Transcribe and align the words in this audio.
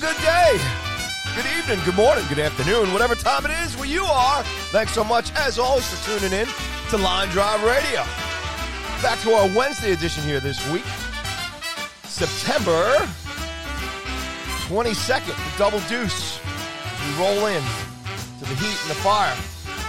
Good 0.00 0.16
day, 0.16 0.60
good 1.36 1.46
evening, 1.56 1.78
good 1.84 1.94
morning, 1.94 2.24
good 2.28 2.40
afternoon, 2.40 2.92
whatever 2.92 3.14
time 3.14 3.44
it 3.44 3.52
is 3.64 3.76
where 3.76 3.86
you 3.86 4.02
are. 4.02 4.42
Thanks 4.72 4.92
so 4.92 5.04
much, 5.04 5.32
as 5.36 5.56
always, 5.56 5.88
for 5.88 6.18
tuning 6.18 6.36
in 6.36 6.48
to 6.90 6.96
Line 6.96 7.28
Drive 7.28 7.62
Radio. 7.62 8.02
Back 9.02 9.20
to 9.20 9.32
our 9.34 9.46
Wednesday 9.56 9.92
edition 9.92 10.24
here 10.24 10.40
this 10.40 10.58
week, 10.72 10.84
September 12.02 12.96
22nd, 14.66 15.26
the 15.26 15.58
double 15.58 15.80
deuce. 15.88 16.40
We 16.42 17.22
roll 17.22 17.46
in 17.46 17.62
to 17.62 18.44
the 18.44 18.54
heat 18.56 18.76
and 18.82 18.90
the 18.90 18.96
fire 18.96 19.36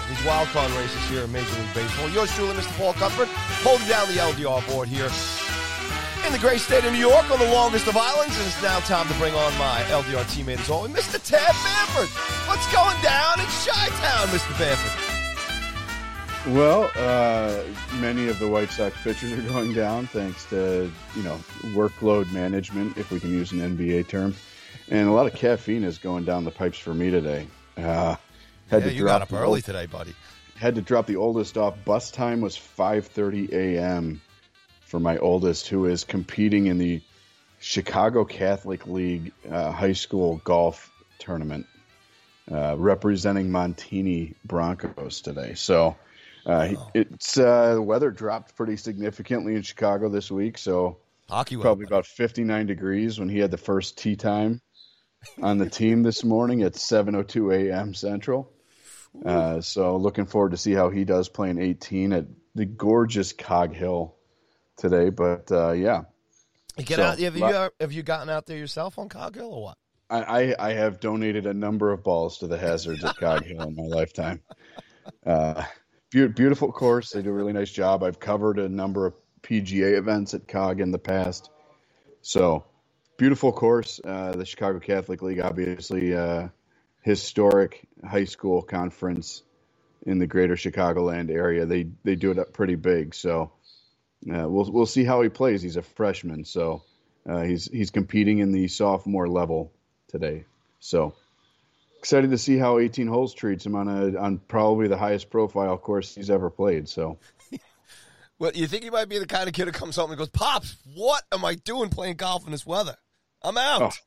these 0.08 0.24
wild 0.24 0.48
card 0.50 0.72
races 0.74 1.02
here 1.10 1.24
in 1.24 1.32
Major 1.32 1.52
League 1.60 1.74
Baseball. 1.74 2.10
Yours 2.10 2.32
truly, 2.36 2.54
Mr. 2.54 2.78
Paul 2.78 2.94
Cuthbert, 2.94 3.28
holding 3.64 3.88
down 3.88 4.08
the 4.08 4.22
LDR 4.22 4.66
board 4.70 4.88
here 4.88 5.10
in 6.26 6.32
the 6.32 6.40
great 6.40 6.60
state 6.60 6.84
of 6.84 6.92
New 6.92 6.98
York 7.00 7.30
on 7.30 7.38
the 7.38 7.52
longest 7.52 7.88
of 7.88 7.96
islands, 7.96 8.36
and 8.38 8.48
it's 8.48 8.62
now 8.62 8.80
time 8.80 9.08
to 9.08 9.14
bring 9.16 9.34
on 9.36 9.54
my 9.60 9.82
LDR 9.90 10.24
teammate 10.26 10.60
as 10.60 10.70
always, 10.72 10.92
Mr. 10.92 11.22
Ted 11.24 11.54
Bamford. 11.64 12.10
What's 12.48 12.66
going 12.74 13.00
down 13.04 13.40
in 13.40 13.46
Chi-Town, 13.46 14.28
Mr. 14.30 14.58
Bamford? 14.58 15.02
Well, 16.56 16.92
uh, 16.96 17.64
many 18.00 18.28
of 18.28 18.40
the 18.40 18.48
White 18.48 18.70
Sox 18.72 18.96
pitchers 19.04 19.34
are 19.34 19.42
going 19.52 19.74
down 19.74 20.08
thanks 20.08 20.46
to 20.46 20.92
you 21.16 21.24
know 21.24 21.40
workload 21.74 22.32
management, 22.32 22.98
if 22.98 23.12
we 23.12 23.20
can 23.20 23.32
use 23.32 23.52
an 23.52 23.60
NBA 23.60 24.08
term, 24.08 24.36
and 24.90 25.08
a 25.08 25.12
lot 25.12 25.28
of 25.28 25.34
caffeine 25.36 25.84
is 25.84 25.98
going 26.00 26.24
down 26.24 26.44
the 26.44 26.52
pipes 26.52 26.80
for 26.80 26.94
me 26.94 27.12
today. 27.12 27.48
Uh, 27.78 28.16
had 28.70 28.82
yeah, 28.84 28.90
to 28.90 28.94
you 28.94 29.02
drop 29.02 29.20
got 29.20 29.22
up 29.24 29.34
early 29.34 29.46
old- 29.58 29.64
today, 29.64 29.86
buddy. 29.86 30.16
Had 30.56 30.76
to 30.76 30.82
drop 30.82 31.06
the 31.06 31.18
oldest 31.18 31.58
off. 31.58 31.76
Bus 31.86 32.10
time 32.10 32.42
was 32.42 32.56
5:30 32.58 33.52
a.m. 33.52 34.22
for 34.86 35.00
my 35.00 35.18
oldest, 35.18 35.68
who 35.68 35.86
is 35.86 36.04
competing 36.04 36.68
in 36.68 36.78
the 36.78 37.02
Chicago 37.60 38.26
Catholic 38.26 38.86
League 38.88 39.32
uh, 39.50 39.72
high 39.72 39.94
school 39.94 40.40
golf 40.44 40.92
tournament, 41.20 41.66
uh, 42.52 42.76
representing 42.78 43.50
Montini 43.50 44.36
Broncos 44.46 45.22
today. 45.22 45.54
So 45.56 45.96
uh, 46.46 46.66
he- 46.66 46.78
it's 46.94 47.38
uh, 47.38 47.76
the 47.76 47.82
weather 47.82 48.12
dropped 48.12 48.56
pretty 48.56 48.78
significantly 48.78 49.56
in 49.56 49.64
Chicago 49.64 50.10
this 50.10 50.30
week. 50.30 50.58
So 50.58 50.98
Hockey 51.28 51.56
probably 51.58 51.86
about 51.86 52.06
59 52.06 52.68
degrees 52.68 53.20
when 53.20 53.30
he 53.30 53.40
had 53.40 53.50
the 53.52 53.58
first 53.58 53.98
tee 53.98 54.16
time 54.16 54.62
on 55.42 55.58
the 55.58 55.68
team 55.70 56.04
this 56.04 56.24
morning 56.24 56.62
at 56.62 56.74
7:02 56.74 57.70
a.m. 57.72 57.94
Central. 57.96 58.52
Uh, 59.26 59.62
so 59.62 59.96
looking 59.98 60.26
forward 60.26 60.52
to 60.52 60.58
see 60.58 60.74
how 60.74 60.90
he 60.90 61.06
does 61.06 61.30
playing 61.30 61.58
18 61.58 62.14
at 62.14 62.26
the 62.54 62.66
gorgeous 62.66 63.34
Cog 63.34 63.74
Hill 63.74 64.15
today. 64.78 65.10
But 65.10 65.52
uh, 65.52 65.72
yeah, 65.72 66.04
You 66.78 66.84
get 66.86 66.98
So, 66.98 67.04
out, 67.04 67.20
have, 67.20 67.36
you, 67.36 67.42
lot- 67.42 67.74
have 67.80 67.92
you 67.92 68.04
gotten 68.04 68.30
out 68.30 68.46
there 68.46 68.58
yourself 68.58 68.98
on 69.00 69.10
Cog 69.10 69.36
Hill 69.36 69.54
or 69.54 69.64
what? 69.64 69.78
I, 70.10 70.22
I, 70.22 70.56
I 70.70 70.74
have 70.74 71.00
donated 71.00 71.46
a 71.48 71.54
number 71.54 71.92
of 71.92 72.04
balls 72.04 72.38
to 72.40 72.48
the 72.48 72.58
hazards 72.58 73.04
at 73.04 73.18
Cog 73.18 73.44
Hill 73.44 73.62
in 73.64 73.76
my 73.76 73.84
lifetime. 73.84 74.42
Uh, 75.26 75.64
beau- 76.12 76.28
beautiful 76.28 76.72
course. 76.72 77.12
They 77.12 77.22
do 77.24 77.30
a 77.30 77.34
really 77.34 77.54
nice 77.54 77.72
job. 77.72 78.04
I've 78.04 78.20
covered 78.20 78.60
a 78.60 78.70
number 78.70 79.08
of 79.08 79.14
PGA 79.42 79.98
events 79.98 80.34
at 80.34 80.48
Cog 80.48 80.80
in 80.80 80.92
the 80.92 81.00
past. 81.00 81.50
So 82.22 82.66
beautiful 83.18 83.52
course. 83.52 84.00
Uh, 84.04 84.34
the 84.34 84.46
Chicago 84.46 84.80
Catholic 84.80 85.22
League, 85.22 85.40
obviously, 85.40 86.16
uh, 86.16 86.50
historic 87.02 87.88
high 88.08 88.26
school 88.26 88.62
conference 88.62 89.44
in 90.06 90.20
the 90.20 90.28
greater 90.28 90.56
Chicagoland 90.56 91.30
area. 91.32 91.66
They 91.66 91.88
they 92.04 92.16
do 92.16 92.32
it 92.32 92.40
up 92.40 92.54
pretty 92.54 92.76
big. 92.76 93.14
So 93.16 93.52
uh, 94.30 94.48
we'll 94.48 94.72
we'll 94.72 94.86
see 94.86 95.04
how 95.04 95.22
he 95.22 95.30
plays. 95.30 95.62
He's 95.62 95.78
a 95.78 95.82
freshman, 95.82 96.46
so 96.46 96.84
uh, 97.28 97.42
he's 97.42 97.66
he's 97.66 97.92
competing 97.92 98.40
in 98.40 98.52
the 98.52 98.68
sophomore 98.68 99.28
level 99.28 99.72
today. 100.08 100.46
So 100.80 101.16
excited 102.00 102.32
to 102.32 102.38
see 102.38 102.58
how 102.58 102.80
18 102.80 103.08
holes 103.08 103.34
treats 103.34 103.66
him 103.66 103.76
on 103.76 103.88
a 103.88 104.18
on 104.20 104.38
probably 104.38 104.88
the 104.88 104.98
highest 104.98 105.30
profile 105.30 105.78
course 105.78 106.16
he's 106.16 106.30
ever 106.30 106.50
played. 106.50 106.90
So 106.90 107.18
Well, 108.38 108.52
you 108.54 108.68
think 108.68 108.84
he 108.84 108.90
might 108.90 109.08
be 109.08 109.18
the 109.18 109.26
kind 109.26 109.48
of 109.48 109.54
kid 109.54 109.66
who 109.66 109.72
comes 109.72 109.96
home 109.96 110.12
and 110.12 110.18
goes, 110.18 110.30
"Pops, 110.30 110.76
what 110.94 111.24
am 111.32 111.46
I 111.46 111.56
doing 111.56 111.90
playing 111.90 112.18
golf 112.18 112.46
in 112.46 112.52
this 112.52 112.66
weather? 112.66 112.98
I'm 113.42 113.58
out." 113.58 113.98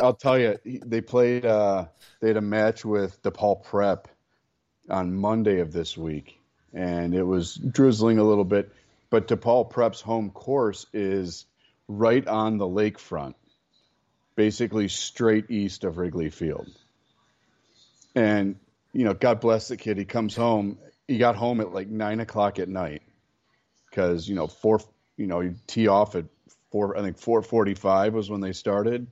I'll 0.00 0.14
tell 0.14 0.38
you, 0.38 0.58
they 0.64 1.00
played. 1.00 1.44
Uh, 1.44 1.86
they 2.20 2.28
had 2.28 2.36
a 2.36 2.42
match 2.42 2.84
with 2.84 3.20
DePaul 3.22 3.64
Prep 3.64 4.08
on 4.88 5.14
Monday 5.14 5.58
of 5.58 5.72
this 5.72 5.96
week, 5.98 6.40
and 6.72 7.14
it 7.14 7.24
was 7.24 7.56
drizzling 7.56 8.18
a 8.18 8.24
little 8.24 8.44
bit. 8.44 8.70
But 9.12 9.28
DePaul 9.28 9.68
Prep's 9.68 10.00
home 10.00 10.30
course 10.30 10.86
is 10.94 11.44
right 11.86 12.26
on 12.26 12.56
the 12.56 12.64
lakefront, 12.64 13.34
basically 14.36 14.88
straight 14.88 15.50
east 15.50 15.84
of 15.84 15.98
Wrigley 15.98 16.30
Field. 16.30 16.70
And 18.14 18.56
you 18.94 19.04
know, 19.04 19.12
God 19.12 19.40
bless 19.40 19.68
the 19.68 19.76
kid. 19.76 19.98
He 19.98 20.06
comes 20.06 20.34
home. 20.34 20.78
He 21.06 21.18
got 21.18 21.36
home 21.36 21.60
at 21.60 21.74
like 21.74 21.88
nine 21.88 22.20
o'clock 22.20 22.58
at 22.58 22.70
night 22.70 23.02
because 23.90 24.26
you 24.26 24.34
know 24.34 24.46
four. 24.46 24.80
You 25.18 25.26
know, 25.26 25.40
you 25.40 25.56
tee 25.66 25.88
off 25.88 26.16
at 26.16 26.24
four. 26.70 26.96
I 26.96 27.02
think 27.02 27.18
four 27.18 27.42
forty-five 27.42 28.14
was 28.14 28.30
when 28.30 28.40
they 28.40 28.54
started 28.54 29.08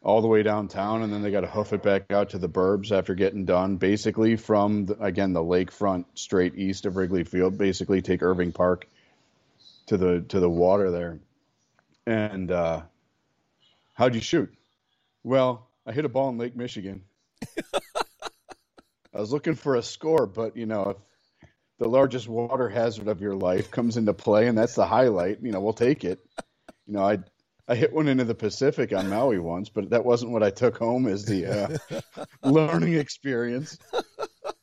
all 0.00 0.22
the 0.22 0.28
way 0.28 0.44
downtown, 0.44 1.02
and 1.02 1.12
then 1.12 1.22
they 1.22 1.32
got 1.32 1.40
to 1.40 1.48
hoof 1.48 1.72
it 1.72 1.82
back 1.82 2.12
out 2.12 2.30
to 2.30 2.38
the 2.38 2.48
burbs 2.48 2.92
after 2.92 3.16
getting 3.16 3.46
done. 3.46 3.78
Basically, 3.78 4.36
from 4.36 4.84
the, 4.84 5.02
again 5.02 5.32
the 5.32 5.42
lakefront 5.42 6.04
straight 6.14 6.54
east 6.54 6.86
of 6.86 6.94
Wrigley 6.94 7.24
Field. 7.24 7.58
Basically, 7.58 8.00
take 8.00 8.22
Irving 8.22 8.52
Park 8.52 8.86
to 9.86 9.96
the 9.96 10.20
to 10.28 10.40
the 10.40 10.50
water 10.50 10.90
there. 10.90 11.20
And 12.06 12.50
uh, 12.50 12.82
how'd 13.94 14.14
you 14.14 14.20
shoot? 14.20 14.52
Well, 15.22 15.68
I 15.86 15.92
hit 15.92 16.04
a 16.04 16.08
ball 16.08 16.28
in 16.28 16.38
Lake 16.38 16.56
Michigan. 16.56 17.02
I 19.14 19.20
was 19.20 19.32
looking 19.32 19.54
for 19.54 19.76
a 19.76 19.82
score, 19.82 20.26
but 20.26 20.56
you 20.56 20.66
know, 20.66 20.90
if 20.90 21.48
the 21.78 21.88
largest 21.88 22.28
water 22.28 22.68
hazard 22.68 23.08
of 23.08 23.20
your 23.20 23.34
life 23.34 23.70
comes 23.70 23.96
into 23.96 24.12
play, 24.12 24.48
and 24.48 24.58
that's 24.58 24.74
the 24.74 24.86
highlight, 24.86 25.38
you 25.42 25.52
know, 25.52 25.60
we'll 25.60 25.72
take 25.72 26.04
it. 26.04 26.24
You 26.86 26.94
know, 26.94 27.04
I 27.04 27.18
I 27.66 27.74
hit 27.74 27.92
one 27.92 28.08
into 28.08 28.24
the 28.24 28.34
Pacific 28.34 28.92
on 28.92 29.08
Maui 29.08 29.38
once, 29.38 29.68
but 29.70 29.90
that 29.90 30.04
wasn't 30.04 30.32
what 30.32 30.42
I 30.42 30.50
took 30.50 30.76
home 30.76 31.06
as 31.06 31.24
the 31.24 31.46
uh, 31.46 32.24
learning 32.42 32.94
experience. 32.94 33.78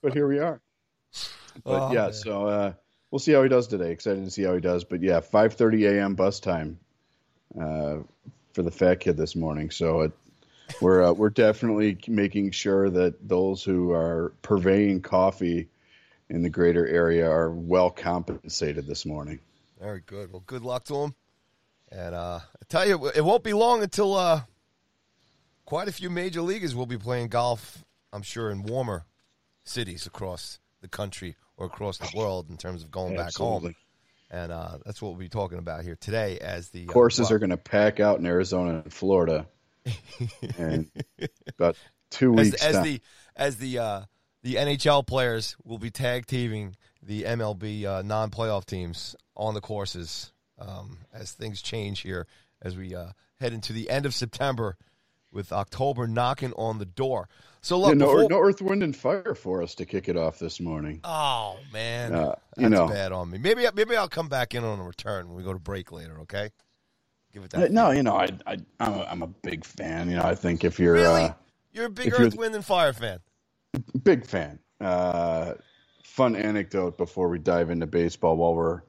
But 0.04 0.14
here 0.14 0.28
we 0.28 0.40
are. 0.40 0.62
But 1.64 1.90
Oh, 1.90 1.92
yeah, 1.94 2.04
man. 2.06 2.14
so 2.14 2.46
uh, 2.48 2.74
we'll 3.12 3.20
see 3.20 3.34
how 3.34 3.44
he 3.44 3.50
does 3.50 3.68
today. 3.68 3.92
Excited 3.92 4.24
to 4.26 4.32
see 4.32 4.44
how 4.44 4.56
he 4.56 4.62
does. 4.62 4.84
But 4.84 5.02
yeah, 5.02 5.20
5:30 5.20 5.98
a.m. 5.98 6.16
bus 6.16 6.40
time 6.40 6.80
uh, 7.60 7.98
for 8.54 8.64
the 8.64 8.72
fat 8.72 9.02
kid 9.02 9.18
this 9.18 9.36
morning. 9.36 9.70
So 9.70 10.02
it, 10.02 10.12
we're 10.82 11.04
uh, 11.04 11.12
we're 11.12 11.30
definitely 11.30 11.98
making 12.08 12.52
sure 12.52 12.90
that 12.90 13.28
those 13.28 13.64
who 13.64 13.92
are 13.92 14.34
purveying 14.42 15.02
coffee 15.02 15.68
in 16.30 16.42
the 16.42 16.50
greater 16.50 16.88
area 16.88 17.30
are 17.30 17.52
well 17.52 17.90
compensated 17.90 18.88
this 18.88 19.06
morning. 19.06 19.40
Very 19.80 20.02
good. 20.06 20.32
Well, 20.32 20.44
good 20.46 20.64
luck 20.64 20.86
to 20.86 20.96
him. 20.96 21.16
And 21.92 22.16
uh, 22.16 22.40
I 22.40 22.66
tell 22.70 22.88
you, 22.88 23.12
it 23.14 23.26
won't 23.26 23.44
be 23.44 23.52
long 23.52 23.84
until 23.84 24.16
uh, 24.16 24.44
quite 25.66 25.90
a 25.90 25.92
few 25.92 26.10
major 26.10 26.42
leaguers 26.42 26.74
will 26.74 26.86
be 26.86 26.98
playing 26.98 27.28
golf. 27.28 27.84
I'm 28.14 28.22
sure 28.22 28.50
in 28.50 28.64
warmer 28.64 29.06
cities 29.66 30.06
across 30.06 30.60
the 30.82 30.88
country 30.88 31.36
or 31.62 31.68
across 31.68 32.00
the 32.00 32.10
world 32.18 32.50
in 32.50 32.58
terms 32.58 32.84
of 32.84 32.90
going 32.90 33.16
back 33.16 33.36
home. 33.36 33.76
And 34.32 34.52
uh, 34.52 34.78
that's 34.86 35.02
what 35.02 35.10
we'll 35.10 35.20
be 35.20 35.30
talking 35.30 35.60
about 35.60 35.84
here 35.84 35.98
today. 36.00 36.40
As 36.40 36.70
the 36.70 36.88
uh, 36.88 36.92
Courses 36.92 37.30
well, 37.30 37.36
are 37.36 37.40
going 37.40 37.50
to 37.52 37.58
pack 37.58 38.00
out 38.00 38.18
in 38.18 38.26
Arizona 38.26 38.82
and 38.84 38.92
Florida, 38.92 39.46
and 40.58 40.90
about 41.48 41.76
two 42.10 42.38
as, 42.40 42.48
weeks. 42.48 42.64
as 42.64 42.76
down- 42.76 42.84
the 42.84 43.02
as 43.36 43.58
the 43.58 43.78
uh, 43.78 44.02
the 44.42 44.56
NHL 44.56 45.06
players 45.06 45.56
will 45.64 45.78
be 45.78 45.92
tag 45.92 46.26
teaming 46.26 46.76
the 47.04 47.24
MLB 47.24 47.86
uh, 47.86 48.02
non-playoff 48.04 48.66
teams 48.66 49.16
on 49.36 49.54
the 49.54 49.62
courses 49.62 50.32
um, 50.58 51.00
as 51.14 51.32
things 51.32 51.62
change 51.62 52.00
here 52.00 52.26
as 52.62 52.78
we 52.78 52.96
uh, 52.96 53.08
head 53.40 53.54
into 53.54 53.74
the 53.74 53.90
end 53.90 54.06
of 54.06 54.14
September 54.14 54.78
with 55.32 55.52
October 55.52 56.08
knocking 56.08 56.54
on 56.54 56.78
the 56.78 56.86
door. 56.86 57.28
So 57.64 57.78
look, 57.80 57.90
Yeah, 57.90 57.94
no, 57.96 58.06
before- 58.08 58.30
no 58.30 58.40
Earth, 58.40 58.62
Wind, 58.62 58.82
and 58.82 58.96
Fire 58.96 59.36
for 59.36 59.62
us 59.62 59.76
to 59.76 59.86
kick 59.86 60.10
it 60.10 60.18
off 60.18 60.40
this 60.40 60.60
morning. 60.60 61.00
oh 61.04 61.58
man, 61.72 62.14
Uh, 62.14 62.36
that's 62.58 62.70
know. 62.72 62.88
bad 62.88 63.12
on 63.12 63.30
me. 63.30 63.38
Maybe 63.38 63.68
maybe 63.76 63.96
I'll 63.96 64.10
come 64.10 64.30
back 64.30 64.56
in 64.56 64.64
on 64.64 64.80
a 64.80 64.84
return 64.84 65.28
when 65.28 65.38
we 65.38 65.44
go 65.44 65.54
to 65.54 65.60
break 65.60 65.92
later. 65.92 66.20
Okay, 66.22 66.50
give 67.34 67.44
it 67.44 67.52
that. 67.52 67.72
No, 67.72 67.92
you 67.92 68.02
know, 68.02 68.16
I, 68.16 68.30
I, 68.48 68.58
I'm 68.80 68.94
a, 68.94 69.04
I'm 69.04 69.22
a 69.22 69.28
big 69.28 69.64
fan. 69.64 70.10
You 70.10 70.16
know, 70.18 70.24
I 70.24 70.34
think 70.36 70.64
if 70.64 70.80
you're 70.80 70.94
really, 70.94 71.24
uh, 71.26 71.34
you're 71.72 71.86
a 71.86 71.90
big 71.90 72.12
Earth, 72.14 72.36
Wind, 72.36 72.56
and 72.56 72.66
Fire 72.66 72.94
fan. 72.94 73.20
big 74.02 74.26
fan. 74.26 74.58
Uh, 74.80 75.54
fun 76.04 76.36
anecdote 76.36 76.98
before 76.98 77.30
we 77.30 77.38
dive 77.38 77.70
into 77.70 77.86
baseball 77.86 78.36
while 78.38 78.56
we're 78.56 78.82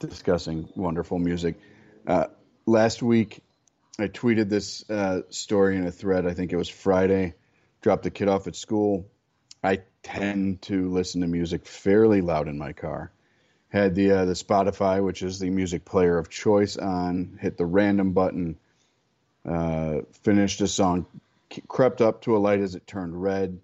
discussing 0.00 0.68
wonderful 0.76 1.18
music. 1.18 1.58
Uh, 2.06 2.26
last 2.66 3.02
week, 3.02 3.42
I 3.98 4.08
tweeted 4.08 4.50
this 4.50 4.88
uh, 4.90 5.22
story 5.30 5.76
in 5.78 5.86
a 5.86 5.90
thread. 5.92 6.26
I 6.26 6.34
think 6.34 6.52
it 6.52 6.56
was 6.56 6.68
Friday. 6.68 7.34
Dropped 7.82 8.04
the 8.04 8.10
kid 8.10 8.28
off 8.28 8.46
at 8.46 8.56
school. 8.56 9.06
I 9.62 9.80
tend 10.02 10.62
to 10.62 10.90
listen 10.90 11.20
to 11.20 11.26
music 11.26 11.66
fairly 11.66 12.20
loud 12.20 12.48
in 12.48 12.58
my 12.58 12.72
car. 12.72 13.12
Had 13.68 13.94
the 13.94 14.10
uh, 14.12 14.24
the 14.24 14.34
Spotify, 14.34 15.04
which 15.04 15.22
is 15.22 15.38
the 15.38 15.50
music 15.50 15.84
player 15.84 16.18
of 16.18 16.28
choice, 16.30 16.76
on. 16.76 17.38
Hit 17.40 17.56
the 17.56 17.66
random 17.66 18.12
button. 18.12 18.56
Uh, 19.44 20.02
finished 20.22 20.60
a 20.60 20.68
song. 20.68 21.06
Crept 21.68 22.00
up 22.00 22.22
to 22.22 22.36
a 22.36 22.38
light 22.38 22.60
as 22.60 22.74
it 22.74 22.86
turned 22.86 23.20
red. 23.20 23.60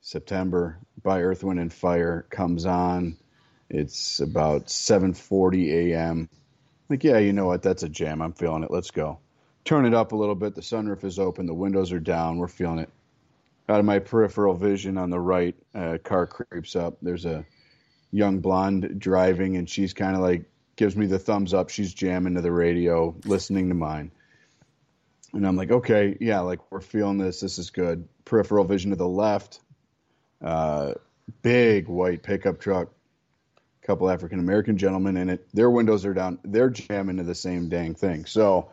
September 0.00 0.78
by 1.02 1.22
Earth, 1.22 1.42
Wind, 1.44 1.60
and 1.60 1.72
Fire 1.72 2.26
comes 2.28 2.66
on. 2.66 3.16
It's 3.70 4.20
about 4.20 4.66
7:40 4.66 5.92
a.m. 5.92 6.28
Like, 6.88 7.04
yeah, 7.04 7.18
you 7.18 7.32
know 7.32 7.46
what? 7.46 7.62
That's 7.62 7.82
a 7.82 7.88
jam. 7.88 8.20
I'm 8.20 8.34
feeling 8.34 8.64
it. 8.64 8.70
Let's 8.70 8.90
go. 8.90 9.18
Turn 9.64 9.86
it 9.86 9.94
up 9.94 10.12
a 10.12 10.16
little 10.16 10.34
bit. 10.34 10.54
The 10.54 10.60
sunroof 10.60 11.04
is 11.04 11.18
open. 11.18 11.46
The 11.46 11.54
windows 11.54 11.92
are 11.92 12.00
down. 12.00 12.36
We're 12.36 12.48
feeling 12.48 12.80
it. 12.80 12.90
Out 13.68 13.80
of 13.80 13.86
my 13.86 13.98
peripheral 13.98 14.54
vision 14.54 14.98
on 14.98 15.10
the 15.10 15.18
right, 15.18 15.54
a 15.74 15.98
car 15.98 16.26
creeps 16.26 16.76
up. 16.76 16.98
There's 17.00 17.24
a 17.24 17.46
young 18.10 18.40
blonde 18.40 19.00
driving, 19.00 19.56
and 19.56 19.68
she's 19.68 19.94
kind 19.94 20.14
of 20.14 20.22
like 20.22 20.44
gives 20.76 20.96
me 20.96 21.06
the 21.06 21.18
thumbs 21.18 21.54
up. 21.54 21.70
She's 21.70 21.94
jamming 21.94 22.34
to 22.34 22.40
the 22.40 22.52
radio, 22.52 23.14
listening 23.24 23.68
to 23.68 23.74
mine. 23.74 24.10
And 25.32 25.46
I'm 25.46 25.56
like, 25.56 25.70
okay, 25.70 26.16
yeah, 26.20 26.40
like 26.40 26.70
we're 26.70 26.80
feeling 26.80 27.18
this. 27.18 27.40
This 27.40 27.58
is 27.58 27.70
good. 27.70 28.06
Peripheral 28.24 28.64
vision 28.64 28.90
to 28.90 28.96
the 28.96 29.08
left, 29.08 29.60
uh, 30.42 30.94
big 31.42 31.88
white 31.88 32.22
pickup 32.22 32.60
truck, 32.60 32.90
couple 33.82 34.08
African 34.08 34.38
American 34.38 34.78
gentlemen 34.78 35.16
in 35.16 35.28
it. 35.30 35.46
Their 35.52 35.70
windows 35.70 36.04
are 36.04 36.14
down. 36.14 36.38
They're 36.44 36.70
jamming 36.70 37.16
to 37.16 37.22
the 37.24 37.34
same 37.34 37.68
dang 37.68 37.94
thing. 37.94 38.26
So, 38.26 38.70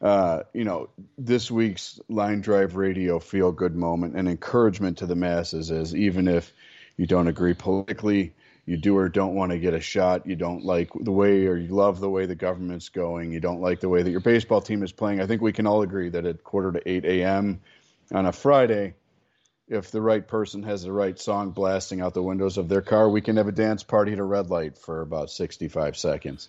uh, 0.00 0.42
you 0.52 0.64
know, 0.64 0.88
this 1.16 1.50
week's 1.50 2.00
line 2.08 2.40
drive 2.40 2.76
radio 2.76 3.18
feel 3.18 3.50
good 3.50 3.74
moment 3.74 4.14
and 4.16 4.28
encouragement 4.28 4.98
to 4.98 5.06
the 5.06 5.16
masses 5.16 5.70
is 5.70 5.94
even 5.94 6.28
if 6.28 6.52
you 6.96 7.06
don't 7.06 7.26
agree 7.26 7.54
politically, 7.54 8.32
you 8.64 8.76
do 8.76 8.96
or 8.96 9.08
don't 9.08 9.34
want 9.34 9.50
to 9.50 9.58
get 9.58 9.74
a 9.74 9.80
shot, 9.80 10.26
you 10.26 10.36
don't 10.36 10.64
like 10.64 10.90
the 10.94 11.10
way 11.10 11.46
or 11.46 11.56
you 11.56 11.68
love 11.68 12.00
the 12.00 12.10
way 12.10 12.26
the 12.26 12.34
government's 12.34 12.90
going, 12.90 13.32
you 13.32 13.40
don't 13.40 13.60
like 13.60 13.80
the 13.80 13.88
way 13.88 14.02
that 14.02 14.10
your 14.10 14.20
baseball 14.20 14.60
team 14.60 14.82
is 14.82 14.92
playing. 14.92 15.20
I 15.20 15.26
think 15.26 15.42
we 15.42 15.52
can 15.52 15.66
all 15.66 15.82
agree 15.82 16.10
that 16.10 16.26
at 16.26 16.44
quarter 16.44 16.72
to 16.72 16.88
8 16.88 17.04
a.m. 17.04 17.60
on 18.12 18.26
a 18.26 18.32
Friday, 18.32 18.94
if 19.68 19.90
the 19.90 20.00
right 20.00 20.26
person 20.26 20.62
has 20.62 20.82
the 20.82 20.92
right 20.92 21.18
song 21.18 21.50
blasting 21.50 22.00
out 22.00 22.14
the 22.14 22.22
windows 22.22 22.56
of 22.56 22.68
their 22.68 22.82
car, 22.82 23.08
we 23.08 23.20
can 23.20 23.36
have 23.36 23.48
a 23.48 23.52
dance 23.52 23.82
party 23.82 24.12
at 24.12 24.18
a 24.18 24.24
red 24.24 24.48
light 24.48 24.78
for 24.78 25.00
about 25.00 25.30
65 25.30 25.96
seconds. 25.96 26.48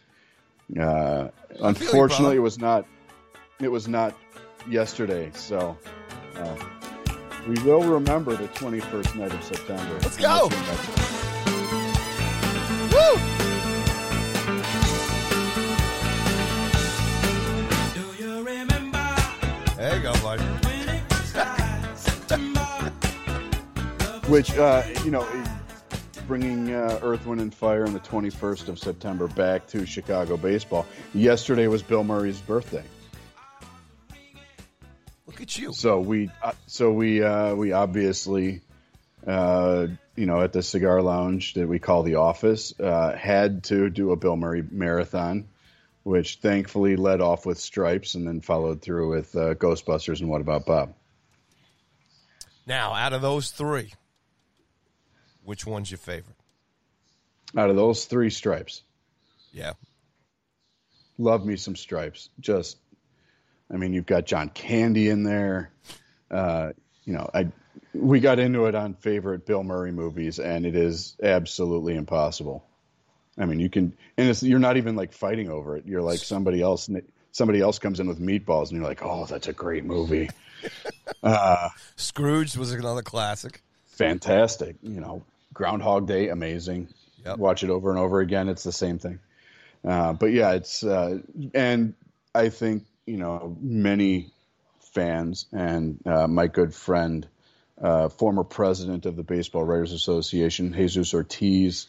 Uh, 0.79 1.29
unfortunately, 1.59 2.35
it 2.35 2.41
was 2.41 2.59
not. 2.59 2.85
It 3.61 3.69
was 3.69 3.89
not 3.89 4.17
yesterday, 4.69 5.31
so 5.33 5.77
uh, 6.37 6.55
we 7.45 7.61
will 7.63 7.83
remember 7.83 8.33
the 8.33 8.47
21st 8.47 9.15
night 9.15 9.33
of 9.33 9.43
September. 9.43 9.99
Let's 10.01 10.15
go. 10.15 10.47
There 19.75 19.97
you 19.97 20.03
go, 20.03 20.13
buddy. 20.21 20.43
Which, 24.29 24.57
uh, 24.57 24.83
you 25.03 25.11
know, 25.11 25.27
bringing 26.27 26.73
uh, 26.73 26.97
Earth, 27.03 27.25
Wind, 27.25 27.41
and 27.41 27.53
Fire 27.53 27.85
on 27.85 27.91
the 27.91 27.99
21st 27.99 28.69
of 28.69 28.79
September 28.79 29.27
back 29.27 29.67
to 29.67 29.85
Chicago 29.85 30.37
baseball. 30.37 30.85
Yesterday 31.13 31.67
was 31.67 31.83
Bill 31.83 32.05
Murray's 32.05 32.39
birthday. 32.39 32.85
Look 35.39 35.47
at 35.47 35.57
you. 35.57 35.71
So 35.71 36.01
we, 36.01 36.29
uh, 36.43 36.51
so 36.67 36.91
we, 36.91 37.23
uh, 37.23 37.55
we 37.55 37.71
obviously, 37.71 38.59
uh, 39.25 39.87
you 40.17 40.25
know, 40.25 40.41
at 40.41 40.51
the 40.51 40.61
cigar 40.61 41.01
lounge 41.01 41.53
that 41.53 41.65
we 41.65 41.79
call 41.79 42.03
the 42.03 42.15
office, 42.15 42.77
uh, 42.77 43.15
had 43.15 43.63
to 43.65 43.89
do 43.89 44.11
a 44.11 44.17
Bill 44.17 44.35
Murray 44.35 44.65
marathon, 44.69 45.47
which 46.03 46.39
thankfully 46.41 46.97
led 46.97 47.21
off 47.21 47.45
with 47.45 47.57
Stripes 47.57 48.15
and 48.15 48.27
then 48.27 48.41
followed 48.41 48.81
through 48.81 49.11
with 49.11 49.33
uh, 49.33 49.55
Ghostbusters 49.55 50.19
and 50.19 50.29
What 50.29 50.41
About 50.41 50.65
Bob? 50.65 50.93
Now, 52.67 52.93
out 52.93 53.13
of 53.13 53.21
those 53.21 53.49
three, 53.51 53.93
which 55.45 55.65
one's 55.65 55.89
your 55.89 55.99
favorite? 55.99 56.35
Out 57.55 57.69
of 57.69 57.77
those 57.77 58.03
three 58.03 58.29
Stripes, 58.29 58.81
Yeah. 59.53 59.71
love 61.17 61.45
me 61.45 61.55
some 61.55 61.77
Stripes. 61.77 62.27
Just, 62.41 62.75
I 63.71 63.77
mean, 63.77 63.93
you've 63.93 64.05
got 64.05 64.25
John 64.25 64.49
Candy 64.49 65.09
in 65.09 65.23
there. 65.23 65.71
Uh, 66.31 66.71
you 67.05 67.13
know, 67.13 67.29
I 67.33 67.51
we 67.93 68.19
got 68.19 68.39
into 68.39 68.65
it 68.65 68.75
on 68.75 68.93
favorite 68.93 69.45
Bill 69.45 69.63
Murray 69.63 69.91
movies, 69.91 70.39
and 70.39 70.65
it 70.65 70.75
is 70.75 71.15
absolutely 71.21 71.95
impossible. 71.95 72.65
I 73.37 73.45
mean, 73.45 73.59
you 73.59 73.69
can, 73.69 73.95
and 74.17 74.29
it's, 74.29 74.43
you're 74.43 74.59
not 74.59 74.77
even 74.77 74.95
like 74.95 75.13
fighting 75.13 75.49
over 75.49 75.77
it. 75.77 75.85
You're 75.85 76.01
like 76.01 76.19
somebody 76.19 76.61
else. 76.61 76.89
Somebody 77.31 77.61
else 77.61 77.79
comes 77.79 77.99
in 77.99 78.07
with 78.07 78.19
meatballs, 78.19 78.69
and 78.69 78.73
you're 78.73 78.87
like, 78.87 79.01
"Oh, 79.03 79.25
that's 79.25 79.47
a 79.47 79.53
great 79.53 79.85
movie, 79.85 80.29
Scrooge 81.95 82.57
was 82.57 82.71
another 82.73 83.01
classic. 83.01 83.61
fantastic." 83.85 84.75
You 84.81 84.99
know, 84.99 85.23
Groundhog 85.53 86.07
Day, 86.07 86.29
amazing. 86.29 86.89
Yep. 87.25 87.37
Watch 87.37 87.63
it 87.63 87.69
over 87.69 87.89
and 87.89 87.99
over 87.99 88.19
again. 88.19 88.49
It's 88.49 88.63
the 88.63 88.71
same 88.71 88.97
thing. 88.99 89.19
Uh, 89.85 90.13
but 90.13 90.27
yeah, 90.27 90.53
it's 90.53 90.83
uh, 90.83 91.19
and 91.53 91.93
I 92.35 92.49
think 92.49 92.83
you 93.09 93.17
know 93.17 93.57
many 93.59 94.31
fans 94.93 95.47
and 95.51 95.99
uh, 96.05 96.27
my 96.27 96.47
good 96.47 96.73
friend, 96.73 97.27
uh, 97.81 98.09
former 98.09 98.43
president 98.43 99.07
of 99.07 99.15
the 99.15 99.23
Baseball 99.23 99.63
Writers 99.63 99.93
Association, 99.93 100.73
Jesus 100.73 101.13
Ortiz, 101.13 101.87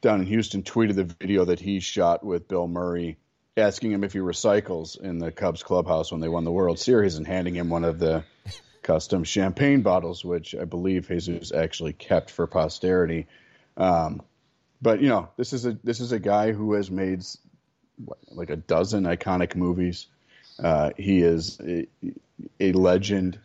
down 0.00 0.20
in 0.20 0.26
Houston, 0.26 0.62
tweeted 0.62 0.94
the 0.94 1.04
video 1.04 1.44
that 1.44 1.60
he 1.60 1.80
shot 1.80 2.24
with 2.24 2.48
Bill 2.48 2.66
Murray, 2.66 3.18
asking 3.56 3.92
him 3.92 4.02
if 4.02 4.14
he 4.14 4.18
recycles 4.18 4.98
in 4.98 5.18
the 5.18 5.30
Cubs 5.30 5.62
clubhouse 5.62 6.10
when 6.10 6.22
they 6.22 6.28
won 6.28 6.44
the 6.44 6.50
World 6.50 6.78
Series, 6.78 7.16
and 7.16 7.26
handing 7.26 7.54
him 7.54 7.68
one 7.68 7.84
of 7.84 7.98
the 7.98 8.24
custom 8.82 9.24
champagne 9.24 9.82
bottles, 9.82 10.24
which 10.24 10.54
I 10.54 10.64
believe 10.64 11.08
Jesus 11.08 11.52
actually 11.52 11.92
kept 11.92 12.30
for 12.30 12.46
posterity. 12.46 13.26
Um, 13.76 14.22
but 14.80 15.02
you 15.02 15.08
know, 15.08 15.28
this 15.36 15.52
is 15.52 15.66
a 15.66 15.78
this 15.84 16.00
is 16.00 16.12
a 16.12 16.18
guy 16.18 16.52
who 16.52 16.72
has 16.74 16.90
made 16.90 17.22
what, 18.02 18.18
like 18.30 18.48
a 18.48 18.56
dozen 18.56 19.04
iconic 19.04 19.54
movies. 19.54 20.06
Uh, 20.62 20.90
he 20.96 21.22
is 21.22 21.58
a, 21.60 21.86
a 22.60 22.72
legend, 22.72 23.38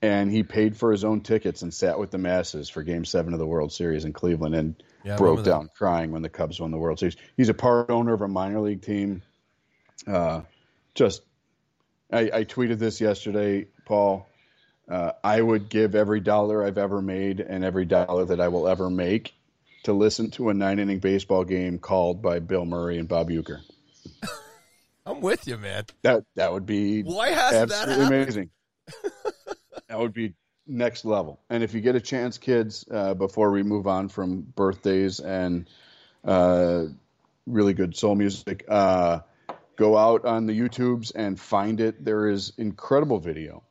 and 0.00 0.30
he 0.30 0.42
paid 0.42 0.76
for 0.76 0.92
his 0.92 1.04
own 1.04 1.20
tickets 1.20 1.62
and 1.62 1.74
sat 1.74 1.98
with 1.98 2.10
the 2.10 2.18
masses 2.18 2.68
for 2.68 2.82
Game 2.82 3.04
Seven 3.04 3.32
of 3.32 3.38
the 3.38 3.46
World 3.46 3.72
Series 3.72 4.04
in 4.04 4.12
Cleveland, 4.12 4.54
and 4.54 4.82
Yeah, 5.04 5.16
broke 5.16 5.38
remember 5.38 5.42
that. 5.42 5.50
down 5.50 5.70
crying 5.76 6.12
when 6.12 6.22
the 6.22 6.28
Cubs 6.28 6.60
won 6.60 6.70
the 6.70 6.78
World 6.78 6.98
Series. 6.98 7.16
He's 7.36 7.48
a 7.48 7.54
part 7.54 7.90
owner 7.90 8.12
of 8.12 8.22
a 8.22 8.28
minor 8.28 8.60
league 8.60 8.82
team. 8.82 9.22
Uh, 10.06 10.42
just, 10.94 11.22
I, 12.12 12.30
I 12.32 12.44
tweeted 12.44 12.78
this 12.78 13.00
yesterday, 13.00 13.66
Paul. 13.84 14.26
Uh, 14.88 15.12
I 15.22 15.40
would 15.40 15.68
give 15.68 15.94
every 15.94 16.20
dollar 16.20 16.64
I've 16.64 16.78
ever 16.78 17.00
made 17.00 17.38
and 17.40 17.64
every 17.64 17.84
dollar 17.84 18.24
that 18.24 18.40
I 18.40 18.48
will 18.48 18.66
ever 18.66 18.90
make 18.90 19.34
to 19.84 19.92
listen 19.92 20.30
to 20.32 20.48
a 20.50 20.54
nine 20.54 20.78
inning 20.78 20.98
baseball 20.98 21.44
game 21.44 21.78
called 21.78 22.22
by 22.22 22.40
Bill 22.40 22.64
Murray 22.64 22.98
and 22.98 23.06
Bob 23.08 23.30
Uecker. 23.30 23.60
I'm 25.06 25.20
with 25.20 25.46
you, 25.46 25.56
man. 25.56 25.84
That 26.02 26.24
that 26.36 26.52
would 26.52 26.66
be 26.66 27.02
Why 27.02 27.28
hasn't 27.30 27.70
that 27.70 27.88
absolutely 27.88 28.04
happened? 28.04 28.22
amazing. 28.22 28.50
That 29.88 29.98
would 29.98 30.12
be 30.12 30.34
next 30.68 31.04
level. 31.04 31.40
And 31.50 31.64
if 31.64 31.74
you 31.74 31.80
get 31.80 31.96
a 31.96 32.00
chance, 32.00 32.38
kids, 32.38 32.84
uh, 32.88 33.12
before 33.14 33.50
we 33.50 33.64
move 33.64 33.88
on 33.88 34.08
from 34.08 34.42
birthdays 34.42 35.18
and 35.18 35.68
uh, 36.24 36.84
really 37.44 37.74
good 37.74 37.96
soul 37.96 38.14
music, 38.14 38.64
uh, 38.68 39.18
go 39.74 39.98
out 39.98 40.24
on 40.26 40.46
the 40.46 40.56
YouTubes 40.56 41.10
and 41.12 41.40
find 41.40 41.80
it. 41.80 42.04
There 42.04 42.28
is 42.28 42.52
incredible 42.56 43.18
video 43.18 43.64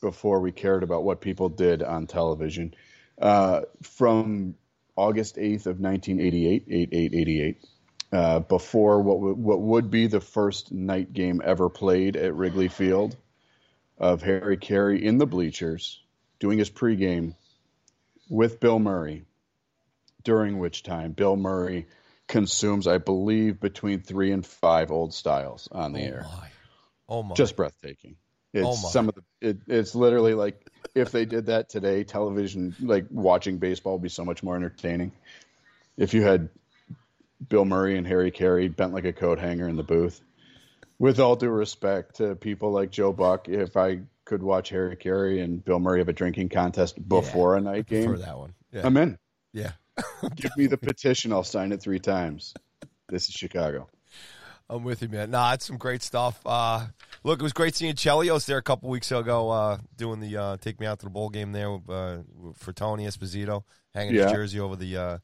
before 0.00 0.38
we 0.38 0.52
cared 0.52 0.84
about 0.84 1.02
what 1.02 1.20
people 1.20 1.48
did 1.48 1.82
on 1.82 2.06
television 2.06 2.72
uh, 3.20 3.62
from 3.82 4.54
August 4.94 5.34
8th 5.34 5.66
of 5.66 5.80
1988, 5.80 6.64
8888. 6.68 7.64
Uh, 8.12 8.40
before 8.40 9.02
what 9.02 9.16
w- 9.16 9.34
what 9.34 9.60
would 9.60 9.88
be 9.88 10.08
the 10.08 10.20
first 10.20 10.72
night 10.72 11.12
game 11.12 11.40
ever 11.44 11.68
played 11.68 12.16
at 12.16 12.34
Wrigley 12.34 12.66
Field, 12.66 13.16
of 14.00 14.22
Harry 14.22 14.56
Caray 14.56 15.00
in 15.00 15.18
the 15.18 15.26
bleachers 15.26 16.00
doing 16.40 16.58
his 16.58 16.70
pregame 16.70 17.34
with 18.30 18.58
Bill 18.58 18.78
Murray, 18.78 19.26
during 20.24 20.58
which 20.58 20.82
time 20.82 21.12
Bill 21.12 21.36
Murray 21.36 21.86
consumes, 22.26 22.86
I 22.86 22.98
believe, 22.98 23.60
between 23.60 24.00
three 24.00 24.32
and 24.32 24.44
five 24.44 24.90
old 24.90 25.12
styles 25.12 25.68
on 25.70 25.92
the 25.92 26.00
oh 26.00 26.04
air. 26.04 26.22
My. 26.24 26.48
Oh 27.08 27.22
my! 27.22 27.34
Just 27.34 27.56
breathtaking. 27.56 28.16
It's 28.52 28.66
Oh, 28.66 28.72
some 28.74 29.08
of 29.08 29.14
the. 29.14 29.22
It, 29.40 29.58
it's 29.66 29.94
literally 29.94 30.34
like 30.34 30.66
if 30.94 31.12
they 31.12 31.26
did 31.26 31.46
that 31.46 31.68
today, 31.68 32.04
television, 32.04 32.74
like 32.80 33.06
watching 33.10 33.58
baseball, 33.58 33.94
would 33.94 34.02
be 34.02 34.08
so 34.08 34.24
much 34.24 34.42
more 34.42 34.56
entertaining. 34.56 35.12
If 35.96 36.14
you 36.14 36.22
had 36.22 36.48
Bill 37.48 37.64
Murray 37.64 37.96
and 37.96 38.06
Harry 38.06 38.30
Caray 38.30 38.68
bent 38.68 38.92
like 38.92 39.04
a 39.04 39.12
coat 39.12 39.38
hanger 39.38 39.68
in 39.68 39.76
the 39.76 39.82
booth. 39.82 40.20
With 40.98 41.18
all 41.18 41.36
due 41.36 41.48
respect 41.48 42.16
to 42.16 42.34
people 42.36 42.72
like 42.72 42.90
Joe 42.90 43.12
Buck, 43.12 43.48
if 43.48 43.76
I 43.76 44.00
could 44.26 44.42
watch 44.42 44.68
Harry 44.68 44.96
Caray 44.96 45.40
and 45.40 45.64
Bill 45.64 45.80
Murray 45.80 46.00
have 46.00 46.08
a 46.08 46.12
drinking 46.12 46.50
contest 46.50 47.08
before 47.08 47.56
a 47.56 47.60
night 47.60 47.86
game, 47.86 48.04
for 48.04 48.18
that 48.18 48.38
one. 48.38 48.54
Yeah. 48.72 48.82
I'm 48.84 48.96
in. 48.96 49.18
yeah. 49.52 49.72
Give 50.34 50.50
me 50.56 50.66
the 50.66 50.76
petition. 50.76 51.32
I'll 51.32 51.42
sign 51.44 51.72
it 51.72 51.82
three 51.82 51.98
times. 51.98 52.54
This 53.08 53.28
is 53.28 53.34
Chicago. 53.34 53.88
I'm 54.68 54.84
with 54.84 55.02
you, 55.02 55.08
man. 55.08 55.32
Nah, 55.32 55.54
it's 55.54 55.66
some 55.66 55.78
great 55.78 56.00
stuff. 56.00 56.40
Uh, 56.46 56.86
look, 57.24 57.40
it 57.40 57.42
was 57.42 57.52
great 57.52 57.74
seeing 57.74 57.94
Chelios 57.94 58.46
there 58.46 58.58
a 58.58 58.62
couple 58.62 58.88
weeks 58.88 59.10
ago, 59.10 59.50
uh, 59.50 59.78
doing 59.96 60.20
the 60.20 60.36
uh, 60.36 60.56
take 60.58 60.78
me 60.78 60.86
out 60.86 61.00
to 61.00 61.06
the 61.06 61.10
bowl 61.10 61.28
game 61.28 61.50
there 61.50 61.76
uh, 61.88 62.18
for 62.54 62.72
Tony 62.72 63.04
Esposito, 63.04 63.64
hanging 63.92 64.14
his 64.14 64.30
jersey 64.30 64.60
over 64.60 64.76
the, 64.76 64.96
uh, 64.96 65.14
the 65.14 65.20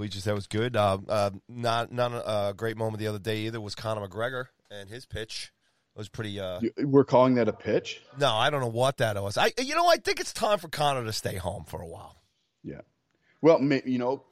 bleachers. 0.00 0.24
That 0.24 0.34
was 0.34 0.46
good. 0.46 0.76
Uh, 0.76 0.98
uh, 1.08 1.30
not 1.48 1.92
not 1.92 2.12
a, 2.14 2.54
great 2.54 2.76
moment 2.78 2.98
the 3.00 3.06
other 3.06 3.18
day 3.18 3.40
either 3.40 3.60
was 3.60 3.74
Conor 3.74 4.08
McGregor 4.08 4.46
and 4.70 4.88
his 4.88 5.04
pitch. 5.04 5.52
It 5.94 5.98
was 5.98 6.08
pretty. 6.08 6.40
Uh, 6.40 6.60
You- 6.60 6.72
We're 6.88 7.04
calling 7.04 7.34
that 7.34 7.48
a 7.48 7.52
pitch. 7.52 8.00
no, 8.18 8.32
I 8.32 8.48
don't 8.48 8.60
know 8.60 8.68
what 8.68 8.96
that 8.98 9.22
was. 9.22 9.36
I, 9.36 9.52
you 9.60 9.74
know, 9.74 9.86
I 9.86 9.96
think 9.98 10.18
it's 10.20 10.32
time 10.32 10.58
for 10.58 10.68
Conor 10.68 11.04
to 11.04 11.12
stay 11.12 11.36
home 11.36 11.64
for 11.64 11.82
a 11.82 11.86
while. 11.86 12.16
Yeah. 12.64 12.80
Well, 13.42 13.58
may, 13.58 13.82
you 13.84 13.98
know, 13.98 14.24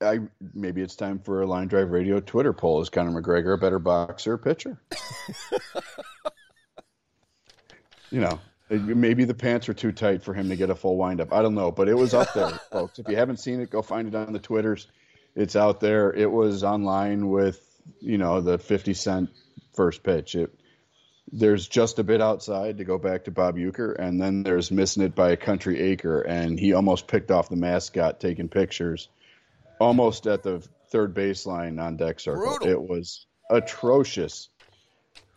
I 0.00 0.20
maybe 0.54 0.82
it's 0.82 0.96
time 0.96 1.20
for 1.20 1.42
a 1.42 1.46
line 1.46 1.68
drive 1.68 1.90
radio 1.90 2.18
Twitter 2.20 2.52
poll. 2.52 2.80
Is 2.82 2.90
Conor 2.90 3.22
McGregor 3.22 3.54
a 3.54 3.58
better 3.58 3.78
boxer 3.78 4.32
or 4.32 4.38
pitcher? 4.38 4.80
you 8.10 8.20
know, 8.20 8.40
maybe 8.78 9.24
the 9.24 9.34
pants 9.34 9.68
are 9.68 9.74
too 9.74 9.92
tight 9.92 10.22
for 10.22 10.34
him 10.34 10.48
to 10.48 10.56
get 10.56 10.70
a 10.70 10.74
full 10.74 10.96
windup. 10.96 11.32
I 11.32 11.42
don't 11.42 11.54
know, 11.54 11.70
but 11.70 11.88
it 11.88 11.94
was 11.94 12.14
up 12.14 12.32
there, 12.34 12.50
folks. 12.72 12.98
If 12.98 13.08
you 13.08 13.16
haven't 13.16 13.38
seen 13.38 13.60
it, 13.60 13.70
go 13.70 13.82
find 13.82 14.08
it 14.08 14.14
on 14.14 14.32
the 14.32 14.38
Twitters. 14.38 14.86
It's 15.34 15.56
out 15.56 15.80
there. 15.80 16.12
It 16.12 16.30
was 16.30 16.64
online 16.64 17.28
with 17.28 17.60
you 18.00 18.18
know 18.18 18.40
the 18.40 18.58
fifty 18.58 18.94
cent 18.94 19.30
first 19.74 20.02
pitch. 20.02 20.34
It 20.34 20.54
there's 21.30 21.66
just 21.66 21.98
a 21.98 22.04
bit 22.04 22.20
outside 22.20 22.78
to 22.78 22.84
go 22.84 22.98
back 22.98 23.24
to 23.24 23.30
Bob 23.30 23.56
Uecker, 23.56 23.98
and 23.98 24.20
then 24.20 24.42
there's 24.42 24.70
missing 24.70 25.02
it 25.02 25.14
by 25.14 25.30
a 25.30 25.36
country 25.36 25.80
acre, 25.80 26.20
and 26.20 26.58
he 26.58 26.74
almost 26.74 27.06
picked 27.06 27.30
off 27.30 27.48
the 27.48 27.56
mascot 27.56 28.20
taking 28.20 28.48
pictures, 28.48 29.08
almost 29.80 30.26
at 30.26 30.42
the 30.42 30.62
third 30.90 31.14
baseline 31.14 31.82
on 31.82 31.96
deck 31.96 32.20
circle. 32.20 32.58
Brutal. 32.58 32.68
It 32.68 32.82
was 32.82 33.26
atrocious. 33.50 34.48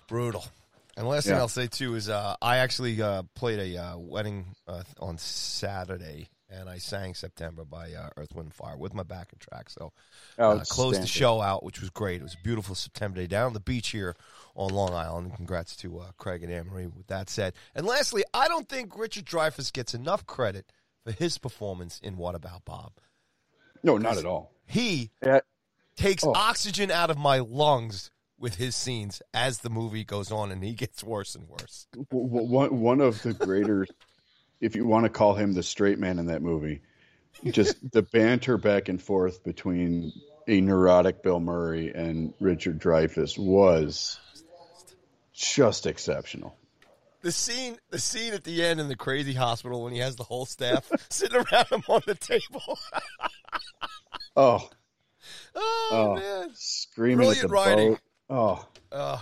Brutal. 0.07 0.45
And 0.97 1.07
last 1.07 1.25
thing 1.25 1.33
Yeah. 1.35 1.41
I'll 1.41 1.47
say 1.47 1.67
too 1.67 1.95
is 1.95 2.09
uh, 2.09 2.35
I 2.41 2.57
actually 2.57 3.01
uh, 3.01 3.23
played 3.35 3.59
a 3.75 3.81
uh, 3.81 3.97
wedding 3.97 4.55
uh, 4.67 4.83
on 4.99 5.17
Saturday, 5.17 6.29
and 6.49 6.69
I 6.69 6.77
sang 6.77 7.13
September 7.15 7.65
by 7.65 7.91
uh, 7.93 8.09
Earth, 8.15 8.33
Wind, 8.33 8.47
and 8.47 8.53
Fire 8.53 8.77
with 8.77 8.93
my 8.93 9.03
backing 9.03 9.39
track. 9.39 9.69
So 9.69 9.91
uh, 10.39 10.59
closed 10.69 11.01
the 11.01 11.07
show 11.07 11.41
out, 11.41 11.63
which 11.63 11.81
was 11.81 11.89
great. 11.89 12.21
It 12.21 12.23
was 12.23 12.35
a 12.35 12.43
beautiful 12.43 12.75
September 12.75 13.17
day 13.19 13.27
down 13.27 13.47
on 13.47 13.53
the 13.53 13.59
beach 13.59 13.89
here 13.89 14.15
on 14.55 14.73
Long 14.73 14.93
Island. 14.93 15.35
Congrats 15.35 15.75
to 15.77 15.99
uh, 15.99 16.11
Craig 16.17 16.43
and 16.43 16.51
Anne-Marie 16.53 16.87
with 16.87 17.07
that 17.07 17.29
said. 17.29 17.53
And 17.75 17.85
lastly, 17.85 18.23
I 18.33 18.47
don't 18.47 18.69
think 18.69 18.97
Richard 18.97 19.25
Dreyfuss 19.25 19.73
gets 19.73 19.93
enough 19.93 20.25
credit 20.25 20.71
for 21.03 21.11
his 21.11 21.37
performance 21.37 21.99
in 22.01 22.15
What 22.15 22.35
About 22.35 22.63
Bob. 22.63 22.93
No, 23.83 23.97
not 23.97 24.17
at 24.17 24.25
all. 24.25 24.51
He 24.65 25.11
Yeah, 25.21 25.41
takes 25.97 26.23
Oh. 26.23 26.33
oxygen 26.33 26.89
out 26.89 27.09
of 27.09 27.17
my 27.17 27.39
lungs 27.39 28.11
with 28.45 28.55
his 28.57 28.75
scenes 28.75 29.23
as 29.33 29.57
the 29.57 29.71
movie 29.71 30.03
goes 30.03 30.31
on, 30.31 30.51
and 30.51 30.63
he 30.63 30.73
gets 30.73 31.03
worse 31.03 31.33
and 31.33 31.49
worse. 31.49 31.87
one 32.11 32.79
one 32.79 33.01
of 33.01 33.19
the 33.23 33.33
greater, 33.33 33.87
if 34.61 34.75
you 34.75 34.85
want 34.85 35.03
to 35.03 35.09
call 35.09 35.33
him 35.33 35.53
the 35.53 35.63
straight 35.63 35.97
man 35.97 36.19
in 36.19 36.27
that 36.27 36.43
movie, 36.43 36.83
just 37.43 37.75
the 37.91 38.03
banter 38.03 38.59
back 38.59 38.87
and 38.87 39.01
forth 39.01 39.43
between 39.43 40.13
a 40.47 40.61
neurotic 40.61 41.23
Bill 41.23 41.39
Murray 41.39 41.91
and 41.91 42.35
Richard 42.39 42.79
Dreyfuss 42.79 43.35
was 43.35 44.19
just 45.33 45.87
exceptional. 45.87 46.55
The 47.23 47.31
scene, 47.31 47.79
the 47.89 47.97
scene 47.97 48.35
at 48.35 48.43
the 48.43 48.63
end 48.63 48.79
in 48.79 48.89
the 48.89 48.95
crazy 48.95 49.33
hospital 49.33 49.81
when 49.81 49.93
he 49.93 49.99
has 50.01 50.17
the 50.17 50.23
whole 50.23 50.45
staff 50.45 50.87
sitting 51.09 51.35
around 51.51 51.65
him 51.69 51.81
on 51.89 52.03
the 52.05 52.13
table. 52.13 52.77
Oh, 54.37 54.69
oh, 55.55 55.89
Oh. 55.91 56.15
man! 56.15 56.49
screaming 56.53 57.27
at 57.31 57.37
the 57.41 57.47
writing. 57.47 57.91
boat. 57.93 57.99
Oh, 58.29 58.65
Uh, 58.91 59.22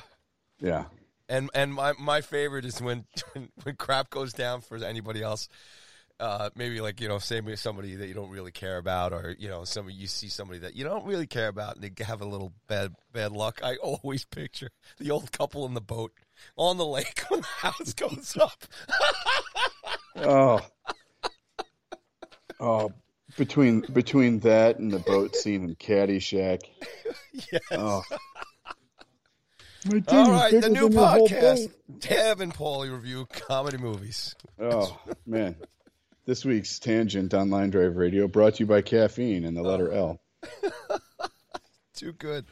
yeah. 0.59 0.85
and 1.29 1.49
and 1.53 1.73
my 1.73 1.93
my 1.99 2.21
favorite 2.21 2.65
is 2.65 2.81
when 2.81 3.05
when 3.63 3.75
crap 3.77 4.09
goes 4.09 4.33
down 4.33 4.61
for 4.61 4.77
anybody 4.77 5.21
else. 5.21 5.49
Uh, 6.19 6.49
maybe 6.55 6.79
like 6.79 7.01
you 7.01 7.07
know, 7.07 7.17
say 7.17 7.41
somebody 7.55 7.95
that 7.95 8.07
you 8.07 8.13
don't 8.13 8.29
really 8.29 8.51
care 8.51 8.77
about, 8.77 9.11
or 9.11 9.35
you 9.37 9.49
know, 9.49 9.65
somebody 9.65 9.95
you 9.97 10.07
see 10.07 10.29
somebody 10.29 10.59
that 10.59 10.73
you 10.75 10.83
don't 10.85 11.05
really 11.05 11.25
care 11.27 11.47
about, 11.49 11.75
and 11.75 11.83
they 11.83 12.03
have 12.03 12.21
a 12.21 12.25
little 12.25 12.53
bad 12.67 12.93
bad 13.11 13.31
luck. 13.33 13.59
I 13.63 13.75
always 13.77 14.23
picture 14.23 14.69
the 14.99 15.11
old 15.11 15.31
couple 15.31 15.65
in 15.65 15.73
the 15.73 15.81
boat 15.81 16.13
on 16.55 16.77
the 16.77 16.85
lake 16.85 17.23
when 17.29 17.41
the 17.41 17.47
house 17.47 17.93
goes 17.93 18.37
up. 18.37 18.63
Oh, 20.15 20.61
oh. 22.59 22.91
Between 23.35 23.81
between 23.91 24.39
that 24.41 24.77
and 24.77 24.91
the 24.91 24.99
boat 24.99 25.35
scene 25.35 25.63
in 25.63 25.75
Caddyshack. 25.75 26.61
yes. 27.51 27.61
Oh. 27.71 28.03
My 29.85 29.99
dick 29.99 30.13
All 30.13 30.21
is 30.21 30.29
right, 30.29 30.61
the 30.61 30.69
new 30.69 30.89
podcast, 30.89 31.67
boat. 31.67 32.01
Tab 32.01 32.39
and 32.41 32.53
Paulie 32.53 32.91
review 32.91 33.27
comedy 33.31 33.77
movies. 33.77 34.33
Oh 34.59 34.97
man, 35.25 35.55
this 36.25 36.45
week's 36.45 36.79
tangent 36.79 37.33
on 37.33 37.49
Line 37.49 37.69
Drive 37.69 37.97
Radio 37.97 38.27
brought 38.27 38.55
to 38.55 38.59
you 38.61 38.65
by 38.65 38.81
caffeine 38.81 39.43
and 39.43 39.57
the 39.57 39.61
letter 39.61 39.91
L. 39.91 40.21
Too 41.95 42.13
good. 42.13 42.45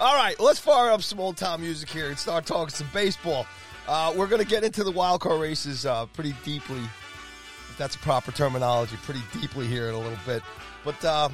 All 0.00 0.14
right, 0.14 0.38
let's 0.40 0.58
fire 0.58 0.90
up 0.90 1.02
some 1.02 1.20
old 1.20 1.36
time 1.36 1.60
music 1.60 1.88
here 1.88 2.08
and 2.08 2.18
start 2.18 2.46
talking 2.46 2.70
some 2.70 2.88
baseball. 2.92 3.46
Uh, 3.86 4.12
we're 4.16 4.26
going 4.26 4.42
to 4.42 4.48
get 4.48 4.64
into 4.64 4.82
the 4.82 4.90
wild 4.90 5.20
card 5.20 5.40
races 5.40 5.86
uh, 5.86 6.06
pretty 6.06 6.34
deeply, 6.44 6.80
if 6.80 7.76
that's 7.78 7.96
proper 7.96 8.32
terminology, 8.32 8.96
pretty 9.02 9.22
deeply 9.40 9.66
here 9.66 9.88
in 9.88 9.94
a 9.94 9.98
little 9.98 10.18
bit. 10.26 10.42
But 10.84 11.04
uh, 11.04 11.28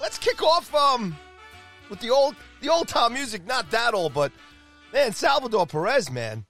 let's 0.00 0.18
kick 0.18 0.42
off 0.42 0.74
um, 0.74 1.16
with 1.88 2.00
the 2.00 2.10
old 2.10 2.36
the 2.60 2.68
old 2.68 2.88
time 2.88 3.14
music. 3.14 3.46
Not 3.46 3.70
that 3.70 3.94
old, 3.94 4.12
but 4.12 4.32
man, 4.96 5.12
Salvador 5.12 5.66
Perez, 5.66 6.10
man, 6.10 6.44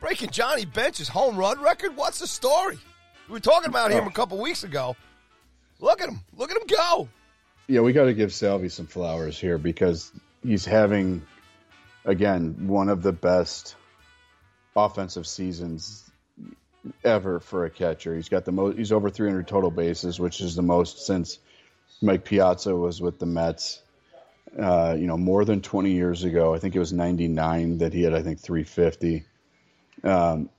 breaking 0.00 0.28
Johnny 0.30 0.66
Bench's 0.66 1.08
home 1.08 1.36
run 1.36 1.60
record. 1.60 1.96
What's 1.96 2.18
the 2.18 2.26
story? 2.26 2.78
We 3.28 3.32
were 3.32 3.40
talking 3.40 3.70
about 3.70 3.90
him 3.90 4.04
Oh. 4.04 4.08
a 4.08 4.12
couple 4.12 4.38
weeks 4.38 4.62
ago. 4.62 4.94
Look 5.80 6.00
at 6.02 6.08
him! 6.08 6.20
Look 6.36 6.50
at 6.50 6.56
him 6.58 6.66
go! 6.66 7.08
Yeah, 7.68 7.80
we 7.80 7.92
got 7.92 8.04
to 8.04 8.14
give 8.14 8.32
Salvy 8.32 8.68
some 8.68 8.86
flowers 8.86 9.38
here 9.38 9.56
because 9.56 10.12
he's 10.44 10.64
having, 10.66 11.22
again, 12.04 12.68
one 12.68 12.88
of 12.90 13.02
the 13.02 13.12
best 13.12 13.76
offensive 14.76 15.26
seasons 15.26 16.10
ever 17.04 17.40
for 17.40 17.64
a 17.64 17.70
catcher. 17.70 18.14
He's 18.14 18.28
got 18.28 18.44
the 18.44 18.52
most. 18.52 18.76
He's 18.76 18.92
over 18.92 19.08
300 19.08 19.48
total 19.48 19.70
bases, 19.70 20.20
which 20.20 20.40
is 20.40 20.54
the 20.54 20.62
most 20.62 21.06
since 21.06 21.38
Mike 22.02 22.24
Piazza 22.24 22.74
was 22.76 23.00
with 23.00 23.18
the 23.18 23.26
Mets. 23.26 23.81
Uh, 24.58 24.94
you 24.98 25.06
know, 25.06 25.16
more 25.16 25.46
than 25.46 25.62
20 25.62 25.92
years 25.92 26.24
ago. 26.24 26.54
I 26.54 26.58
think 26.58 26.76
it 26.76 26.78
was 26.78 26.92
99 26.92 27.78
that 27.78 27.94
he 27.94 28.02
had. 28.02 28.12
I 28.12 28.22
think 28.22 28.38
350. 28.38 29.24
Um, 30.04 30.50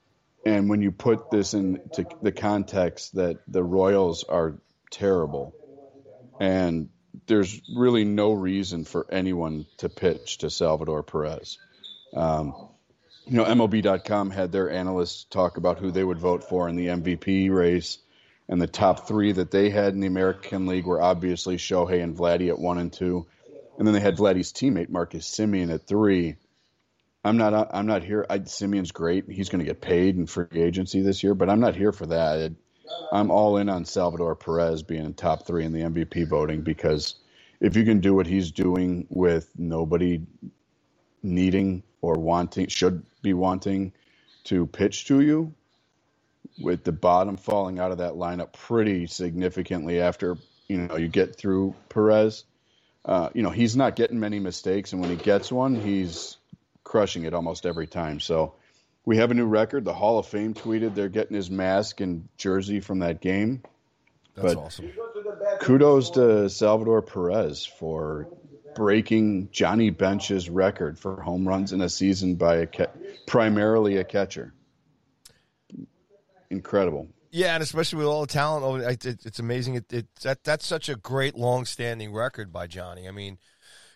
and 0.45 0.67
when 0.67 0.81
you 0.81 0.91
put 0.91 1.29
this 1.29 1.53
into 1.53 2.07
the 2.21 2.31
context 2.31 3.15
that 3.15 3.39
the 3.47 3.63
Royals 3.63 4.23
are 4.23 4.55
terrible, 4.89 5.53
and 6.39 6.89
there's 7.27 7.61
really 7.73 8.03
no 8.03 8.33
reason 8.33 8.83
for 8.83 9.05
anyone 9.09 9.65
to 9.77 9.89
pitch 9.89 10.39
to 10.39 10.49
Salvador 10.49 11.03
Perez. 11.03 11.57
Um, 12.15 12.53
you 13.25 13.37
know, 13.37 13.45
MLB.com 13.45 14.31
had 14.31 14.51
their 14.51 14.69
analysts 14.69 15.23
talk 15.25 15.57
about 15.57 15.79
who 15.79 15.91
they 15.91 16.03
would 16.03 16.19
vote 16.19 16.43
for 16.43 16.67
in 16.67 16.75
the 16.75 16.87
MVP 16.87 17.49
race, 17.49 17.99
and 18.49 18.61
the 18.61 18.67
top 18.67 19.07
three 19.07 19.31
that 19.31 19.51
they 19.51 19.69
had 19.69 19.93
in 19.93 20.01
the 20.01 20.07
American 20.07 20.67
League 20.67 20.85
were 20.85 21.01
obviously 21.01 21.57
Shohei 21.57 22.03
and 22.03 22.17
Vladdy 22.17 22.49
at 22.49 22.59
one 22.59 22.77
and 22.77 22.91
two, 22.91 23.25
and 23.77 23.87
then 23.87 23.93
they 23.93 23.99
had 23.99 24.17
Vladdy's 24.17 24.53
teammate 24.53 24.89
Marcus 24.89 25.27
Semien 25.29 25.73
at 25.73 25.87
three. 25.87 26.35
I'm 27.23 27.37
not. 27.37 27.69
I'm 27.73 27.85
not 27.87 28.03
here. 28.03 28.25
I, 28.29 28.39
Semien's 28.39 28.91
great. 28.91 29.29
He's 29.29 29.49
going 29.49 29.59
to 29.59 29.65
get 29.65 29.81
paid 29.81 30.17
in 30.17 30.27
free 30.27 30.47
agency 30.53 31.01
this 31.01 31.23
year, 31.23 31.33
but 31.33 31.49
I'm 31.49 31.61
not 31.61 31.75
here 31.75 31.91
for 31.91 32.05
that. 32.07 32.53
I'm 33.11 33.31
all 33.31 33.57
in 33.57 33.69
on 33.69 33.85
Salvador 33.85 34.35
Perez 34.35 34.83
being 34.83 35.05
in 35.05 35.13
top 35.13 35.47
three 35.47 35.63
in 35.65 35.71
the 35.71 35.81
MVP 35.81 36.27
voting 36.27 36.61
because 36.61 37.15
if 37.61 37.77
you 37.77 37.85
can 37.85 38.01
do 38.01 38.13
what 38.13 38.27
he's 38.27 38.51
doing 38.51 39.07
with 39.09 39.49
nobody 39.57 40.21
needing 41.23 41.83
or 42.01 42.15
wanting, 42.15 42.67
should 42.67 43.03
be 43.21 43.33
wanting 43.33 43.93
to 44.45 44.67
pitch 44.67 45.05
to 45.05 45.21
you, 45.21 45.53
with 46.59 46.83
the 46.83 46.91
bottom 46.91 47.37
falling 47.37 47.79
out 47.79 47.91
of 47.91 47.99
that 47.99 48.13
lineup 48.13 48.53
pretty 48.53 49.07
significantly 49.07 49.99
after 50.01 50.37
you 50.67 50.77
know 50.77 50.97
you 50.97 51.07
get 51.07 51.35
through 51.35 51.73
Perez. 51.89 52.43
Uh, 53.05 53.29
you 53.33 53.43
know 53.43 53.49
he's 53.49 53.75
not 53.75 53.95
getting 53.95 54.19
many 54.19 54.39
mistakes, 54.39 54.93
and 54.93 55.01
when 55.01 55.09
he 55.09 55.17
gets 55.17 55.51
one, 55.51 55.75
he's 55.75 56.37
crushing 56.83 57.23
it 57.23 57.33
almost 57.33 57.65
every 57.65 57.87
time. 57.87 58.19
So 58.19 58.53
we 59.05 59.17
have 59.17 59.31
a 59.31 59.33
new 59.33 59.45
record. 59.45 59.83
The 59.83 59.93
Hall 59.93 60.19
of 60.19 60.27
Fame 60.27 60.53
tweeted 60.53 60.95
they're 60.95 61.09
getting 61.09 61.35
his 61.35 61.51
mask 61.51 61.99
and 62.01 62.29
jersey 62.37 62.79
from 62.79 62.99
that 62.99 63.19
game. 63.21 63.63
That's 64.35 64.55
but 64.55 64.63
awesome. 64.63 64.91
kudos 65.59 66.11
to 66.11 66.49
Salvador 66.49 67.01
Perez 67.01 67.65
for 67.65 68.27
breaking 68.75 69.49
Johnny 69.51 69.91
Bench's 69.91 70.49
record 70.49 70.97
for 70.97 71.21
home 71.21 71.47
runs 71.47 71.73
in 71.73 71.81
a 71.81 71.89
season 71.89 72.35
by 72.35 72.57
a 72.57 72.67
ca- 72.67 72.87
primarily 73.27 73.97
a 73.97 74.03
catcher. 74.03 74.53
Incredible. 76.49 77.09
Yeah, 77.35 77.55
and 77.55 77.63
especially 77.63 77.97
with 77.97 78.07
all 78.07 78.21
the 78.21 78.27
talent, 78.27 78.83
it, 78.83 79.05
it, 79.07 79.25
it's 79.25 79.39
amazing. 79.39 79.73
It, 79.73 79.91
it 79.91 80.05
that 80.21 80.43
that's 80.43 80.67
such 80.67 80.87
a 80.87 80.95
great, 80.95 81.35
long-standing 81.35 82.13
record 82.13 82.53
by 82.53 82.67
Johnny. 82.67 83.07
I 83.07 83.11
mean, 83.11 83.39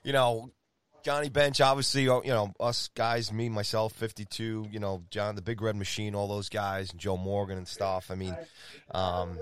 you 0.04 0.12
know, 0.12 0.50
Johnny 1.04 1.30
Bench, 1.30 1.62
obviously, 1.62 2.02
you 2.02 2.22
know, 2.26 2.52
us 2.60 2.90
guys, 2.96 3.32
me, 3.32 3.48
myself, 3.48 3.94
52, 3.94 4.70
you 4.72 4.80
know, 4.80 5.04
John, 5.12 5.36
the 5.36 5.44
Big 5.44 5.62
Red 5.62 5.76
Machine, 5.76 6.16
all 6.16 6.28
those 6.28 6.50
guys, 6.50 6.90
and 6.90 7.00
Joe 7.00 7.16
Morgan 7.16 7.60
and 7.60 7.68
stuff. 7.68 8.10
I 8.10 8.16
mean, 8.16 8.36
um, 8.90 9.38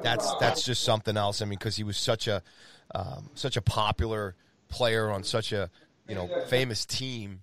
that's 0.00 0.32
that's 0.36 0.64
just 0.64 0.84
something 0.84 1.16
else. 1.16 1.42
I 1.42 1.46
mean, 1.46 1.58
because 1.58 1.74
he 1.74 1.82
was 1.82 1.96
such 1.96 2.28
a 2.28 2.40
um, 2.94 3.30
such 3.34 3.56
a 3.56 3.62
popular 3.62 4.36
player 4.68 5.10
on 5.10 5.24
such 5.24 5.50
a 5.50 5.70
you 6.06 6.14
know 6.14 6.28
famous 6.46 6.86
team, 6.86 7.42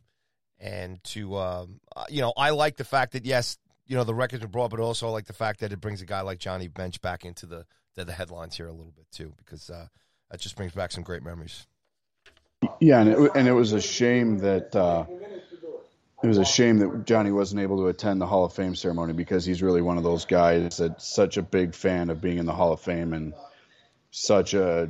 and 0.58 1.04
to 1.04 1.36
um, 1.36 1.82
you 2.08 2.22
know, 2.22 2.32
I 2.38 2.52
like 2.52 2.78
the 2.78 2.86
fact 2.86 3.12
that 3.12 3.26
yes, 3.26 3.58
you 3.92 3.98
know, 3.98 4.06
the 4.06 4.16
records 4.16 4.42
are 4.42 4.48
broad, 4.48 4.72
but 4.72 4.80
also 4.80 5.10
like 5.10 5.26
the 5.26 5.34
fact 5.34 5.60
that 5.60 5.74
it 5.74 5.82
brings 5.82 6.02
a 6.02 6.06
guy 6.06 6.22
like 6.22 6.40
Johnny 6.40 6.70
Bench 6.70 7.02
back 7.02 7.26
into 7.26 7.46
the 7.46 7.66
to 7.96 8.06
the 8.06 8.14
headlines 8.14 8.56
here 8.56 8.68
a 8.68 8.72
little 8.72 8.94
bit 8.96 9.06
too, 9.12 9.34
because 9.36 9.70
uh, 9.70 9.88
that 10.30 10.40
just 10.40 10.56
brings 10.56 10.72
back 10.72 10.94
some 10.94 11.04
great 11.04 11.24
memories. 11.24 11.68
Yeah, 12.80 13.02
and 13.02 13.10
it, 13.10 13.32
and 13.36 13.48
it 13.50 13.52
was 13.52 13.74
a 13.74 13.82
shame 13.82 14.38
that 14.40 14.74
uh, 14.74 15.04
it 16.24 16.26
was 16.26 16.38
a 16.38 16.46
shame 16.46 16.78
that 16.78 17.06
Johnny 17.06 17.34
wasn't 17.34 17.60
able 17.60 17.80
to 17.80 17.88
attend 17.88 18.22
the 18.22 18.26
Hall 18.26 18.46
of 18.46 18.54
Fame 18.54 18.76
ceremony 18.76 19.12
because 19.12 19.44
he's 19.44 19.62
really 19.62 19.82
one 19.82 19.98
of 19.98 20.06
those 20.06 20.24
guys 20.24 20.78
that's 20.78 21.06
such 21.06 21.36
a 21.36 21.42
big 21.42 21.76
fan 21.76 22.10
of 22.10 22.22
being 22.22 22.38
in 22.38 22.46
the 22.46 22.54
Hall 22.54 22.72
of 22.72 22.80
Fame 22.80 23.12
and 23.12 23.34
such 24.10 24.54
a 24.54 24.90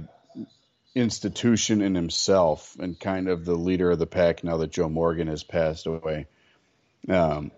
institution 0.94 1.82
in 1.82 1.96
himself 1.96 2.78
and 2.80 3.00
kind 3.00 3.30
of 3.30 3.46
the 3.46 3.56
leader 3.56 3.90
of 3.90 3.98
the 3.98 4.06
pack 4.06 4.44
now 4.44 4.58
that 4.58 4.72
Joe 4.72 4.90
Morgan 4.90 5.26
has 5.26 5.42
passed 5.42 5.88
away. 5.88 6.28
Um, 7.10 7.50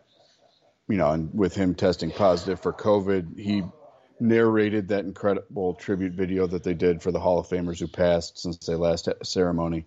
you 0.88 0.98
know, 0.98 1.12
and 1.12 1.34
with 1.34 1.56
him 1.56 1.76
testing 1.76 2.12
positive 2.12 2.60
for 2.60 2.74
COVID, 2.74 3.40
he 3.40 3.64
narrated 4.20 4.90
that 4.90 5.06
incredible 5.06 5.74
tribute 5.74 6.14
video 6.14 6.48
that 6.48 6.64
they 6.64 6.74
did 6.74 7.02
for 7.02 7.12
the 7.12 7.20
Hall 7.20 7.40
of 7.40 7.48
Famers 7.48 7.80
who 7.80 7.88
passed 7.88 8.40
since 8.40 8.58
they 8.58 8.76
last 8.76 9.10
ceremony. 9.24 9.86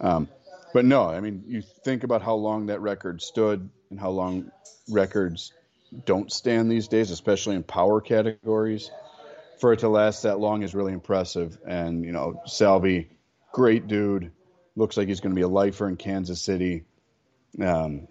Um, 0.00 0.28
but 0.72 0.84
no, 0.84 1.04
I 1.04 1.20
mean, 1.20 1.44
you 1.46 1.62
think 1.84 2.04
about 2.04 2.22
how 2.22 2.34
long 2.34 2.66
that 2.66 2.80
record 2.80 3.22
stood 3.22 3.68
and 3.90 4.00
how 4.00 4.10
long 4.10 4.50
records 4.88 5.52
don't 6.06 6.32
stand 6.32 6.70
these 6.70 6.88
days, 6.88 7.10
especially 7.10 7.56
in 7.56 7.62
power 7.62 8.00
categories. 8.00 8.90
For 9.60 9.72
it 9.72 9.80
to 9.80 9.88
last 9.88 10.22
that 10.22 10.40
long 10.40 10.62
is 10.62 10.74
really 10.74 10.92
impressive. 10.92 11.56
And, 11.66 12.04
you 12.04 12.12
know, 12.12 12.40
Salvy, 12.46 13.10
great 13.52 13.86
dude. 13.86 14.32
Looks 14.74 14.96
like 14.96 15.08
he's 15.08 15.20
going 15.20 15.32
to 15.32 15.36
be 15.36 15.42
a 15.42 15.48
lifer 15.48 15.86
in 15.86 15.96
Kansas 15.96 16.40
City. 16.40 16.84
Um, 17.60 18.08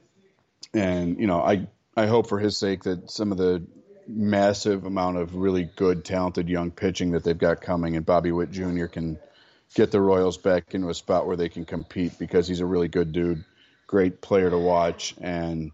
and, 0.74 1.20
you 1.20 1.28
know, 1.28 1.42
I, 1.42 1.68
I 1.96 2.08
hope 2.08 2.28
for 2.28 2.40
his 2.40 2.58
sake 2.58 2.84
that 2.84 3.12
some 3.12 3.32
of 3.32 3.38
the 3.38 3.64
massive 4.08 4.86
amount 4.86 5.18
of 5.18 5.36
really 5.36 5.64
good, 5.76 6.04
talented 6.06 6.50
young 6.50 6.72
pitching 6.72 7.12
that 7.12 7.24
they've 7.24 7.38
got 7.38 7.62
coming 7.62 7.96
and 7.96 8.06
Bobby 8.06 8.32
Witt 8.32 8.52
Jr. 8.52 8.86
can 8.86 9.20
get 9.76 9.92
the 9.92 10.02
Royals 10.02 10.38
back 10.38 10.74
into 10.74 10.90
a 10.90 10.94
spot 10.94 11.28
where 11.28 11.38
they 11.38 11.50
can 11.50 11.66
compete 11.66 12.18
because 12.20 12.48
he's 12.48 12.60
a 12.60 12.66
really 12.66 12.88
good 12.88 13.12
dude, 13.12 13.44
great 13.88 14.22
player 14.22 14.50
to 14.50 14.58
watch, 14.58 15.16
and 15.22 15.72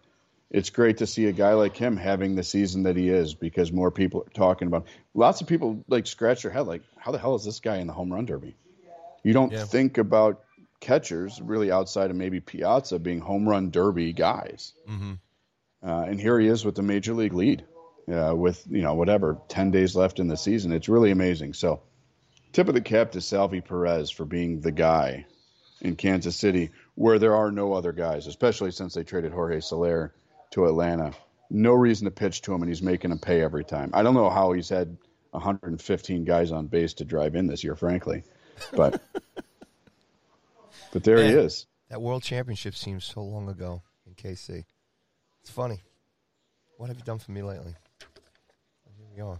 it's 0.50 0.70
great 0.70 0.98
to 0.98 1.08
see 1.08 1.26
a 1.26 1.32
guy 1.32 1.54
like 1.54 1.76
him 1.76 1.98
having 1.98 2.36
the 2.36 2.44
season 2.44 2.84
that 2.84 2.96
he 2.96 3.10
is 3.10 3.34
because 3.34 3.72
more 3.72 3.92
people 3.92 4.22
are 4.22 4.34
talking 4.34 4.68
about. 4.68 4.84
Him. 4.84 4.90
Lots 5.14 5.42
of 5.42 5.48
people 5.48 5.84
like 5.88 6.08
scratch 6.08 6.44
their 6.44 6.52
head 6.52 6.68
like, 6.68 6.84
how 6.98 7.12
the 7.12 7.18
hell 7.18 7.36
is 7.36 7.44
this 7.44 7.60
guy 7.60 7.78
in 7.78 7.88
the 7.88 7.94
home 7.94 8.12
run 8.14 8.26
derby? 8.26 8.56
You 9.24 9.34
don't 9.34 9.52
Yeah. 9.52 9.66
think 9.66 9.98
about 9.98 10.44
catchers 10.80 11.42
really 11.42 11.72
outside 11.72 12.12
of 12.12 12.16
maybe 12.16 12.40
Piazza 12.40 13.00
being 13.00 13.20
home 13.20 13.48
run 13.50 13.72
derby 13.72 14.14
guys. 14.14 14.74
Mm-hmm. 14.88 15.14
Uh, 15.84 16.06
and 16.08 16.20
here 16.20 16.40
he 16.40 16.48
is 16.48 16.66
with 16.66 16.76
the 16.76 16.82
major 16.82 17.13
league 17.13 17.34
lead, 17.34 17.63
uh, 18.12 18.34
with 18.36 18.63
you 18.70 18.82
know 18.82 18.96
whatever 18.96 19.38
ten 19.48 19.72
days 19.72 19.96
left 19.96 20.20
in 20.20 20.28
the 20.28 20.38
season. 20.38 20.72
It's 20.72 20.90
really 20.90 21.12
amazing. 21.12 21.54
So, 21.54 21.82
tip 22.52 22.68
of 22.68 22.74
the 22.74 22.82
cap 22.82 23.12
to 23.12 23.22
Salvy 23.22 23.62
Perez 23.62 24.10
for 24.10 24.26
being 24.26 24.62
the 24.62 24.72
guy 24.72 25.26
in 25.82 25.96
Kansas 25.96 26.36
City, 26.36 26.72
where 26.96 27.20
there 27.20 27.36
are 27.36 27.52
no 27.52 27.74
other 27.74 27.92
guys, 27.92 28.28
especially 28.28 28.72
since 28.72 28.94
they 28.94 29.04
traded 29.04 29.32
Jorge 29.32 29.60
Soler 29.60 30.13
to 30.52 30.66
Atlanta. 30.66 31.13
No 31.50 31.74
reason 31.74 32.06
to 32.06 32.12
pitch 32.12 32.42
to 32.42 32.54
him, 32.54 32.62
and 32.62 32.70
he's 32.70 32.82
making 32.82 33.12
him 33.12 33.20
pay 33.20 33.42
every 33.42 33.63
time. 33.63 33.92
I 33.94 34.04
don't 34.04 34.16
know 34.16 34.30
how 34.30 34.52
he's 34.52 34.70
had 34.70 34.98
115 35.32 36.26
guys 36.26 36.52
on 36.52 36.68
base 36.68 36.96
to 36.96 37.06
drive 37.06 37.36
in 37.36 37.48
this 37.48 37.63
year, 37.63 37.76
frankly, 37.76 38.24
but 38.74 39.02
but 40.92 41.04
there 41.04 41.24
he 41.24 41.30
is. 41.30 41.68
That 41.90 42.02
World 42.02 42.24
Championship 42.24 42.76
seems 42.76 43.06
so 43.06 43.22
long 43.24 43.48
ago 43.48 43.84
in 44.06 44.13
KC. 44.16 44.66
It's 45.48 45.56
funny. 45.56 45.80
What 46.76 46.88
have 46.90 46.98
you 46.98 47.06
done 47.06 47.20
for 47.20 47.32
me 47.32 47.42
lately? 47.42 47.74
Here 48.98 49.06
we 49.16 49.22
are. 49.22 49.40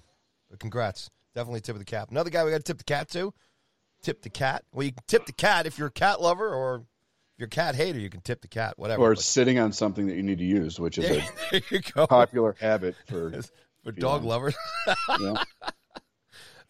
But 0.50 0.58
congrats. 0.58 1.10
Definitely 1.36 1.60
tip 1.60 1.76
of 1.76 1.80
the 1.80 1.86
cap. 1.86 2.10
Another 2.12 2.30
guy 2.30 2.46
we 2.46 2.50
got 2.52 2.58
to 2.60 2.64
tip 2.64 2.78
the 2.78 2.86
cat 2.86 3.10
to. 3.10 3.34
Tip 4.04 4.22
the 4.22 4.30
cat. 4.30 4.64
Well, 4.74 4.86
you 4.86 4.94
can 4.94 5.04
tip 5.08 5.26
the 5.26 5.34
cat 5.34 5.66
if 5.66 5.78
you're 5.78 5.90
a 5.90 5.92
cat 5.92 6.22
lover, 6.22 6.48
or 6.48 6.76
if 6.78 7.40
you're 7.40 7.48
a 7.48 7.50
cat 7.50 7.76
hater, 7.76 8.00
you 8.00 8.10
can 8.10 8.22
tip 8.22 8.40
the 8.42 8.48
cat. 8.48 8.76
Whatever. 8.80 9.02
Or 9.02 9.16
But 9.16 9.20
sitting 9.22 9.60
on 9.60 9.74
something 9.74 10.08
that 10.08 10.16
you 10.16 10.24
need 10.24 10.38
to 10.38 10.46
use, 10.46 10.80
which 10.80 10.98
is 10.98 11.10
a 11.10 11.30
there 11.52 11.62
you 11.72 11.82
go. 11.94 12.08
popular 12.08 12.56
habit 12.58 12.96
for 13.10 13.34
For 13.84 13.92
dog 13.92 14.24
Yeah. 14.24 14.30
lovers. 14.30 14.56
know, 15.20 15.38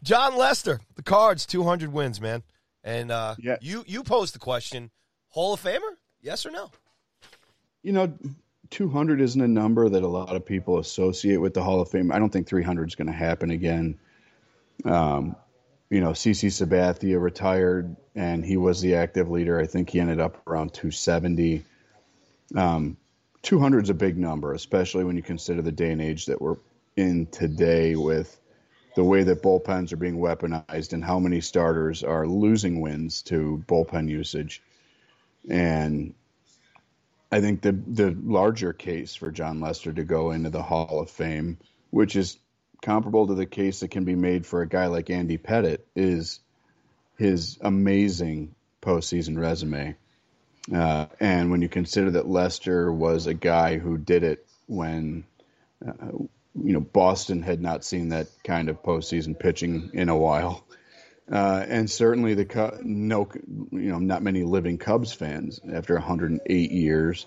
Jon 0.02 0.36
Lester, 0.36 0.80
the 0.96 1.04
Cards, 1.04 1.46
200 1.46 1.94
wins, 1.94 2.20
man. 2.20 2.42
And 2.84 3.12
uh, 3.12 3.36
Yeah. 3.38 3.58
you 3.62 3.84
you 3.86 4.02
posed 4.04 4.34
the 4.34 4.40
question: 4.40 4.90
Hall 5.30 5.54
of 5.54 5.62
Famer? 5.62 5.94
Yes 6.22 6.44
or 6.44 6.50
no? 6.50 6.72
you 7.84 7.94
know, 7.94 8.12
200 8.70 9.22
isn't 9.22 9.42
a 9.42 9.48
number 9.48 9.88
that 9.88 10.04
a 10.04 10.08
lot 10.08 10.36
of 10.36 10.46
people 10.46 10.80
associate 10.80 11.38
with 11.38 11.54
the 11.54 11.64
Hall 11.64 11.82
of 11.82 11.90
Fame. 11.90 12.12
I 12.12 12.20
don't 12.20 12.32
think 12.32 12.48
300 12.48 12.90
is 12.90 12.96
going 12.96 13.08
to 13.08 13.14
happen 13.14 13.52
again. 13.52 13.98
Um, 14.86 15.36
you 15.90 16.02
know, 16.02 16.12
CC 16.12 16.50
Sabathia 16.50 17.22
retired 17.22 17.96
and 18.16 18.44
he 18.46 18.58
was 18.58 18.82
the 18.82 18.96
active 18.96 19.30
leader. 19.30 19.60
I 19.60 19.68
think 19.68 19.90
he 19.90 20.00
ended 20.00 20.20
up 20.20 20.46
around 20.48 20.74
270. 20.74 21.64
Um, 22.56 22.98
200 23.44 23.84
is 23.84 23.90
a 23.90 23.94
big 23.94 24.18
number, 24.18 24.54
especially 24.54 25.06
when 25.06 25.16
you 25.16 25.24
consider 25.24 25.62
the 25.62 25.72
day 25.72 25.92
and 25.92 26.02
age 26.02 26.26
that 26.26 26.42
we're 26.42 26.58
in 26.96 27.28
today 27.28 27.96
with 27.96 28.38
the 28.96 29.04
way 29.04 29.24
that 29.24 29.44
bullpens 29.44 29.94
are 29.94 29.98
being 29.98 30.18
weaponized 30.18 30.92
and 30.94 31.06
how 31.06 31.20
many 31.20 31.40
starters 31.40 32.04
are 32.04 32.28
losing 32.28 32.82
wins 32.82 33.22
to 33.22 33.64
bullpen 33.68 34.10
usage. 34.10 34.62
And 35.50 36.16
I 37.32 37.42
think 37.42 37.62
the 37.62 37.72
the 37.72 38.16
larger 38.24 38.74
case 38.74 39.16
for 39.16 39.32
Jon 39.32 39.60
Lester 39.60 39.92
to 39.92 40.04
go 40.04 40.32
into 40.32 40.50
the 40.50 40.64
Hall 40.64 41.00
of 41.02 41.10
Fame, 41.10 41.58
which 41.90 42.16
is 42.16 42.38
comparable 42.82 43.28
to 43.28 43.36
the 43.36 43.46
case 43.46 43.82
that 43.82 43.92
can 43.92 44.06
be 44.06 44.16
made 44.16 44.46
for 44.46 44.62
a 44.62 44.68
guy 44.68 44.88
like 44.88 45.10
Andy 45.10 45.38
Pettitte, 45.38 45.82
is 45.96 46.40
his 47.18 47.58
amazing 47.62 48.56
postseason 48.82 49.38
resume. 49.38 49.96
Uh, 50.74 51.08
and 51.20 51.50
when 51.50 51.62
you 51.62 51.70
consider 51.70 52.12
that 52.12 52.28
Lester 52.28 52.92
was 52.92 53.26
a 53.28 53.34
guy 53.34 53.78
who 53.78 53.98
did 53.98 54.24
it 54.24 54.46
when, 54.68 55.24
uh, 55.86 56.12
you 56.12 56.74
know, 56.74 56.82
Boston 56.82 57.42
had 57.42 57.62
not 57.62 57.86
seen 57.86 58.10
that 58.10 58.28
kind 58.44 58.70
of 58.70 58.84
postseason 58.84 59.38
pitching 59.38 59.92
in 59.94 60.10
a 60.10 60.18
while, 60.18 60.66
uh, 61.32 61.66
and 61.68 61.90
certainly 61.90 62.34
the 62.34 62.80
no, 62.84 63.28
you 63.72 63.92
know, 63.92 64.00
not 64.00 64.24
many 64.24 64.44
living 64.44 64.78
Cubs 64.78 65.14
fans 65.14 65.60
after 65.72 65.96
108 65.96 66.72
years 66.72 67.26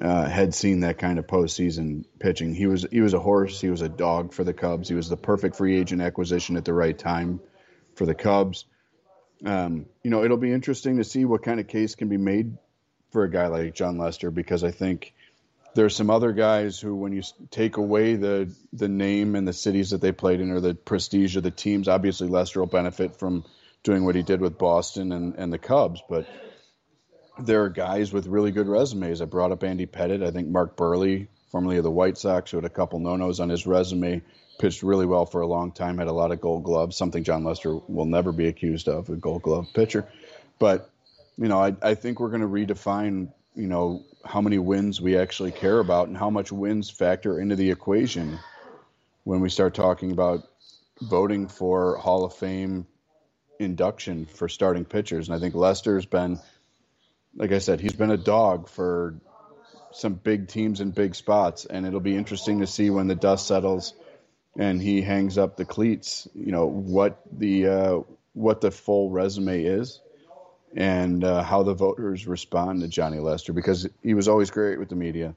uh, 0.00 0.28
had 0.28 0.54
seen 0.54 0.80
that 0.80 0.98
kind 0.98 1.18
of 1.18 1.26
postseason 1.26 2.04
pitching. 2.18 2.54
He 2.54 2.66
was 2.66 2.86
he 2.90 3.00
was 3.00 3.14
a 3.14 3.20
horse. 3.20 3.60
He 3.60 3.70
was 3.70 3.80
a 3.80 3.88
dog 3.88 4.32
for 4.32 4.44
the 4.44 4.52
Cubs. 4.52 4.88
He 4.88 4.94
was 4.94 5.08
the 5.08 5.16
perfect 5.16 5.56
free 5.56 5.78
agent 5.78 6.02
acquisition 6.02 6.56
at 6.56 6.64
the 6.64 6.74
right 6.74 6.98
time 6.98 7.40
for 7.94 8.04
the 8.04 8.14
Cubs. 8.14 8.66
Um, 9.44 9.86
you 10.02 10.10
know, 10.10 10.24
it'll 10.24 10.36
be 10.36 10.52
interesting 10.52 10.98
to 10.98 11.04
see 11.04 11.24
what 11.24 11.42
kind 11.42 11.60
of 11.60 11.68
case 11.68 11.94
can 11.94 12.08
be 12.08 12.16
made 12.16 12.56
for 13.10 13.24
a 13.24 13.30
guy 13.30 13.46
like 13.46 13.74
Jon 13.74 13.96
Lester 13.96 14.30
because 14.30 14.64
I 14.64 14.70
think 14.70 15.13
there's 15.74 15.96
some 15.96 16.10
other 16.10 16.32
guys 16.32 16.78
who, 16.78 16.94
when 16.94 17.12
you 17.12 17.22
take 17.50 17.76
away 17.76 18.16
the 18.16 18.54
the 18.72 18.88
name 18.88 19.34
and 19.34 19.46
the 19.46 19.52
cities 19.52 19.90
that 19.90 20.00
they 20.00 20.12
played 20.12 20.40
in 20.40 20.50
or 20.50 20.60
the 20.60 20.74
prestige 20.74 21.36
of 21.36 21.42
the 21.42 21.50
teams, 21.50 21.88
obviously 21.88 22.28
Lester 22.28 22.60
will 22.60 22.66
benefit 22.66 23.18
from 23.18 23.44
doing 23.82 24.04
what 24.04 24.14
he 24.14 24.22
did 24.22 24.40
with 24.40 24.58
Boston 24.58 25.12
and, 25.12 25.34
and 25.36 25.52
the 25.52 25.58
Cubs, 25.58 26.02
but 26.08 26.26
there 27.38 27.64
are 27.64 27.68
guys 27.68 28.12
with 28.12 28.26
really 28.26 28.50
good 28.50 28.68
resumes. 28.68 29.20
I 29.20 29.26
brought 29.26 29.52
up 29.52 29.64
Andy 29.64 29.86
Pettitte. 29.86 30.24
I 30.24 30.30
think 30.30 30.48
Mark 30.48 30.76
Buehrle, 30.76 31.26
formerly 31.50 31.76
of 31.76 31.84
the 31.84 31.90
White 31.90 32.16
Sox, 32.16 32.50
who 32.50 32.56
had 32.56 32.64
a 32.64 32.70
couple 32.70 33.00
no-nos 33.00 33.40
on 33.40 33.48
his 33.48 33.66
resume, 33.66 34.22
pitched 34.58 34.82
really 34.82 35.06
well 35.06 35.26
for 35.26 35.40
a 35.40 35.46
long 35.46 35.72
time, 35.72 35.98
had 35.98 36.06
a 36.06 36.12
lot 36.12 36.30
of 36.30 36.40
gold 36.40 36.62
gloves, 36.64 36.96
something 36.96 37.24
Jon 37.24 37.44
Lester 37.44 37.74
will 37.74 38.06
never 38.06 38.32
be 38.32 38.46
accused 38.46 38.88
of, 38.88 39.08
a 39.10 39.16
gold 39.16 39.42
glove 39.42 39.66
pitcher. 39.74 40.08
But, 40.58 40.88
you 41.36 41.48
know, 41.48 41.58
I, 41.58 41.74
I 41.82 41.94
think 41.94 42.20
we're 42.20 42.30
going 42.30 42.42
to 42.42 42.46
redefine, 42.46 43.32
you 43.54 43.66
know, 43.66 44.04
how 44.24 44.40
many 44.40 44.58
wins 44.58 45.00
we 45.00 45.16
actually 45.16 45.52
care 45.52 45.78
about 45.78 46.08
and 46.08 46.16
how 46.16 46.30
much 46.30 46.50
wins 46.50 46.90
factor 46.90 47.38
into 47.38 47.56
the 47.56 47.70
equation 47.70 48.38
when 49.24 49.40
we 49.40 49.48
start 49.48 49.74
talking 49.74 50.12
about 50.12 50.42
voting 51.00 51.48
for 51.48 51.96
Hall 51.96 52.24
of 52.24 52.34
Fame 52.34 52.86
induction 53.58 54.26
for 54.26 54.48
starting 54.48 54.84
pitchers. 54.84 55.28
And 55.28 55.36
I 55.36 55.40
think 55.40 55.54
Lester's 55.54 56.06
been– 56.06 56.38
like 57.36 57.52
I 57.52 57.58
said, 57.58 57.80
he's 57.80 57.94
been 57.94 58.10
a 58.10 58.16
dog 58.16 58.68
for 58.68 59.14
some 59.92 60.14
big 60.14 60.48
teams 60.48 60.80
in 60.80 60.90
big 60.90 61.14
spots, 61.14 61.64
and 61.64 61.86
it'll 61.86 62.00
be 62.00 62.16
interesting 62.16 62.60
to 62.60 62.66
see 62.66 62.90
when 62.90 63.06
the 63.06 63.14
dust 63.14 63.46
settles 63.46 63.94
and 64.56 64.80
he 64.80 65.00
hangs 65.02 65.38
up 65.38 65.56
the 65.56 65.64
cleats. 65.64 66.28
You 66.34 66.52
know 66.52 66.66
what 66.66 67.20
the 67.32 67.66
uh, 67.68 68.00
what 68.32 68.60
the 68.60 68.70
full 68.70 69.10
resume 69.10 69.64
is, 69.64 70.00
and 70.74 71.22
uh, 71.22 71.42
how 71.42 71.62
the 71.62 71.74
voters 71.74 72.26
respond 72.26 72.82
to 72.82 72.88
Johnny 72.88 73.18
Lester 73.18 73.52
because 73.52 73.88
he 74.02 74.14
was 74.14 74.28
always 74.28 74.50
great 74.50 74.78
with 74.78 74.88
the 74.88 74.96
media, 74.96 75.34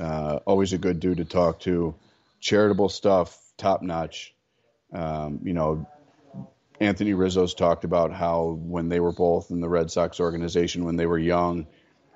uh, 0.00 0.38
always 0.46 0.72
a 0.72 0.78
good 0.78 1.00
dude 1.00 1.18
to 1.18 1.24
talk 1.24 1.60
to, 1.60 1.94
charitable 2.40 2.88
stuff, 2.88 3.36
top 3.56 3.82
notch. 3.82 4.34
Um, 4.92 5.40
you 5.42 5.54
know, 5.54 5.86
Anthony 6.80 7.14
Rizzo's 7.14 7.54
talked 7.54 7.84
about 7.84 8.12
how 8.12 8.58
when 8.62 8.88
they 8.88 9.00
were 9.00 9.12
both 9.12 9.50
in 9.50 9.60
the 9.60 9.68
Red 9.68 9.90
Sox 9.90 10.20
organization 10.20 10.84
when 10.84 10.96
they 10.96 11.06
were 11.06 11.18
young, 11.18 11.66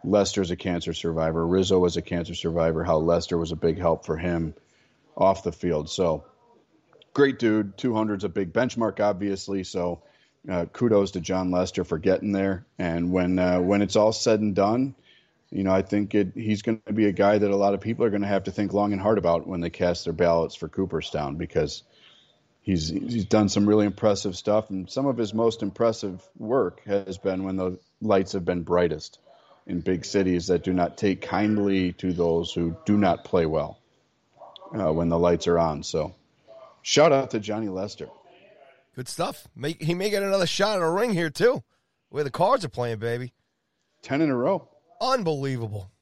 Lester's 0.05 0.53
a 0.53 0.57
cancer 0.57 0.93
survivor. 0.93 1.45
Rizzo 1.45 1.79
was 1.79 1.97
a 1.97 2.03
cancer 2.03 2.35
survivor. 2.35 2.85
How 2.85 2.99
Lester 2.99 3.37
was 3.37 3.51
a 3.51 3.57
big 3.57 3.79
help 3.79 4.05
for 4.07 4.17
him 4.17 4.55
off 5.17 5.43
the 5.43 5.53
field. 5.53 5.91
So 5.91 6.25
great 7.15 7.41
dude. 7.41 7.77
200's 7.77 8.23
a 8.23 8.29
big 8.29 8.53
benchmark, 8.53 9.01
obviously. 9.01 9.65
So 9.65 10.03
uh, 10.49 10.67
kudos 10.67 11.13
to 11.13 11.21
Jon 11.21 11.51
Lester 11.51 11.85
for 11.85 11.99
getting 11.99 12.33
there. 12.33 12.67
And 12.79 13.13
when 13.13 13.39
uh, 13.39 13.61
when 13.61 13.83
it's 13.83 13.97
all 13.97 14.13
said 14.13 14.41
and 14.41 14.55
done, 14.55 14.95
you 15.51 15.65
know, 15.65 15.73
I 15.73 15.83
think 15.83 16.15
it, 16.15 16.33
he's 16.35 16.63
going 16.63 16.83
to 16.87 16.93
be 16.93 17.07
a 17.07 17.13
guy 17.13 17.39
that 17.39 17.51
a 17.51 17.57
lot 17.57 17.75
of 17.75 17.81
people 17.81 18.05
are 18.05 18.11
going 18.11 18.23
to 18.23 18.29
have 18.29 18.45
to 18.45 18.51
think 18.51 18.73
long 18.73 18.93
and 18.93 19.01
hard 19.01 19.19
about 19.19 19.47
when 19.47 19.61
they 19.61 19.71
cast 19.71 20.05
their 20.05 20.13
ballots 20.13 20.55
for 20.55 20.69
Cooperstown 20.69 21.37
because 21.37 21.83
he's 22.63 22.89
he's 22.89 23.25
done 23.25 23.49
some 23.49 23.67
really 23.67 23.87
impressive 23.87 24.37
stuff, 24.37 24.71
and 24.71 24.91
some 24.91 25.07
of 25.07 25.17
his 25.17 25.33
most 25.33 25.63
impressive 25.63 26.23
work 26.37 26.83
has 26.85 27.19
been 27.19 27.45
when 27.45 27.57
the 27.57 27.79
lights 28.03 28.33
have 28.33 28.45
been 28.45 28.63
brightest 28.63 29.19
in 29.67 29.81
big 29.81 30.05
cities 30.05 30.49
that 30.49 30.65
do 30.65 30.73
not 30.73 30.97
take 30.97 31.23
kindly 31.23 31.93
to 31.93 32.13
those 32.13 32.53
who 32.53 32.77
do 32.87 32.97
not 32.97 33.25
play 33.25 33.47
well 33.47 33.79
uh, 34.75 34.93
when 34.93 35.09
the 35.09 35.19
lights 35.19 35.47
are 35.47 35.59
on. 35.59 35.83
So, 35.83 36.15
shout 36.83 37.13
out 37.13 37.31
to 37.31 37.41
Johnny 37.41 37.69
Lester. 37.69 38.09
Good 38.99 39.09
stuff. 39.09 39.47
He 39.79 39.95
may 39.95 40.11
get 40.11 40.25
another 40.25 40.45
shot 40.45 40.75
at 40.75 40.83
a 40.83 40.91
ring 40.91 41.15
here 41.15 41.31
too, 41.31 41.63
where 42.09 42.25
the 42.25 42.33
Cards 42.33 42.65
are 42.65 42.69
playing, 42.69 42.99
baby. 42.99 43.33
Ten 44.03 44.21
in 44.21 44.29
a 44.29 44.35
row. 44.35 44.69
Unbelievable. 45.01 45.93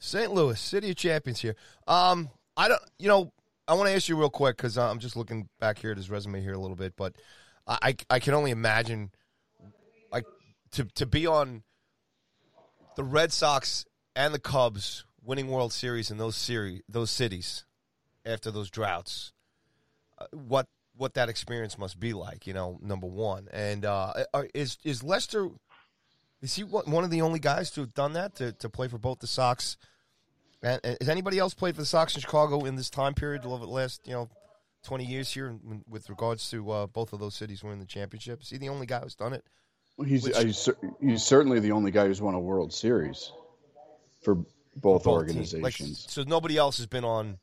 St. 0.00 0.32
Louis, 0.34 0.58
City 0.58 0.90
of 0.90 0.96
Champions 0.96 1.40
here. 1.40 1.54
Um, 1.86 2.28
I 2.56 2.66
don't, 2.66 2.82
you 2.98 3.06
know, 3.06 3.32
I 3.68 3.74
want 3.74 3.88
to 3.88 3.94
ask 3.94 4.08
you 4.08 4.16
real 4.16 4.30
quick 4.30 4.56
because 4.56 4.76
I'm 4.76 4.98
just 4.98 5.14
looking 5.14 5.48
back 5.60 5.78
here 5.78 5.92
at 5.92 5.96
his 5.96 6.10
resume 6.10 6.42
here 6.42 6.54
a 6.54 6.58
little 6.58 6.74
bit, 6.74 6.94
but 6.96 7.14
I 7.68 7.94
I 8.10 8.18
can 8.18 8.34
only 8.34 8.50
imagine 8.50 9.12
like 10.10 10.24
to 10.72 10.86
to 10.96 11.06
be 11.06 11.28
on 11.28 11.62
the 12.96 13.04
Red 13.04 13.32
Sox 13.32 13.84
and 14.16 14.34
the 14.34 14.40
Cubs 14.40 15.04
winning 15.22 15.46
World 15.46 15.72
Series 15.72 16.10
in 16.10 16.18
those 16.18 16.34
series 16.34 16.82
those 16.88 17.12
cities 17.12 17.64
after 18.26 18.50
those 18.50 18.70
droughts. 18.70 19.32
Uh, 20.18 20.26
what 20.32 20.66
what 20.96 21.14
that 21.14 21.28
experience 21.28 21.78
must 21.78 21.98
be 21.98 22.12
like, 22.12 22.46
you 22.46 22.54
know, 22.54 22.78
number 22.82 23.06
one, 23.06 23.48
and 23.52 23.84
uh, 23.84 24.12
is 24.54 24.78
is 24.84 25.02
Lester 25.02 25.48
is 26.42 26.54
he 26.54 26.64
one 26.64 27.04
of 27.04 27.10
the 27.10 27.22
only 27.22 27.38
guys 27.38 27.70
to 27.72 27.80
have 27.80 27.94
done 27.94 28.12
that 28.14 28.34
to 28.36 28.52
to 28.52 28.68
play 28.68 28.88
for 28.88 28.98
both 28.98 29.20
the 29.20 29.26
Sox? 29.26 29.76
And, 30.62 30.80
has 30.84 31.08
anybody 31.08 31.38
else 31.38 31.54
played 31.54 31.74
for 31.74 31.82
the 31.82 31.86
Sox 31.86 32.14
in 32.14 32.20
Chicago 32.20 32.64
in 32.64 32.76
this 32.76 32.88
time 32.88 33.14
period 33.14 33.44
over 33.44 33.66
the 33.66 33.72
last, 33.72 34.06
you 34.06 34.12
know, 34.12 34.28
20 34.84 35.04
years 35.04 35.32
here 35.32 35.56
with 35.88 36.08
regards 36.08 36.48
to 36.50 36.70
uh, 36.70 36.86
both 36.86 37.12
of 37.12 37.20
those 37.20 37.34
cities 37.34 37.62
winning 37.62 37.80
the 37.80 37.86
championship? 37.86 38.42
Is 38.42 38.50
he 38.50 38.58
the 38.58 38.68
only 38.68 38.86
guy 38.86 39.00
who's 39.00 39.14
done 39.14 39.32
it? 39.32 39.44
Well, 39.96 40.08
he's, 40.08 40.24
Which, 40.24 40.34
uh, 40.34 40.44
he's, 40.44 40.68
he's 41.00 41.22
certainly 41.22 41.60
the 41.60 41.72
only 41.72 41.90
guy 41.90 42.06
who's 42.06 42.22
won 42.22 42.34
a 42.34 42.40
World 42.40 42.72
Series 42.72 43.32
for 44.22 44.36
both, 44.36 45.04
both 45.04 45.06
organizations. 45.06 45.62
Like, 45.62 46.10
so 46.10 46.22
nobody 46.22 46.56
else 46.56 46.78
has 46.78 46.86
been 46.86 47.04
on. 47.04 47.38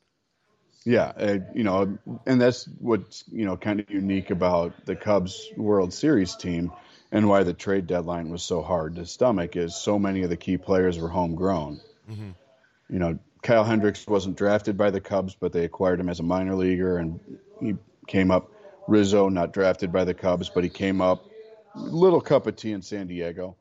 Yeah, 0.84 1.12
uh, 1.16 1.38
you 1.54 1.62
know, 1.62 1.98
and 2.26 2.40
that's 2.40 2.64
what's 2.78 3.24
you 3.30 3.44
know 3.44 3.56
kind 3.56 3.80
of 3.80 3.90
unique 3.90 4.30
about 4.30 4.86
the 4.86 4.96
Cubs 4.96 5.48
World 5.56 5.92
Series 5.92 6.36
team, 6.36 6.72
and 7.12 7.28
why 7.28 7.42
the 7.42 7.52
trade 7.52 7.86
deadline 7.86 8.30
was 8.30 8.42
so 8.42 8.62
hard 8.62 8.94
to 8.96 9.04
stomach 9.04 9.56
is 9.56 9.74
so 9.74 9.98
many 9.98 10.22
of 10.22 10.30
the 10.30 10.36
key 10.36 10.56
players 10.56 10.98
were 10.98 11.08
homegrown. 11.08 11.80
Mm-hmm 12.10 12.30
you 12.90 12.98
know, 12.98 13.18
Kyle 13.42 13.64
Hendricks 13.64 14.06
wasn't 14.06 14.36
drafted 14.36 14.76
by 14.76 14.90
the 14.90 15.00
Cubs, 15.00 15.36
but 15.38 15.52
they 15.52 15.64
acquired 15.64 16.00
him 16.00 16.08
as 16.08 16.20
a 16.20 16.24
minor 16.24 16.56
leaguer, 16.56 16.98
and 16.98 17.20
he 17.60 17.76
came 18.06 18.30
up. 18.30 18.50
Rizzo, 18.88 19.28
not 19.28 19.52
drafted 19.52 19.92
by 19.92 20.04
the 20.04 20.14
Cubs, 20.14 20.48
but 20.48 20.64
he 20.64 20.70
came 20.70 21.00
up. 21.00 21.24
Little 21.76 22.20
cup 22.20 22.48
of 22.48 22.56
tea 22.56 22.72
in 22.72 22.82
San 22.82 23.06
Diego, 23.06 23.56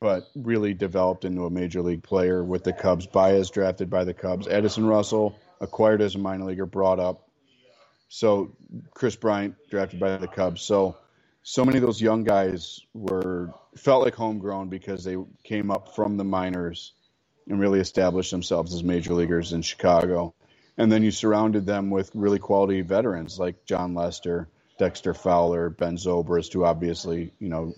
but 0.00 0.26
really 0.34 0.72
developed 0.72 1.26
into 1.26 1.44
a 1.44 1.50
major 1.50 1.82
league 1.82 2.02
player 2.02 2.42
with 2.42 2.64
the 2.64 2.72
Cubs. 2.72 3.06
Baez 3.06 3.50
drafted 3.50 3.90
by 3.90 4.04
the 4.04 4.14
Cubs. 4.14 4.48
Addison 4.48 4.86
Russell 4.86 5.38
acquired 5.64 6.00
as 6.00 6.14
a 6.14 6.18
minor 6.18 6.44
leaguer, 6.44 6.66
brought 6.66 7.00
up. 7.00 7.28
So 8.08 8.56
Kris 8.92 9.16
Bryant 9.16 9.56
drafted 9.70 9.98
by 9.98 10.16
the 10.16 10.28
Cubs. 10.28 10.62
So 10.62 10.96
so 11.42 11.64
many 11.64 11.76
of 11.76 11.84
those 11.84 12.00
young 12.00 12.24
guys 12.24 12.80
were 12.94 13.52
felt 13.76 14.02
like 14.02 14.14
homegrown 14.14 14.70
because 14.70 15.04
they 15.04 15.16
came 15.42 15.70
up 15.70 15.94
from 15.94 16.16
the 16.16 16.24
minors 16.24 16.92
and 17.46 17.60
really 17.60 17.80
established 17.80 18.30
themselves 18.30 18.74
as 18.74 18.82
major 18.82 19.12
leaguers 19.12 19.52
in 19.52 19.60
Chicago. 19.60 20.34
And 20.78 20.90
then 20.90 21.02
you 21.02 21.10
surrounded 21.10 21.66
them 21.66 21.90
with 21.90 22.10
really 22.14 22.38
quality 22.38 22.80
veterans 22.80 23.38
like 23.38 23.66
Jon 23.66 23.94
Lester, 23.94 24.48
Dexter 24.78 25.12
Fowler, 25.12 25.68
Ben 25.68 25.96
Zobrist, 25.96 26.54
who 26.54 26.64
obviously, 26.64 27.32
you 27.38 27.50
know, 27.50 27.74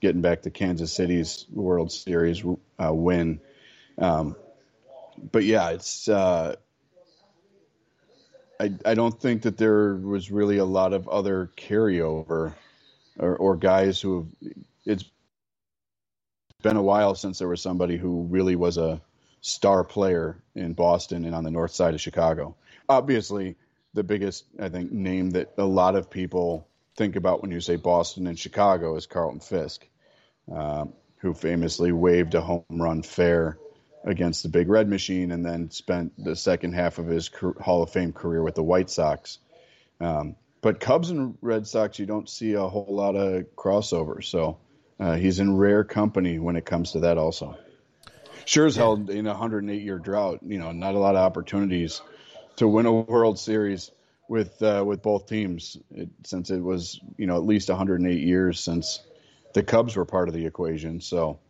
getting 0.00 0.20
back 0.20 0.42
to 0.42 0.50
Kansas 0.50 0.92
City's 0.92 1.46
World 1.50 1.92
Series 1.92 2.42
uh, 2.78 2.92
win. 2.92 3.40
Um, 3.98 4.34
but 5.30 5.44
yeah, 5.44 5.70
it's. 5.70 6.08
Uh, 6.08 6.56
I 8.60 8.70
I 8.84 8.94
don't 8.94 9.18
think 9.18 9.42
that 9.42 9.56
there 9.56 9.94
was 9.94 10.30
really 10.30 10.58
a 10.58 10.64
lot 10.64 10.92
of 10.92 11.08
other 11.08 11.50
carryover, 11.56 12.54
or, 13.18 13.36
or 13.36 13.56
guys 13.56 14.00
who 14.00 14.28
have. 14.42 14.52
It's 14.84 15.04
been 16.62 16.76
a 16.76 16.82
while 16.82 17.14
since 17.14 17.38
there 17.38 17.48
was 17.48 17.62
somebody 17.62 17.96
who 17.96 18.22
really 18.24 18.56
was 18.56 18.76
a 18.76 19.00
star 19.40 19.82
player 19.82 20.42
in 20.54 20.74
Boston 20.74 21.24
and 21.24 21.34
on 21.34 21.44
the 21.44 21.50
north 21.50 21.72
side 21.72 21.94
of 21.94 22.00
Chicago. 22.00 22.54
Obviously, 22.88 23.56
the 23.94 24.02
biggest, 24.02 24.44
I 24.60 24.68
think, 24.68 24.92
name 24.92 25.30
that 25.30 25.54
a 25.56 25.64
lot 25.64 25.96
of 25.96 26.10
people 26.10 26.68
think 26.96 27.16
about 27.16 27.40
when 27.40 27.50
you 27.50 27.60
say 27.60 27.76
Boston 27.76 28.26
and 28.26 28.38
Chicago 28.38 28.96
is 28.96 29.06
Carlton 29.06 29.40
Fisk, 29.40 29.86
uh, 30.54 30.84
who 31.16 31.32
famously 31.32 31.92
waved 31.92 32.34
a 32.34 32.40
home 32.40 32.64
run 32.68 33.02
fair 33.02 33.58
against 34.04 34.42
the 34.42 34.48
Big 34.48 34.68
Red 34.68 34.88
Machine 34.88 35.30
and 35.30 35.44
then 35.44 35.70
spent 35.70 36.12
the 36.22 36.34
second 36.34 36.74
half 36.74 36.98
of 36.98 37.06
his 37.06 37.30
Hall 37.60 37.82
of 37.82 37.90
Fame 37.90 38.12
career 38.12 38.42
with 38.42 38.54
the 38.54 38.62
White 38.62 38.90
Sox. 38.90 39.38
Um, 40.00 40.36
but 40.62 40.80
Cubs 40.80 41.10
and 41.10 41.36
Red 41.40 41.66
Sox, 41.66 41.98
you 41.98 42.06
don't 42.06 42.28
see 42.28 42.54
a 42.54 42.62
whole 42.62 42.86
lot 42.88 43.16
of 43.16 43.44
crossover. 43.56 44.24
So 44.24 44.58
uh, 44.98 45.16
he's 45.16 45.38
in 45.38 45.56
rare 45.56 45.84
company 45.84 46.38
when 46.38 46.56
it 46.56 46.64
comes 46.64 46.92
to 46.92 47.00
that. 47.00 47.18
Also, 47.18 47.56
sure 48.44 48.66
as 48.66 48.76
hell 48.76 48.94
in 48.94 49.26
a 49.26 49.30
108 49.30 49.82
year 49.82 49.98
drought, 49.98 50.40
you 50.42 50.58
know, 50.58 50.72
not 50.72 50.94
a 50.94 50.98
lot 50.98 51.14
of 51.14 51.22
opportunities 51.22 52.02
to 52.56 52.68
win 52.68 52.86
a 52.86 52.92
World 52.92 53.38
Series 53.38 53.90
with 54.28 54.62
uh, 54.62 54.84
with 54.86 55.02
both 55.02 55.26
teams 55.26 55.76
it, 55.90 56.08
since 56.24 56.50
it 56.50 56.60
was 56.60 57.00
you 57.16 57.26
know 57.26 57.36
at 57.36 57.44
least 57.44 57.68
108 57.68 58.20
years 58.20 58.60
since 58.60 59.00
the 59.54 59.62
Cubs 59.62 59.96
were 59.96 60.04
part 60.04 60.28
of 60.28 60.34
the 60.34 60.46
equation. 60.46 61.00
So 61.00 61.40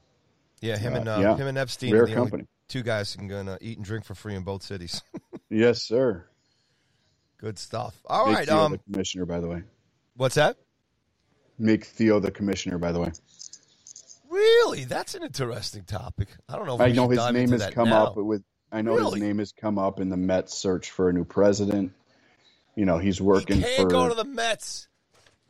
yeah, 0.61 0.77
him 0.77 0.95
and 0.95 1.09
uh, 1.09 1.19
yeah, 1.21 1.37
him 1.37 1.47
and 1.47 1.59
Epstein, 1.59 1.93
rare 1.93 2.07
the 2.07 2.15
company. 2.15 2.45
two 2.69 2.83
guys 2.83 3.15
can 3.17 3.29
go 3.29 3.39
and 3.39 3.49
uh, 3.49 3.59
eat 3.61 3.77
and 3.79 3.85
drink 3.85 4.05
for 4.05 4.15
free 4.15 4.35
in 4.35 4.43
both 4.43 4.63
cities. 4.63 5.03
Yes, 5.53 5.83
sir. 5.83 6.27
Good 7.39 7.59
stuff. 7.59 7.97
All 8.07 8.27
Make 8.29 8.37
right. 8.37 8.47
Theo 8.49 8.57
Um, 8.59 8.73
the 8.73 8.79
commissioner, 8.79 9.27
by 9.27 9.41
the 9.41 9.49
way. 9.49 9.65
what's 10.17 10.37
that? 10.37 10.57
Make 11.59 11.87
Theo 11.87 12.21
the 12.21 12.31
commissioner, 12.31 12.79
by 12.79 12.93
the 12.93 13.01
way. 13.01 13.11
Really? 14.31 14.85
That's 14.85 15.15
an 15.17 15.25
interesting 15.25 15.83
topic. 15.83 16.29
I 16.49 16.55
don't 16.57 16.67
know. 16.67 16.77
If 16.77 16.81
I 16.83 16.93
know 16.93 17.09
his 17.09 17.33
name 17.33 17.51
has 17.51 17.67
come 17.71 17.89
now. 17.89 18.05
up 18.07 18.17
with. 18.17 18.45
I 18.71 18.83
know 18.83 18.95
Really? 18.95 19.19
his 19.19 19.29
name 19.29 19.39
has 19.39 19.51
come 19.53 19.77
up 19.79 19.99
in 19.99 20.09
the 20.09 20.17
Mets 20.17 20.57
search 20.57 20.93
for 20.93 21.09
a 21.09 21.13
new 21.13 21.25
president. 21.25 21.93
You 22.77 22.85
know, 22.85 22.99
he's 22.99 23.19
He 23.19 23.25
working 23.25 23.61
can't 23.61 23.83
for. 23.83 23.89
go 23.89 24.09
to 24.09 24.15
the 24.15 24.25
Mets. 24.25 24.87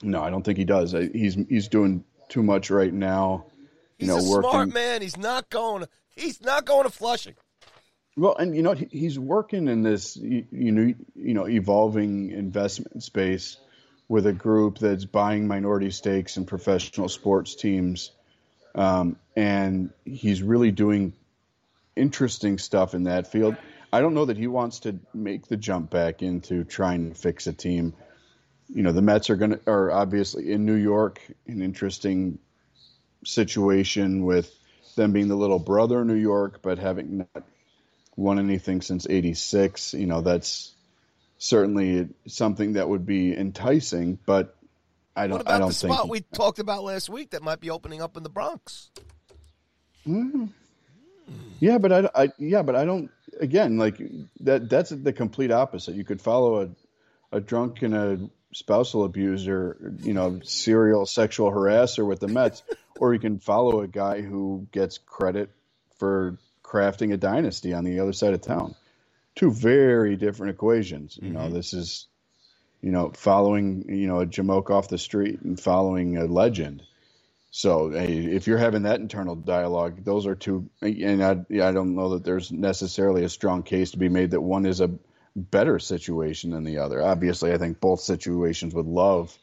No, 0.02 0.22
I 0.22 0.30
don't 0.30 0.42
think 0.42 0.56
he 0.56 0.64
does. 0.64 0.92
He's 0.92 1.34
he's 1.34 1.68
doing 1.68 2.04
too 2.30 2.42
much 2.42 2.70
right 2.70 2.92
now. 2.92 3.44
He's 4.00 4.08
you 4.08 4.14
know, 4.14 4.20
a 4.20 4.30
working. 4.30 4.50
smart 4.50 4.72
man. 4.72 5.02
He's 5.02 5.18
not 5.18 5.50
going. 5.50 5.84
He's 6.08 6.40
not 6.40 6.64
going 6.64 6.84
to 6.84 6.90
Flushing. 6.90 7.34
Well, 8.16 8.34
and 8.36 8.56
you 8.56 8.62
know 8.62 8.72
he, 8.72 8.88
he's 8.90 9.18
working 9.18 9.68
in 9.68 9.82
this 9.82 10.16
you, 10.16 10.46
you 10.50 10.72
know 10.72 10.94
you 11.14 11.34
know 11.34 11.46
evolving 11.46 12.30
investment 12.30 13.02
space 13.02 13.58
with 14.08 14.26
a 14.26 14.32
group 14.32 14.78
that's 14.78 15.04
buying 15.04 15.46
minority 15.46 15.90
stakes 15.90 16.36
in 16.36 16.46
professional 16.46 17.08
sports 17.08 17.54
teams, 17.54 18.10
um, 18.74 19.16
and 19.36 19.90
he's 20.04 20.42
really 20.42 20.70
doing 20.70 21.12
interesting 21.94 22.58
stuff 22.58 22.94
in 22.94 23.04
that 23.04 23.30
field. 23.30 23.54
I 23.92 24.00
don't 24.00 24.14
know 24.14 24.24
that 24.24 24.38
he 24.38 24.46
wants 24.46 24.80
to 24.80 24.98
make 25.12 25.46
the 25.46 25.56
jump 25.56 25.90
back 25.90 26.22
into 26.22 26.64
trying 26.64 27.10
to 27.10 27.14
fix 27.14 27.46
a 27.46 27.52
team. 27.52 27.92
You 28.68 28.82
know, 28.82 28.92
the 28.92 29.02
Mets 29.02 29.28
are 29.28 29.36
going 29.36 29.52
to 29.52 29.60
are 29.66 29.90
obviously 29.90 30.50
in 30.50 30.64
New 30.64 30.74
York, 30.74 31.20
an 31.46 31.60
interesting 31.60 32.38
situation 33.24 34.24
with 34.24 34.54
them 34.96 35.12
being 35.12 35.28
the 35.28 35.36
little 35.36 35.58
brother 35.58 36.00
of 36.00 36.06
New 36.06 36.14
York, 36.14 36.60
but 36.62 36.78
having 36.78 37.18
not 37.18 37.44
won 38.16 38.38
anything 38.38 38.82
since 38.82 39.06
86 39.08 39.94
you 39.94 40.06
know 40.06 40.20
that's 40.20 40.74
certainly 41.38 42.08
something 42.26 42.74
that 42.74 42.88
would 42.88 43.06
be 43.06 43.34
enticing 43.34 44.18
but 44.26 44.56
i 45.16 45.26
don't 45.26 45.38
What 45.38 45.40
about 45.42 45.54
i 45.54 45.58
don't 45.58 45.68
the 45.68 45.74
think 45.74 45.94
spot 45.94 46.08
we 46.08 46.20
talked 46.20 46.58
about 46.58 46.84
last 46.84 47.08
week 47.08 47.30
that 47.30 47.42
might 47.42 47.60
be 47.60 47.70
opening 47.70 48.02
up 48.02 48.16
in 48.16 48.22
the 48.22 48.28
Bronx? 48.28 48.90
Mm-hmm. 50.06 50.46
yeah 51.60 51.78
but 51.78 51.92
I, 51.92 52.10
I 52.14 52.28
yeah 52.38 52.62
but 52.62 52.76
i 52.76 52.84
don't 52.84 53.10
again 53.40 53.78
like 53.78 54.00
that 54.40 54.68
that's 54.68 54.90
the 54.90 55.12
complete 55.12 55.50
opposite. 55.50 55.94
You 55.94 56.04
could 56.04 56.20
follow 56.20 56.62
a 56.62 56.68
a 57.36 57.40
drunk 57.40 57.82
and 57.82 57.94
a 57.94 58.30
spousal 58.52 59.04
abuser 59.04 59.94
you 60.00 60.12
know 60.12 60.40
serial 60.42 61.06
sexual 61.06 61.50
harasser 61.50 62.04
with 62.04 62.20
the 62.20 62.28
mets 62.28 62.62
or 63.00 63.12
you 63.12 63.18
can 63.18 63.38
follow 63.38 63.80
a 63.80 63.88
guy 63.88 64.20
who 64.20 64.68
gets 64.70 64.98
credit 64.98 65.50
for 65.98 66.38
crafting 66.62 67.12
a 67.12 67.16
dynasty 67.16 67.74
on 67.74 67.82
the 67.84 67.98
other 67.98 68.12
side 68.12 68.32
of 68.32 68.40
town 68.40 68.74
two 69.34 69.50
very 69.50 70.16
different 70.16 70.54
equations 70.54 71.18
you 71.20 71.30
know 71.30 71.40
mm-hmm. 71.40 71.54
this 71.54 71.74
is 71.74 72.06
you 72.80 72.92
know 72.92 73.10
following 73.10 73.84
you 73.88 74.06
know 74.06 74.20
a 74.20 74.26
jamoke 74.26 74.70
off 74.70 74.88
the 74.88 74.98
street 74.98 75.40
and 75.40 75.58
following 75.58 76.16
a 76.16 76.26
legend 76.26 76.82
so 77.50 77.90
hey, 77.90 78.26
if 78.26 78.46
you're 78.46 78.58
having 78.58 78.84
that 78.84 79.00
internal 79.00 79.34
dialogue, 79.34 80.04
those 80.04 80.26
are 80.26 80.36
two. 80.36 80.70
And 80.80 81.22
I, 81.22 81.32
I 81.62 81.72
don't 81.72 81.96
know 81.96 82.10
that 82.10 82.24
there's 82.24 82.52
necessarily 82.52 83.24
a 83.24 83.28
strong 83.28 83.64
case 83.64 83.90
to 83.90 83.98
be 83.98 84.08
made 84.08 84.30
that 84.30 84.40
one 84.40 84.66
is 84.66 84.80
a 84.80 84.90
better 85.34 85.78
situation 85.78 86.50
than 86.50 86.64
the 86.64 86.78
other. 86.78 87.02
Obviously, 87.02 87.52
I 87.52 87.58
think 87.58 87.80
both 87.80 88.00
situations 88.00 88.74
would 88.74 88.86
love 88.86 89.36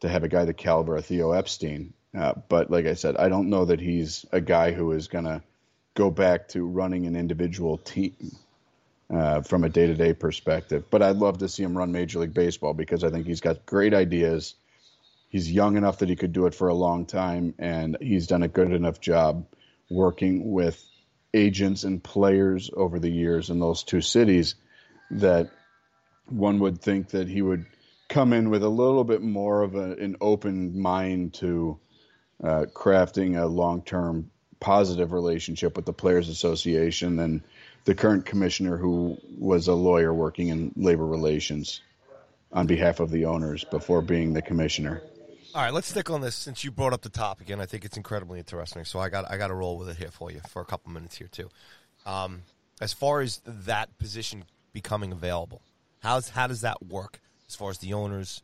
to 0.00 0.08
have 0.08 0.22
a 0.22 0.28
guy 0.28 0.44
the 0.44 0.54
caliber 0.54 0.96
of 0.96 1.06
Theo 1.06 1.32
Epstein. 1.32 1.92
Uh, 2.16 2.34
but 2.48 2.70
like 2.70 2.86
I 2.86 2.94
said, 2.94 3.16
I 3.16 3.28
don't 3.28 3.50
know 3.50 3.66
that 3.66 3.80
he's 3.80 4.26
a 4.32 4.40
guy 4.40 4.72
who 4.72 4.92
is 4.92 5.08
going 5.08 5.24
to 5.24 5.42
go 5.94 6.10
back 6.10 6.48
to 6.48 6.64
running 6.64 7.06
an 7.06 7.16
individual 7.16 7.78
team 7.78 8.16
uh, 9.12 9.42
from 9.42 9.64
a 9.64 9.68
day 9.68 9.86
to 9.86 9.94
day 9.94 10.12
perspective. 10.12 10.84
But 10.90 11.02
I'd 11.02 11.16
love 11.16 11.38
to 11.38 11.48
see 11.48 11.62
him 11.62 11.76
run 11.76 11.92
Major 11.92 12.18
League 12.18 12.34
Baseball 12.34 12.74
because 12.74 13.04
I 13.04 13.10
think 13.10 13.26
he's 13.26 13.40
got 13.40 13.64
great 13.64 13.94
ideas 13.94 14.54
he's 15.30 15.50
young 15.50 15.76
enough 15.76 15.98
that 15.98 16.10
he 16.10 16.16
could 16.16 16.32
do 16.32 16.46
it 16.46 16.54
for 16.54 16.68
a 16.68 16.74
long 16.74 17.06
time, 17.06 17.54
and 17.58 17.96
he's 18.00 18.26
done 18.26 18.42
a 18.42 18.48
good 18.48 18.70
enough 18.72 19.00
job 19.00 19.46
working 19.88 20.52
with 20.52 20.84
agents 21.32 21.84
and 21.84 22.02
players 22.02 22.70
over 22.76 22.98
the 22.98 23.10
years 23.10 23.48
in 23.48 23.60
those 23.60 23.84
two 23.84 24.00
cities 24.00 24.56
that 25.12 25.48
one 26.26 26.58
would 26.58 26.82
think 26.82 27.10
that 27.10 27.28
he 27.28 27.40
would 27.40 27.64
come 28.08 28.32
in 28.32 28.50
with 28.50 28.62
a 28.62 28.68
little 28.68 29.04
bit 29.04 29.22
more 29.22 29.62
of 29.62 29.76
a, 29.76 29.92
an 29.92 30.16
open 30.20 30.80
mind 30.80 31.34
to 31.34 31.78
uh, 32.42 32.66
crafting 32.72 33.40
a 33.40 33.46
long-term 33.46 34.30
positive 34.60 35.12
relationship 35.12 35.76
with 35.76 35.86
the 35.86 35.92
players 35.92 36.28
association 36.28 37.16
than 37.16 37.42
the 37.84 37.94
current 37.94 38.26
commissioner 38.26 38.76
who 38.76 39.16
was 39.38 39.68
a 39.68 39.74
lawyer 39.74 40.12
working 40.12 40.48
in 40.48 40.72
labor 40.76 41.06
relations 41.06 41.80
on 42.52 42.66
behalf 42.66 43.00
of 43.00 43.10
the 43.10 43.24
owners 43.24 43.64
before 43.64 44.02
being 44.02 44.32
the 44.32 44.42
commissioner 44.42 45.02
All 45.54 45.62
right, 45.62 45.72
let's 45.72 45.88
stick 45.88 46.10
on 46.10 46.20
this 46.20 46.34
since 46.34 46.62
you 46.62 46.70
brought 46.70 46.92
up 46.92 47.02
the 47.02 47.08
topic, 47.08 47.50
and 47.50 47.60
I 47.60 47.66
think 47.66 47.84
it's 47.84 47.96
incredibly 47.96 48.38
interesting. 48.38 48.84
So 48.84 49.00
I 49.00 49.08
got 49.08 49.30
I 49.30 49.36
got 49.36 49.48
to 49.48 49.54
roll 49.54 49.78
with 49.78 49.88
it 49.88 49.96
here 49.96 50.10
for 50.10 50.30
you 50.30 50.40
for 50.48 50.62
a 50.62 50.64
couple 50.64 50.92
minutes 50.92 51.16
here 51.16 51.28
too. 51.28 51.48
Um, 52.06 52.42
as 52.80 52.92
far 52.92 53.20
as 53.20 53.40
that 53.44 53.98
position 53.98 54.44
becoming 54.72 55.10
available, 55.12 55.60
how's 56.00 56.28
how 56.30 56.46
does 56.46 56.60
that 56.60 56.84
work? 56.86 57.20
As 57.48 57.56
far 57.56 57.70
as 57.70 57.78
the 57.78 57.94
owners, 57.94 58.42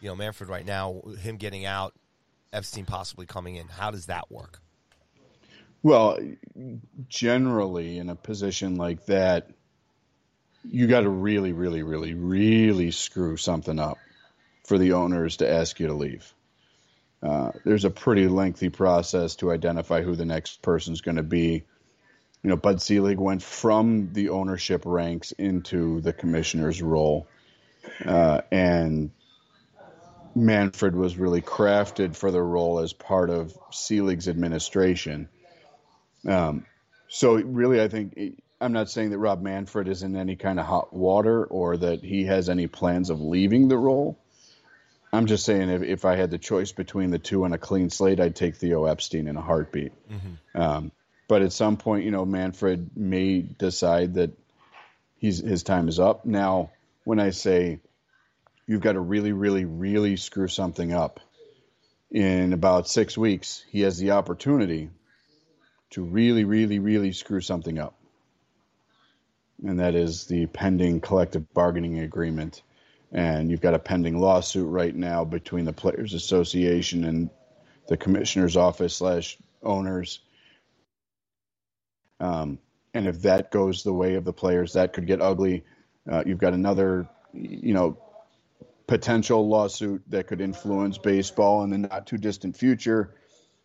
you 0.00 0.08
know, 0.08 0.14
Manfred 0.14 0.48
right 0.48 0.64
now, 0.64 1.02
him 1.20 1.38
getting 1.38 1.64
out, 1.64 1.92
Epstein 2.52 2.84
possibly 2.84 3.26
coming 3.26 3.56
in. 3.56 3.68
How 3.68 3.90
does 3.90 4.06
that 4.06 4.30
work? 4.30 4.60
Well, 5.82 6.18
generally, 7.08 7.98
in 7.98 8.08
a 8.08 8.16
position 8.16 8.76
like 8.76 9.06
that, 9.06 9.50
you 10.64 10.86
got 10.86 11.02
to 11.02 11.08
really, 11.08 11.52
really, 11.52 11.82
really, 11.82 12.14
really 12.14 12.90
screw 12.90 13.36
something 13.36 13.78
up 13.78 13.98
for 14.64 14.76
the 14.76 14.92
owners 14.92 15.38
to 15.38 15.50
ask 15.50 15.78
you 15.78 15.86
to 15.86 15.94
leave. 15.94 16.34
Uh, 17.22 17.52
there's 17.64 17.84
a 17.84 17.90
pretty 17.90 18.28
lengthy 18.28 18.68
process 18.68 19.36
to 19.36 19.50
identify 19.50 20.02
who 20.02 20.14
the 20.14 20.24
next 20.24 20.62
person's 20.62 21.00
going 21.00 21.16
to 21.16 21.22
be. 21.22 21.64
You 22.42 22.50
know, 22.50 22.56
Bud 22.56 22.80
Selig 22.80 23.18
went 23.18 23.42
from 23.42 24.12
the 24.12 24.28
ownership 24.28 24.82
ranks 24.84 25.32
into 25.32 26.00
the 26.00 26.12
commissioner's 26.12 26.80
role, 26.80 27.26
uh, 28.04 28.42
and 28.52 29.10
Manfred 30.44 30.94
was 30.94 31.16
really 31.16 31.42
crafted 31.42 32.16
for 32.16 32.30
the 32.30 32.42
role 32.42 32.78
as 32.80 32.92
part 32.92 33.30
of 33.30 33.56
Selig's 33.70 34.28
administration. 34.28 35.28
Um, 36.26 36.66
so 37.08 37.34
really, 37.34 37.80
I 37.80 37.88
think 37.88 38.42
I'm 38.60 38.72
not 38.72 38.90
saying 38.90 39.10
that 39.10 39.18
Rob 39.18 39.42
Manfred 39.42 39.88
is 39.88 40.02
in 40.02 40.16
any 40.16 40.36
kind 40.36 40.58
of 40.58 40.66
hot 40.66 40.92
water 40.92 41.44
or 41.44 41.76
that 41.76 42.02
he 42.02 42.24
has 42.24 42.48
any 42.48 42.66
plans 42.66 43.10
of 43.10 43.20
leaving 43.20 43.68
the 43.68 43.78
role. 43.78 44.18
I'm 45.12 45.26
just 45.26 45.44
saying 45.44 45.70
if, 45.70 45.82
if 45.82 46.04
I 46.04 46.16
had 46.16 46.30
the 46.30 46.38
choice 46.38 46.72
between 46.72 47.10
the 47.10 47.18
two 47.18 47.44
and 47.44 47.54
a 47.54 47.58
clean 47.58 47.88
slate, 47.88 48.20
I'd 48.20 48.36
take 48.36 48.56
Theo 48.56 48.84
Epstein 48.84 49.26
in 49.26 49.36
a 49.36 49.40
heartbeat. 49.40 49.92
Um, 50.54 50.92
but 51.28 51.42
at 51.42 51.52
some 51.52 51.76
point, 51.76 52.04
you 52.04 52.10
know, 52.10 52.24
Manfred 52.24 52.90
may 52.96 53.40
decide 53.40 54.14
that 54.14 54.30
he's 55.18 55.38
his 55.38 55.62
time 55.62 55.88
is 55.88 55.98
up. 55.98 56.26
Now, 56.26 56.70
when 57.04 57.20
I 57.20 57.30
say 57.30 57.80
you've 58.68 58.82
got 58.82 58.92
to 58.92 59.00
really, 59.00 59.32
really, 59.32 59.64
really 59.64 60.16
screw 60.16 60.46
something 60.46 60.92
up 60.92 61.18
in 62.10 62.52
about 62.52 62.88
six 62.88 63.18
weeks, 63.18 63.64
he 63.70 63.82
has 63.82 63.98
the 63.98 64.12
opportunity 64.12 64.90
to 65.90 66.02
really, 66.02 66.44
really, 66.44 66.78
really 66.78 67.12
screw 67.12 67.40
something 67.40 67.78
up. 67.78 67.94
And 69.64 69.80
that 69.80 69.94
is 69.94 70.26
the 70.26 70.46
pending 70.46 71.00
collective 71.00 71.52
bargaining 71.52 71.98
agreement. 71.98 72.62
And 73.10 73.50
you've 73.50 73.60
got 73.60 73.74
a 73.74 73.78
pending 73.78 74.20
lawsuit 74.20 74.68
right 74.68 74.94
now 74.94 75.24
between 75.24 75.64
the 75.64 75.72
Players 75.72 76.14
Association 76.14 77.04
and 77.04 77.30
the 77.88 77.96
commissioner's 77.96 78.56
office 78.56 78.96
slash 78.96 79.36
owners. 79.62 80.20
Um, 82.20 82.58
and 82.94 83.06
if 83.06 83.22
that 83.22 83.50
goes 83.50 83.82
the 83.82 83.92
way 83.92 84.14
of 84.14 84.24
the 84.24 84.32
players, 84.32 84.74
that 84.74 84.92
could 84.92 85.06
get 85.06 85.20
ugly. 85.20 85.64
Uh, 86.10 86.22
you've 86.24 86.38
got 86.38 86.52
another, 86.52 87.08
you 87.32 87.74
know, 87.74 87.98
potential 88.88 89.46
lawsuit 89.46 90.02
that 90.08 90.26
could 90.26 90.40
influence 90.40 90.98
baseball 90.98 91.62
in 91.62 91.70
the 91.70 91.78
not 91.78 92.06
too 92.06 92.16
distant 92.16 92.56
future 92.56 93.14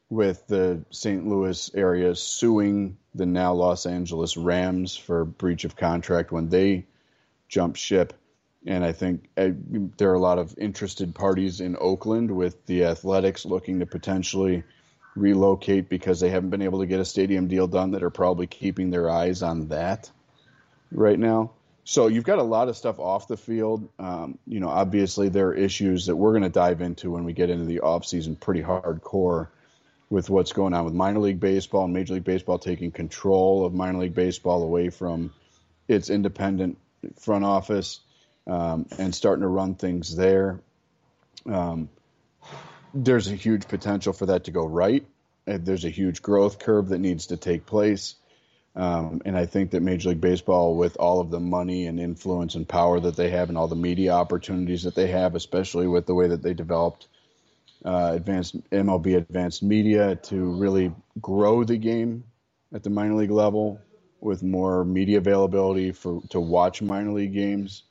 with 0.09 0.45
the 0.47 0.83
St. 0.91 1.25
Louis 1.25 1.71
area 1.73 2.13
suing 2.13 2.97
the 3.15 3.25
now 3.25 3.53
Los 3.53 3.85
Angeles 3.85 4.37
Rams 4.37 4.95
for 4.95 5.25
breach 5.25 5.63
of 5.63 5.77
contract 5.77 6.31
when 6.31 6.49
they 6.49 6.85
jumped 7.47 7.79
ship. 7.79 8.13
And 8.67 8.83
I 8.83 8.91
think 8.91 9.29
uh, 9.37 9.49
there 9.97 10.11
are 10.11 10.15
a 10.15 10.19
lot 10.19 10.39
of 10.39 10.55
interested 10.57 11.15
parties 11.15 11.61
in 11.61 11.77
Oakland 11.79 12.29
with 12.29 12.65
the 12.65 12.85
Athletics 12.85 13.45
looking 13.45 13.79
to 13.79 13.85
potentially 13.85 14.63
relocate 15.15 15.89
because 15.89 16.19
they 16.19 16.29
haven't 16.29 16.49
been 16.49 16.61
able 16.61 16.79
to 16.79 16.85
get 16.85 16.99
a 16.99 17.05
stadium 17.05 17.47
deal 17.47 17.67
done 17.67 17.91
that 17.91 18.03
are 18.03 18.09
probably 18.09 18.47
keeping 18.47 18.89
their 18.89 19.09
eyes 19.09 19.41
on 19.41 19.69
that 19.69 20.11
right 20.91 21.19
now. 21.19 21.51
So 21.85 22.07
you've 22.07 22.23
got 22.23 22.39
a 22.39 22.43
lot 22.43 22.69
of 22.69 22.77
stuff 22.77 22.99
off 22.99 23.27
the 23.27 23.37
field. 23.37 23.89
Um, 23.99 24.37
you 24.47 24.59
know, 24.59 24.69
obviously 24.69 25.29
there 25.29 25.47
are 25.47 25.53
issues 25.53 26.05
that 26.05 26.15
we're 26.15 26.31
going 26.31 26.43
to 26.43 26.49
dive 26.49 26.81
into 26.81 27.11
when 27.11 27.25
we 27.25 27.33
get 27.33 27.49
into 27.49 27.65
the 27.65 27.81
offseason 27.81 28.39
pretty 28.39 28.61
hardcore 28.61 29.49
with 30.09 30.29
what's 30.29 30.53
going 30.53 30.73
on 30.73 30.85
with 30.85 30.93
minor 30.93 31.19
league 31.19 31.39
baseball 31.39 31.85
and 31.85 31.93
Major 31.93 32.13
League 32.13 32.23
Baseball 32.23 32.59
taking 32.59 32.91
control 32.91 33.65
of 33.65 33.73
minor 33.73 33.99
league 33.99 34.13
baseball 34.13 34.63
away 34.63 34.89
from 34.89 35.33
its 35.87 36.09
independent 36.09 36.77
front 37.19 37.43
office 37.43 37.99
um, 38.47 38.85
and 38.97 39.13
starting 39.13 39.41
to 39.41 39.47
run 39.47 39.75
things 39.75 40.15
there. 40.15 40.59
Um, 41.45 41.89
there's 42.93 43.27
a 43.27 43.35
huge 43.35 43.67
potential 43.67 44.13
for 44.13 44.27
that 44.27 44.45
to 44.45 44.51
go 44.51 44.65
right. 44.65 45.05
There's 45.45 45.83
a 45.83 45.89
huge 45.89 46.21
growth 46.21 46.59
curve 46.59 46.89
that 46.89 46.99
needs 46.99 47.27
to 47.27 47.37
take 47.37 47.65
place. 47.65 48.15
Um, 48.75 49.21
and 49.25 49.37
I 49.37 49.45
think 49.45 49.71
that 49.71 49.81
Major 49.81 50.09
League 50.09 50.21
Baseball, 50.21 50.75
with 50.75 50.97
all 50.97 51.19
of 51.19 51.29
the 51.29 51.39
money 51.39 51.85
and 51.85 51.99
influence 51.99 52.55
and 52.55 52.67
power 52.67 52.99
that 52.99 53.15
they 53.15 53.29
have, 53.29 53.49
and 53.49 53.57
all 53.57 53.67
the 53.67 53.75
media 53.75 54.11
opportunities 54.13 54.83
that 54.83 54.95
they 54.95 55.07
have, 55.07 55.35
especially 55.35 55.87
with 55.87 56.07
the 56.07 56.15
way 56.15 56.27
that 56.27 56.41
they 56.41 56.53
developed 56.53 57.07
uh, 57.85 58.11
advanced 58.13 58.55
MLB 58.71 59.17
advanced 59.17 59.61
media 59.61 60.15
to 60.15 60.57
really 60.57 60.91
grow 61.21 61.63
the 61.63 61.77
game 61.77 62.23
at 62.73 62.81
the 62.83 62.89
minor 62.89 63.15
league 63.15 63.31
level, 63.31 63.79
with 64.21 64.41
more 64.41 64.85
media 64.85 65.17
availability 65.17 65.91
for 65.91 66.21
to 66.29 66.39
watch 66.39 66.81
minor 66.81 67.11
league 67.11 67.33
games. 67.33 67.83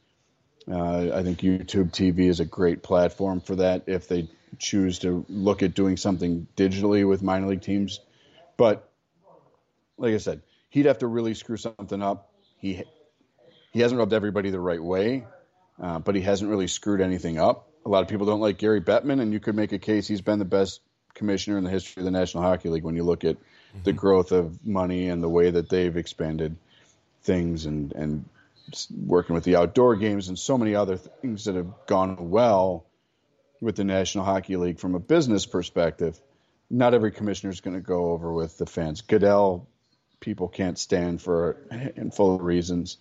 Uh, 0.70 1.10
I 1.12 1.22
think 1.22 1.40
YouTube 1.40 1.92
TV 1.92 2.28
is 2.28 2.40
a 2.40 2.44
great 2.44 2.82
platform 2.82 3.40
for 3.40 3.56
that 3.56 3.82
if 3.86 4.08
they 4.08 4.28
choose 4.58 5.00
to 5.00 5.24
look 5.28 5.62
at 5.62 5.74
doing 5.74 5.96
something 5.96 6.46
digitally 6.56 7.06
with 7.06 7.22
minor 7.22 7.48
league 7.48 7.62
teams. 7.62 8.00
But 8.56 8.88
like 9.98 10.14
I 10.14 10.18
said, 10.18 10.40
he'd 10.72 10.86
have 10.86 10.98
to 10.98 11.06
really 11.06 11.34
screw 11.34 11.58
something 11.58 12.02
up. 12.02 12.32
He 12.56 12.82
he 13.72 13.80
hasn't 13.80 13.98
rubbed 13.98 14.12
everybody 14.12 14.50
the 14.50 14.60
right 14.60 14.82
way, 14.82 15.24
uh, 15.80 15.98
but 16.00 16.14
he 16.14 16.22
hasn't 16.22 16.50
really 16.50 16.66
screwed 16.66 17.00
anything 17.00 17.38
up. 17.38 17.68
A 17.84 17.88
lot 17.88 18.02
of 18.02 18.08
people 18.08 18.26
don't 18.26 18.40
like 18.40 18.58
Gary 18.58 18.80
Bettman, 18.80 19.20
and 19.20 19.32
you 19.32 19.40
could 19.40 19.54
make 19.54 19.72
a 19.72 19.78
case 19.78 20.08
he's 20.08 20.20
been 20.20 20.38
the 20.38 20.44
best 20.44 20.80
commissioner 21.14 21.58
in 21.58 21.64
the 21.64 21.70
history 21.70 22.00
of 22.00 22.04
the 22.04 22.10
National 22.10 22.42
Hockey 22.42 22.70
League 22.70 22.84
when 22.84 22.96
you 22.96 23.04
look 23.04 23.24
at 23.24 23.36
mm-hmm. 23.36 23.82
the 23.84 23.92
growth 23.92 24.32
of 24.32 24.66
money 24.66 25.08
and 25.08 25.22
the 25.22 25.28
way 25.28 25.50
that 25.50 25.68
they've 25.68 25.96
expanded 25.96 26.56
things 27.22 27.66
and 27.66 27.92
and 27.92 28.24
working 29.04 29.34
with 29.34 29.44
the 29.44 29.56
outdoor 29.56 29.96
games 29.96 30.28
and 30.28 30.38
so 30.38 30.56
many 30.56 30.74
other 30.74 30.96
things 30.96 31.44
that 31.44 31.54
have 31.54 31.86
gone 31.86 32.30
well 32.30 32.86
with 33.60 33.76
the 33.76 33.84
National 33.84 34.24
Hockey 34.24 34.56
League 34.56 34.78
from 34.78 34.94
a 34.94 35.00
business 35.00 35.44
perspective. 35.44 36.18
Not 36.70 36.94
every 36.94 37.12
commissioner 37.12 37.50
is 37.50 37.60
going 37.60 37.76
to 37.76 37.82
go 37.82 38.12
over 38.12 38.32
with 38.32 38.56
the 38.56 38.64
fans. 38.64 39.02
Goodell, 39.02 39.68
people 40.22 40.48
can't 40.48 40.78
stand 40.78 41.20
for 41.20 41.58
a 41.70 41.76
handful 41.76 42.36
of 42.36 42.40
reasons. 42.40 42.96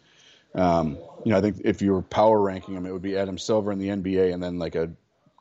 Um, 0.54 0.98
you 1.24 1.32
know, 1.32 1.38
I 1.38 1.42
think 1.42 1.62
if 1.64 1.82
you 1.82 1.94
were 1.94 2.02
power 2.02 2.38
ranking 2.42 2.76
him, 2.76 2.86
it 2.86 2.92
would 2.92 3.02
be 3.02 3.16
Adam 3.16 3.38
Silver 3.38 3.72
in 3.72 3.80
the 3.80 3.88
NBA, 3.88 4.34
and 4.34 4.44
then 4.44 4.60
like 4.60 4.76
a 4.76 4.92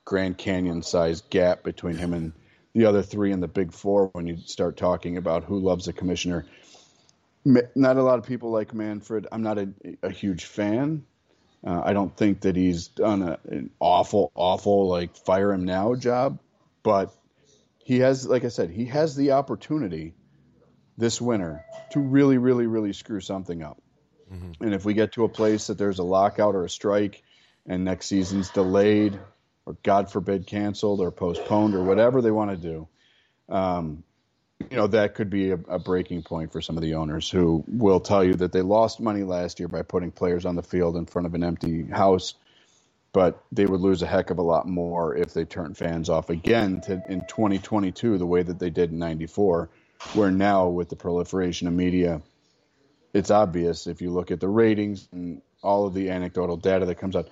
Grand 0.04 0.38
Canyon 0.38 0.82
sized 0.82 1.28
gap 1.30 1.64
between 1.64 1.96
him 1.96 2.14
and 2.14 2.32
the 2.74 2.84
other 2.84 3.02
three 3.02 3.32
in 3.32 3.40
the 3.40 3.48
Big 3.48 3.72
Four 3.72 4.10
when 4.12 4.28
you 4.28 4.36
start 4.36 4.76
talking 4.76 5.16
about 5.16 5.42
who 5.42 5.58
loves 5.58 5.88
a 5.88 5.92
commissioner. 5.92 6.46
Not 7.44 7.96
a 7.96 8.02
lot 8.02 8.18
of 8.18 8.26
people 8.26 8.50
like 8.50 8.72
Manfred. 8.72 9.26
I'm 9.32 9.42
not 9.42 9.58
a, 9.58 9.70
a 10.02 10.10
huge 10.10 10.44
fan. 10.44 11.04
Uh, 11.66 11.82
I 11.84 11.92
don't 11.92 12.14
think 12.16 12.42
that 12.42 12.54
he's 12.54 12.88
done 12.88 13.22
a, 13.22 13.38
an 13.48 13.70
awful, 13.80 14.30
awful 14.34 14.88
like 14.88 15.16
fire 15.16 15.52
him 15.52 15.64
now 15.64 15.94
job, 15.94 16.38
but 16.82 17.14
he 17.84 18.00
has, 18.00 18.26
like 18.26 18.44
I 18.44 18.48
said, 18.48 18.70
he 18.70 18.86
has 18.86 19.16
the 19.16 19.32
opportunity 19.32 20.14
this 21.00 21.20
winter 21.20 21.64
to 21.90 22.00
really, 22.00 22.38
really, 22.38 22.66
really 22.66 22.92
screw 22.92 23.20
something 23.20 23.62
up. 23.62 23.80
Mm-hmm. 24.32 24.64
And 24.64 24.74
if 24.74 24.84
we 24.84 24.94
get 24.94 25.12
to 25.12 25.24
a 25.24 25.28
place 25.28 25.66
that 25.66 25.78
there's 25.78 25.98
a 25.98 26.04
lockout 26.04 26.54
or 26.54 26.64
a 26.64 26.70
strike, 26.70 27.22
and 27.66 27.84
next 27.84 28.06
season's 28.06 28.50
delayed, 28.50 29.18
or 29.66 29.76
God 29.82 30.10
forbid 30.10 30.46
canceled 30.46 31.00
or 31.00 31.10
postponed 31.10 31.74
or 31.74 31.82
whatever 31.82 32.22
they 32.22 32.30
want 32.30 32.50
to 32.50 32.56
do, 32.56 32.88
um, 33.54 34.04
you 34.70 34.76
know 34.76 34.86
that 34.86 35.14
could 35.14 35.30
be 35.30 35.50
a, 35.50 35.58
a, 35.68 35.78
breaking 35.78 36.22
point 36.22 36.52
for 36.52 36.60
some 36.60 36.76
of 36.76 36.82
the 36.82 36.94
owners 36.94 37.30
who 37.30 37.64
will 37.66 38.00
tell 38.00 38.22
you 38.22 38.34
that 38.34 38.52
they 38.52 38.60
lost 38.60 39.00
money 39.00 39.22
last 39.22 39.58
year 39.58 39.68
by 39.68 39.82
putting 39.82 40.10
players 40.10 40.44
on 40.44 40.54
the 40.54 40.62
field 40.62 40.96
in 40.96 41.06
front 41.06 41.26
of 41.26 41.34
an 41.34 41.42
empty 41.42 41.84
house, 41.84 42.34
but 43.12 43.42
they 43.50 43.64
would 43.64 43.80
lose 43.80 44.02
a 44.02 44.06
heck 44.06 44.30
of 44.30 44.38
a 44.38 44.42
lot 44.42 44.68
more 44.68 45.16
if 45.16 45.32
they 45.32 45.44
turned 45.44 45.76
fans 45.78 46.10
off 46.10 46.28
again 46.28 46.82
to, 46.82 47.02
in 47.08 47.20
2022 47.26 48.18
the 48.18 48.26
way 48.26 48.42
that 48.42 48.58
they 48.58 48.70
did 48.70 48.90
in 48.90 48.98
'94, 48.98 49.70
where 50.14 50.30
now 50.30 50.68
with 50.68 50.88
the 50.88 50.96
proliferation 50.96 51.68
of 51.68 51.74
media, 51.74 52.22
it's 53.12 53.30
obvious 53.30 53.86
if 53.86 54.00
you 54.02 54.10
look 54.10 54.30
at 54.30 54.40
the 54.40 54.48
ratings 54.48 55.08
and 55.12 55.42
all 55.62 55.86
of 55.86 55.94
the 55.94 56.10
anecdotal 56.10 56.56
data 56.56 56.86
that 56.86 56.96
comes 56.96 57.16
out. 57.16 57.28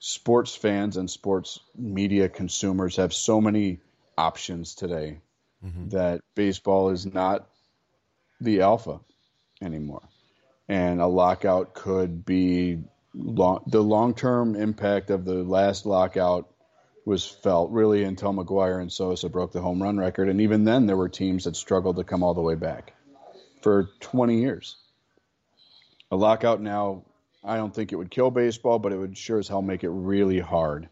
Sports 0.00 0.54
fans 0.54 0.96
and 0.96 1.10
sports 1.10 1.60
media 1.76 2.28
consumers 2.28 2.96
have 2.96 3.12
so 3.12 3.40
many 3.40 3.80
options 4.16 4.74
today 4.74 5.18
mm-hmm. 5.64 5.88
that 5.88 6.20
baseball 6.34 6.90
is 6.90 7.06
not 7.06 7.48
the 8.40 8.60
alpha 8.60 9.00
anymore. 9.60 10.02
And 10.68 11.00
a 11.00 11.06
lockout 11.06 11.74
could 11.74 12.24
be 12.24 12.78
long, 13.14 13.62
the 13.66 13.82
long 13.82 14.14
term 14.14 14.54
impact 14.54 15.10
of 15.10 15.24
the 15.24 15.42
last 15.42 15.86
lockout 15.86 16.48
was 17.08 17.26
felt 17.26 17.70
really 17.70 18.04
until 18.04 18.34
McGwire 18.34 18.82
and 18.82 18.92
Sosa 18.92 19.30
broke 19.30 19.52
the 19.52 19.62
home 19.62 19.82
run 19.82 19.96
record. 19.96 20.28
And 20.28 20.42
even 20.42 20.64
then, 20.64 20.84
there 20.84 20.96
were 20.96 21.08
teams 21.08 21.44
that 21.44 21.56
struggled 21.56 21.96
to 21.96 22.04
come 22.04 22.22
all 22.22 22.34
the 22.34 22.42
way 22.42 22.54
back 22.54 22.92
for 23.62 23.88
20 24.00 24.42
years. 24.42 24.76
A 26.10 26.16
lockout 26.16 26.60
now, 26.60 27.04
I 27.42 27.56
don't 27.56 27.74
think 27.74 27.92
it 27.92 27.96
would 27.96 28.10
kill 28.10 28.30
baseball, 28.30 28.78
but 28.78 28.92
it 28.92 28.98
would 28.98 29.16
sure 29.16 29.38
as 29.38 29.48
hell 29.48 29.62
make 29.62 29.84
it 29.84 29.88
really 29.88 30.38
hard 30.38 30.90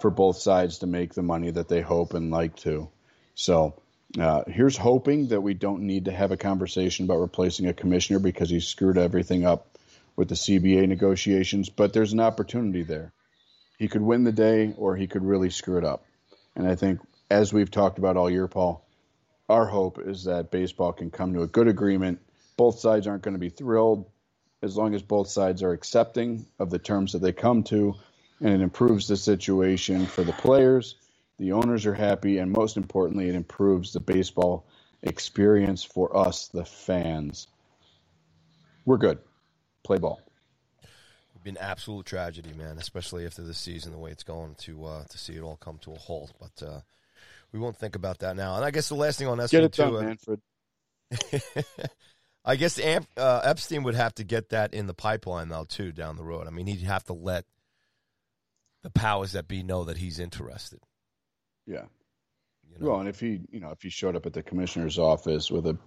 for 0.00 0.10
both 0.10 0.38
sides 0.38 0.78
to 0.78 0.88
make 0.88 1.14
the 1.14 1.22
money 1.22 1.52
that 1.52 1.68
they 1.68 1.80
hope 1.80 2.14
and 2.14 2.32
like 2.32 2.56
to. 2.56 2.88
So 3.36 3.80
uh, 4.20 4.42
here's 4.48 4.76
hoping 4.76 5.28
that 5.28 5.42
we 5.42 5.54
don't 5.54 5.82
need 5.82 6.06
to 6.06 6.12
have 6.12 6.32
a 6.32 6.36
conversation 6.36 7.04
about 7.04 7.20
replacing 7.20 7.68
a 7.68 7.72
commissioner 7.72 8.18
because 8.18 8.50
he 8.50 8.58
screwed 8.58 8.98
everything 8.98 9.46
up 9.46 9.78
with 10.16 10.28
the 10.28 10.34
CBA 10.34 10.88
negotiations, 10.88 11.70
but 11.70 11.92
there's 11.92 12.12
an 12.12 12.20
opportunity 12.20 12.82
there. 12.82 13.12
He 13.82 13.88
could 13.88 14.02
win 14.02 14.22
the 14.22 14.30
day 14.30 14.74
or 14.76 14.94
he 14.94 15.08
could 15.08 15.24
really 15.24 15.50
screw 15.50 15.76
it 15.78 15.84
up. 15.84 16.04
And 16.54 16.68
I 16.68 16.76
think, 16.76 17.00
as 17.28 17.52
we've 17.52 17.68
talked 17.70 17.98
about 17.98 18.16
all 18.16 18.30
year, 18.30 18.46
Paul, 18.46 18.86
our 19.48 19.66
hope 19.66 19.98
is 19.98 20.24
that 20.24 20.52
baseball 20.52 20.92
can 20.92 21.10
come 21.10 21.34
to 21.34 21.42
a 21.42 21.48
good 21.48 21.66
agreement. 21.66 22.20
Both 22.56 22.78
sides 22.78 23.08
aren't 23.08 23.22
going 23.22 23.34
to 23.34 23.40
be 23.40 23.48
thrilled 23.48 24.08
as 24.62 24.76
long 24.76 24.94
as 24.94 25.02
both 25.02 25.26
sides 25.26 25.64
are 25.64 25.72
accepting 25.72 26.46
of 26.60 26.70
the 26.70 26.78
terms 26.78 27.12
that 27.12 27.22
they 27.22 27.32
come 27.32 27.64
to 27.64 27.94
and 28.40 28.50
it 28.50 28.60
improves 28.60 29.08
the 29.08 29.16
situation 29.16 30.06
for 30.06 30.22
the 30.22 30.32
players 30.32 30.94
the 31.42 31.52
owners 31.52 31.86
are 31.86 31.94
happy, 31.94 32.38
and 32.38 32.52
most 32.52 32.76
importantly, 32.76 33.28
it 33.28 33.34
improves 33.34 33.92
the 33.92 33.98
baseball 33.98 34.64
experience 35.02 35.82
for 35.82 36.16
us, 36.16 36.46
the 36.46 36.64
fans. 36.64 37.48
We're 38.84 38.98
good. 38.98 39.18
Play 39.82 39.98
ball. 39.98 40.20
An 41.44 41.56
absolute 41.56 42.06
tragedy, 42.06 42.52
man, 42.52 42.78
especially 42.78 43.26
after 43.26 43.42
this 43.42 43.58
season, 43.58 43.92
the 43.92 43.98
way 43.98 44.10
it's 44.10 44.22
going 44.22 44.54
to 44.60 44.84
uh, 44.84 45.04
to 45.04 45.18
see 45.18 45.34
it 45.34 45.42
all 45.42 45.56
come 45.56 45.78
to 45.78 45.92
a 45.92 45.98
halt. 45.98 46.32
But 46.38 46.66
uh, 46.66 46.80
we 47.52 47.58
won't 47.58 47.76
think 47.76 47.96
about 47.96 48.20
that 48.20 48.36
now. 48.36 48.56
And 48.56 48.64
I 48.64 48.70
guess 48.70 48.88
the 48.88 48.94
last 48.94 49.18
thing 49.18 49.28
on 49.28 49.38
this 49.38 49.50
get 49.50 49.64
it 49.64 49.72
too, 49.72 49.82
done, 49.82 49.96
uh, 49.96 50.02
Manfred. 50.02 50.40
I 52.44 52.56
guess 52.56 52.78
Amp, 52.78 53.06
uh, 53.16 53.40
Epstein 53.44 53.84
would 53.84 53.94
have 53.94 54.14
to 54.16 54.24
get 54.24 54.50
that 54.50 54.74
in 54.74 54.86
the 54.86 54.94
pipeline 54.94 55.48
though 55.48 55.64
too 55.64 55.92
down 55.92 56.16
the 56.16 56.24
road. 56.24 56.46
I 56.46 56.50
mean, 56.50 56.66
he'd 56.66 56.82
have 56.82 57.04
to 57.04 57.12
let 57.12 57.44
the 58.82 58.90
powers 58.90 59.32
that 59.32 59.46
be 59.46 59.62
know 59.62 59.84
that 59.84 59.96
he's 59.96 60.18
interested. 60.18 60.80
Yeah. 61.66 61.84
You 62.68 62.78
know? 62.78 62.90
Well, 62.90 63.00
and 63.00 63.08
if 63.08 63.20
he, 63.20 63.40
you 63.50 63.60
know, 63.60 63.70
if 63.70 63.82
he 63.82 63.90
showed 63.90 64.16
up 64.16 64.26
at 64.26 64.32
the 64.32 64.42
commissioner's 64.42 64.98
office 64.98 65.50
with 65.50 65.66
a 65.66 65.78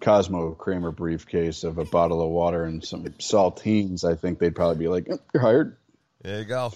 Cosmo 0.00 0.52
Kramer 0.52 0.90
briefcase 0.90 1.64
of 1.64 1.78
a 1.78 1.84
bottle 1.84 2.22
of 2.22 2.30
water 2.30 2.64
and 2.64 2.84
some 2.84 3.04
saltines, 3.04 4.04
I 4.04 4.14
think 4.14 4.38
they'd 4.38 4.54
probably 4.54 4.78
be 4.78 4.88
like, 4.88 5.08
"You're 5.32 5.42
hired." 5.42 5.76
There 6.22 6.40
you 6.40 6.44
go. 6.44 6.72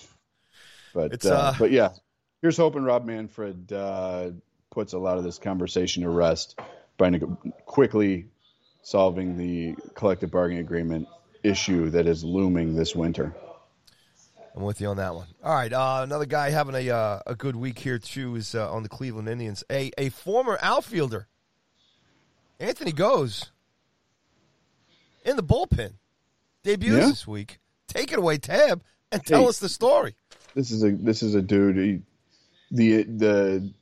But 0.95 1.25
uh, 1.25 1.29
uh, 1.29 1.55
but 1.59 1.71
yeah, 1.71 1.91
here's 2.43 2.57
hoping 2.57 2.83
Rob 2.83 3.05
Manfred 3.05 3.73
uh, 3.73 4.31
puts 4.71 4.93
a 4.93 4.99
lot 4.99 5.19
of 5.19 5.25
this 5.25 5.39
conversation 5.39 6.03
to 6.03 6.11
rest 6.11 6.59
by 6.97 7.19
quickly 7.67 8.27
solving 8.83 9.37
the 9.37 9.75
collective 9.95 10.31
bargaining 10.31 10.65
agreement 10.65 11.09
issue 11.43 11.91
that 11.91 12.07
is 12.07 12.25
looming 12.25 12.75
this 12.75 12.95
winter. 12.95 13.35
I'm 14.55 14.63
with 14.65 14.81
you 14.81 14.89
on 14.89 14.97
that 14.97 15.15
one. 15.15 15.29
All 15.45 15.55
right, 15.55 15.73
uh, 15.73 16.01
another 16.03 16.27
guy 16.27 16.51
having 16.51 16.75
a 16.75 16.91
uh, 16.91 17.21
a 17.27 17.35
good 17.35 17.55
week 17.55 17.79
here 17.79 17.99
too 17.99 18.35
is 18.37 18.55
uh, 18.55 18.71
on 18.73 18.83
the 18.83 18.89
Cleveland 18.89 19.29
Indians. 19.29 19.63
A 19.71 19.93
a 19.97 20.09
former 20.09 20.59
outfielder, 20.61 21.29
Anthony 22.61 22.93
Gose 22.93 23.51
in 25.25 25.37
the 25.37 25.43
bullpen, 25.43 25.95
debuts 26.63 26.93
yeah. 26.93 27.07
this 27.07 27.27
week. 27.27 27.59
Take 27.89 28.13
it 28.13 28.19
away, 28.19 28.37
Tab, 28.37 28.83
and 29.11 29.25
tell 29.25 29.43
hey, 29.43 29.49
us 29.49 29.59
the 29.59 29.69
story. 29.69 30.15
This 30.55 30.71
is 30.71 30.85
a 30.85 30.91
this 30.91 31.23
is 31.23 31.35
a 31.35 31.43
dude. 31.43 31.77
He, 31.77 32.03
the 32.71 33.03
the 33.05 33.73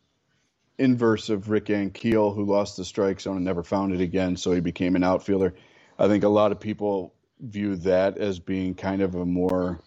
inverse 0.79 1.29
of 1.29 1.51
Rick 1.51 1.67
Ankiel, 1.67 2.35
who 2.35 2.45
lost 2.45 2.77
the 2.77 2.85
strike 2.85 3.21
zone 3.21 3.37
and 3.37 3.45
never 3.45 3.65
found 3.65 3.93
it 3.93 4.01
again, 4.01 4.37
so 4.37 4.53
he 4.53 4.61
became 4.61 4.95
an 4.95 5.03
outfielder. 5.03 5.55
I 5.99 6.07
think 6.07 6.23
a 6.23 6.29
lot 6.29 6.53
of 6.53 6.61
people 6.61 7.13
view 7.41 7.77
that 7.77 8.17
as 8.17 8.39
being 8.39 8.75
kind 8.75 9.03
of 9.03 9.17
a 9.17 9.27
more 9.27 9.81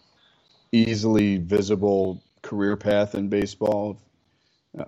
easily 0.74 1.38
visible 1.38 2.22
career 2.42 2.76
path 2.76 3.16
in 3.16 3.30
baseball. 3.30 4.00
Uh, 4.78 4.84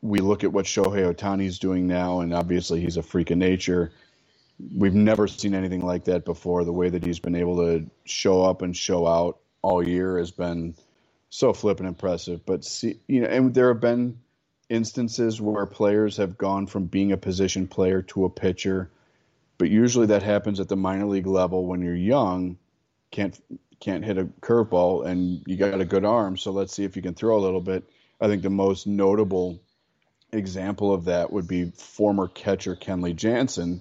we 0.00 0.20
look 0.20 0.44
at 0.44 0.52
what 0.52 0.64
Shohei 0.64 1.12
Ohtani 1.12 1.46
is 1.46 1.58
doing 1.58 1.86
now, 1.86 2.20
and 2.20 2.32
obviously 2.32 2.80
he's 2.80 2.96
a 2.96 3.02
freak 3.02 3.30
of 3.30 3.38
nature. 3.38 3.92
We've 4.74 4.94
never 4.94 5.26
seen 5.28 5.54
anything 5.54 5.84
like 5.84 6.04
that 6.04 6.24
before. 6.24 6.64
The 6.64 6.72
way 6.72 6.88
that 6.88 7.04
he's 7.04 7.18
been 7.18 7.36
able 7.36 7.56
to 7.56 7.88
show 8.04 8.42
up 8.42 8.62
and 8.62 8.76
show 8.76 9.06
out 9.06 9.38
all 9.62 9.86
year 9.86 10.18
has 10.18 10.30
been 10.30 10.74
so 11.30 11.52
flippant 11.52 11.88
impressive. 11.88 12.44
But 12.46 12.64
see, 12.64 13.00
you 13.06 13.20
know, 13.20 13.28
and 13.28 13.54
there 13.54 13.68
have 13.68 13.80
been 13.80 14.18
instances 14.68 15.40
where 15.40 15.66
players 15.66 16.16
have 16.16 16.38
gone 16.38 16.66
from 16.66 16.86
being 16.86 17.12
a 17.12 17.16
position 17.16 17.66
player 17.66 18.02
to 18.02 18.24
a 18.24 18.30
pitcher, 18.30 18.90
but 19.58 19.70
usually 19.70 20.06
that 20.06 20.22
happens 20.22 20.60
at 20.60 20.68
the 20.68 20.76
minor 20.76 21.06
league 21.06 21.26
level 21.26 21.66
when 21.66 21.80
you're 21.80 21.94
young, 21.94 22.56
can't 23.10 23.40
can't 23.80 24.04
hit 24.04 24.18
a 24.18 24.24
curveball, 24.24 25.06
and 25.06 25.42
you 25.46 25.56
got 25.56 25.80
a 25.80 25.84
good 25.84 26.04
arm. 26.04 26.36
So 26.36 26.50
let's 26.50 26.74
see 26.74 26.84
if 26.84 26.96
you 26.96 27.02
can 27.02 27.14
throw 27.14 27.38
a 27.38 27.40
little 27.40 27.60
bit. 27.60 27.84
I 28.20 28.26
think 28.26 28.42
the 28.42 28.50
most 28.50 28.86
notable 28.86 29.60
example 30.32 30.92
of 30.92 31.06
that 31.06 31.32
would 31.32 31.48
be 31.48 31.70
former 31.70 32.28
catcher 32.28 32.76
Kenley 32.76 33.14
Jansen, 33.14 33.80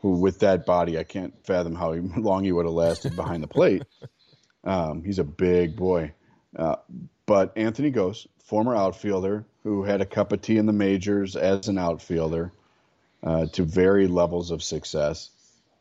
who 0.00 0.18
with 0.18 0.40
that 0.40 0.66
body, 0.66 0.98
I 0.98 1.04
can't 1.04 1.34
fathom 1.44 1.74
how 1.74 1.92
long 2.16 2.44
he 2.44 2.52
would 2.52 2.66
have 2.66 2.74
lasted 2.74 3.16
behind 3.16 3.42
the 3.42 3.48
plate. 3.48 3.82
Um, 4.64 5.02
he's 5.02 5.18
a 5.18 5.24
big 5.24 5.74
boy. 5.74 6.12
Uh, 6.56 6.76
but 7.26 7.56
Anthony 7.56 7.90
Gose, 7.90 8.28
former 8.44 8.76
outfielder 8.76 9.44
who 9.62 9.84
had 9.84 10.00
a 10.00 10.06
cup 10.06 10.32
of 10.32 10.40
tea 10.40 10.56
in 10.56 10.66
the 10.66 10.72
majors 10.72 11.36
as 11.36 11.68
an 11.68 11.78
outfielder 11.78 12.52
uh, 13.22 13.46
to 13.46 13.64
varied 13.64 14.10
levels 14.10 14.50
of 14.50 14.62
success, 14.62 15.30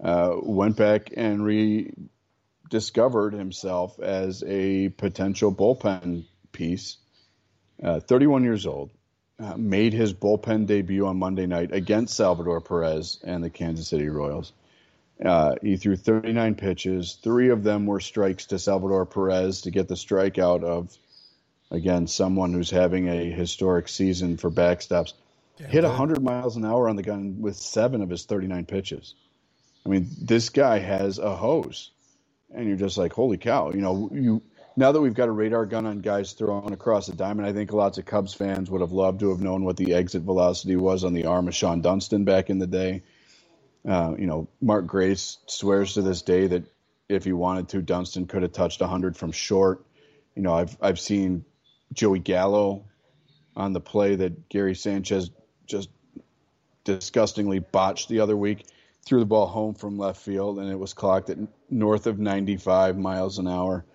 uh, 0.04 0.32
went 0.42 0.78
back 0.78 1.12
and 1.16 1.46
rediscovered 1.46 3.34
himself 3.34 4.00
as 4.00 4.44
a 4.46 4.90
potential 4.90 5.54
bullpen 5.54 6.26
piece. 6.52 6.98
Uh, 7.84 8.00
31 8.00 8.44
years 8.44 8.68
old, 8.68 8.92
uh, 9.42 9.58
made 9.58 9.94
his 9.94 10.14
bullpen 10.14 10.68
debut 10.68 11.06
on 11.06 11.18
Monday 11.18 11.46
night 11.46 11.72
against 11.72 12.16
Salvador 12.16 12.62
Perez 12.62 13.20
and 13.24 13.44
the 13.44 13.50
Kansas 13.50 13.88
City 13.88 14.08
Royals. 14.10 14.54
Uh, 15.24 15.56
he 15.62 15.78
threw 15.78 15.96
39 15.96 16.56
pitches. 16.56 17.18
Three 17.22 17.50
of 17.50 17.64
them 17.64 17.86
were 17.86 18.00
strikes 18.00 18.48
to 18.48 18.60
Salvador 18.60 19.06
Perez 19.06 19.62
to 19.62 19.72
get 19.72 19.88
the 19.88 19.96
strikeout 19.96 20.64
of, 20.64 20.96
again, 21.70 22.08
someone 22.08 22.54
who's 22.54 22.70
having 22.70 23.08
a 23.08 23.32
historic 23.32 23.88
season 23.88 24.38
for 24.38 24.50
backstops. 24.50 25.14
Yeah, 25.60 25.68
Hit 25.68 25.84
100 25.84 26.24
miles 26.24 26.56
an 26.56 26.66
hour 26.66 26.90
on 26.90 26.96
the 26.96 27.04
gun 27.04 27.38
with 27.40 27.56
seven 27.56 28.02
of 28.02 28.10
his 28.10 28.26
39 28.26 28.66
pitches. 28.66 29.16
I 29.86 29.90
mean, 29.90 30.08
this 30.22 30.50
guy 30.50 30.80
has 30.80 31.18
a 31.18 31.36
hose, 31.36 31.92
and 32.54 32.68
you're 32.68 32.78
just 32.78 32.98
like, 32.98 33.14
holy 33.14 33.38
cow! 33.38 33.72
You 33.72 33.82
know, 33.82 34.10
you 34.14 34.42
now 34.82 34.92
that 34.92 35.00
we've 35.00 35.14
got 35.14 35.30
a 35.30 35.32
radar 35.32 35.68
gun 35.68 35.86
on 35.86 36.00
guys 36.00 36.34
throwing 36.34 36.74
across 36.74 37.06
the 37.06 37.16
diamond, 37.16 37.48
I 37.48 37.54
think 37.54 37.72
lots 37.72 38.00
of 38.00 38.06
Cubs 38.06 38.34
fans 38.34 38.68
would 38.72 38.82
have 38.82 38.92
loved 38.92 39.20
to 39.20 39.30
have 39.30 39.40
known 39.40 39.64
what 39.64 39.78
the 39.78 39.94
exit 39.94 40.24
velocity 40.24 40.76
was 40.76 41.04
on 41.04 41.14
the 41.14 41.26
arm 41.26 41.48
of 41.48 41.54
Shawon 41.54 41.84
Dunston 41.84 42.26
back 42.26 42.50
in 42.50 42.58
the 42.58 42.66
day. 42.66 43.04
Uh, 43.88 44.16
you 44.18 44.26
know, 44.26 44.50
Mark 44.60 44.88
Grace 44.88 45.38
swears 45.46 45.94
to 45.94 46.02
this 46.02 46.24
day 46.24 46.48
that 46.48 46.64
if 47.10 47.24
he 47.24 47.32
wanted 47.32 47.70
to, 47.70 47.84
Dunston 47.84 48.26
could 48.26 48.42
have 48.42 48.54
touched 48.54 48.82
100 48.82 49.16
from 49.16 49.32
short. 49.32 49.86
You 50.36 50.42
know, 50.42 50.56
I've 50.56 50.76
I've 50.82 51.00
seen 51.00 51.46
Joey 51.94 52.18
Gallo 52.18 52.86
on 53.56 53.74
the 53.74 53.82
play 53.82 54.16
that 54.16 54.50
Gary 54.50 54.74
Sanchez 54.74 55.30
just 55.68 55.90
disgustingly 56.86 57.60
botched 57.60 58.10
the 58.10 58.22
other 58.22 58.36
week. 58.36 58.66
Threw 59.06 59.20
the 59.20 59.26
ball 59.28 59.46
home 59.46 59.76
from 59.76 60.00
left 60.00 60.22
field, 60.22 60.58
and 60.58 60.72
it 60.72 60.80
was 60.80 60.96
clocked 60.96 61.30
at 61.30 61.38
north 61.70 62.08
of 62.08 62.18
95 62.18 62.98
miles 62.98 63.38
an 63.38 63.48
hour. 63.48 63.86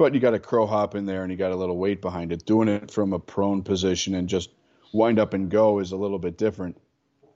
But 0.00 0.14
you 0.14 0.20
got 0.20 0.32
a 0.32 0.38
crow 0.38 0.64
hop 0.64 0.94
in 0.94 1.04
there, 1.04 1.24
and 1.24 1.30
you 1.30 1.36
got 1.36 1.52
a 1.52 1.56
little 1.56 1.76
weight 1.76 2.00
behind 2.00 2.32
it. 2.32 2.46
Doing 2.46 2.68
it 2.68 2.90
from 2.90 3.12
a 3.12 3.18
prone 3.18 3.62
position 3.62 4.14
and 4.14 4.30
just 4.30 4.48
wind 4.94 5.18
up 5.18 5.34
and 5.34 5.50
go 5.50 5.78
is 5.78 5.92
a 5.92 5.96
little 5.98 6.18
bit 6.18 6.38
different. 6.38 6.80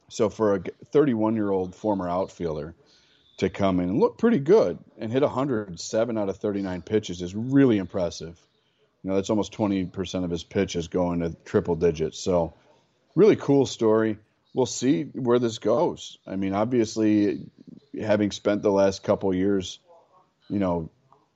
So 0.08 0.30
for 0.30 0.54
a 0.54 0.62
31 0.86 1.36
year 1.36 1.50
old 1.50 1.74
former 1.74 2.08
outfielder 2.08 2.74
to 3.36 3.50
come 3.50 3.80
in 3.80 3.90
and 3.90 4.00
look 4.00 4.16
pretty 4.16 4.38
good 4.38 4.78
and 4.96 5.12
hit 5.12 5.20
107 5.20 6.16
out 6.16 6.28
of 6.30 6.38
39 6.38 6.80
pitches 6.80 7.20
is 7.20 7.34
really 7.34 7.76
impressive. 7.76 8.40
You 9.02 9.10
know, 9.10 9.16
that's 9.16 9.28
almost 9.28 9.52
20% 9.52 10.24
of 10.24 10.30
his 10.30 10.42
pitches 10.42 10.88
going 10.88 11.20
to 11.20 11.36
triple 11.44 11.74
digits. 11.74 12.18
So 12.18 12.54
really 13.14 13.36
cool 13.36 13.66
story. 13.66 14.16
We'll 14.54 14.64
see 14.64 15.02
where 15.02 15.38
this 15.38 15.58
goes. 15.58 16.16
I 16.26 16.36
mean, 16.36 16.54
obviously, 16.54 17.44
having 18.00 18.30
spent 18.30 18.62
the 18.62 18.72
last 18.72 19.02
couple 19.02 19.34
years, 19.34 19.80
you 20.48 20.60
know, 20.60 20.88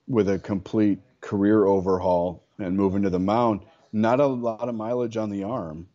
with 0.07 0.27
a 0.27 0.39
complete 0.39 1.01
career 1.21 1.65
overhaul 1.65 2.43
and 2.57 2.75
moving 2.75 3.03
to 3.03 3.09
the 3.09 3.19
mound, 3.19 3.61
not 3.91 4.19
a 4.19 4.27
lot 4.27 4.69
of 4.69 4.75
mileage 4.75 5.17
on 5.17 5.29
the 5.29 5.43
arm. 5.43 5.87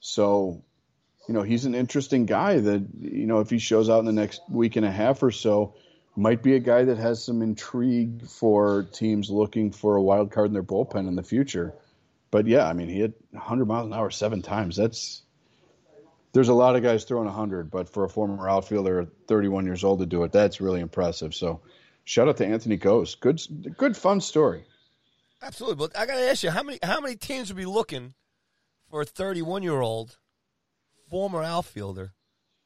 So 0.00 0.62
you 1.28 1.34
know, 1.34 1.42
he's 1.42 1.64
an 1.64 1.74
interesting 1.74 2.26
guy 2.26 2.58
that, 2.58 2.86
you 3.00 3.26
know, 3.26 3.40
if 3.40 3.50
he 3.50 3.58
shows 3.58 3.88
out 3.88 4.00
in 4.00 4.06
the 4.06 4.12
next 4.12 4.42
week 4.50 4.76
and 4.76 4.84
a 4.84 4.90
half 4.90 5.22
or 5.22 5.30
so, 5.30 5.74
might 6.16 6.42
be 6.42 6.54
a 6.54 6.58
guy 6.58 6.84
that 6.84 6.98
has 6.98 7.24
some 7.24 7.42
intrigue 7.42 8.26
for 8.26 8.82
teams 8.82 9.30
looking 9.30 9.70
for 9.70 9.96
a 9.96 10.02
wild 10.02 10.30
card 10.30 10.48
in 10.48 10.52
their 10.52 10.62
bullpen 10.62 11.08
in 11.08 11.16
the 11.16 11.22
future. 11.22 11.74
But 12.30 12.46
yeah, 12.46 12.66
I 12.66 12.72
mean, 12.72 12.88
he 12.88 13.00
had 13.00 13.14
100 13.30 13.66
miles 13.66 13.86
an 13.86 13.92
hour 13.92 14.10
seven 14.10 14.42
times. 14.42 14.76
That's 14.76 15.22
there's 16.32 16.48
a 16.48 16.54
lot 16.54 16.76
of 16.76 16.82
guys 16.82 17.04
throwing 17.04 17.26
100, 17.26 17.70
but 17.70 17.90
for 17.90 18.04
a 18.04 18.08
former 18.08 18.48
outfielder, 18.48 19.06
31 19.26 19.66
years 19.66 19.84
old 19.84 20.00
to 20.00 20.06
do 20.06 20.24
it, 20.24 20.32
that's 20.32 20.60
really 20.60 20.80
impressive. 20.80 21.34
So, 21.34 21.60
shout 22.04 22.28
out 22.28 22.36
to 22.38 22.46
Anthony 22.46 22.78
Gose. 22.78 23.18
Good, 23.18 23.76
good, 23.76 23.96
fun 23.96 24.20
story. 24.20 24.64
Absolutely, 25.40 25.76
but 25.76 25.98
I 25.98 26.06
got 26.06 26.14
to 26.14 26.30
ask 26.30 26.42
you, 26.42 26.50
how 26.50 26.62
many 26.62 26.78
how 26.82 27.00
many 27.00 27.16
teams 27.16 27.48
would 27.48 27.56
be 27.56 27.66
looking 27.66 28.14
for 28.90 29.00
a 29.00 29.04
31 29.04 29.62
year 29.62 29.80
old 29.80 30.18
former 31.10 31.42
outfielder 31.42 32.12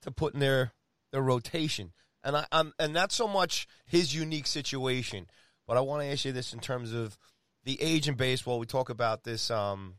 to 0.02 0.10
put 0.10 0.34
in 0.34 0.40
their 0.40 0.72
their 1.12 1.22
rotation. 1.22 1.92
And 2.22 2.36
I, 2.36 2.46
am 2.52 2.72
and 2.78 2.92
not 2.92 3.12
so 3.12 3.28
much 3.28 3.66
his 3.86 4.14
unique 4.14 4.46
situation, 4.46 5.28
but 5.66 5.76
I 5.76 5.80
want 5.80 6.02
to 6.02 6.08
ask 6.08 6.24
you 6.24 6.32
this 6.32 6.52
in 6.52 6.60
terms 6.60 6.92
of 6.92 7.16
the 7.64 7.80
age 7.80 8.08
in 8.08 8.14
baseball. 8.14 8.58
We 8.58 8.66
talk 8.66 8.90
about 8.90 9.24
this 9.24 9.50
um, 9.50 9.94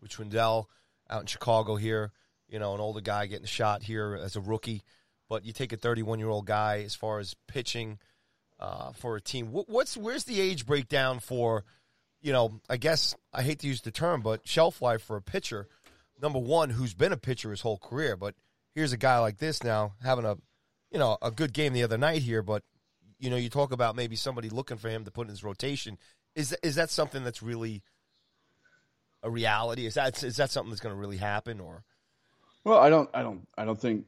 with 0.00 0.10
Schwindel 0.10 0.66
out 1.08 1.20
in 1.20 1.26
Chicago 1.26 1.76
here. 1.76 2.12
You 2.48 2.58
know, 2.58 2.74
an 2.74 2.80
older 2.80 3.00
guy 3.00 3.26
getting 3.26 3.46
shot 3.46 3.82
here 3.82 4.18
as 4.20 4.36
a 4.36 4.40
rookie, 4.40 4.82
but 5.28 5.44
you 5.44 5.52
take 5.52 5.72
a 5.72 5.76
31 5.76 6.18
year 6.18 6.28
old 6.28 6.46
guy 6.46 6.82
as 6.84 6.94
far 6.94 7.18
as 7.18 7.34
pitching 7.48 7.98
uh, 8.58 8.92
for 8.92 9.16
a 9.16 9.20
team. 9.20 9.48
what's 9.48 9.96
where's 9.96 10.24
the 10.24 10.40
age 10.40 10.66
breakdown 10.66 11.20
for? 11.20 11.64
You 12.22 12.32
know, 12.32 12.60
I 12.68 12.76
guess 12.76 13.14
I 13.32 13.42
hate 13.42 13.60
to 13.60 13.68
use 13.68 13.82
the 13.82 13.92
term, 13.92 14.20
but 14.20 14.48
shelf 14.48 14.82
life 14.82 15.02
for 15.02 15.16
a 15.16 15.22
pitcher 15.22 15.68
number 16.20 16.38
one 16.38 16.70
who's 16.70 16.94
been 16.94 17.12
a 17.12 17.16
pitcher 17.16 17.50
his 17.50 17.60
whole 17.60 17.78
career, 17.78 18.16
but 18.16 18.34
here's 18.74 18.92
a 18.92 18.96
guy 18.96 19.18
like 19.18 19.38
this 19.38 19.62
now 19.62 19.92
having 20.02 20.24
a 20.24 20.36
you 20.90 20.98
know 20.98 21.18
a 21.22 21.30
good 21.30 21.52
game 21.52 21.72
the 21.72 21.82
other 21.82 21.98
night 21.98 22.22
here, 22.22 22.42
but 22.42 22.62
you 23.18 23.30
know 23.30 23.36
you 23.36 23.48
talk 23.48 23.72
about 23.72 23.96
maybe 23.96 24.16
somebody 24.16 24.48
looking 24.48 24.76
for 24.76 24.88
him 24.88 25.04
to 25.04 25.10
put 25.10 25.26
in 25.26 25.30
his 25.30 25.44
rotation. 25.44 25.98
Is 26.34 26.56
is 26.62 26.76
that 26.76 26.90
something 26.90 27.24
that's 27.24 27.42
really 27.42 27.82
a 29.22 29.30
reality? 29.30 29.86
Is 29.86 29.94
that 29.94 30.22
is 30.22 30.36
that 30.36 30.50
something 30.50 30.70
that's 30.70 30.80
going 30.80 30.94
to 30.94 31.00
really 31.00 31.16
happen 31.16 31.60
or? 31.60 31.84
Well, 32.64 32.78
I 32.78 32.90
don't, 32.90 33.08
I 33.14 33.22
don't, 33.22 33.46
I 33.56 33.64
don't 33.64 33.80
think 33.80 34.06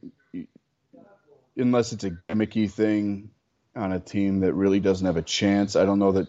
unless 1.55 1.93
it's 1.93 2.03
a 2.03 2.11
gimmicky 2.29 2.69
thing 2.69 3.29
on 3.75 3.91
a 3.91 3.99
team 3.99 4.41
that 4.41 4.53
really 4.53 4.79
doesn't 4.79 5.05
have 5.05 5.17
a 5.17 5.21
chance. 5.21 5.75
I 5.75 5.85
don't 5.85 5.99
know 5.99 6.13
that 6.13 6.27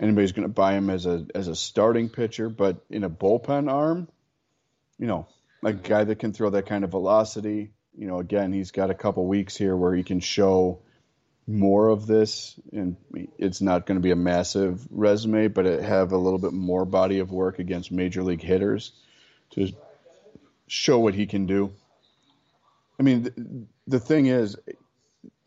anybody's 0.00 0.32
going 0.32 0.48
to 0.48 0.52
buy 0.52 0.74
him 0.74 0.90
as 0.90 1.06
a 1.06 1.26
as 1.34 1.48
a 1.48 1.56
starting 1.56 2.08
pitcher, 2.08 2.48
but 2.48 2.84
in 2.90 3.04
a 3.04 3.10
bullpen 3.10 3.70
arm, 3.70 4.08
you 4.98 5.06
know, 5.06 5.26
a 5.64 5.72
guy 5.72 6.04
that 6.04 6.18
can 6.18 6.32
throw 6.32 6.50
that 6.50 6.66
kind 6.66 6.84
of 6.84 6.90
velocity. 6.90 7.70
You 7.96 8.06
know, 8.06 8.18
again, 8.18 8.52
he's 8.52 8.70
got 8.70 8.90
a 8.90 8.94
couple 8.94 9.26
weeks 9.26 9.56
here 9.56 9.76
where 9.76 9.94
he 9.94 10.02
can 10.02 10.20
show 10.20 10.80
more 11.46 11.88
of 11.88 12.06
this, 12.06 12.58
and 12.72 12.96
it's 13.36 13.60
not 13.60 13.86
going 13.86 13.96
to 13.96 14.02
be 14.02 14.12
a 14.12 14.16
massive 14.16 14.86
resume, 14.90 15.48
but 15.48 15.66
it 15.66 15.82
have 15.82 16.12
a 16.12 16.16
little 16.16 16.38
bit 16.38 16.52
more 16.52 16.84
body 16.84 17.18
of 17.18 17.32
work 17.32 17.58
against 17.58 17.90
major 17.90 18.22
league 18.22 18.42
hitters 18.42 18.92
to 19.50 19.72
show 20.68 20.98
what 20.98 21.14
he 21.14 21.26
can 21.26 21.46
do. 21.46 21.72
I 22.98 23.02
mean, 23.02 23.22
the, 23.24 23.66
the 23.86 24.00
thing 24.00 24.26
is, 24.26 24.56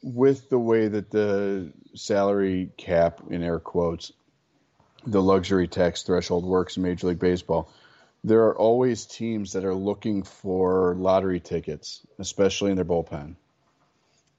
with 0.06 0.50
the 0.50 0.60
way 0.60 0.88
that 0.88 1.10
the 1.10 1.74
salary 1.96 2.70
cap, 2.78 3.22
in 3.30 3.44
air 3.44 3.60
quotes, 3.60 4.14
the 5.06 5.22
luxury 5.22 5.68
tax 5.68 6.04
threshold 6.04 6.46
works 6.46 6.78
in 6.78 6.84
Major 6.84 7.08
League 7.08 7.20
Baseball 7.20 7.70
there 8.26 8.46
are 8.46 8.58
always 8.58 9.06
teams 9.06 9.54
that 9.54 9.66
are 9.66 9.76
looking 9.76 10.24
for 10.24 10.96
lottery 10.98 11.40
tickets, 11.40 12.02
especially 12.18 12.72
in 12.72 12.76
their 12.76 12.84
bullpen. 12.84 13.36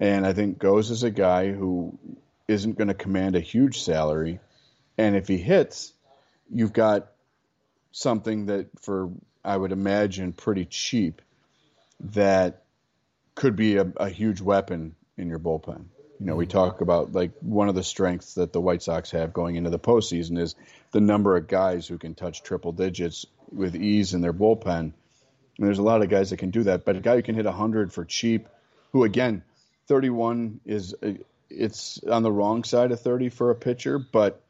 And 0.01 0.27
I 0.27 0.33
think 0.33 0.59
Gose 0.59 0.91
is 0.91 1.05
a 1.05 1.11
guy 1.11 1.53
who 1.53 1.97
isn't 2.49 2.77
going 2.77 2.89
to 2.89 2.95
command 2.95 3.37
a 3.37 3.41
huge 3.41 3.81
salary. 3.81 4.41
And 4.99 5.15
if 5.15 5.29
he 5.29 5.39
hits, 5.39 5.93
you've 6.53 6.73
got 6.73 7.13
something 7.93 8.47
that, 8.47 8.67
for 8.81 9.13
I 9.45 9.57
would 9.57 9.71
imagine, 9.71 10.33
pretty 10.33 10.65
cheap 10.65 11.23
that 12.01 12.65
could 13.37 13.55
be 13.55 13.77
a, 13.77 13.87
a 13.99 14.09
huge 14.09 14.41
weapon 14.41 14.97
in 15.17 15.29
your 15.29 15.39
bullpen. 15.39 15.85
You 16.19 16.27
know, 16.27 16.37
we 16.37 16.47
mm-hmm. 16.47 16.53
talk 16.53 16.81
about 16.81 17.13
like 17.13 17.33
one 17.41 17.69
of 17.69 17.75
the 17.75 17.83
strengths 17.83 18.35
that 18.35 18.53
the 18.53 18.61
White 18.61 18.83
Sox 18.83 19.11
have 19.11 19.33
going 19.33 19.57
into 19.57 19.71
the 19.71 19.79
postseason 19.79 20.39
is 20.39 20.55
the 20.93 21.01
number 21.01 21.37
of 21.37 21.47
guys 21.47 21.87
who 21.87 21.99
can 21.99 22.15
touch 22.15 22.43
triple 22.43 22.73
digits 22.73 23.27
with 23.53 23.77
ease 23.77 24.15
in 24.15 24.23
their 24.23 24.33
bullpen. 24.33 24.79
And 24.79 24.95
there's 25.67 25.79
a 25.79 25.83
lot 25.83 26.03
of 26.03 26.09
guys 26.09 26.31
that 26.31 26.39
can 26.39 26.51
do 26.51 26.65
that, 26.65 26.85
but 26.85 26.97
a 26.97 27.01
guy 27.01 27.17
who 27.17 27.23
can 27.23 27.35
hit 27.35 27.45
100 27.45 27.93
for 27.93 28.05
cheap, 28.05 28.49
who 28.93 29.05
again, 29.05 29.43
31 29.89 30.61
is 30.65 30.95
uh, 31.03 31.13
it's 31.49 32.03
on 32.05 32.23
the 32.23 32.33
wrong 32.33 32.65
side 32.65 32.93
of 32.93 33.01
30 33.01 33.29
for 33.29 33.51
a 33.51 33.55
pitcher, 33.55 33.99
but 33.99 34.43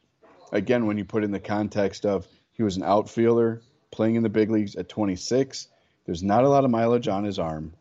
again, 0.53 0.87
when 0.87 0.99
you 0.99 1.05
put 1.05 1.25
in 1.25 1.31
the 1.31 1.41
context 1.41 2.07
of 2.07 2.27
he 2.53 2.63
was 2.63 2.77
an 2.77 2.83
outfielder 2.83 3.61
playing 3.91 4.15
in 4.15 4.23
the 4.23 4.29
big 4.29 4.51
leagues 4.51 4.77
at 4.77 4.89
26, 4.89 5.69
there's 6.07 6.23
not 6.23 6.45
a 6.45 6.49
lot 6.49 6.65
of 6.65 6.71
mileage 6.71 7.09
on 7.09 7.25
his 7.25 7.39
arm. 7.39 7.75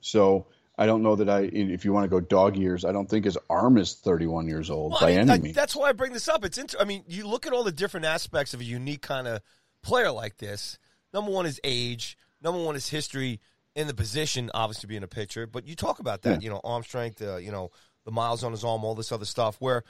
So 0.00 0.46
I 0.80 0.86
don't 0.86 1.02
know 1.02 1.14
that 1.14 1.28
I, 1.28 1.40
if 1.40 1.84
you 1.84 1.92
want 1.92 2.04
to 2.04 2.08
go 2.08 2.20
dog 2.20 2.56
years, 2.56 2.86
I 2.86 2.92
don't 2.92 3.06
think 3.06 3.26
his 3.26 3.36
arm 3.50 3.76
is 3.76 3.92
31 3.96 4.48
years 4.48 4.70
old 4.70 4.92
well, 4.92 5.00
by 5.02 5.08
I 5.08 5.10
mean, 5.10 5.20
any 5.20 5.32
I, 5.32 5.38
means. 5.38 5.54
That's 5.54 5.76
why 5.76 5.90
I 5.90 5.92
bring 5.92 6.14
this 6.14 6.26
up. 6.26 6.42
It's 6.42 6.56
inter- 6.56 6.78
I 6.80 6.84
mean, 6.84 7.04
you 7.06 7.28
look 7.28 7.46
at 7.46 7.52
all 7.52 7.64
the 7.64 7.70
different 7.70 8.06
aspects 8.06 8.54
of 8.54 8.60
a 8.60 8.64
unique 8.64 9.02
kind 9.02 9.28
of 9.28 9.42
player 9.82 10.10
like 10.10 10.38
this. 10.38 10.78
Number 11.12 11.30
one 11.30 11.44
is 11.44 11.60
age. 11.64 12.16
Number 12.40 12.64
one 12.64 12.76
is 12.76 12.88
history 12.88 13.40
in 13.74 13.88
the 13.88 13.94
position, 13.94 14.50
obviously 14.54 14.86
being 14.86 15.02
a 15.02 15.06
pitcher. 15.06 15.46
But 15.46 15.66
you 15.66 15.76
talk 15.76 15.98
about 15.98 16.22
that, 16.22 16.40
yeah. 16.40 16.44
you 16.46 16.48
know, 16.48 16.62
arm 16.64 16.82
strength, 16.82 17.20
uh, 17.20 17.36
you 17.36 17.52
know, 17.52 17.70
the 18.06 18.10
miles 18.10 18.42
on 18.42 18.52
his 18.52 18.64
arm, 18.64 18.82
all 18.82 18.94
this 18.94 19.12
other 19.12 19.26
stuff. 19.26 19.56
Where, 19.58 19.84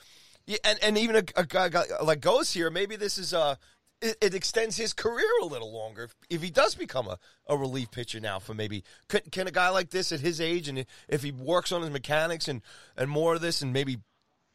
and 0.65 0.77
and 0.83 0.99
even 0.99 1.15
a, 1.15 1.23
a 1.37 1.47
guy 1.47 1.71
like 2.03 2.19
Gose 2.19 2.53
here, 2.53 2.69
maybe 2.69 2.97
this 2.97 3.17
is 3.17 3.33
a 3.33 3.57
it, 4.01 4.17
it, 4.21 4.35
extends 4.35 4.77
his 4.77 4.93
career 4.93 5.29
a 5.43 5.45
little 5.45 5.73
longer. 5.73 6.05
If, 6.05 6.15
if, 6.31 6.43
he 6.43 6.51
does 6.51 6.75
become 6.75 7.07
a, 7.09 7.19
a 7.49 7.57
relief 7.57 7.91
pitcher 7.91 8.21
now 8.21 8.39
for 8.39 8.55
maybe 8.55 8.85
can, 9.09 9.21
can 9.31 9.47
a 9.47 9.51
guy 9.51 9.69
like 9.69 9.91
this 9.91 10.13
at 10.13 10.21
his 10.21 10.41
age 10.41 10.69
and 10.69 10.85
if 11.09 11.23
he 11.23 11.33
works 11.33 11.73
on 11.73 11.83
his 11.83 11.91
mechanics 11.91 12.49
and 12.49 12.63
and 12.97 13.11
more 13.11 13.35
of 13.35 13.41
this 13.41 13.63
and 13.63 13.73
maybe 13.73 13.99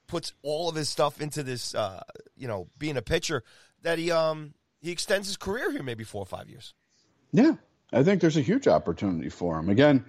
puts 0.07 0.33
all 0.43 0.69
of 0.69 0.75
his 0.75 0.89
stuff 0.89 1.21
into 1.21 1.43
this 1.43 1.75
uh, 1.75 2.01
you 2.35 2.47
know 2.47 2.67
being 2.77 2.97
a 2.97 3.01
pitcher 3.01 3.43
that 3.81 3.99
he 3.99 4.11
um 4.11 4.53
he 4.81 4.91
extends 4.91 5.27
his 5.27 5.37
career 5.37 5.71
here 5.71 5.83
maybe 5.83 6.03
four 6.03 6.21
or 6.21 6.27
five 6.27 6.49
years? 6.49 6.73
Yeah. 7.31 7.55
I 7.93 8.03
think 8.03 8.21
there's 8.21 8.37
a 8.37 8.41
huge 8.41 8.67
opportunity 8.67 9.29
for 9.29 9.59
him. 9.59 9.69
Again 9.69 10.05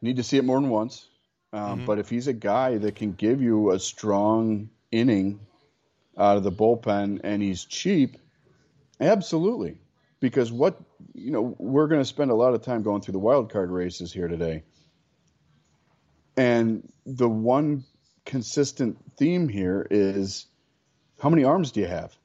need 0.00 0.16
to 0.16 0.22
see 0.22 0.36
it 0.36 0.44
more 0.44 0.60
than 0.60 0.70
once. 0.70 1.08
Um, 1.52 1.60
mm-hmm. 1.60 1.84
but 1.86 1.98
if 1.98 2.08
he's 2.08 2.28
a 2.28 2.32
guy 2.32 2.78
that 2.78 2.94
can 2.94 3.12
give 3.12 3.40
you 3.40 3.72
a 3.72 3.78
strong 3.78 4.70
inning 4.90 5.40
out 6.16 6.36
of 6.36 6.42
the 6.42 6.52
bullpen 6.52 7.20
and 7.24 7.42
he's 7.42 7.64
cheap 7.64 8.18
Absolutely. 9.00 9.78
Because 10.20 10.50
what, 10.50 10.80
you 11.14 11.30
know, 11.30 11.54
we're 11.58 11.86
going 11.86 12.00
to 12.00 12.04
spend 12.04 12.30
a 12.30 12.34
lot 12.34 12.54
of 12.54 12.62
time 12.62 12.82
going 12.82 13.00
through 13.02 13.12
the 13.12 13.18
wild 13.18 13.52
card 13.52 13.70
races 13.70 14.12
here 14.12 14.28
today. 14.28 14.64
And 16.36 16.88
the 17.06 17.28
one 17.28 17.84
consistent 18.24 18.98
theme 19.16 19.48
here 19.48 19.86
is 19.90 20.46
how 21.20 21.30
many 21.30 21.44
arms 21.44 21.72
do 21.72 21.80
you 21.80 21.86
have? 21.86 22.16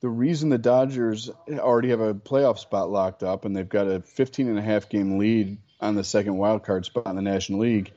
The 0.00 0.08
reason 0.08 0.50
the 0.50 0.58
Dodgers 0.58 1.30
already 1.48 1.90
have 1.90 2.00
a 2.00 2.14
playoff 2.14 2.58
spot 2.58 2.90
locked 2.90 3.22
up 3.22 3.44
and 3.44 3.56
they've 3.56 3.68
got 3.68 3.86
a 3.86 4.00
15 4.00 4.48
and 4.48 4.58
a 4.58 4.62
half 4.62 4.88
game 4.88 5.18
lead 5.18 5.58
on 5.80 5.94
the 5.94 6.04
second 6.04 6.36
wild 6.36 6.64
card 6.64 6.84
spot 6.84 7.06
in 7.06 7.16
the 7.16 7.22
National 7.22 7.60
League 7.60 7.92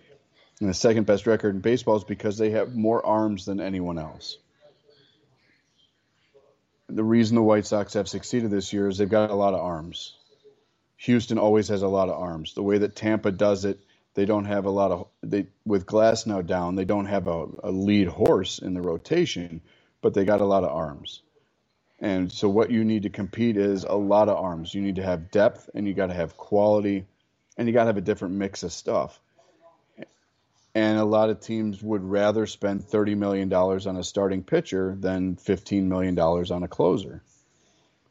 and 0.59 0.69
the 0.69 0.73
second 0.73 1.05
best 1.05 1.28
record 1.28 1.55
in 1.55 1.61
baseball 1.61 1.97
is 1.97 2.03
because 2.03 2.38
they 2.38 2.51
have 2.51 2.75
more 2.75 3.05
arms 3.05 3.45
than 3.45 3.59
anyone 3.59 3.99
else 3.99 4.38
the 6.89 7.03
reason 7.03 7.35
the 7.35 7.43
White 7.43 7.65
Sox 7.65 7.93
have 7.93 8.07
succeeded 8.07 8.49
this 8.49 8.71
year 8.71 8.88
is 8.88 8.97
they've 8.97 9.09
got 9.09 9.29
a 9.29 9.35
lot 9.35 9.53
of 9.53 9.59
arms. 9.59 10.15
Houston 10.97 11.38
always 11.38 11.67
has 11.67 11.81
a 11.81 11.88
lot 11.88 12.09
of 12.09 12.19
arms. 12.19 12.53
The 12.53 12.63
way 12.63 12.79
that 12.79 12.95
Tampa 12.95 13.31
does 13.31 13.65
it, 13.65 13.79
they 14.15 14.25
don't 14.25 14.45
have 14.45 14.65
a 14.65 14.71
lot 14.71 14.91
of 14.91 15.07
they 15.21 15.47
with 15.65 15.85
Glasnow 15.85 16.45
down, 16.45 16.75
they 16.75 16.85
don't 16.85 17.05
have 17.05 17.27
a, 17.27 17.45
a 17.63 17.71
lead 17.71 18.07
horse 18.07 18.59
in 18.59 18.73
the 18.73 18.81
rotation, 18.81 19.61
but 20.01 20.13
they 20.13 20.25
got 20.25 20.41
a 20.41 20.45
lot 20.45 20.63
of 20.63 20.71
arms. 20.71 21.21
And 21.99 22.31
so 22.31 22.47
what 22.49 22.71
you 22.71 22.83
need 22.83 23.03
to 23.03 23.09
compete 23.09 23.57
is 23.57 23.83
a 23.83 23.95
lot 23.95 24.29
of 24.29 24.38
arms. 24.38 24.73
You 24.73 24.81
need 24.81 24.95
to 24.95 25.03
have 25.03 25.31
depth 25.31 25.69
and 25.73 25.88
you 25.88 25.93
got 25.93 26.07
to 26.07 26.13
have 26.13 26.38
quality 26.38 27.05
and 27.57 27.67
you 27.67 27.73
got 27.73 27.83
to 27.83 27.88
have 27.88 27.97
a 27.97 28.01
different 28.01 28.35
mix 28.35 28.63
of 28.63 28.71
stuff 28.71 29.19
and 30.78 30.99
a 30.99 31.05
lot 31.05 31.32
of 31.32 31.39
teams 31.39 31.82
would 31.82 32.03
rather 32.03 32.45
spend 32.45 32.84
$30 32.84 33.17
million 33.17 33.51
on 33.51 33.97
a 33.97 34.03
starting 34.03 34.43
pitcher 34.43 34.95
than 34.99 35.36
$15 35.36 35.86
million 35.86 36.19
on 36.19 36.61
a 36.61 36.67
closer. 36.67 37.23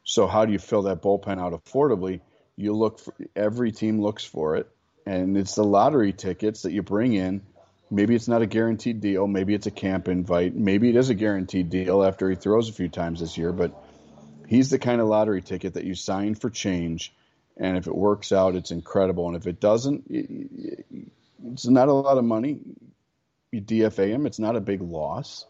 So, 0.03 0.27
how 0.27 0.43
do 0.43 0.51
you 0.51 0.59
fill 0.59 0.81
that 0.81 1.01
bullpen 1.01 1.39
out 1.39 1.53
affordably? 1.53 2.19
You 2.57 2.73
look 2.73 2.99
for 2.99 3.13
every 3.37 3.71
team 3.71 4.01
looks 4.01 4.25
for 4.25 4.57
it, 4.57 4.67
and 5.05 5.37
it's 5.37 5.55
the 5.55 5.63
lottery 5.63 6.11
tickets 6.11 6.63
that 6.63 6.73
you 6.73 6.81
bring 6.83 7.13
in. 7.13 7.41
Maybe 7.89 8.15
it's 8.15 8.27
not 8.27 8.41
a 8.41 8.47
guaranteed 8.47 8.99
deal. 8.99 9.27
Maybe 9.27 9.53
it's 9.53 9.67
a 9.67 9.71
camp 9.71 10.09
invite. 10.09 10.53
Maybe 10.53 10.89
it 10.89 10.97
is 10.97 11.09
a 11.09 11.15
guaranteed 11.15 11.69
deal 11.69 12.03
after 12.03 12.29
he 12.29 12.35
throws 12.35 12.67
a 12.67 12.73
few 12.73 12.89
times 12.89 13.21
this 13.21 13.37
year. 13.37 13.53
But 13.53 13.81
he's 14.49 14.69
the 14.71 14.79
kind 14.79 14.99
of 14.99 15.07
lottery 15.07 15.41
ticket 15.41 15.75
that 15.75 15.85
you 15.85 15.95
sign 15.95 16.35
for 16.35 16.49
change. 16.49 17.13
And 17.55 17.77
if 17.77 17.87
it 17.87 17.95
works 17.95 18.33
out, 18.33 18.55
it's 18.55 18.71
incredible. 18.71 19.27
And 19.27 19.37
if 19.37 19.47
it 19.47 19.61
doesn't, 19.61 20.11
it's 21.51 21.67
not 21.67 21.87
a 21.87 21.93
lot 21.93 22.17
of 22.17 22.23
money. 22.23 22.59
You 23.51 23.61
DFA 23.61 24.09
him, 24.09 24.25
it's 24.25 24.39
not 24.39 24.55
a 24.55 24.61
big 24.61 24.81
loss. 24.81 25.45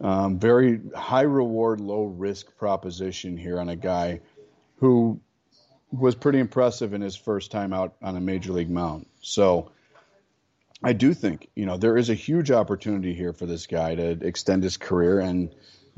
Um, 0.00 0.38
very 0.38 0.80
high 0.94 1.22
reward, 1.22 1.80
low 1.80 2.04
risk 2.04 2.56
proposition 2.56 3.36
here 3.36 3.60
on 3.60 3.68
a 3.68 3.76
guy 3.76 4.20
who 4.76 5.20
was 5.92 6.14
pretty 6.14 6.38
impressive 6.38 6.94
in 6.94 7.00
his 7.00 7.16
first 7.16 7.50
time 7.50 7.72
out 7.72 7.96
on 8.00 8.16
a 8.16 8.20
major 8.20 8.52
league 8.52 8.70
mound. 8.70 9.06
So 9.20 9.72
I 10.82 10.94
do 10.94 11.12
think, 11.12 11.48
you 11.54 11.66
know, 11.66 11.76
there 11.76 11.98
is 11.98 12.08
a 12.08 12.14
huge 12.14 12.50
opportunity 12.50 13.14
here 13.14 13.32
for 13.32 13.44
this 13.44 13.66
guy 13.66 13.94
to 13.94 14.10
extend 14.26 14.62
his 14.62 14.76
career 14.76 15.20
and 15.20 15.54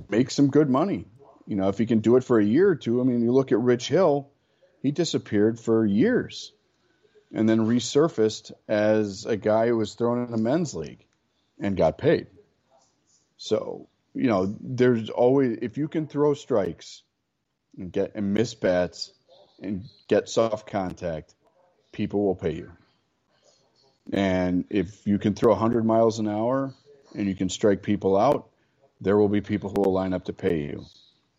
make 0.09 0.31
some 0.31 0.49
good 0.49 0.69
money. 0.69 1.05
You 1.47 1.57
know, 1.57 1.69
if 1.69 1.79
he 1.79 1.87
can 1.87 2.01
do 2.01 2.17
it 2.17 2.25
for 2.25 2.41
a 2.41 2.45
year 2.45 2.71
or 2.71 2.77
two, 2.77 3.01
I 3.01 3.05
mean, 3.05 3.23
you 3.23 3.33
look 3.33 3.53
at 3.53 3.61
Rich 3.61 3.89
Hill, 3.89 4.31
he 4.81 4.91
disappeared 4.91 5.61
for 5.61 5.87
years 5.87 6.53
and 7.33 7.49
then 7.49 7.61
resurfaced 7.61 8.53
as 8.69 9.25
a 9.27 9.37
guy 9.37 9.69
who 9.69 9.77
was 9.77 9.95
thrown 9.95 10.27
in 10.27 10.35
a 10.35 10.39
men's 10.39 10.75
league 10.75 11.05
and 11.59 11.77
got 11.77 11.99
paid. 11.99 12.27
So, 13.37 13.89
you 14.15 14.29
know, 14.29 14.55
there's 14.61 15.11
always 15.11 15.59
if 15.63 15.79
you 15.79 15.89
can 15.89 16.07
throw 16.07 16.35
strikes 16.35 17.03
and 17.79 17.91
get 17.91 18.15
and 18.15 18.35
miss 18.35 18.55
bats 18.55 19.13
and 19.63 19.85
get 20.09 20.29
soft 20.29 20.71
contact, 20.71 21.35
people 21.91 22.25
will 22.25 22.35
pay 22.35 22.55
you. 22.55 22.73
And 24.13 24.65
if 24.71 25.07
you 25.07 25.19
can 25.19 25.35
throw 25.35 25.53
100 25.53 25.85
miles 25.85 26.19
an 26.19 26.29
hour 26.29 26.75
and 27.15 27.27
you 27.27 27.35
can 27.35 27.49
strike 27.49 27.83
people 27.83 28.17
out, 28.17 28.49
there 29.01 29.17
will 29.17 29.29
be 29.29 29.41
people 29.41 29.71
who 29.71 29.83
will 29.83 29.93
line 29.93 30.13
up 30.13 30.27
to 30.27 30.33
pay 30.33 30.63
you. 30.63 30.85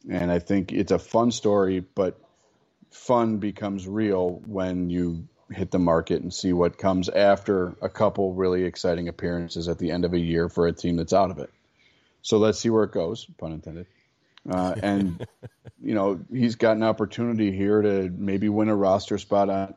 And 0.10 0.32
I 0.32 0.40
think 0.40 0.72
it's 0.72 0.92
a 0.92 1.00
fun 1.00 1.32
story, 1.32 1.80
but 1.80 2.20
fun 2.92 3.38
becomes 3.38 3.88
real 3.88 4.42
when 4.46 4.90
you 4.90 5.28
hit 5.54 5.72
the 5.72 5.80
market 5.80 6.22
and 6.22 6.34
see 6.34 6.54
what 6.54 6.78
comes 6.78 7.10
after 7.10 7.76
a 7.82 7.90
couple 7.90 8.34
really 8.34 8.64
exciting 8.64 9.08
appearances 9.08 9.68
at 9.68 9.80
the 9.80 9.92
end 9.92 10.06
of 10.06 10.14
a 10.14 10.20
year 10.20 10.50
for 10.50 10.68
a 10.68 10.74
team 10.74 10.98
that's 10.98 11.14
out 11.14 11.32
of 11.32 11.40
it. 11.40 11.52
So 12.22 12.38
let's 12.38 12.60
see 12.60 12.70
where 12.70 12.84
it 12.84 12.92
goes, 12.92 13.26
pun 13.38 13.52
intended. 13.52 13.88
Uh, 14.50 14.76
and 14.82 15.28
you 15.82 15.94
know 15.94 16.20
he's 16.32 16.56
got 16.56 16.76
an 16.76 16.84
opportunity 16.84 17.52
here 17.52 17.82
to 17.82 18.10
maybe 18.10 18.50
win 18.50 18.70
a 18.70 18.76
roster 18.76 19.18
spot 19.18 19.50
on. 19.50 19.74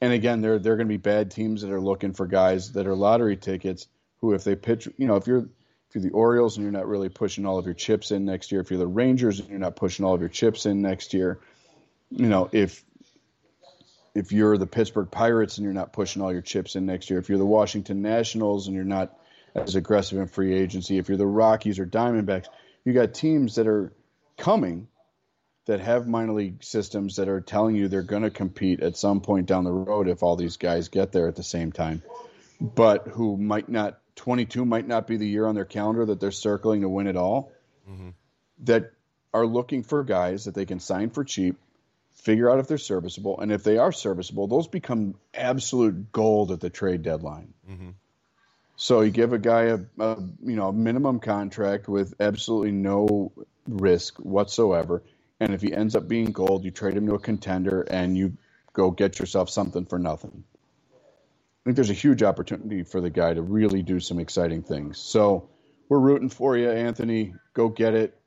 And 0.00 0.12
again, 0.12 0.42
there 0.42 0.54
are 0.54 0.58
going 0.58 0.78
to 0.80 0.84
be 0.84 0.98
bad 0.98 1.30
teams 1.30 1.62
that 1.62 1.70
are 1.70 1.80
looking 1.80 2.12
for 2.12 2.26
guys 2.26 2.72
that 2.72 2.86
are 2.86 2.94
lottery 2.94 3.36
tickets. 3.36 3.88
Who, 4.20 4.32
if 4.32 4.44
they 4.44 4.56
pitch, 4.56 4.88
you 4.96 5.06
know, 5.06 5.16
if 5.16 5.26
you're 5.26 5.48
if 5.88 5.94
you're 5.94 6.02
the 6.02 6.10
Orioles 6.10 6.56
and 6.56 6.64
you're 6.64 6.72
not 6.72 6.86
really 6.86 7.08
pushing 7.08 7.46
all 7.46 7.58
of 7.58 7.64
your 7.64 7.74
chips 7.74 8.10
in 8.10 8.24
next 8.24 8.52
year, 8.52 8.60
if 8.60 8.70
you're 8.70 8.78
the 8.78 8.86
Rangers 8.86 9.40
and 9.40 9.48
you're 9.48 9.58
not 9.58 9.76
pushing 9.76 10.04
all 10.04 10.14
of 10.14 10.20
your 10.20 10.28
chips 10.28 10.66
in 10.66 10.82
next 10.82 11.14
year, 11.14 11.40
you 12.10 12.28
know, 12.28 12.48
if 12.52 12.84
if 14.16 14.32
you're 14.32 14.56
the 14.56 14.66
Pittsburgh 14.66 15.10
Pirates 15.10 15.58
and 15.58 15.64
you're 15.64 15.74
not 15.74 15.92
pushing 15.92 16.22
all 16.22 16.32
your 16.32 16.40
chips 16.40 16.74
in 16.74 16.86
next 16.86 17.10
year, 17.10 17.18
if 17.18 17.28
you're 17.28 17.38
the 17.38 17.44
Washington 17.44 18.00
Nationals 18.00 18.66
and 18.66 18.74
you're 18.74 18.84
not 18.84 19.14
as 19.54 19.76
aggressive 19.76 20.18
in 20.18 20.26
free 20.26 20.54
agency, 20.54 20.96
if 20.96 21.08
you're 21.08 21.18
the 21.18 21.26
Rockies 21.26 21.78
or 21.78 21.86
Diamondbacks, 21.86 22.46
you 22.84 22.94
got 22.94 23.12
teams 23.12 23.56
that 23.56 23.66
are 23.66 23.92
coming 24.38 24.88
that 25.66 25.80
have 25.80 26.06
minor 26.06 26.32
league 26.32 26.64
systems 26.64 27.16
that 27.16 27.28
are 27.28 27.42
telling 27.42 27.76
you 27.76 27.88
they're 27.88 28.02
going 28.02 28.22
to 28.22 28.30
compete 28.30 28.80
at 28.80 28.96
some 28.96 29.20
point 29.20 29.46
down 29.46 29.64
the 29.64 29.72
road 29.72 30.08
if 30.08 30.22
all 30.22 30.36
these 30.36 30.56
guys 30.56 30.88
get 30.88 31.12
there 31.12 31.28
at 31.28 31.36
the 31.36 31.42
same 31.42 31.70
time, 31.70 32.02
but 32.60 33.08
who 33.08 33.36
might 33.36 33.68
not 33.68 33.98
22 34.14 34.64
might 34.64 34.88
not 34.88 35.06
be 35.06 35.18
the 35.18 35.28
year 35.28 35.46
on 35.46 35.54
their 35.54 35.66
calendar 35.66 36.06
that 36.06 36.20
they're 36.20 36.30
circling 36.30 36.80
to 36.80 36.88
win 36.88 37.06
it 37.06 37.16
all. 37.16 37.52
Mm-hmm. 37.90 38.10
That 38.60 38.92
are 39.34 39.44
looking 39.44 39.82
for 39.82 40.02
guys 40.04 40.46
that 40.46 40.54
they 40.54 40.64
can 40.64 40.80
sign 40.80 41.10
for 41.10 41.22
cheap 41.22 41.58
figure 42.16 42.50
out 42.50 42.58
if 42.58 42.66
they're 42.66 42.78
serviceable, 42.78 43.40
and 43.40 43.52
if 43.52 43.62
they 43.62 43.78
are 43.78 43.92
serviceable, 43.92 44.46
those 44.46 44.66
become 44.66 45.14
absolute 45.34 46.10
gold 46.12 46.50
at 46.50 46.60
the 46.60 46.70
trade 46.70 47.02
deadline. 47.02 47.54
Mm-hmm. 47.70 47.90
So 48.76 49.00
you 49.00 49.10
give 49.10 49.32
a 49.32 49.38
guy 49.38 49.62
a, 49.64 49.78
a, 49.98 50.16
you 50.42 50.56
know 50.56 50.68
a 50.68 50.72
minimum 50.72 51.20
contract 51.20 51.88
with 51.88 52.14
absolutely 52.20 52.72
no 52.72 53.32
risk 53.66 54.18
whatsoever, 54.18 55.02
and 55.40 55.54
if 55.54 55.62
he 55.62 55.72
ends 55.72 55.94
up 55.94 56.08
being 56.08 56.32
gold, 56.32 56.64
you 56.64 56.70
trade 56.70 56.96
him 56.96 57.06
to 57.06 57.14
a 57.14 57.18
contender 57.18 57.82
and 57.82 58.16
you 58.16 58.36
go 58.72 58.90
get 58.90 59.18
yourself 59.18 59.48
something 59.48 59.86
for 59.86 59.98
nothing. 59.98 60.44
I 60.92 61.64
think 61.64 61.76
there's 61.76 61.90
a 61.90 61.94
huge 61.94 62.22
opportunity 62.22 62.82
for 62.82 63.00
the 63.00 63.10
guy 63.10 63.34
to 63.34 63.42
really 63.42 63.82
do 63.82 63.98
some 63.98 64.20
exciting 64.20 64.62
things. 64.62 64.98
So 64.98 65.48
we're 65.88 65.98
rooting 65.98 66.28
for 66.28 66.56
you, 66.56 66.70
Anthony. 66.70 67.34
Go 67.54 67.68
get 67.68 67.94
it 67.94 68.18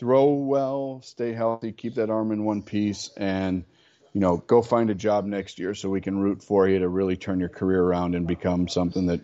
throw 0.00 0.32
well, 0.32 1.02
stay 1.04 1.34
healthy, 1.34 1.72
keep 1.72 1.96
that 1.96 2.08
arm 2.08 2.32
in 2.32 2.42
one 2.42 2.62
piece, 2.62 3.10
and 3.18 3.64
you 4.14 4.20
know, 4.22 4.38
go 4.38 4.62
find 4.62 4.88
a 4.88 4.94
job 4.94 5.26
next 5.26 5.58
year 5.58 5.74
so 5.74 5.90
we 5.90 6.00
can 6.00 6.18
root 6.18 6.42
for 6.42 6.66
you 6.66 6.78
to 6.78 6.88
really 6.88 7.16
turn 7.16 7.38
your 7.38 7.50
career 7.50 7.82
around 7.82 8.14
and 8.14 8.26
become 8.26 8.66
something 8.66 9.06
that 9.06 9.20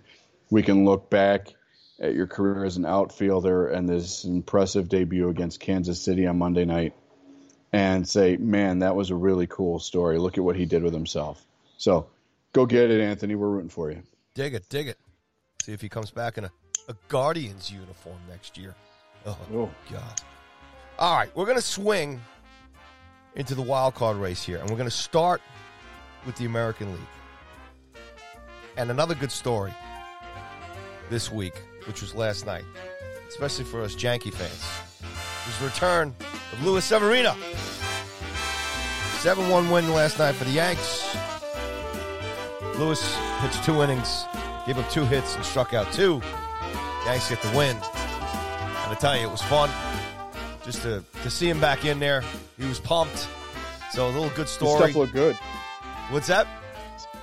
we 0.51 0.63
can 0.63 0.85
look 0.85 1.09
back 1.09 1.49
at 1.99 2.15
your 2.15 2.27
career 2.27 2.63
as 2.67 2.77
an 2.77 2.85
outfielder 2.85 3.69
and 3.69 3.89
this 3.89 4.25
impressive 4.25 4.89
debut 4.91 5.31
against 5.31 5.61
Kansas 5.61 6.01
City 6.01 6.27
on 6.27 6.39
Monday 6.39 6.67
night 6.67 6.95
and 7.73 8.07
say, 8.07 8.37
man, 8.37 8.81
that 8.81 8.95
was 8.95 9.09
a 9.09 9.17
really 9.17 9.47
cool 9.47 9.79
story. 9.79 10.19
Look 10.19 10.37
at 10.37 10.45
what 10.45 10.57
he 10.57 10.67
did 10.67 10.83
with 10.83 10.93
himself. 10.93 11.43
So 11.79 12.09
go 12.53 12.67
get 12.67 12.91
it, 12.91 13.01
Anthony. 13.01 13.35
We're 13.35 13.49
rooting 13.49 13.71
for 13.71 13.91
you. 13.91 14.03
Dig 14.35 14.53
it, 14.53 14.69
dig 14.69 14.89
it. 14.89 14.99
See 15.63 15.73
if 15.73 15.81
he 15.81 15.89
comes 15.89 16.11
back 16.11 16.37
in 16.37 16.45
a, 16.45 16.51
a 16.89 16.95
Guardians 17.09 17.71
uniform 17.71 18.19
next 18.29 18.59
year. 18.59 18.75
Oh, 19.25 19.39
Oh. 19.53 19.71
God. 19.91 20.21
All 20.99 21.15
right, 21.15 21.31
we're 21.37 21.45
going 21.45 21.59
to 21.59 21.63
swing 21.63 22.23
into 23.35 23.55
the 23.55 23.61
wild 23.61 23.95
card 23.95 24.17
race 24.17 24.43
here, 24.43 24.57
and 24.57 24.71
we're 24.71 24.79
going 24.79 24.89
to 24.89 24.97
start 24.97 25.43
with 26.25 26.37
the 26.37 26.47
American 26.47 26.91
League. 26.91 28.03
And 28.79 28.91
another 28.91 29.15
good 29.15 29.31
story 29.31 29.75
this 31.11 31.31
week, 31.31 31.53
which 31.87 32.01
was 32.01 32.15
last 32.15 32.47
night, 32.47 32.65
especially 33.29 33.67
for 33.67 33.83
us 33.83 34.03
Yankee 34.03 34.31
fans, 34.31 34.65
was 35.47 35.59
the 35.59 35.67
return 35.67 36.15
of 36.55 36.65
Luis 36.65 36.87
Severino. 36.87 37.35
7 39.19 39.51
1 39.51 39.71
win 39.71 39.93
last 39.93 40.19
night 40.19 40.35
for 40.35 40.45
the 40.45 40.53
Yanks. 40.53 41.15
Luis 42.79 43.19
pitched 43.41 43.63
two 43.65 43.83
innings, 43.83 44.25
gave 44.67 44.79
up 44.79 44.89
two 44.89 45.05
hits, 45.05 45.37
and 45.37 45.45
struck 45.45 45.75
out 45.75 45.93
two. 45.93 46.23
Yanks 47.05 47.29
get 47.29 47.43
the 47.43 47.55
win. 47.55 47.77
And 47.77 48.95
I 48.95 48.97
tell 48.99 49.15
you, 49.15 49.27
it 49.27 49.31
was 49.31 49.43
fun 49.43 49.69
just 50.67 50.83
to, 50.83 51.03
to 51.23 51.31
see 51.31 51.49
him 51.49 51.61
back 51.61 51.85
in 51.85 51.99
there. 51.99 52.23
He 52.59 52.67
was 52.67 52.81
pumped. 52.81 53.29
So 53.93 54.07
a 54.07 54.11
little 54.11 54.29
good 54.31 54.41
His 54.41 54.51
story. 54.51 54.91
stuff 54.91 54.97
looked 54.97 55.13
good. 55.15 55.37
What's 56.11 56.27
that? 56.27 56.47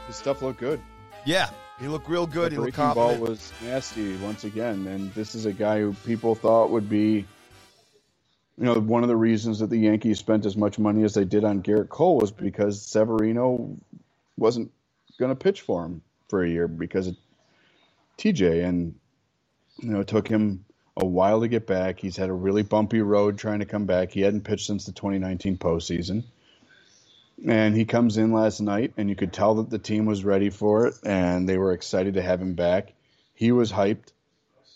His 0.07 0.15
stuff 0.15 0.41
looked 0.41 0.59
good. 0.59 0.81
Yeah, 1.25 1.49
he 1.79 1.87
looked 1.87 2.07
real 2.09 2.25
good. 2.25 2.51
The 2.51 2.55
He 2.55 2.61
looked 2.61 2.75
breaking 2.77 2.93
ball 2.95 3.15
was 3.17 3.51
nasty 3.61 4.15
once 4.17 4.45
again, 4.45 4.87
and 4.87 5.13
this 5.13 5.35
is 5.35 5.45
a 5.45 5.53
guy 5.53 5.79
who 5.79 5.93
people 6.05 6.35
thought 6.35 6.69
would 6.69 6.89
be, 6.89 7.25
you 8.57 8.65
know, 8.65 8.75
one 8.75 9.03
of 9.03 9.09
the 9.09 9.15
reasons 9.15 9.59
that 9.59 9.69
the 9.69 9.77
Yankees 9.77 10.19
spent 10.19 10.45
as 10.45 10.55
much 10.57 10.79
money 10.79 11.03
as 11.03 11.13
they 11.13 11.25
did 11.25 11.43
on 11.43 11.61
Gerrit 11.63 11.89
Cole 11.89 12.17
was 12.17 12.31
because 12.31 12.81
Severino 12.81 13.77
wasn't 14.37 14.71
going 15.19 15.29
to 15.31 15.35
pitch 15.35 15.61
for 15.61 15.85
him 15.85 16.01
for 16.29 16.43
a 16.43 16.49
year 16.49 16.67
because 16.67 17.07
of 17.07 17.17
TJ, 18.17 18.63
and 18.65 18.95
you 19.79 19.89
know, 19.89 19.99
it 19.99 20.07
took 20.07 20.27
him 20.27 20.65
a 20.97 21.05
while 21.05 21.41
to 21.41 21.47
get 21.47 21.65
back. 21.65 21.99
He's 21.99 22.17
had 22.17 22.29
a 22.29 22.33
really 22.33 22.63
bumpy 22.63 23.01
road 23.01 23.37
trying 23.37 23.59
to 23.59 23.65
come 23.65 23.85
back. 23.85 24.11
He 24.11 24.21
hadn't 24.21 24.43
pitched 24.43 24.67
since 24.67 24.85
the 24.85 24.91
2019 24.91 25.57
postseason. 25.57 26.23
And 27.45 27.75
he 27.75 27.85
comes 27.85 28.17
in 28.17 28.31
last 28.31 28.61
night, 28.61 28.93
and 28.95 29.09
you 29.09 29.15
could 29.15 29.33
tell 29.33 29.55
that 29.55 29.69
the 29.69 29.79
team 29.79 30.05
was 30.05 30.23
ready 30.23 30.49
for 30.49 30.87
it, 30.87 30.95
and 31.03 31.49
they 31.49 31.57
were 31.57 31.73
excited 31.73 32.13
to 32.13 32.21
have 32.21 32.41
him 32.41 32.53
back. 32.53 32.93
He 33.33 33.51
was 33.51 33.71
hyped, 33.71 34.13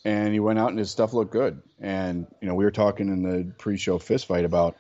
and 0.03 0.34
he 0.34 0.39
went 0.39 0.59
out, 0.59 0.70
and 0.70 0.80
his 0.80 0.89
stuff 0.89 1.13
looked 1.13 1.32
good. 1.32 1.61
And 1.80 2.26
you 2.41 2.47
know, 2.47 2.55
we 2.55 2.65
were 2.65 2.72
talking 2.72 3.09
in 3.09 3.22
the 3.22 3.53
pre-show 3.57 3.99
fist 3.99 4.26
fight 4.26 4.43
about 4.43 4.76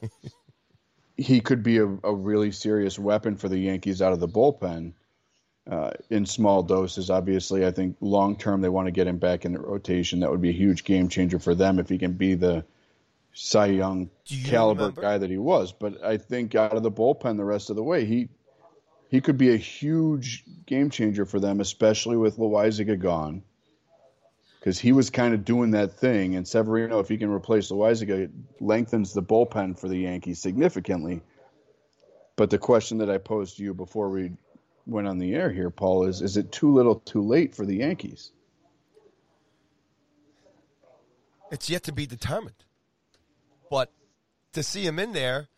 he 1.16 1.40
could 1.40 1.62
be 1.62 1.78
a, 1.78 1.86
a 1.86 2.14
really 2.14 2.52
serious 2.52 2.98
weapon 2.98 3.36
for 3.36 3.48
the 3.48 3.58
Yankees 3.58 4.00
out 4.00 4.12
of 4.12 4.20
the 4.20 4.28
bullpen 4.28 4.92
uh, 5.70 5.92
in 6.10 6.26
small 6.26 6.62
doses. 6.64 7.10
Obviously, 7.10 7.64
I 7.64 7.70
think 7.70 7.96
long 8.00 8.36
term 8.36 8.60
they 8.60 8.68
want 8.68 8.86
to 8.86 8.92
get 8.92 9.06
him 9.06 9.18
back 9.18 9.44
in 9.44 9.52
the 9.52 9.60
rotation. 9.60 10.20
That 10.20 10.30
would 10.30 10.42
be 10.42 10.50
a 10.50 10.52
huge 10.52 10.84
game 10.84 11.08
changer 11.08 11.38
for 11.38 11.54
them 11.54 11.78
if 11.78 11.88
he 11.88 11.96
can 11.96 12.14
be 12.14 12.34
the 12.34 12.64
Cy 13.32 13.66
Young 13.66 14.10
you 14.26 14.44
caliber 14.44 14.80
remember- 14.82 15.00
guy 15.02 15.18
that 15.18 15.30
he 15.30 15.38
was. 15.38 15.72
But 15.72 16.02
I 16.04 16.16
think 16.16 16.54
out 16.56 16.76
of 16.76 16.82
the 16.82 16.90
bullpen 16.90 17.36
the 17.36 17.44
rest 17.44 17.70
of 17.70 17.76
the 17.76 17.84
way, 17.84 18.04
he 18.04 18.28
he 19.08 19.20
could 19.20 19.38
be 19.38 19.54
a 19.54 19.56
huge 19.56 20.44
game 20.66 20.90
changer 20.90 21.24
for 21.24 21.40
them, 21.40 21.60
especially 21.60 22.16
with 22.16 22.36
Loaisiga 22.36 22.98
gone. 22.98 23.42
Because 24.58 24.78
he 24.78 24.92
was 24.92 25.08
kind 25.08 25.32
of 25.32 25.44
doing 25.44 25.70
that 25.70 25.94
thing, 25.94 26.36
and 26.36 26.46
Severino, 26.46 26.98
if 26.98 27.08
he 27.08 27.16
can 27.16 27.30
replace 27.30 27.70
Loaisiga, 27.70 28.24
it 28.24 28.30
lengthens 28.60 29.14
the 29.14 29.22
bullpen 29.22 29.78
for 29.78 29.88
the 29.88 29.96
Yankees 29.96 30.38
significantly. 30.38 31.22
But 32.36 32.50
the 32.50 32.58
question 32.58 32.98
that 32.98 33.08
I 33.08 33.16
posed 33.18 33.56
to 33.56 33.62
you 33.62 33.72
before 33.72 34.10
we 34.10 34.32
went 34.86 35.06
on 35.06 35.18
the 35.18 35.34
air 35.34 35.50
here, 35.50 35.70
Paul, 35.70 36.06
is: 36.06 36.22
Is 36.22 36.36
it 36.36 36.52
too 36.52 36.72
little, 36.72 36.96
too 37.00 37.22
late 37.22 37.54
for 37.54 37.64
the 37.66 37.76
Yankees? 37.76 38.32
It's 41.50 41.68
yet 41.68 41.84
to 41.84 41.92
be 41.92 42.06
determined. 42.06 42.64
But 43.70 43.92
to 44.52 44.62
see 44.62 44.84
him 44.84 44.98
in 44.98 45.12
there 45.12 45.48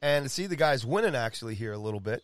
and 0.00 0.24
to 0.24 0.28
see 0.28 0.46
the 0.46 0.56
guys 0.56 0.86
winning 0.86 1.14
actually 1.14 1.54
here 1.54 1.72
a 1.72 1.78
little 1.78 2.00
bit, 2.00 2.22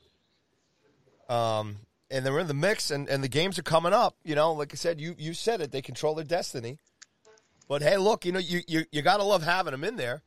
um, 1.29 1.77
and 2.11 2.25
they're 2.25 2.39
in 2.39 2.47
the 2.47 2.55
mix 2.55 2.91
and, 2.91 3.09
and 3.09 3.23
the 3.23 3.29
games 3.29 3.59
are 3.59 3.65
coming 3.65 3.93
up, 3.93 4.17
you 4.25 4.35
know, 4.35 4.53
like 4.53 4.73
I 4.73 4.77
said, 4.77 5.01
you, 5.01 5.15
you 5.19 5.35
said 5.35 5.61
it, 5.61 5.73
they 5.73 5.83
control 5.83 6.15
their 6.15 6.25
destiny. 6.25 6.79
But 7.69 7.83
hey, 7.83 7.97
look, 7.97 8.25
you 8.25 8.33
know, 8.33 8.39
you, 8.39 8.61
you, 8.69 8.85
you 8.93 9.03
got 9.03 9.17
to 9.17 9.25
love 9.25 9.43
having 9.43 9.73
them 9.73 9.83
in 9.83 9.97
there. 9.97 10.23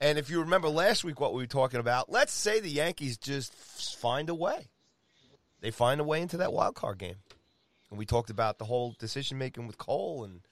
And 0.00 0.18
if 0.18 0.28
you 0.28 0.40
remember 0.40 0.68
last 0.68 1.02
week 1.02 1.18
what 1.18 1.32
we 1.32 1.42
were 1.42 1.46
talking 1.46 1.80
about, 1.80 2.12
let's 2.12 2.32
say 2.32 2.60
the 2.60 2.68
Yankees 2.68 3.16
just 3.16 3.54
find 3.54 4.28
a 4.28 4.34
way. 4.34 4.68
They 5.64 5.70
find 5.70 5.98
a 5.98 6.04
way 6.04 6.20
into 6.20 6.36
that 6.36 6.52
wild 6.52 6.74
card 6.74 6.98
game. 6.98 7.16
And 7.88 7.98
we 7.98 8.04
talked 8.04 8.28
about 8.28 8.58
the 8.58 8.66
whole 8.66 8.94
decision 8.98 9.38
making 9.38 9.66
with 9.66 9.78
Cole 9.78 10.22
and 10.22 10.42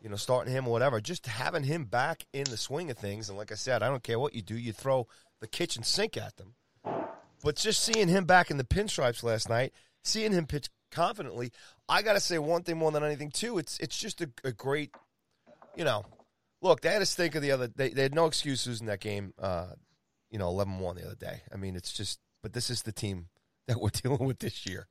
you 0.00 0.08
know, 0.08 0.14
starting 0.14 0.52
him 0.52 0.68
or 0.68 0.70
whatever, 0.70 1.00
just 1.00 1.26
having 1.26 1.64
him 1.64 1.84
back 1.84 2.26
in 2.32 2.44
the 2.44 2.56
swing 2.56 2.88
of 2.88 2.96
things. 2.96 3.28
And 3.28 3.36
like 3.36 3.50
I 3.50 3.56
said, 3.56 3.82
I 3.82 3.88
don't 3.88 4.04
care 4.04 4.20
what 4.20 4.36
you 4.36 4.42
do, 4.42 4.56
you 4.56 4.72
throw 4.72 5.08
the 5.40 5.48
kitchen 5.48 5.82
sink 5.82 6.16
at 6.16 6.36
them. 6.36 6.54
But 7.42 7.56
just 7.56 7.82
seeing 7.82 8.06
him 8.06 8.24
back 8.24 8.48
in 8.48 8.56
the 8.56 8.62
pinstripes 8.62 9.24
last 9.24 9.48
night, 9.48 9.72
seeing 10.04 10.30
him 10.30 10.46
pitch 10.46 10.68
confidently, 10.92 11.50
I 11.88 12.02
got 12.02 12.12
to 12.12 12.20
say 12.20 12.38
one 12.38 12.62
thing 12.62 12.76
more 12.76 12.92
than 12.92 13.02
anything 13.02 13.32
too. 13.32 13.58
It's 13.58 13.80
it's 13.80 13.98
just 13.98 14.20
a, 14.20 14.30
a 14.44 14.52
great, 14.52 14.94
you 15.74 15.82
know, 15.82 16.04
look. 16.62 16.82
They 16.82 16.90
had 16.90 17.02
a 17.02 17.06
stinker 17.06 17.40
the 17.40 17.50
other. 17.50 17.66
They, 17.66 17.88
they 17.88 18.02
had 18.02 18.14
no 18.14 18.26
excuses 18.26 18.80
in 18.80 18.86
that 18.86 19.00
game. 19.00 19.34
Uh, 19.40 19.70
you 20.30 20.38
know, 20.38 20.52
11-1 20.52 20.94
the 20.94 21.06
other 21.06 21.16
day. 21.16 21.42
I 21.52 21.56
mean, 21.56 21.74
it's 21.74 21.92
just. 21.92 22.20
But 22.44 22.52
this 22.52 22.70
is 22.70 22.82
the 22.82 22.92
team 22.92 23.26
that 23.68 23.80
we're 23.80 23.90
dealing 24.02 24.26
with 24.26 24.38
this 24.38 24.66
year. 24.66 24.88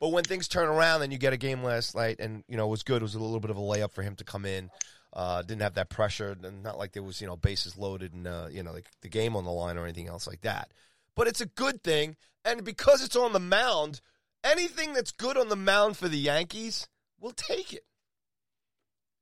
But 0.00 0.08
when 0.08 0.24
things 0.24 0.48
turn 0.48 0.68
around 0.68 1.00
then 1.00 1.10
you 1.10 1.18
get 1.18 1.32
a 1.32 1.38
game 1.38 1.62
last 1.62 1.94
night, 1.94 2.16
and 2.18 2.44
you 2.48 2.56
know 2.56 2.66
it 2.66 2.70
was 2.70 2.82
good. 2.82 3.00
It 3.00 3.02
was 3.02 3.14
a 3.14 3.20
little 3.20 3.40
bit 3.40 3.50
of 3.50 3.56
a 3.56 3.60
layup 3.60 3.92
for 3.92 4.02
him 4.02 4.16
to 4.16 4.24
come 4.24 4.44
in. 4.44 4.70
Uh, 5.12 5.42
didn't 5.42 5.62
have 5.62 5.74
that 5.74 5.90
pressure, 5.90 6.36
and 6.42 6.62
not 6.62 6.76
like 6.76 6.92
there 6.92 7.02
was 7.02 7.20
you 7.20 7.26
know 7.26 7.36
bases 7.36 7.78
loaded 7.78 8.12
and 8.12 8.26
uh, 8.26 8.48
you 8.50 8.62
know 8.62 8.72
like 8.72 8.86
the 9.02 9.08
game 9.08 9.36
on 9.36 9.44
the 9.44 9.50
line 9.50 9.78
or 9.78 9.84
anything 9.84 10.08
else 10.08 10.26
like 10.26 10.40
that. 10.42 10.72
But 11.14 11.28
it's 11.28 11.40
a 11.40 11.46
good 11.46 11.82
thing, 11.82 12.16
and 12.44 12.64
because 12.64 13.04
it's 13.04 13.16
on 13.16 13.32
the 13.32 13.40
mound, 13.40 14.00
anything 14.42 14.92
that's 14.92 15.12
good 15.12 15.36
on 15.36 15.48
the 15.48 15.56
mound 15.56 15.96
for 15.96 16.08
the 16.08 16.18
Yankees, 16.18 16.88
we'll 17.20 17.32
take 17.32 17.72
it. 17.72 17.84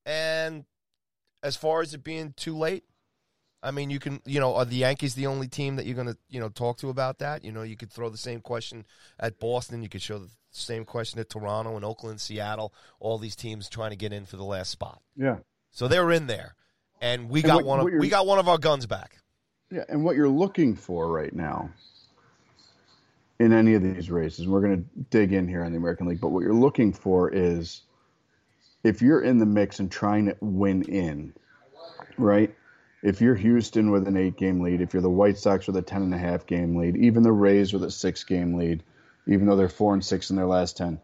And 0.06 0.64
as 1.42 1.56
far 1.56 1.82
as 1.82 1.94
it 1.94 2.02
being 2.02 2.32
too 2.36 2.56
late, 2.56 2.84
I 3.62 3.70
mean, 3.70 3.90
you 3.90 3.98
can, 4.00 4.20
you 4.24 4.40
know, 4.40 4.54
are 4.56 4.64
the 4.64 4.76
Yankees 4.76 5.14
the 5.14 5.26
only 5.28 5.46
team 5.48 5.76
that 5.76 5.86
you're 5.86 5.94
going 5.94 6.08
to, 6.08 6.16
you 6.28 6.40
know, 6.40 6.48
talk 6.48 6.78
to 6.78 6.88
about 6.88 7.18
that? 7.20 7.44
You 7.44 7.52
know, 7.52 7.62
you 7.62 7.76
could 7.76 7.92
throw 7.92 8.08
the 8.08 8.18
same 8.18 8.40
question 8.40 8.84
at 9.20 9.38
Boston. 9.38 9.82
You 9.82 9.88
could 9.88 10.02
show 10.02 10.18
the 10.18 10.30
same 10.50 10.84
question 10.84 11.20
at 11.20 11.30
Toronto 11.30 11.76
and 11.76 11.84
Oakland, 11.84 12.20
Seattle, 12.20 12.74
all 12.98 13.18
these 13.18 13.36
teams 13.36 13.68
trying 13.68 13.90
to 13.90 13.96
get 13.96 14.12
in 14.12 14.24
for 14.26 14.36
the 14.36 14.44
last 14.44 14.70
spot. 14.70 15.00
Yeah, 15.16 15.38
So 15.70 15.86
they're 15.88 16.10
in 16.10 16.26
there, 16.26 16.54
and 17.00 17.30
we 17.30 17.40
And 17.40 17.46
got 17.46 17.56
what- 17.58 17.64
one. 17.64 17.80
Of, 17.94 18.00
we 18.00 18.08
got 18.08 18.26
one 18.26 18.38
of 18.38 18.48
our 18.48 18.58
guns 18.58 18.86
back. 18.86 19.18
yeah. 19.70 19.84
And 19.88 20.04
what 20.04 20.16
you're 20.16 20.28
looking 20.28 20.74
for 20.74 21.08
right 21.08 21.32
now 21.34 21.70
in 23.38 23.52
any 23.52 23.74
of 23.74 23.82
these 23.82 24.10
races, 24.10 24.46
we're 24.46 24.60
going 24.60 24.82
to 24.84 24.88
dig 25.10 25.32
in 25.32 25.48
here 25.48 25.64
on 25.64 25.72
the 25.72 25.78
American 25.78 26.06
League. 26.06 26.20
But 26.20 26.28
what 26.28 26.42
you're 26.42 26.52
looking 26.54 26.92
for 26.92 27.30
is 27.30 27.82
if 28.84 29.00
you're 29.02 29.22
in 29.22 29.38
the 29.38 29.46
mix 29.46 29.78
and 29.80 29.90
trying 29.90 30.26
to 30.26 30.36
win 30.40 30.82
in, 30.82 31.32
right? 32.18 32.54
If 33.02 33.20
you're 33.20 33.34
Houston 33.34 33.90
with 33.90 34.06
an 34.06 34.16
eight 34.16 34.36
game 34.36 34.60
lead, 34.60 34.80
if 34.80 34.92
you're 34.92 35.02
the 35.02 35.10
White 35.10 35.38
Sox 35.38 35.66
with 35.66 35.76
a 35.76 35.82
ten 35.82 36.02
and 36.02 36.14
a 36.14 36.18
half 36.18 36.46
game 36.46 36.76
lead, 36.76 36.96
even 36.96 37.22
the 37.22 37.32
Rays 37.32 37.72
with 37.72 37.82
a 37.84 37.90
six 37.90 38.22
game 38.24 38.54
lead, 38.54 38.82
even 39.26 39.46
though 39.46 39.56
they're 39.56 39.68
four 39.68 39.92
and 39.92 40.04
six 40.04 40.30
in 40.30 40.36
their 40.36 40.46
last 40.46 40.76
ten, 40.76 41.00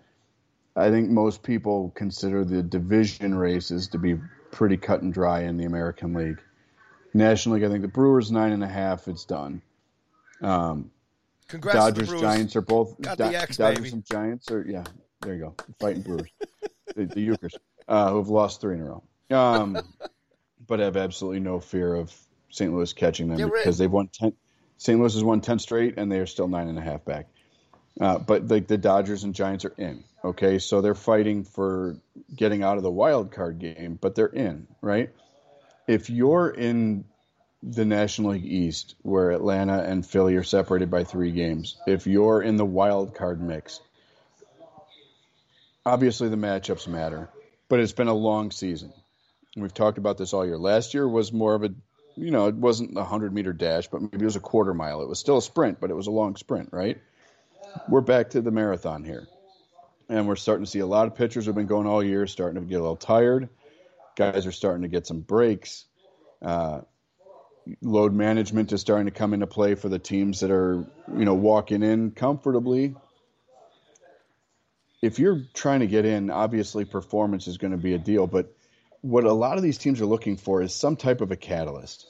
I 0.76 0.90
think 0.90 1.10
most 1.10 1.42
people 1.42 1.92
consider 1.96 2.44
the 2.44 2.62
division 2.62 3.34
races 3.34 3.88
to 3.88 3.98
be 3.98 4.16
pretty 4.52 4.76
cut 4.76 5.02
and 5.02 5.12
dry 5.12 5.40
in 5.42 5.56
the 5.56 5.64
American 5.64 6.14
League. 6.14 6.40
National 7.14 7.56
League, 7.56 7.64
I 7.64 7.68
think 7.68 7.82
the 7.82 7.88
Brewers 7.88 8.30
nine 8.30 8.52
and 8.52 8.62
a 8.62 8.68
half, 8.68 9.08
it's 9.08 9.24
done. 9.24 9.60
Um, 10.40 10.90
Congrats 11.48 11.76
Dodgers. 11.76 12.20
Giants 12.20 12.54
are 12.54 12.60
both 12.60 13.00
Got 13.00 13.18
the 13.18 13.24
X, 13.24 13.56
Dodgers 13.56 13.78
baby. 13.78 13.90
and 13.90 14.04
Giants 14.04 14.50
are 14.50 14.62
yeah. 14.68 14.84
There 15.22 15.34
you 15.34 15.40
go, 15.40 15.54
fighting 15.80 16.02
Brewers, 16.02 16.28
the, 16.94 17.06
the 17.06 17.28
Ukers, 17.28 17.54
uh, 17.88 18.12
who've 18.12 18.28
lost 18.28 18.60
three 18.60 18.76
in 18.76 18.82
a 18.82 18.84
row, 18.84 19.02
um, 19.30 19.76
but 20.68 20.78
have 20.78 20.96
absolutely 20.96 21.40
no 21.40 21.58
fear 21.58 21.94
of 21.94 22.14
St. 22.50 22.72
Louis 22.72 22.92
catching 22.92 23.28
them 23.28 23.38
Yeah, 23.38 23.46
right. 23.46 23.54
because 23.64 23.78
they've 23.78 23.90
won 23.90 24.08
ten. 24.08 24.32
St. 24.76 24.98
Louis 24.98 25.12
has 25.14 25.24
won 25.24 25.40
ten 25.40 25.58
straight, 25.58 25.94
and 25.98 26.12
they 26.12 26.20
are 26.20 26.26
still 26.26 26.46
nine 26.46 26.68
and 26.68 26.78
a 26.78 26.82
half 26.82 27.04
back. 27.04 27.26
Uh, 28.00 28.18
but 28.18 28.46
like 28.46 28.68
the 28.68 28.78
Dodgers 28.78 29.24
and 29.24 29.34
Giants 29.34 29.64
are 29.64 29.74
in. 29.76 30.04
Okay, 30.24 30.58
so 30.60 30.80
they're 30.80 30.94
fighting 30.94 31.42
for 31.44 31.96
getting 32.34 32.62
out 32.62 32.76
of 32.76 32.82
the 32.82 32.90
wild 32.90 33.32
card 33.32 33.58
game, 33.58 33.98
but 34.00 34.14
they're 34.14 34.26
in, 34.26 34.68
right? 34.80 35.10
If 35.88 36.10
you're 36.10 36.50
in 36.50 37.04
the 37.62 37.84
National 37.84 38.32
League 38.32 38.44
East, 38.44 38.94
where 39.02 39.32
Atlanta 39.32 39.82
and 39.82 40.06
Philly 40.06 40.36
are 40.36 40.44
separated 40.44 40.90
by 40.90 41.02
three 41.04 41.32
games, 41.32 41.76
if 41.86 42.06
you're 42.06 42.40
in 42.42 42.56
the 42.56 42.64
wild 42.64 43.14
card 43.14 43.40
mix, 43.40 43.80
obviously 45.84 46.28
the 46.28 46.36
matchups 46.36 46.86
matter, 46.86 47.28
but 47.68 47.80
it's 47.80 47.92
been 47.92 48.08
a 48.08 48.14
long 48.14 48.50
season. 48.50 48.92
We've 49.60 49.74
talked 49.74 49.98
about 49.98 50.18
this 50.18 50.32
all 50.32 50.46
year. 50.46 50.58
Last 50.58 50.94
year 50.94 51.08
was 51.08 51.32
more 51.32 51.54
of 51.54 51.64
a, 51.64 51.70
you 52.16 52.30
know, 52.30 52.46
it 52.48 52.54
wasn't 52.54 52.92
a 52.92 53.00
100 53.00 53.32
meter 53.32 53.52
dash, 53.52 53.88
but 53.88 54.00
maybe 54.00 54.22
it 54.22 54.24
was 54.24 54.36
a 54.36 54.40
quarter 54.40 54.74
mile. 54.74 55.02
It 55.02 55.08
was 55.08 55.18
still 55.18 55.38
a 55.38 55.42
sprint, 55.42 55.80
but 55.80 55.90
it 55.90 55.94
was 55.94 56.06
a 56.06 56.12
long 56.12 56.36
sprint, 56.36 56.70
right? 56.72 56.98
We're 57.88 58.00
back 58.00 58.30
to 58.30 58.40
the 58.40 58.50
marathon 58.50 59.04
here. 59.04 59.26
And 60.08 60.26
we're 60.26 60.36
starting 60.36 60.64
to 60.64 60.70
see 60.70 60.78
a 60.78 60.86
lot 60.86 61.06
of 61.06 61.14
pitchers 61.14 61.46
have 61.46 61.54
been 61.54 61.66
going 61.66 61.86
all 61.86 62.02
year, 62.02 62.26
starting 62.26 62.60
to 62.60 62.66
get 62.66 62.76
a 62.76 62.82
little 62.82 62.96
tired. 62.96 63.48
Guys 64.16 64.46
are 64.46 64.52
starting 64.52 64.82
to 64.82 64.88
get 64.88 65.06
some 65.06 65.20
breaks. 65.20 65.84
Uh, 66.40 66.80
load 67.82 68.14
management 68.14 68.72
is 68.72 68.80
starting 68.80 69.06
to 69.06 69.12
come 69.12 69.34
into 69.34 69.46
play 69.46 69.74
for 69.74 69.88
the 69.88 69.98
teams 69.98 70.40
that 70.40 70.50
are, 70.50 70.86
you 71.08 71.24
know, 71.24 71.34
walking 71.34 71.82
in 71.82 72.10
comfortably. 72.10 72.94
If 75.02 75.18
you're 75.18 75.42
trying 75.54 75.80
to 75.80 75.86
get 75.86 76.04
in, 76.04 76.30
obviously 76.30 76.84
performance 76.84 77.46
is 77.46 77.58
going 77.58 77.70
to 77.70 77.76
be 77.76 77.94
a 77.94 77.98
deal, 77.98 78.26
but 78.26 78.52
what 79.00 79.24
a 79.24 79.32
lot 79.32 79.56
of 79.56 79.62
these 79.62 79.78
teams 79.78 80.00
are 80.00 80.06
looking 80.06 80.36
for 80.36 80.62
is 80.62 80.74
some 80.74 80.96
type 80.96 81.20
of 81.20 81.30
a 81.30 81.36
catalyst, 81.36 82.06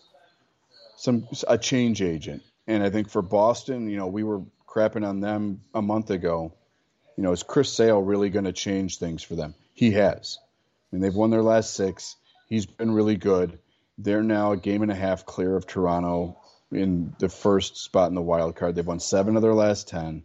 some 0.96 1.26
a 1.46 1.58
change 1.58 2.02
agent. 2.02 2.42
And 2.66 2.82
I 2.82 2.90
think 2.90 3.10
for 3.10 3.22
Boston, 3.22 3.88
you 3.88 3.96
know, 3.96 4.06
we 4.06 4.22
were 4.22 4.42
crapping 4.66 5.06
on 5.06 5.20
them 5.20 5.62
a 5.74 5.82
month 5.82 6.10
ago. 6.10 6.52
You 7.16 7.22
know, 7.24 7.32
is 7.32 7.42
Chris 7.42 7.72
Sale 7.72 8.00
really 8.00 8.30
going 8.30 8.44
to 8.44 8.52
change 8.52 8.98
things 8.98 9.22
for 9.22 9.34
them? 9.34 9.54
He 9.74 9.92
has. 9.92 10.38
I 10.40 10.96
mean, 10.96 11.02
they've 11.02 11.14
won 11.14 11.30
their 11.30 11.42
last 11.42 11.74
six. 11.74 12.16
He's 12.48 12.66
been 12.66 12.92
really 12.92 13.16
good. 13.16 13.58
They're 13.98 14.22
now 14.22 14.52
a 14.52 14.56
game 14.56 14.82
and 14.82 14.90
a 14.90 14.94
half 14.94 15.26
clear 15.26 15.56
of 15.56 15.66
Toronto 15.66 16.38
in 16.70 17.14
the 17.18 17.28
first 17.28 17.76
spot 17.78 18.08
in 18.08 18.14
the 18.14 18.22
wild 18.22 18.56
card. 18.56 18.74
They've 18.74 18.86
won 18.86 19.00
seven 19.00 19.36
of 19.36 19.42
their 19.42 19.54
last 19.54 19.88
ten. 19.88 20.22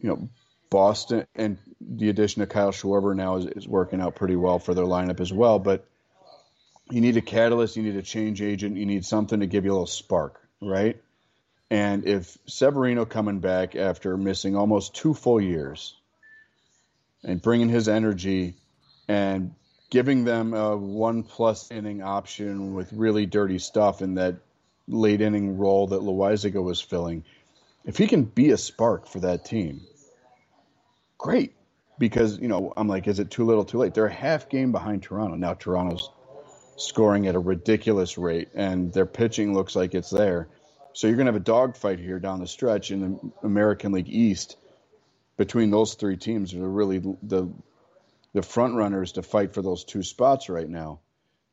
You 0.00 0.08
know, 0.08 0.28
Boston 0.72 1.26
and 1.34 1.58
the 1.82 2.08
addition 2.08 2.40
of 2.40 2.48
Kyle 2.48 2.72
Schwarber 2.72 3.14
now 3.14 3.36
is, 3.36 3.44
is 3.44 3.68
working 3.68 4.00
out 4.00 4.16
pretty 4.16 4.36
well 4.36 4.58
for 4.58 4.72
their 4.72 4.86
lineup 4.86 5.20
as 5.20 5.30
well. 5.30 5.58
But 5.58 5.86
you 6.90 7.02
need 7.02 7.18
a 7.18 7.20
catalyst, 7.20 7.76
you 7.76 7.82
need 7.82 7.96
a 7.96 8.02
change 8.02 8.40
agent, 8.40 8.78
you 8.78 8.86
need 8.86 9.04
something 9.04 9.40
to 9.40 9.46
give 9.46 9.66
you 9.66 9.72
a 9.72 9.74
little 9.74 9.86
spark, 9.86 10.40
right? 10.62 10.98
And 11.70 12.06
if 12.06 12.38
Severino 12.46 13.04
coming 13.04 13.40
back 13.40 13.76
after 13.76 14.16
missing 14.16 14.56
almost 14.56 14.94
two 14.94 15.12
full 15.12 15.42
years 15.42 15.94
and 17.22 17.42
bringing 17.42 17.68
his 17.68 17.86
energy 17.86 18.54
and 19.08 19.54
giving 19.90 20.24
them 20.24 20.54
a 20.54 20.74
one 20.74 21.22
plus 21.22 21.70
inning 21.70 22.02
option 22.02 22.72
with 22.72 22.94
really 22.94 23.26
dirty 23.26 23.58
stuff 23.58 24.00
in 24.00 24.14
that 24.14 24.36
late 24.88 25.20
inning 25.20 25.58
role 25.58 25.88
that 25.88 26.00
Loaisiga 26.00 26.62
was 26.62 26.80
filling, 26.80 27.24
if 27.84 27.98
he 27.98 28.06
can 28.06 28.24
be 28.24 28.52
a 28.52 28.56
spark 28.56 29.06
for 29.06 29.20
that 29.20 29.44
team, 29.44 29.82
great. 31.22 31.54
Because, 31.98 32.38
you 32.38 32.48
know, 32.48 32.72
I'm 32.76 32.88
like, 32.88 33.06
is 33.06 33.20
it 33.20 33.30
too 33.30 33.44
little 33.44 33.64
too 33.64 33.78
late? 33.78 33.94
They're 33.94 34.06
a 34.06 34.12
half 34.12 34.48
game 34.48 34.72
behind 34.72 35.02
Toronto. 35.02 35.36
Now 35.36 35.54
Toronto's 35.54 36.10
scoring 36.76 37.28
at 37.28 37.36
a 37.36 37.38
ridiculous 37.38 38.18
rate 38.18 38.48
and 38.54 38.92
their 38.92 39.06
pitching 39.06 39.54
looks 39.54 39.76
like 39.76 39.94
it's 39.94 40.10
there. 40.10 40.48
So 40.94 41.06
you're 41.06 41.16
going 41.16 41.26
to 41.26 41.32
have 41.32 41.40
a 41.40 41.44
dogfight 41.44 42.00
here 42.00 42.18
down 42.18 42.40
the 42.40 42.46
stretch 42.46 42.90
in 42.90 43.00
the 43.00 43.32
American 43.46 43.92
League 43.92 44.08
East 44.08 44.56
between 45.36 45.70
those 45.70 45.94
three 45.94 46.16
teams. 46.16 46.52
Are 46.54 46.68
really 46.68 46.98
the 46.98 47.50
the 48.34 48.42
front 48.42 48.74
runners 48.74 49.12
to 49.12 49.22
fight 49.22 49.54
for 49.54 49.62
those 49.62 49.84
two 49.84 50.02
spots 50.02 50.48
right 50.48 50.68
now. 50.68 51.00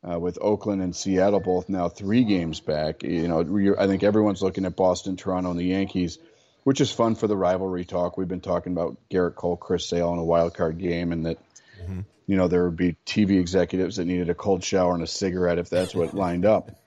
Uh, 0.02 0.18
with 0.18 0.38
Oakland 0.40 0.82
and 0.82 0.96
Seattle 0.96 1.42
both 1.42 1.68
now 1.68 1.90
three 1.90 2.24
games 2.24 2.62
back, 2.62 3.04
you 3.04 3.28
know, 3.28 3.76
I 3.78 3.86
think 3.86 4.02
everyone's 4.02 4.42
looking 4.42 4.64
at 4.64 4.78
Boston, 4.78 5.18
Toronto, 5.18 5.52
and 5.52 5.60
the 5.60 5.66
Yankees, 5.66 6.20
which 6.64 6.82
is 6.82 6.92
fun 6.92 7.16
for 7.16 7.28
the 7.28 7.38
rivalry 7.38 7.86
talk. 7.86 8.18
We've 8.18 8.28
been 8.28 8.42
talking 8.42 8.74
about 8.74 8.98
Gerrit 9.10 9.36
Cole, 9.36 9.58
Chris 9.58 9.88
Sale 9.88 10.14
in 10.14 10.20
a 10.20 10.24
wild 10.24 10.54
card 10.54 10.78
game, 10.78 11.12
and 11.12 11.26
that 11.26 11.38
mm-hmm. 11.82 12.02
you 12.28 12.38
know 12.38 12.48
there 12.48 12.66
would 12.66 12.78
be 12.78 12.96
TV 13.06 13.40
executives 13.40 13.98
that 13.98 14.06
needed 14.06 14.30
a 14.30 14.36
cold 14.36 14.64
shower 14.64 14.94
and 14.94 15.04
a 15.04 15.08
cigarette 15.08 15.60
if 15.60 15.70
that's 15.70 15.96
what 15.96 16.14
lined 16.14 16.46
up. 16.46 16.72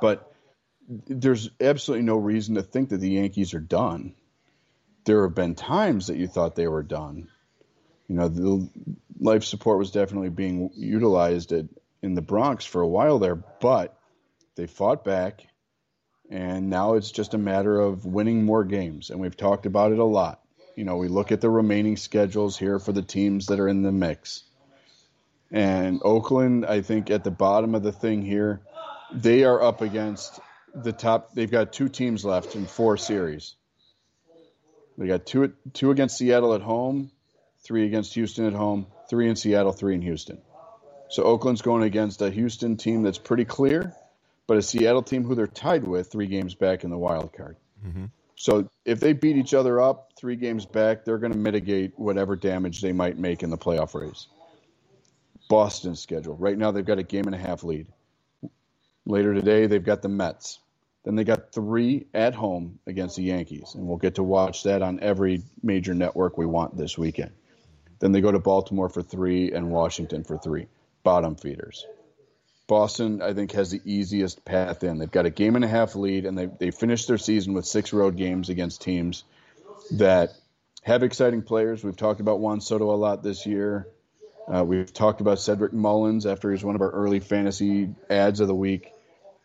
But 0.00 0.34
there's 0.88 1.50
absolutely 1.60 2.04
no 2.04 2.16
reason 2.16 2.56
to 2.56 2.62
think 2.62 2.88
that 2.88 2.98
the 2.98 3.10
Yankees 3.10 3.54
are 3.54 3.60
done. 3.60 4.16
There 5.04 5.22
have 5.22 5.36
been 5.36 5.54
times 5.54 6.08
that 6.08 6.16
you 6.16 6.26
thought 6.26 6.56
they 6.56 6.66
were 6.66 6.82
done, 6.82 7.28
you 8.08 8.16
know, 8.16 8.28
the 8.28 8.68
life 9.18 9.44
support 9.44 9.78
was 9.78 9.90
definitely 9.90 10.28
being 10.28 10.70
utilized 10.74 11.52
at, 11.52 11.66
in 12.02 12.14
the 12.14 12.22
Bronx 12.22 12.64
for 12.64 12.82
a 12.82 12.88
while 12.88 13.18
there, 13.18 13.36
but 13.36 13.98
they 14.56 14.66
fought 14.66 15.04
back, 15.04 15.46
and 16.30 16.70
now 16.70 16.94
it's 16.94 17.10
just 17.10 17.34
a 17.34 17.38
matter 17.38 17.78
of 17.78 18.06
winning 18.06 18.44
more 18.44 18.64
games. 18.64 19.10
And 19.10 19.20
we've 19.20 19.36
talked 19.36 19.66
about 19.66 19.92
it 19.92 19.98
a 19.98 20.04
lot. 20.04 20.40
You 20.76 20.84
know, 20.84 20.96
we 20.96 21.08
look 21.08 21.32
at 21.32 21.40
the 21.40 21.50
remaining 21.50 21.96
schedules 21.96 22.58
here 22.58 22.78
for 22.78 22.92
the 22.92 23.02
teams 23.02 23.46
that 23.46 23.60
are 23.60 23.68
in 23.68 23.82
the 23.82 23.92
mix. 23.92 24.42
And 25.50 26.00
Oakland, 26.02 26.66
I 26.66 26.80
think, 26.80 27.10
at 27.10 27.22
the 27.22 27.30
bottom 27.30 27.74
of 27.74 27.82
the 27.82 27.92
thing 27.92 28.22
here, 28.22 28.62
they 29.12 29.44
are 29.44 29.62
up 29.62 29.82
against 29.82 30.40
the 30.74 30.92
top. 30.92 31.34
They've 31.34 31.50
got 31.50 31.72
two 31.72 31.88
teams 31.88 32.24
left 32.24 32.56
in 32.56 32.66
four 32.66 32.96
series. 32.96 33.54
They 34.98 35.06
got 35.06 35.26
two 35.26 35.52
two 35.72 35.90
against 35.90 36.16
Seattle 36.16 36.54
at 36.54 36.62
home, 36.62 37.10
three 37.62 37.86
against 37.86 38.14
Houston 38.14 38.46
at 38.46 38.52
home, 38.52 38.86
three 39.08 39.28
in 39.28 39.36
Seattle, 39.36 39.72
three 39.72 39.94
in 39.94 40.02
Houston. 40.02 40.40
So 41.08 41.22
Oakland's 41.22 41.62
going 41.62 41.82
against 41.82 42.22
a 42.22 42.30
Houston 42.30 42.76
team 42.76 43.02
that's 43.02 43.18
pretty 43.18 43.44
clear, 43.44 43.94
but 44.46 44.56
a 44.56 44.62
Seattle 44.62 45.02
team 45.02 45.24
who 45.24 45.34
they're 45.34 45.46
tied 45.46 45.84
with 45.84 46.10
three 46.10 46.26
games 46.26 46.54
back 46.54 46.84
in 46.84 46.90
the 46.90 46.98
wild 46.98 47.32
card. 47.32 47.56
Mm-hmm. 47.86 48.06
So 48.36 48.68
if 48.84 49.00
they 49.00 49.12
beat 49.12 49.36
each 49.36 49.54
other 49.54 49.80
up 49.80 50.12
three 50.16 50.36
games 50.36 50.66
back, 50.66 51.04
they're 51.04 51.18
going 51.18 51.32
to 51.32 51.38
mitigate 51.38 51.92
whatever 51.96 52.36
damage 52.36 52.80
they 52.80 52.92
might 52.92 53.16
make 53.16 53.42
in 53.42 53.50
the 53.50 53.58
playoff 53.58 53.94
race. 53.94 54.26
Boston's 55.48 56.00
schedule. 56.00 56.36
Right 56.36 56.58
now, 56.58 56.70
they've 56.70 56.84
got 56.84 56.98
a 56.98 57.02
game 57.02 57.26
and 57.26 57.34
a 57.34 57.38
half 57.38 57.62
lead. 57.62 57.86
Later 59.06 59.34
today, 59.34 59.66
they've 59.66 59.84
got 59.84 60.02
the 60.02 60.08
Mets. 60.08 60.58
Then 61.04 61.16
they 61.16 61.24
got 61.24 61.52
three 61.52 62.06
at 62.14 62.34
home 62.34 62.78
against 62.86 63.16
the 63.16 63.22
Yankees, 63.22 63.74
and 63.74 63.86
we'll 63.86 63.98
get 63.98 64.14
to 64.14 64.22
watch 64.22 64.62
that 64.62 64.80
on 64.80 65.00
every 65.00 65.42
major 65.62 65.94
network 65.94 66.38
we 66.38 66.46
want 66.46 66.76
this 66.76 66.96
weekend. 66.96 67.30
Then 67.98 68.12
they 68.12 68.22
go 68.22 68.32
to 68.32 68.38
Baltimore 68.38 68.88
for 68.88 69.02
three 69.02 69.52
and 69.52 69.70
Washington 69.70 70.24
for 70.24 70.38
three. 70.38 70.66
Bottom 71.02 71.36
feeders. 71.36 71.86
Boston, 72.66 73.20
I 73.20 73.34
think, 73.34 73.52
has 73.52 73.70
the 73.70 73.80
easiest 73.84 74.44
path 74.44 74.84
in. 74.84 74.98
They've 74.98 75.10
got 75.10 75.26
a 75.26 75.30
game 75.30 75.56
and 75.56 75.64
a 75.64 75.68
half 75.68 75.94
lead, 75.94 76.24
and 76.24 76.36
they, 76.36 76.46
they 76.46 76.70
finished 76.70 77.08
their 77.08 77.18
season 77.18 77.52
with 77.52 77.66
six 77.66 77.92
road 77.92 78.16
games 78.16 78.48
against 78.48 78.80
teams 78.80 79.24
that 79.92 80.30
have 80.82 81.02
exciting 81.02 81.42
players. 81.42 81.84
We've 81.84 81.96
talked 81.96 82.20
about 82.20 82.40
Juan 82.40 82.60
Soto 82.60 82.90
a 82.90 82.96
lot 82.96 83.22
this 83.22 83.44
year. 83.44 83.86
Uh, 84.46 84.64
we've 84.64 84.92
talked 84.92 85.20
about 85.20 85.38
Cedric 85.38 85.72
Mullins 85.72 86.26
after 86.26 86.50
he's 86.50 86.64
one 86.64 86.74
of 86.74 86.80
our 86.82 86.90
early 86.90 87.20
fantasy 87.20 87.94
ads 88.08 88.40
of 88.40 88.48
the 88.48 88.54
week. 88.54 88.92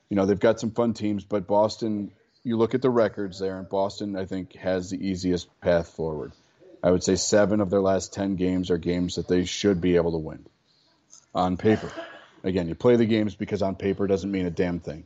You 0.09 0.15
know, 0.15 0.25
they've 0.25 0.39
got 0.39 0.59
some 0.59 0.71
fun 0.71 0.93
teams, 0.93 1.23
but 1.23 1.47
Boston, 1.47 2.11
you 2.43 2.57
look 2.57 2.73
at 2.73 2.81
the 2.81 2.89
records 2.89 3.39
there, 3.39 3.57
and 3.57 3.69
Boston, 3.69 4.15
I 4.15 4.25
think, 4.25 4.55
has 4.55 4.89
the 4.89 5.07
easiest 5.07 5.47
path 5.61 5.89
forward. 5.89 6.33
I 6.81 6.91
would 6.91 7.03
say 7.03 7.15
seven 7.15 7.59
of 7.59 7.69
their 7.69 7.81
last 7.81 8.13
10 8.13 8.35
games 8.35 8.71
are 8.71 8.77
games 8.77 9.15
that 9.15 9.27
they 9.27 9.45
should 9.45 9.81
be 9.81 9.97
able 9.97 10.13
to 10.13 10.17
win 10.17 10.45
on 11.35 11.57
paper. 11.57 11.91
Again, 12.43 12.67
you 12.67 12.75
play 12.75 12.95
the 12.95 13.05
games 13.05 13.35
because 13.35 13.61
on 13.61 13.75
paper 13.75 14.07
doesn't 14.07 14.31
mean 14.31 14.45
a 14.45 14.51
damn 14.51 14.79
thing. 14.79 15.05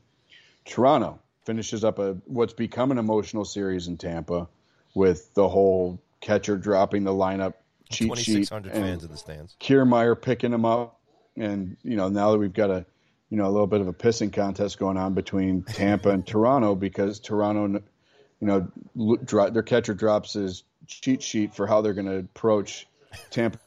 Toronto 0.66 1.20
finishes 1.46 1.84
up 1.84 2.00
a 2.00 2.14
what's 2.26 2.54
become 2.54 2.92
an 2.92 2.98
emotional 2.98 3.46
series 3.46 3.88
in 3.88 3.98
Tampa 3.98 4.48
with 4.96 5.34
the 5.34 5.48
whole 5.48 6.00
catcher 6.22 6.58
dropping 6.58 7.04
the 7.04 7.12
lineup 7.12 7.54
cheat 7.90 8.18
sheet 8.18 8.52
and 8.52 8.72
fans 8.72 9.04
in 9.04 9.12
the 9.12 9.18
stands. 9.18 9.56
Kiermaier 9.60 10.20
picking 10.20 10.52
them 10.52 10.66
up, 10.66 11.00
and 11.36 11.78
you 11.84 11.96
know 11.96 12.10
now 12.10 12.32
that 12.32 12.38
we've 12.38 12.54
got 12.54 12.70
a 12.70 12.86
you 13.30 13.38
know 13.38 13.46
a 13.46 13.52
little 13.52 13.68
bit 13.68 13.82
of 13.82 13.88
a 13.88 13.94
pissing 13.94 14.32
contest 14.32 14.78
going 14.78 14.98
on 14.98 15.14
between 15.14 15.64
Tampa 15.64 16.10
and 16.10 16.26
Toronto 16.26 16.76
because 16.76 17.20
Toronto, 17.20 17.82
you 18.40 18.48
know, 18.48 19.18
their 19.52 19.64
catcher 19.64 19.94
drops 19.94 20.34
his 20.34 20.64
cheat 20.88 21.24
sheet 21.24 21.56
for 21.56 21.66
how 21.66 21.82
they're 21.82 21.94
going 21.94 22.08
to 22.08 22.20
approach 22.20 22.88
Tampa's 23.32 23.60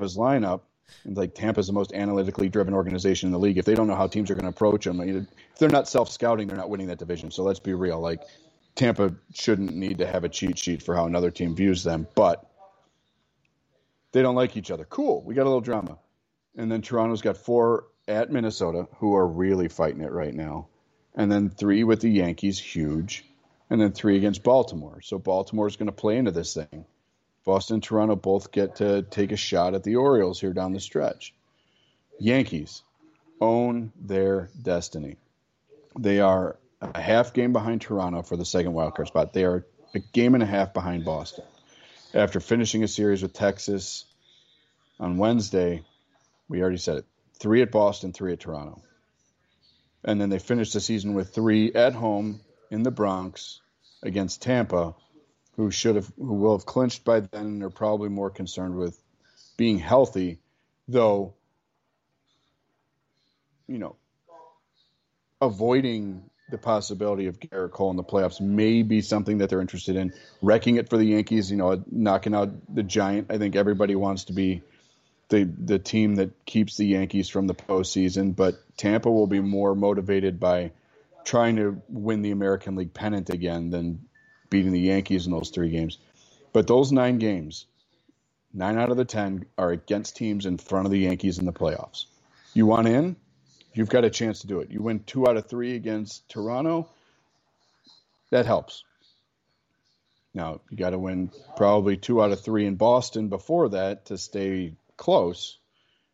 lineup. 0.00 0.60
Like 1.04 1.34
Tampa's 1.34 1.66
the 1.66 1.72
most 1.72 1.92
analytically 1.92 2.48
driven 2.48 2.74
organization 2.74 3.28
in 3.28 3.32
the 3.32 3.38
league. 3.38 3.58
If 3.58 3.64
they 3.64 3.74
don't 3.74 3.86
know 3.86 3.94
how 3.94 4.06
teams 4.06 4.30
are 4.30 4.34
going 4.34 4.44
to 4.44 4.50
approach 4.50 4.84
them, 4.84 5.00
if 5.00 5.26
they're 5.58 5.68
not 5.68 5.88
self 5.88 6.10
scouting, 6.10 6.48
they're 6.48 6.56
not 6.56 6.70
winning 6.70 6.88
that 6.88 6.98
division. 6.98 7.30
So 7.30 7.42
let's 7.42 7.60
be 7.60 7.74
real. 7.74 8.00
Like 8.00 8.22
Tampa 8.74 9.14
shouldn't 9.32 9.74
need 9.74 9.98
to 9.98 10.06
have 10.06 10.24
a 10.24 10.28
cheat 10.28 10.58
sheet 10.58 10.82
for 10.82 10.94
how 10.94 11.06
another 11.06 11.30
team 11.30 11.54
views 11.54 11.84
them, 11.84 12.06
but 12.14 12.48
they 14.12 14.22
don't 14.22 14.36
like 14.36 14.56
each 14.56 14.70
other. 14.70 14.84
Cool. 14.84 15.22
We 15.22 15.34
got 15.34 15.42
a 15.42 15.50
little 15.50 15.60
drama. 15.60 15.98
And 16.56 16.70
then 16.70 16.82
Toronto's 16.82 17.22
got 17.22 17.38
four 17.38 17.86
at 18.06 18.30
Minnesota, 18.30 18.86
who 18.96 19.14
are 19.16 19.26
really 19.26 19.68
fighting 19.68 20.02
it 20.02 20.12
right 20.12 20.34
now. 20.34 20.68
And 21.14 21.30
then 21.30 21.50
three 21.50 21.84
with 21.84 22.00
the 22.00 22.10
Yankees, 22.10 22.58
huge 22.58 23.24
and 23.72 23.80
then 23.80 23.90
three 23.90 24.18
against 24.18 24.42
Baltimore. 24.42 25.00
So 25.00 25.18
Baltimore 25.18 25.66
is 25.66 25.76
going 25.76 25.86
to 25.86 25.92
play 25.92 26.18
into 26.18 26.30
this 26.30 26.52
thing. 26.52 26.84
Boston 27.44 27.74
and 27.74 27.82
Toronto 27.82 28.16
both 28.16 28.52
get 28.52 28.76
to 28.76 29.02
take 29.02 29.32
a 29.32 29.36
shot 29.36 29.74
at 29.74 29.82
the 29.82 29.96
Orioles 29.96 30.40
here 30.40 30.52
down 30.52 30.72
the 30.72 30.80
stretch. 30.80 31.34
Yankees, 32.18 32.82
own 33.40 33.92
their 34.00 34.50
destiny. 34.60 35.16
They 35.98 36.20
are 36.20 36.56
a 36.80 37.00
half 37.00 37.34
game 37.34 37.52
behind 37.52 37.80
Toronto 37.80 38.22
for 38.22 38.36
the 38.36 38.44
second 38.44 38.72
wildcard 38.72 39.08
spot. 39.08 39.32
They 39.32 39.44
are 39.44 39.66
a 39.94 39.98
game 39.98 40.34
and 40.34 40.42
a 40.42 40.46
half 40.46 40.72
behind 40.72 41.04
Boston. 41.04 41.44
After 42.14 42.40
finishing 42.40 42.84
a 42.84 42.88
series 42.88 43.22
with 43.22 43.32
Texas 43.32 44.04
on 45.00 45.16
Wednesday, 45.16 45.82
we 46.48 46.60
already 46.60 46.76
said 46.76 46.98
it 46.98 47.06
three 47.38 47.62
at 47.62 47.72
Boston, 47.72 48.12
three 48.12 48.32
at 48.32 48.40
Toronto. 48.40 48.80
And 50.04 50.20
then 50.20 50.28
they 50.28 50.38
finished 50.38 50.74
the 50.74 50.80
season 50.80 51.14
with 51.14 51.34
three 51.34 51.72
at 51.72 51.94
home 51.94 52.40
in 52.70 52.82
the 52.82 52.90
Bronx 52.90 53.60
against 54.02 54.42
Tampa, 54.42 54.94
who 55.56 55.70
should 55.70 55.96
have 55.96 56.10
who 56.16 56.34
will 56.34 56.56
have 56.56 56.66
clinched 56.66 57.04
by 57.04 57.20
then 57.20 57.46
and 57.46 57.62
are 57.62 57.70
probably 57.70 58.08
more 58.08 58.30
concerned 58.30 58.76
with 58.76 59.00
being 59.56 59.78
healthy, 59.78 60.38
though 60.88 61.34
you 63.68 63.78
know, 63.78 63.96
avoiding 65.40 66.22
the 66.50 66.58
possibility 66.58 67.26
of 67.26 67.40
Gerrit 67.40 67.70
Cole 67.70 67.90
in 67.90 67.96
the 67.96 68.04
playoffs 68.04 68.40
may 68.40 68.82
be 68.82 69.00
something 69.00 69.38
that 69.38 69.48
they're 69.48 69.60
interested 69.60 69.96
in. 69.96 70.12
Wrecking 70.42 70.76
it 70.76 70.90
for 70.90 70.98
the 70.98 71.04
Yankees, 71.04 71.50
you 71.50 71.56
know, 71.56 71.82
knocking 71.90 72.34
out 72.34 72.50
the 72.74 72.82
Giant. 72.82 73.28
I 73.30 73.38
think 73.38 73.56
everybody 73.56 73.94
wants 73.94 74.24
to 74.24 74.34
be 74.34 74.62
the 75.28 75.44
the 75.44 75.78
team 75.78 76.16
that 76.16 76.44
keeps 76.44 76.76
the 76.76 76.86
Yankees 76.86 77.28
from 77.28 77.46
the 77.46 77.54
postseason, 77.54 78.36
but 78.36 78.56
Tampa 78.76 79.10
will 79.10 79.26
be 79.26 79.40
more 79.40 79.74
motivated 79.74 80.38
by 80.38 80.72
trying 81.24 81.56
to 81.56 81.80
win 81.88 82.20
the 82.20 82.32
American 82.32 82.76
League 82.76 82.92
pennant 82.92 83.30
again 83.30 83.70
than 83.70 84.06
beating 84.52 84.72
the 84.72 84.80
Yankees 84.80 85.24
in 85.26 85.32
those 85.32 85.48
three 85.48 85.70
games. 85.70 85.98
But 86.52 86.66
those 86.66 86.92
nine 86.92 87.18
games, 87.18 87.64
nine 88.52 88.78
out 88.78 88.90
of 88.90 88.98
the 88.98 89.06
ten 89.06 89.46
are 89.56 89.72
against 89.72 90.14
teams 90.16 90.44
in 90.44 90.58
front 90.58 90.84
of 90.84 90.92
the 90.92 90.98
Yankees 90.98 91.38
in 91.38 91.46
the 91.46 91.52
playoffs. 91.52 92.04
You 92.52 92.66
want 92.66 92.86
in? 92.86 93.16
You've 93.72 93.88
got 93.88 94.04
a 94.04 94.10
chance 94.10 94.40
to 94.40 94.46
do 94.46 94.60
it. 94.60 94.70
You 94.70 94.82
win 94.82 95.04
two 95.04 95.26
out 95.26 95.38
of 95.38 95.46
three 95.46 95.74
against 95.74 96.28
Toronto. 96.28 96.90
That 98.28 98.44
helps. 98.44 98.84
Now 100.34 100.60
you 100.70 100.76
got 100.76 100.90
to 100.90 100.98
win 100.98 101.30
probably 101.56 101.96
two 101.96 102.22
out 102.22 102.32
of 102.32 102.40
three 102.40 102.66
in 102.66 102.76
Boston 102.76 103.28
before 103.28 103.70
that 103.70 104.06
to 104.06 104.18
stay 104.18 104.74
close, 104.98 105.56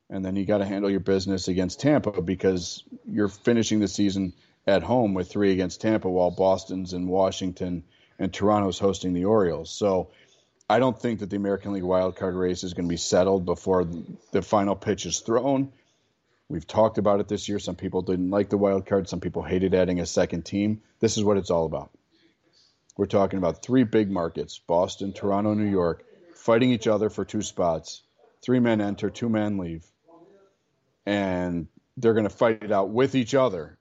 and 0.09 0.24
then 0.24 0.36
you 0.36 0.47
got 0.47 0.59
to 0.59 0.64
handle 0.64 0.91
your 0.91 1.01
business 1.01 1.49
against 1.49 1.80
Tampa 1.80 2.22
because 2.22 2.84
you're 3.05 3.28
finishing 3.28 3.80
the 3.80 3.89
season 3.89 4.32
at 4.64 4.84
home 4.84 5.14
with 5.14 5.28
three 5.28 5.51
against 5.51 5.80
Tampa 5.80 6.09
while 6.09 6.30
Boston's 6.30 6.93
in 6.93 7.09
Washington 7.09 7.82
and 8.19 8.33
Toronto's 8.33 8.79
hosting 8.79 9.12
the 9.12 9.27
Orioles. 9.27 9.71
So 9.71 10.11
I 10.69 10.79
don't 10.79 10.99
think 10.99 11.21
that 11.21 11.31
the 11.31 11.37
American 11.37 11.73
League 11.73 11.83
wildcard 11.83 12.39
race 12.39 12.64
is 12.64 12.75
going 12.75 12.87
to 12.87 12.93
be 12.93 12.97
settled 12.97 13.45
before 13.45 13.87
the 14.33 14.43
final 14.43 14.77
pitch 14.77 15.07
is 15.07 15.21
thrown. 15.21 15.73
We've 16.49 16.66
talked 16.66 16.99
about 16.99 17.21
it 17.21 17.29
this 17.29 17.49
year. 17.49 17.59
Some 17.59 17.77
people 17.77 18.03
didn't 18.03 18.31
like 18.31 18.49
the 18.49 18.57
wild 18.57 18.87
card. 18.87 19.09
Some 19.09 19.21
people 19.21 19.43
hated 19.43 19.75
adding 19.75 20.01
a 20.01 20.07
second 20.07 20.43
team. 20.43 20.81
This 21.01 21.16
is 21.16 21.25
what 21.25 21.37
it's 21.37 21.51
all 21.51 21.66
about. 21.66 21.91
We're 22.97 23.07
talking 23.07 23.39
about 23.39 23.62
three 23.62 23.85
big 23.85 24.11
markets 24.11 24.59
Boston, 24.59 25.12
Toronto, 25.12 25.55
New 25.55 25.71
York, 25.71 26.05
fighting 26.35 26.73
each 26.73 26.87
other 26.87 27.11
for 27.11 27.25
two 27.25 27.43
spots. 27.43 28.03
Three 28.43 28.61
men 28.61 28.81
enter, 28.81 29.11
two 29.11 29.29
men 29.29 29.59
leave. 29.59 29.87
And 31.07 31.69
they're 31.97 32.14
going 32.14 32.29
to 32.29 32.31
fight 32.31 32.62
it 32.62 32.73
out 32.73 32.91
with 32.91 33.14
each 33.14 33.35
other. 33.35 33.78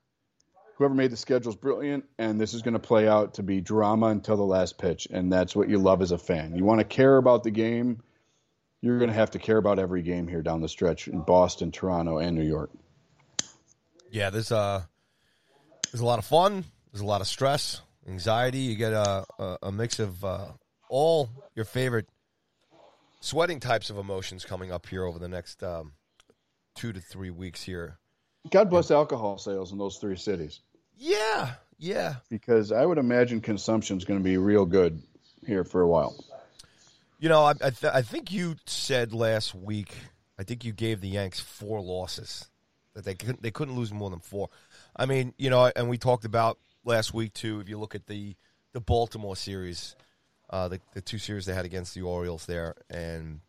Whoever 0.78 0.94
made 0.94 1.12
the 1.12 1.18
schedule 1.18 1.52
is 1.52 1.56
brilliant, 1.56 2.06
and 2.18 2.40
this 2.40 2.54
is 2.54 2.62
going 2.62 2.74
to 2.74 2.80
play 2.80 3.08
out 3.08 3.36
to 3.36 3.44
be 3.44 3.62
drama 3.62 4.08
until 4.08 4.38
the 4.38 4.44
last 4.44 4.78
pitch. 4.78 5.08
And 5.10 5.34
that's 5.34 5.56
what 5.56 5.70
you 5.70 5.80
love 5.80 6.02
as 6.02 6.12
a 6.12 6.18
fan. 6.18 6.56
You 6.56 6.64
want 6.64 6.80
to 6.80 6.86
care 6.86 7.18
about 7.18 7.44
the 7.44 7.52
game 7.52 8.04
you're 8.82 9.00
going 9.00 9.10
to 9.10 9.16
have 9.16 9.32
to 9.32 9.40
care 9.40 9.58
about 9.58 9.80
every 9.80 10.02
game 10.02 10.28
here 10.28 10.42
down 10.42 10.62
the 10.62 10.70
stretch 10.70 11.08
in 11.08 11.22
Boston, 11.22 11.72
Toronto, 11.72 12.20
and 12.20 12.36
New 12.36 12.44
York. 12.44 12.70
Yeah, 14.12 14.30
there's 14.30 14.52
a 14.52 14.58
uh, 14.58 14.82
there's 15.92 16.02
a 16.02 16.06
lot 16.06 16.20
of 16.20 16.26
fun. 16.26 16.64
There's 16.92 17.02
a 17.02 17.06
lot 17.06 17.22
of 17.22 17.28
stress, 17.28 17.82
anxiety. 18.08 18.60
You 18.60 18.76
get 18.76 18.94
a 18.94 19.26
a, 19.40 19.58
a 19.64 19.72
mix 19.72 20.00
of 20.00 20.24
uh, 20.24 20.48
all 20.90 21.30
your 21.56 21.66
favorite 21.66 22.08
sweating 23.20 23.60
types 23.60 23.90
of 23.90 23.98
emotions 23.98 24.46
coming 24.46 24.72
up 24.72 24.86
here 24.88 25.04
over 25.04 25.20
the 25.20 25.28
next 25.28 25.64
um, 25.64 25.94
two 26.76 26.94
to 26.94 27.02
three 27.02 27.32
weeks 27.32 27.64
here. 27.64 27.98
God 28.50 28.70
bless 28.70 28.92
alcohol 28.92 29.38
sales 29.38 29.72
in 29.74 29.78
those 29.78 29.98
three 29.98 30.16
cities. 30.16 30.62
Yeah, 30.98 31.52
yeah. 31.78 32.16
Because 32.30 32.72
I 32.72 32.86
would 32.86 32.98
imagine 32.98 33.42
consumption 33.42 33.98
is 33.98 34.06
going 34.06 34.20
to 34.20 34.24
be 34.24 34.38
real 34.38 34.66
good 34.66 35.02
here 35.46 35.64
for 35.64 35.82
a 35.82 35.88
while. 35.88 36.16
You 37.20 37.30
know, 37.30 37.44
I 37.44 37.52
I, 37.52 37.70
th- 37.70 37.94
I, 37.94 38.02
think 38.02 38.32
you 38.32 38.56
said 38.66 39.14
last 39.14 39.56
week. 39.56 39.96
I 40.38 40.44
think 40.44 40.64
you 40.64 40.72
gave 40.72 41.02
the 41.02 41.10
Yanks 41.10 41.40
four 41.40 41.82
losses 41.82 42.48
that 42.94 43.06
they 43.06 43.16
couldn't 43.16 43.42
they 43.42 43.52
couldn't 43.52 43.76
lose 43.76 43.92
more 43.92 44.10
than 44.10 44.20
four. 44.20 44.50
I 44.96 45.06
mean, 45.06 45.34
you 45.38 45.50
know, 45.50 45.72
and 45.76 45.90
we 45.90 45.98
talked 45.98 46.26
about 46.26 46.58
last 46.84 47.14
week 47.14 47.34
too. 47.34 47.60
If 47.60 47.70
you 47.70 47.78
look 47.78 47.96
at 47.96 48.08
the 48.08 48.36
the 48.74 48.80
Baltimore 48.80 49.36
series, 49.36 49.96
uh, 50.50 50.68
the 50.68 50.80
the 50.94 51.02
two 51.02 51.18
series 51.18 51.46
they 51.46 51.54
had 51.54 51.66
against 51.66 51.96
the 51.96 52.02
Orioles 52.02 52.46
there, 52.46 52.76
and 52.90 53.40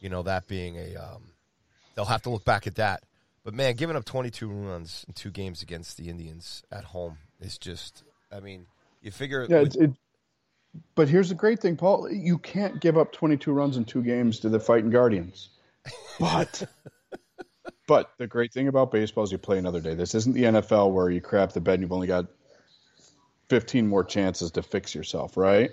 you 0.00 0.08
know 0.08 0.22
that 0.22 0.48
being 0.48 0.76
a 0.76 0.96
um, 0.96 1.22
they'll 1.94 2.04
have 2.04 2.22
to 2.22 2.30
look 2.30 2.44
back 2.44 2.66
at 2.66 2.76
that. 2.76 3.02
But 3.44 3.54
man, 3.54 3.74
giving 3.74 3.96
up 3.96 4.04
22 4.04 4.48
runs 4.48 5.04
in 5.08 5.14
two 5.14 5.30
games 5.30 5.62
against 5.62 5.96
the 5.96 6.08
Indians 6.08 6.62
at 6.70 6.84
home 6.84 7.18
is 7.40 7.58
just. 7.58 8.04
I 8.30 8.40
mean, 8.40 8.66
you 9.00 9.10
figure. 9.10 9.46
Yeah, 9.48 9.62
with, 9.62 9.76
it, 9.76 9.90
but 10.94 11.08
here's 11.08 11.30
the 11.30 11.34
great 11.34 11.60
thing, 11.60 11.76
Paul. 11.76 12.10
You 12.10 12.38
can't 12.38 12.80
give 12.80 12.98
up 12.98 13.12
22 13.12 13.52
runs 13.52 13.76
in 13.76 13.84
two 13.84 14.02
games 14.02 14.40
to 14.40 14.48
the 14.48 14.60
fighting 14.60 14.90
Guardians. 14.90 15.48
But 16.18 16.62
but 17.88 18.10
the 18.18 18.26
great 18.26 18.52
thing 18.52 18.68
about 18.68 18.92
baseball 18.92 19.24
is 19.24 19.32
you 19.32 19.38
play 19.38 19.58
another 19.58 19.80
day. 19.80 19.94
This 19.94 20.14
isn't 20.14 20.34
the 20.34 20.44
NFL 20.44 20.92
where 20.92 21.10
you 21.10 21.20
crap 21.20 21.52
the 21.52 21.60
bed 21.60 21.74
and 21.74 21.82
you've 21.82 21.92
only 21.92 22.06
got 22.06 22.26
15 23.48 23.88
more 23.88 24.04
chances 24.04 24.52
to 24.52 24.62
fix 24.62 24.94
yourself, 24.94 25.36
right? 25.36 25.70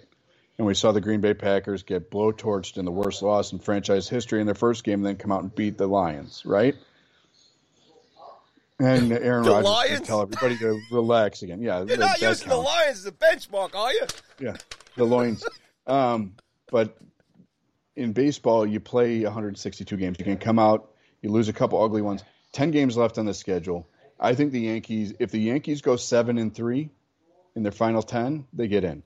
And 0.57 0.65
we 0.65 0.73
saw 0.73 0.91
the 0.91 1.01
Green 1.01 1.21
Bay 1.21 1.35
Packers 1.35 1.83
get 1.83 2.09
blowtorched 2.09 2.77
in 2.77 2.85
the 2.85 2.91
worst 2.91 3.21
loss 3.21 3.53
in 3.53 3.59
franchise 3.59 4.09
history 4.09 4.39
in 4.39 4.47
their 4.47 4.55
first 4.55 4.83
game, 4.83 4.99
and 4.99 5.05
then 5.05 5.17
come 5.17 5.31
out 5.31 5.43
and 5.43 5.53
beat 5.53 5.77
the 5.77 5.85
Lions, 5.85 6.43
right? 6.45 6.75
And 8.79 9.11
Aaron 9.11 9.43
the 9.43 9.51
Rodgers 9.51 9.65
Lions? 9.65 10.07
tell 10.07 10.21
everybody 10.21 10.57
to 10.59 10.79
relax 10.91 11.41
again. 11.41 11.61
Yeah, 11.61 11.83
You're 11.83 11.97
not 11.97 12.21
using 12.21 12.49
the 12.49 12.57
Lions 12.57 12.99
as 12.99 13.05
a 13.07 13.11
benchmark, 13.11 13.75
are 13.75 13.91
you? 13.91 14.05
Yeah 14.39 14.57
the 14.97 15.05
Lions. 15.05 15.45
Um, 15.89 16.33
but 16.69 16.97
in 17.95 18.11
baseball, 18.11 18.67
you 18.67 18.81
play 18.81 19.23
162 19.23 19.95
games. 19.95 20.19
You 20.19 20.25
can 20.25 20.35
come 20.35 20.59
out, 20.59 20.91
you 21.21 21.31
lose 21.31 21.47
a 21.47 21.53
couple 21.53 21.81
ugly 21.81 22.01
ones. 22.01 22.25
Ten 22.51 22.71
games 22.71 22.97
left 22.97 23.17
on 23.17 23.25
the 23.25 23.33
schedule. 23.33 23.87
I 24.19 24.35
think 24.35 24.51
the 24.51 24.59
Yankees, 24.59 25.13
if 25.17 25.31
the 25.31 25.39
Yankees 25.39 25.81
go 25.81 25.95
seven 25.95 26.37
and 26.37 26.53
three 26.53 26.89
in 27.55 27.63
their 27.63 27.71
final 27.71 28.03
ten, 28.03 28.47
they 28.51 28.67
get 28.67 28.83
in. 28.83 29.01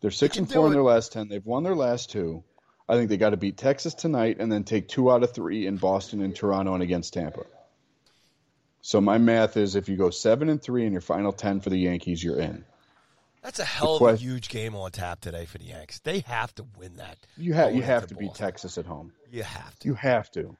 They're 0.00 0.10
six 0.10 0.38
and 0.38 0.52
four 0.52 0.66
in 0.66 0.72
their 0.72 0.82
last 0.82 1.12
ten. 1.12 1.28
They've 1.28 1.46
won 1.46 1.62
their 1.62 1.76
last 1.76 2.10
two. 2.10 2.42
I 2.88 2.96
think 2.96 3.10
they 3.10 3.16
got 3.16 3.30
to 3.30 3.36
beat 3.36 3.58
Texas 3.58 3.94
tonight 3.94 4.38
and 4.40 4.50
then 4.50 4.64
take 4.64 4.88
two 4.88 5.08
out 5.08 5.22
of 5.22 5.32
three 5.32 5.68
in 5.68 5.76
Boston 5.76 6.20
and 6.20 6.34
Toronto 6.34 6.74
and 6.74 6.82
against 6.82 7.14
Tampa. 7.14 7.44
So 8.82 9.00
my 9.00 9.18
math 9.18 9.56
is 9.56 9.76
if 9.76 9.88
you 9.88 9.96
go 9.96 10.10
seven 10.10 10.48
and 10.48 10.62
three 10.62 10.86
in 10.86 10.92
your 10.92 11.00
final 11.00 11.32
ten 11.32 11.60
for 11.60 11.70
the 11.70 11.78
Yankees, 11.78 12.22
you're 12.22 12.40
in. 12.40 12.64
That's 13.42 13.58
a 13.58 13.64
hell 13.64 13.96
of 13.96 14.14
a 14.14 14.16
huge 14.16 14.48
game 14.48 14.74
on 14.76 14.90
tap 14.90 15.20
today 15.20 15.46
for 15.46 15.58
the 15.58 15.64
Yanks. 15.64 16.00
They 16.00 16.20
have 16.20 16.54
to 16.56 16.66
win 16.78 16.96
that. 16.96 17.16
You 17.38 17.54
have 17.54 17.74
you 17.74 17.82
have 17.82 18.06
to 18.08 18.14
beat 18.14 18.34
Texas 18.34 18.76
at 18.76 18.84
home. 18.84 19.12
You 19.30 19.42
have 19.42 19.78
to. 19.78 19.88
You 19.88 19.94
have 19.94 20.30
to. 20.32 20.56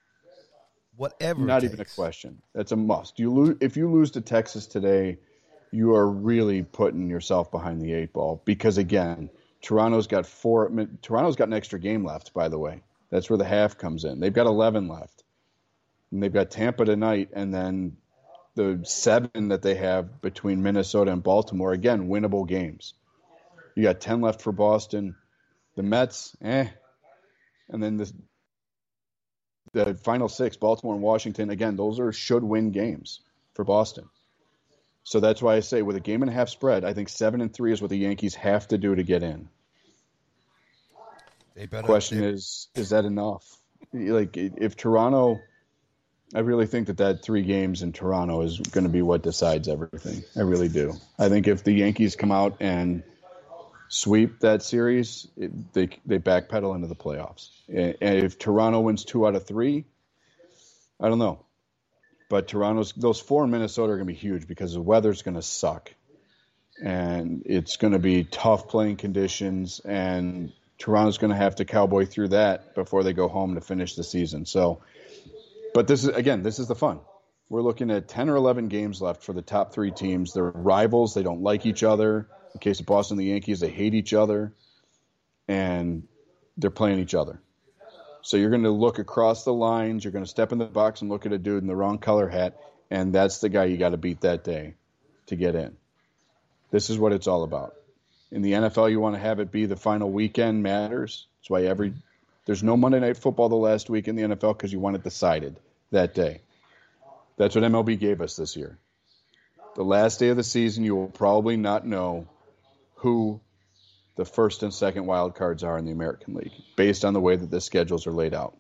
Whatever. 0.97 1.41
Not 1.41 1.65
even 1.65 1.81
a 1.81 1.85
question. 1.85 2.41
That's 2.55 2.73
a 2.73 2.77
must. 2.77 3.19
You 3.19 3.33
lose 3.33 3.57
if 3.61 3.77
you 3.77 3.91
lose 3.91 4.13
to 4.13 4.21
Texas 4.21 4.67
today, 4.67 5.19
you 5.71 5.95
are 5.95 6.09
really 6.09 6.63
putting 6.63 7.09
yourself 7.09 7.51
behind 7.51 7.83
the 7.83 7.93
eight 7.93 8.13
ball 8.13 8.43
because 8.45 8.79
again, 8.79 9.31
Toronto's 9.61 10.07
got 10.07 10.27
four. 10.27 10.71
Toronto's 11.03 11.37
got 11.37 11.49
an 11.49 11.55
extra 11.55 11.79
game 11.79 12.05
left. 12.05 12.33
By 12.33 12.49
the 12.49 12.59
way, 12.59 12.83
that's 13.11 13.29
where 13.29 13.39
the 13.39 13.45
half 13.45 13.77
comes 13.77 14.05
in. 14.05 14.21
They've 14.21 14.33
got 14.33 14.47
eleven 14.47 14.89
left, 14.89 15.23
and 16.11 16.23
they've 16.23 16.33
got 16.33 16.51
Tampa 16.51 16.87
tonight, 16.87 17.29
and 17.35 17.53
then 17.53 17.97
the 18.61 18.85
seven 18.85 19.49
that 19.49 19.63
they 19.63 19.75
have 19.75 20.21
between 20.21 20.63
Minnesota 20.63 21.13
and 21.13 21.23
Baltimore, 21.23 21.73
again, 21.73 22.09
winnable 22.09 22.47
games. 22.47 22.95
You 23.75 23.85
got 23.85 24.01
10 24.01 24.21
left 24.21 24.43
for 24.43 24.53
Boston. 24.53 25.17
The 25.77 25.83
Mets, 25.83 26.37
eh. 26.43 26.69
And 27.71 27.83
then 27.83 27.97
the, 27.97 28.13
the 29.73 29.95
final 29.95 30.29
six, 30.29 30.57
Baltimore 30.57 30.95
and 30.95 31.03
Washington, 31.03 31.49
again, 31.49 31.77
those 31.77 31.99
are 32.01 32.13
should 32.13 32.45
win 32.45 32.71
games 32.71 33.21
for 33.55 33.65
Boston. 33.65 34.09
So 35.05 35.21
that's 35.21 35.41
why 35.41 35.57
I 35.57 35.61
say 35.61 35.81
with 35.81 35.97
a 35.97 36.01
game 36.01 36.23
and 36.23 36.31
a 36.31 36.35
half 36.35 36.51
spread, 36.51 36.85
I 36.85 36.93
think 36.93 37.09
seven 37.09 37.41
and 37.41 37.53
three 37.53 37.73
is 37.73 37.81
what 37.81 37.91
the 37.91 37.97
Yankees 37.97 38.35
have 38.35 38.69
to 38.69 38.79
do 38.79 38.95
to 38.95 39.03
get 39.03 39.23
in. 39.23 39.49
The 41.55 41.83
question 41.83 42.23
is, 42.23 42.69
is 42.75 42.91
that 42.91 43.05
enough? 43.05 43.57
Like 43.93 44.37
if 44.37 44.77
Toronto 44.77 45.41
I 46.35 46.41
really 46.41 46.67
think 46.67 46.87
that 46.87 46.99
that 46.99 47.23
three 47.23 47.43
games 47.43 47.83
in 47.83 47.93
Toronto 47.93 48.43
is 48.43 48.59
going 48.59 48.85
to 48.85 48.91
be 48.91 49.03
what 49.03 49.23
decides 49.23 49.69
everything. 49.69 50.23
I 50.37 50.43
really 50.43 50.69
do. 50.69 50.95
I 51.19 51.29
think 51.29 51.49
if 51.49 51.65
the 51.65 51.73
Yankees 51.73 52.15
come 52.15 52.31
out 52.31 52.59
and 52.61 53.03
sweep 53.89 54.41
that 54.41 54.63
series, 54.63 55.27
it, 55.37 55.73
they 55.73 55.89
they 56.07 56.19
backpedal 56.19 56.75
into 56.77 56.87
the 56.87 56.95
playoffs. 56.95 57.49
And 57.69 57.97
if 58.01 58.39
Toronto 58.39 58.81
wins 58.81 59.05
two 59.05 59.27
out 59.27 59.35
of 59.35 59.47
three, 59.47 59.85
I 61.01 61.09
don't 61.09 61.19
know. 61.19 61.45
But 62.29 62.47
Toronto's 62.47 62.93
those 62.93 63.19
four 63.19 63.43
in 63.43 63.51
Minnesota 63.51 63.93
are 63.93 63.97
going 63.97 64.07
to 64.07 64.13
be 64.13 64.19
huge 64.19 64.47
because 64.47 64.75
the 64.75 64.81
weather's 64.81 65.23
going 65.23 65.35
to 65.35 65.43
suck, 65.43 65.93
and 66.81 67.43
it's 67.45 67.77
going 67.77 67.93
to 67.93 67.99
be 67.99 68.23
tough 68.23 68.69
playing 68.69 68.97
conditions, 68.99 69.81
and 69.81 70.53
Toronto's 70.79 71.19
going 71.19 71.33
to 71.33 71.37
have 71.37 71.57
to 71.57 71.65
cowboy 71.65 72.07
through 72.07 72.29
that 72.29 72.77
before 72.77 73.03
they 73.03 73.13
go 73.13 73.27
home 73.27 73.57
to 73.57 73.61
finish 73.61 73.97
the 73.97 74.05
season. 74.05 74.47
So, 74.47 74.81
but 75.75 75.87
this 75.87 76.05
is 76.05 76.11
again, 76.11 76.43
this 76.43 76.59
is 76.59 76.69
the 76.69 76.75
fun. 76.75 77.01
We're 77.49 77.63
looking 77.63 77.91
at 77.91 78.09
ten 78.09 78.29
or 78.29 78.37
eleven 78.37 78.69
games 78.69 79.01
left 79.01 79.25
for 79.25 79.33
the 79.33 79.43
top 79.43 79.73
three 79.73 79.91
teams. 79.91 80.33
They're 80.33 80.45
rivals. 80.45 81.15
They 81.15 81.23
don't 81.23 81.43
like 81.43 81.67
each 81.67 81.83
other. 81.83 82.29
In 82.55 82.61
case 82.61 82.81
of 82.81 82.87
Boston, 82.87 83.17
the 83.17 83.27
Yankees, 83.27 83.61
they 83.61 83.71
hate 83.71 83.95
each 83.95 84.13
other, 84.13 84.53
and 85.49 86.05
they're 86.57 86.71
playing 86.71 86.99
each 86.99 87.15
other. 87.15 87.41
So 88.23 88.37
you're 88.37 88.51
going 88.51 88.65
to 88.65 88.71
look 88.71 88.99
across 88.99 89.45
the 89.45 89.53
lines. 89.53 90.05
You're 90.05 90.13
going 90.13 90.25
to 90.25 90.31
step 90.31 90.53
in 90.53 90.59
the 90.59 90.67
box 90.67 91.01
and 91.01 91.11
look 91.11 91.27
at 91.27 91.33
a 91.33 91.39
dude 91.39 91.63
in 91.63 91.69
the 91.69 91.77
wrong 91.77 91.99
color 91.99 92.29
hat, 92.29 92.59
and 92.91 93.15
that's 93.15 93.39
the 93.39 93.49
guy 93.49 93.65
you 93.65 93.77
got 93.77 93.91
to 93.91 93.97
beat 93.97 94.23
that 94.23 94.45
day 94.45 94.75
to 95.27 95.37
get 95.37 95.55
in. 95.55 95.77
This 96.71 96.91
is 96.91 96.99
what 96.99 97.13
it's 97.13 97.27
all 97.27 97.43
about. 97.43 97.75
In 98.31 98.43
the 98.43 98.53
NFL, 98.53 98.91
you 98.91 99.01
want 99.01 99.17
to 99.17 99.21
have 99.21 99.41
it 99.41 99.51
be 99.51 99.67
the 99.67 99.77
final 99.77 100.11
weekend 100.11 100.63
matters. 100.63 101.27
That's 101.41 101.51
why 101.51 101.65
every 101.65 101.95
there's 102.51 102.65
no 102.65 102.77
Monday 102.77 102.99
night 102.99 103.17
football 103.17 103.49
the 103.49 103.55
last 103.55 103.89
week 103.89 104.09
in 104.09 104.17
the 104.17 104.23
NFL 104.25 104.59
because 104.59 104.73
you 104.73 104.81
want 104.81 104.97
it 104.97 105.05
decided 105.05 105.61
that 105.93 106.15
day. 106.15 106.41
That's 107.37 107.55
what 107.55 107.63
MLB 107.63 107.97
gave 107.97 108.21
us 108.21 108.35
this 108.35 108.57
year. 108.57 108.77
The 109.77 109.85
last 109.85 110.19
day 110.19 110.31
of 110.31 110.37
the 110.37 110.43
season, 110.43 110.83
you 110.83 110.97
will 110.97 111.07
probably 111.07 111.57
not 111.57 111.87
know 111.87 112.27
who 112.97 113.41
the 114.17 114.25
first 114.25 114.65
and 114.65 114.75
second 114.75 115.07
wild 115.07 115.37
cards 115.37 115.63
are 115.63 115.79
in 115.79 115.85
the 115.85 115.93
American 115.93 116.35
League 116.35 116.51
based 116.75 117.05
on 117.05 117.15
the 117.15 117.21
way 117.21 117.37
that 117.37 117.53
the 117.53 117.61
schedules 117.61 118.09
are 118.09 118.13
laid 118.13 118.35
out. 118.35 118.57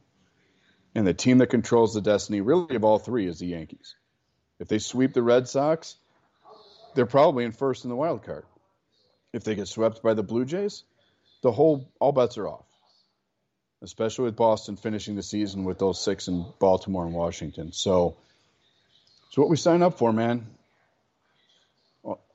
And 0.95 1.05
the 1.05 1.12
team 1.12 1.38
that 1.38 1.49
controls 1.49 1.93
the 1.93 2.01
destiny, 2.01 2.43
really, 2.43 2.76
of 2.76 2.84
all 2.84 3.01
three 3.01 3.26
is 3.26 3.41
the 3.41 3.49
Yankees. 3.49 3.97
If 4.61 4.68
they 4.68 4.78
sweep 4.78 5.14
the 5.14 5.22
Red 5.24 5.49
Sox, 5.49 5.97
they're 6.95 7.07
probably 7.07 7.45
in 7.45 7.51
first 7.51 7.82
in 7.82 7.91
the 7.91 7.97
wild 7.97 8.22
card. 8.22 8.45
If 9.32 9.43
they 9.43 9.57
get 9.57 9.66
swept 9.66 10.01
by 10.01 10.14
the 10.14 10.22
Blue 10.22 10.45
Jays, 10.45 10.84
the 11.43 11.51
whole 11.51 11.91
all 11.99 12.12
bets 12.12 12.38
are 12.38 12.47
off. 12.47 12.70
Especially 13.83 14.26
with 14.26 14.37
Boston 14.37 14.76
finishing 14.76 15.16
the 15.16 15.22
season 15.22 15.64
with 15.64 15.78
those 15.78 16.03
six 16.03 16.28
in 16.28 16.45
Baltimore 16.59 17.07
and 17.07 17.14
Washington. 17.14 17.72
So 17.72 18.16
it's 19.28 19.39
what 19.39 19.49
we 19.49 19.57
sign 19.57 19.83
up 19.83 19.97
for, 19.97 20.12
man. 20.12 20.47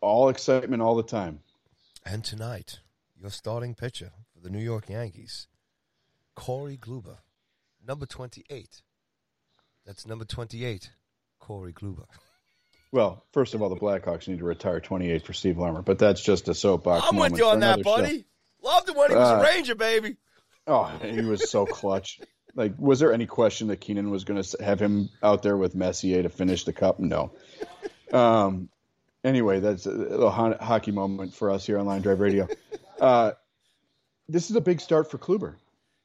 All 0.01 0.29
excitement 0.29 0.81
all 0.81 0.95
the 0.95 1.03
time. 1.03 1.39
And 2.05 2.23
tonight, 2.23 2.79
your 3.19 3.31
starting 3.31 3.75
pitcher 3.75 4.11
for 4.33 4.39
the 4.39 4.49
New 4.49 4.63
York 4.63 4.89
Yankees, 4.89 5.47
Corey 6.35 6.77
Kluber, 6.77 7.17
number 7.85 8.05
28. 8.05 8.81
That's 9.85 10.07
number 10.07 10.25
28, 10.25 10.91
Corey 11.39 11.73
Kluber. 11.73 12.05
Well, 12.91 13.23
first 13.33 13.53
of 13.53 13.61
all, 13.61 13.69
the 13.69 13.75
Blackhawks 13.75 14.27
need 14.27 14.39
to 14.39 14.45
retire 14.45 14.79
28 14.79 15.25
for 15.25 15.33
Steve 15.33 15.57
Larmer, 15.57 15.81
but 15.81 15.99
that's 15.99 16.21
just 16.21 16.47
a 16.47 16.53
soapbox. 16.53 17.05
I'm 17.09 17.17
with 17.17 17.37
you 17.37 17.45
on 17.45 17.59
that, 17.59 17.83
buddy. 17.83 18.19
Show. 18.19 18.25
Loved 18.63 18.89
it 18.89 18.95
when 18.95 19.09
he 19.09 19.15
was 19.15 19.29
uh, 19.29 19.35
a 19.35 19.43
Ranger, 19.43 19.75
baby. 19.75 20.17
Oh, 20.67 20.85
he 21.01 21.21
was 21.21 21.49
so 21.49 21.65
clutch. 21.65 22.19
Like, 22.55 22.73
was 22.77 22.99
there 22.99 23.13
any 23.13 23.25
question 23.25 23.67
that 23.67 23.81
Keenan 23.81 24.09
was 24.09 24.23
going 24.23 24.41
to 24.41 24.63
have 24.63 24.79
him 24.79 25.09
out 25.21 25.43
there 25.43 25.57
with 25.57 25.75
Messier 25.75 26.23
to 26.23 26.29
finish 26.29 26.63
the 26.63 26.73
cup? 26.73 26.99
No. 26.99 27.31
Um, 28.13 28.69
anyway, 29.23 29.59
that's 29.59 29.85
a 29.85 29.91
little 29.91 30.29
hockey 30.31 30.91
moment 30.91 31.33
for 31.33 31.51
us 31.51 31.65
here 31.65 31.77
on 31.77 31.85
Line 31.85 32.01
Drive 32.01 32.19
Radio. 32.19 32.47
Uh, 32.99 33.33
this 34.29 34.49
is 34.49 34.55
a 34.55 34.61
big 34.61 34.79
start 34.79 35.11
for 35.11 35.17
Kluber. 35.17 35.55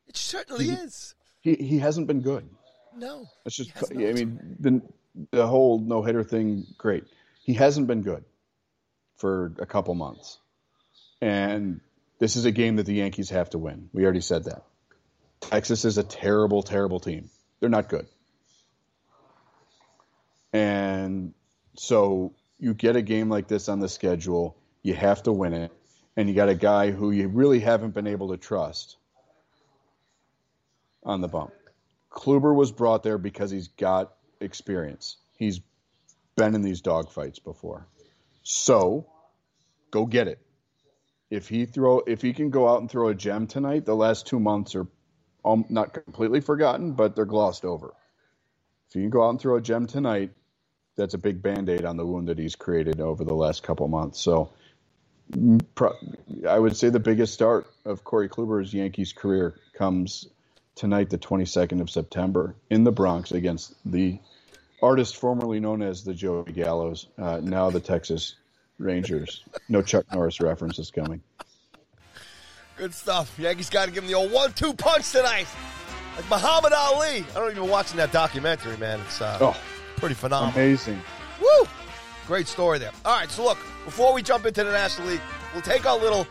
It 0.08 0.16
certainly 0.16 0.64
he, 0.64 0.70
is. 0.72 1.14
He 1.40 1.54
he 1.54 1.78
hasn't 1.78 2.08
been 2.08 2.20
good. 2.20 2.48
No, 2.96 3.28
it's 3.46 3.56
just. 3.56 3.70
I 3.92 3.94
mean, 3.94 4.56
the 4.58 4.82
the 5.30 5.46
whole 5.46 5.78
no 5.78 6.02
hitter 6.02 6.24
thing, 6.24 6.66
great. 6.76 7.04
He 7.44 7.54
hasn't 7.54 7.86
been 7.86 8.02
good 8.02 8.24
for 9.16 9.52
a 9.58 9.66
couple 9.66 9.94
months, 9.94 10.38
and 11.22 11.80
this 12.20 12.36
is 12.36 12.44
a 12.44 12.52
game 12.52 12.76
that 12.76 12.86
the 12.86 12.94
Yankees 12.94 13.30
have 13.30 13.50
to 13.50 13.58
win. 13.58 13.90
We 13.92 14.04
already 14.04 14.20
said 14.20 14.44
that. 14.44 14.62
Texas 15.40 15.84
is 15.84 15.98
a 15.98 16.04
terrible, 16.04 16.62
terrible 16.62 17.00
team. 17.00 17.28
They're 17.58 17.68
not 17.68 17.88
good, 17.88 18.06
and 20.52 21.34
so 21.76 22.34
you 22.60 22.74
get 22.74 22.94
a 22.94 23.02
game 23.02 23.28
like 23.28 23.48
this 23.48 23.68
on 23.68 23.80
the 23.80 23.88
schedule. 23.88 24.56
You 24.82 24.94
have 24.94 25.24
to 25.24 25.32
win 25.32 25.54
it 25.54 25.72
and 26.16 26.28
you 26.28 26.34
got 26.34 26.48
a 26.48 26.54
guy 26.54 26.90
who 26.90 27.10
you 27.10 27.28
really 27.28 27.60
haven't 27.60 27.94
been 27.94 28.06
able 28.06 28.28
to 28.30 28.36
trust 28.36 28.96
on 31.02 31.20
the 31.20 31.28
bump. 31.28 31.52
Kluber 32.10 32.54
was 32.54 32.72
brought 32.72 33.02
there 33.02 33.18
because 33.18 33.50
he's 33.50 33.68
got 33.68 34.12
experience. 34.40 35.16
He's 35.38 35.60
been 36.36 36.54
in 36.54 36.62
these 36.62 36.82
dogfights 36.82 37.42
before. 37.42 37.86
So, 38.42 39.06
go 39.90 40.04
get 40.06 40.28
it. 40.28 40.40
If 41.30 41.48
he 41.48 41.64
throw 41.64 42.00
if 42.00 42.22
he 42.22 42.32
can 42.32 42.50
go 42.50 42.68
out 42.68 42.80
and 42.80 42.90
throw 42.90 43.08
a 43.08 43.14
gem 43.14 43.46
tonight, 43.46 43.84
the 43.84 43.94
last 43.94 44.26
2 44.26 44.40
months 44.40 44.74
are 44.74 44.86
um, 45.44 45.64
not 45.68 45.94
completely 45.94 46.40
forgotten, 46.40 46.92
but 46.92 47.14
they're 47.14 47.24
glossed 47.24 47.64
over. 47.64 47.94
If 48.88 48.94
he 48.94 49.00
can 49.00 49.10
go 49.10 49.24
out 49.24 49.30
and 49.30 49.40
throw 49.40 49.56
a 49.56 49.60
gem 49.60 49.86
tonight, 49.86 50.32
that's 50.96 51.14
a 51.14 51.18
big 51.18 51.40
band-aid 51.40 51.84
on 51.84 51.96
the 51.96 52.04
wound 52.04 52.28
that 52.28 52.38
he's 52.38 52.56
created 52.56 53.00
over 53.00 53.24
the 53.24 53.34
last 53.34 53.62
couple 53.62 53.86
months. 53.88 54.20
So, 54.20 54.50
I 56.48 56.58
would 56.58 56.76
say 56.76 56.90
the 56.90 57.00
biggest 57.00 57.32
start 57.32 57.68
of 57.84 58.02
Corey 58.02 58.28
Kluber's 58.28 58.74
Yankees 58.74 59.12
career 59.12 59.54
comes 59.72 60.26
tonight, 60.74 61.08
the 61.08 61.18
22nd 61.18 61.80
of 61.80 61.88
September, 61.88 62.56
in 62.68 62.84
the 62.84 62.92
Bronx 62.92 63.30
against 63.30 63.74
the 63.84 64.18
artist 64.82 65.16
formerly 65.16 65.60
known 65.60 65.82
as 65.82 66.04
the 66.04 66.14
Joey 66.14 66.52
Gallos, 66.52 67.06
uh, 67.16 67.40
now 67.42 67.70
the 67.70 67.80
Texas 67.80 68.34
Rangers. 68.80 69.44
No 69.68 69.82
Chuck 69.82 70.04
Norris 70.12 70.40
references 70.40 70.90
coming. 70.90 71.20
Good 72.76 72.94
stuff. 72.94 73.38
Yankees 73.38 73.68
got 73.68 73.86
to 73.86 73.92
give 73.92 74.04
him 74.04 74.08
the 74.08 74.16
old 74.16 74.32
one-two 74.32 74.72
punch 74.72 75.12
tonight, 75.12 75.46
like 76.16 76.28
Muhammad 76.30 76.72
Ali. 76.72 77.18
I 77.18 77.34
don't 77.34 77.50
even 77.50 77.68
watching 77.68 77.98
that 77.98 78.10
documentary, 78.10 78.76
man. 78.78 79.00
It's 79.00 79.20
uh, 79.20 79.38
oh, 79.40 79.60
pretty 79.96 80.14
phenomenal. 80.14 80.54
Amazing. 80.54 81.00
Woo! 81.40 81.68
Great 82.26 82.46
story 82.46 82.78
there. 82.78 82.92
All 83.04 83.18
right, 83.18 83.30
so 83.30 83.44
look, 83.44 83.58
before 83.84 84.14
we 84.14 84.22
jump 84.22 84.46
into 84.46 84.64
the 84.64 84.72
National 84.72 85.08
League, 85.08 85.20
we'll 85.52 85.62
take 85.62 85.84
our 85.84 85.98
little 85.98 86.26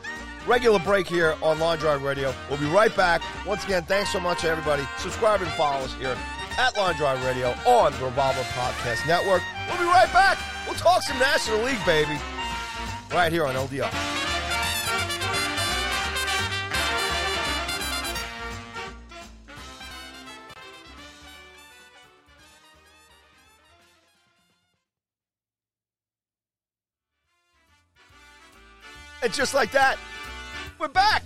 regular 0.47 0.80
break 0.80 1.08
here 1.08 1.36
on 1.43 1.60
Line 1.60 1.78
Drive 1.78 2.02
Radio. 2.02 2.34
We'll 2.50 2.60
be 2.60 2.70
right 2.70 2.95
back. 2.95 3.22
Once 3.45 3.64
again, 3.64 3.84
thanks 3.84 4.12
so 4.12 4.20
much, 4.20 4.41
to 4.41 4.50
everybody. 4.50 4.84
Subscribe 4.97 5.41
and 5.41 5.52
follow 5.52 5.84
us 5.84 5.93
here 5.95 6.18
at 6.58 6.76
Line 6.78 6.95
Drive 6.95 7.24
Radio 7.24 7.50
on 7.68 7.91
the 7.91 8.06
Revolver 8.06 8.41
Podcast 8.41 9.06
Network. 9.08 9.43
We'll 9.68 9.78
be 9.78 9.84
right 9.84 10.12
back. 10.12 10.39
We'll 10.66 10.78
talk 10.78 11.04
some 11.04 11.20
National 11.20 11.62
League, 11.64 11.86
baby, 11.86 12.18
right 13.12 13.32
here 13.32 13.45
on 13.45 13.55
LDR. 13.55 13.91
And 29.22 29.34
just 29.34 29.53
like 29.53 29.72
that, 29.72 29.97
we're 30.80 30.88
back. 30.88 31.24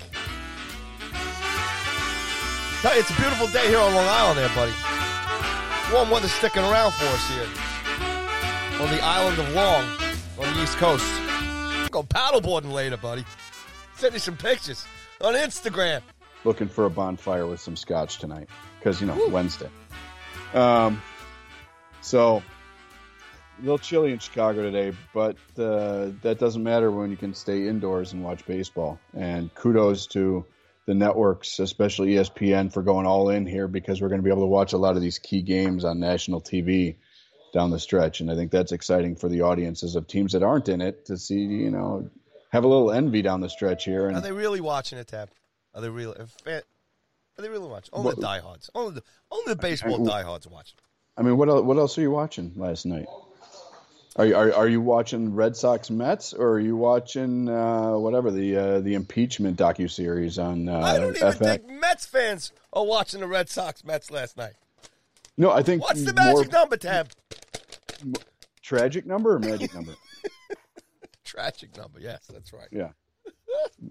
It's 2.85 3.09
a 3.09 3.13
beautiful 3.13 3.47
day 3.47 3.67
here 3.69 3.79
on 3.79 3.93
Long 3.93 4.07
Island, 4.07 4.39
there, 4.39 4.49
buddy. 4.55 4.73
Warm 5.93 6.09
weather 6.09 6.27
sticking 6.27 6.63
around 6.63 6.91
for 6.93 7.05
us 7.05 7.29
here 7.29 7.47
on 8.81 8.89
the 8.89 9.01
island 9.03 9.39
of 9.39 9.53
Long 9.53 9.83
on 10.39 10.53
the 10.53 10.63
East 10.63 10.77
Coast. 10.77 11.22
Go 11.93 12.01
paddleboarding 12.01 12.71
later, 12.71 12.97
buddy. 12.97 13.23
Send 13.97 14.13
me 14.15 14.19
some 14.19 14.35
pictures 14.35 14.83
on 15.21 15.35
Instagram. 15.35 16.01
Looking 16.43 16.67
for 16.67 16.85
a 16.85 16.89
bonfire 16.89 17.45
with 17.45 17.59
some 17.59 17.75
scotch 17.75 18.17
tonight 18.17 18.49
because 18.79 18.99
you 18.99 19.05
know 19.05 19.15
Woo. 19.15 19.29
Wednesday. 19.29 19.69
Um, 20.55 20.99
so 22.01 22.41
a 23.59 23.61
little 23.61 23.77
chilly 23.77 24.11
in 24.11 24.17
Chicago 24.17 24.63
today, 24.63 24.97
but 25.13 25.35
uh, 25.59 26.09
that 26.23 26.37
doesn't 26.39 26.63
matter 26.63 26.89
when 26.89 27.11
you 27.11 27.15
can 27.15 27.35
stay 27.35 27.67
indoors 27.67 28.11
and 28.13 28.23
watch 28.23 28.43
baseball. 28.47 28.99
And 29.15 29.53
kudos 29.53 30.07
to 30.07 30.47
the 30.87 30.95
networks, 30.95 31.59
especially 31.59 32.15
ESPN, 32.15 32.73
for 32.73 32.81
going 32.81 33.05
all 33.05 33.29
in 33.29 33.45
here 33.45 33.67
because 33.67 34.01
we're 34.01 34.09
going 34.09 34.19
to 34.19 34.25
be 34.25 34.31
able 34.31 34.41
to 34.41 34.47
watch 34.47 34.73
a 34.73 34.79
lot 34.79 34.95
of 34.95 35.03
these 35.03 35.19
key 35.19 35.43
games 35.43 35.85
on 35.85 35.99
national 35.99 36.41
TV 36.41 36.95
down 37.53 37.69
the 37.69 37.79
stretch. 37.79 38.19
And 38.19 38.29
I 38.29 38.35
think 38.35 38.51
that's 38.51 38.73
exciting 38.73 39.15
for 39.15 39.29
the 39.29 39.41
audiences 39.41 39.95
of 39.95 40.07
teams 40.07 40.33
that 40.33 40.43
aren't 40.43 40.67
in 40.67 40.81
it 40.81 41.05
to 41.05 41.17
see, 41.17 41.39
you 41.39 41.71
know, 41.71 42.09
have 42.49 42.65
a 42.65 42.67
little 42.67 42.91
envy 42.91 43.21
down 43.21 43.39
the 43.39 43.49
stretch 43.49 43.85
here. 43.85 44.07
And, 44.07 44.17
are 44.17 44.21
they 44.21 44.33
really 44.33 44.59
watching 44.59 44.97
it, 44.99 45.07
Tab? 45.07 45.29
Are 45.73 45.81
they 45.81 45.89
really? 45.89 46.17
Are 46.17 46.61
they 47.37 47.49
really 47.49 47.69
watching? 47.69 47.91
Only 47.93 48.07
what, 48.07 48.15
the 48.17 48.21
diehards. 48.21 48.69
Only 48.75 48.95
the 48.95 49.03
only 49.31 49.53
the 49.53 49.55
baseball 49.55 50.03
diehards 50.03 50.47
watching. 50.47 50.77
I 51.17 51.21
mean, 51.21 51.37
what 51.37 51.47
else, 51.47 51.63
what 51.63 51.77
else 51.77 51.97
are 51.97 52.01
you 52.01 52.11
watching 52.11 52.53
last 52.55 52.85
night? 52.85 53.05
Are 54.15 54.25
you, 54.27 54.35
are, 54.35 54.53
are 54.53 54.67
you 54.67 54.79
watching 54.79 55.33
Red 55.33 55.55
Sox 55.55 55.89
Mets 55.89 56.33
or 56.33 56.51
are 56.51 56.59
you 56.59 56.75
watching 56.75 57.49
uh, 57.49 57.93
whatever 57.97 58.29
the 58.29 58.55
uh, 58.55 58.79
the 58.81 58.93
impeachment 58.93 59.57
docu 59.57 59.89
series 59.89 60.37
on? 60.37 60.69
Uh, 60.69 60.79
I 60.79 60.99
don't 60.99 61.15
even 61.15 61.29
FX? 61.29 61.37
think 61.37 61.67
Mets 61.67 62.05
fans 62.05 62.51
are 62.71 62.85
watching 62.85 63.21
the 63.21 63.27
Red 63.27 63.49
Sox 63.49 63.83
Mets 63.83 64.11
last 64.11 64.37
night. 64.37 64.53
No, 65.35 65.49
I 65.49 65.63
think 65.63 65.81
What's 65.81 66.03
the 66.03 66.13
more 66.13 66.35
magic 66.35 66.51
number, 66.51 66.77
Tab? 66.77 67.09
Tragic 68.61 69.05
number 69.05 69.35
or 69.35 69.39
magic 69.39 69.73
number? 69.73 69.93
Tragic 71.23 71.75
number. 71.77 71.99
Yes, 71.99 72.25
that's 72.31 72.53
right. 72.53 72.67
Yeah. 72.71 72.89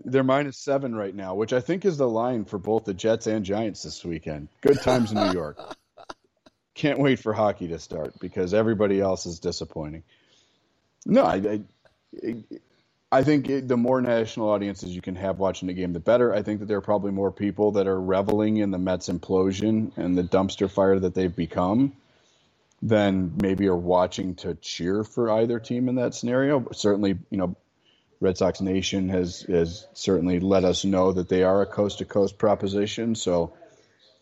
They're 0.05 0.23
minus 0.23 0.59
seven 0.59 0.95
right 0.95 1.15
now, 1.15 1.35
which 1.35 1.53
I 1.53 1.61
think 1.61 1.85
is 1.85 1.97
the 1.97 2.09
line 2.09 2.45
for 2.45 2.59
both 2.59 2.85
the 2.85 2.95
Jets 2.95 3.27
and 3.27 3.45
Giants 3.45 3.83
this 3.83 4.05
weekend. 4.05 4.49
Good 4.61 4.81
times 4.81 5.13
in 5.13 5.19
New 5.19 5.33
York. 5.33 5.59
Can't 6.75 6.99
wait 6.99 7.19
for 7.19 7.33
hockey 7.33 7.69
to 7.69 7.79
start 7.79 8.19
because 8.21 8.55
everybody 8.55 9.01
else 9.01 9.27
is 9.27 9.41
disappointing. 9.41 10.05
No, 11.05 11.25
I, 11.25 11.61
I, 12.23 12.35
I 13.11 13.25
think 13.25 13.49
it, 13.51 13.69
the 13.69 13.77
more 13.77 14.01
national 14.01 14.49
audiences 14.49 14.95
you 14.95 15.03
can 15.03 15.17
have 15.17 15.39
watching 15.39 15.69
the 15.69 15.75
game, 15.75 15.93
the 15.93 16.01
better. 16.01 16.35
I 16.35 16.43
think 16.43 16.61
that 16.61 16.67
there 16.67 16.79
are 16.79 16.83
probably 16.83 17.13
more 17.13 17.31
people 17.31 17.73
that 17.73 17.87
are 17.87 18.01
reveling 18.01 18.57
in 18.57 18.71
the 18.71 18.79
Mets 18.79 19.09
implosion 19.09 19.97
and 19.97 20.17
the 20.17 20.23
dumpster 20.23 20.71
fire 20.71 20.99
that 20.99 21.15
they've 21.15 21.35
become 21.35 21.93
than 22.83 23.33
maybe 23.41 23.69
are 23.69 23.77
watching 23.77 24.35
to 24.35 24.55
cheer 24.57 25.05
for 25.05 25.31
either 25.31 25.61
team 25.61 25.89
in 25.89 25.95
that 25.95 26.15
scenario. 26.15 26.67
Certainly, 26.73 27.19
you 27.31 27.39
know, 27.39 27.57
Red 28.21 28.37
Sox 28.37 28.61
Nation 28.61 29.09
has 29.09 29.43
has 29.43 29.87
certainly 29.95 30.41
let 30.41 30.65
us 30.65 30.85
know 30.85 31.13
that 31.13 31.29
they 31.29 31.45
are 31.45 31.63
a 31.63 31.67
coast 31.67 31.99
to 31.99 32.05
coast 32.05 32.39
proposition. 32.39 33.15
So 33.15 33.55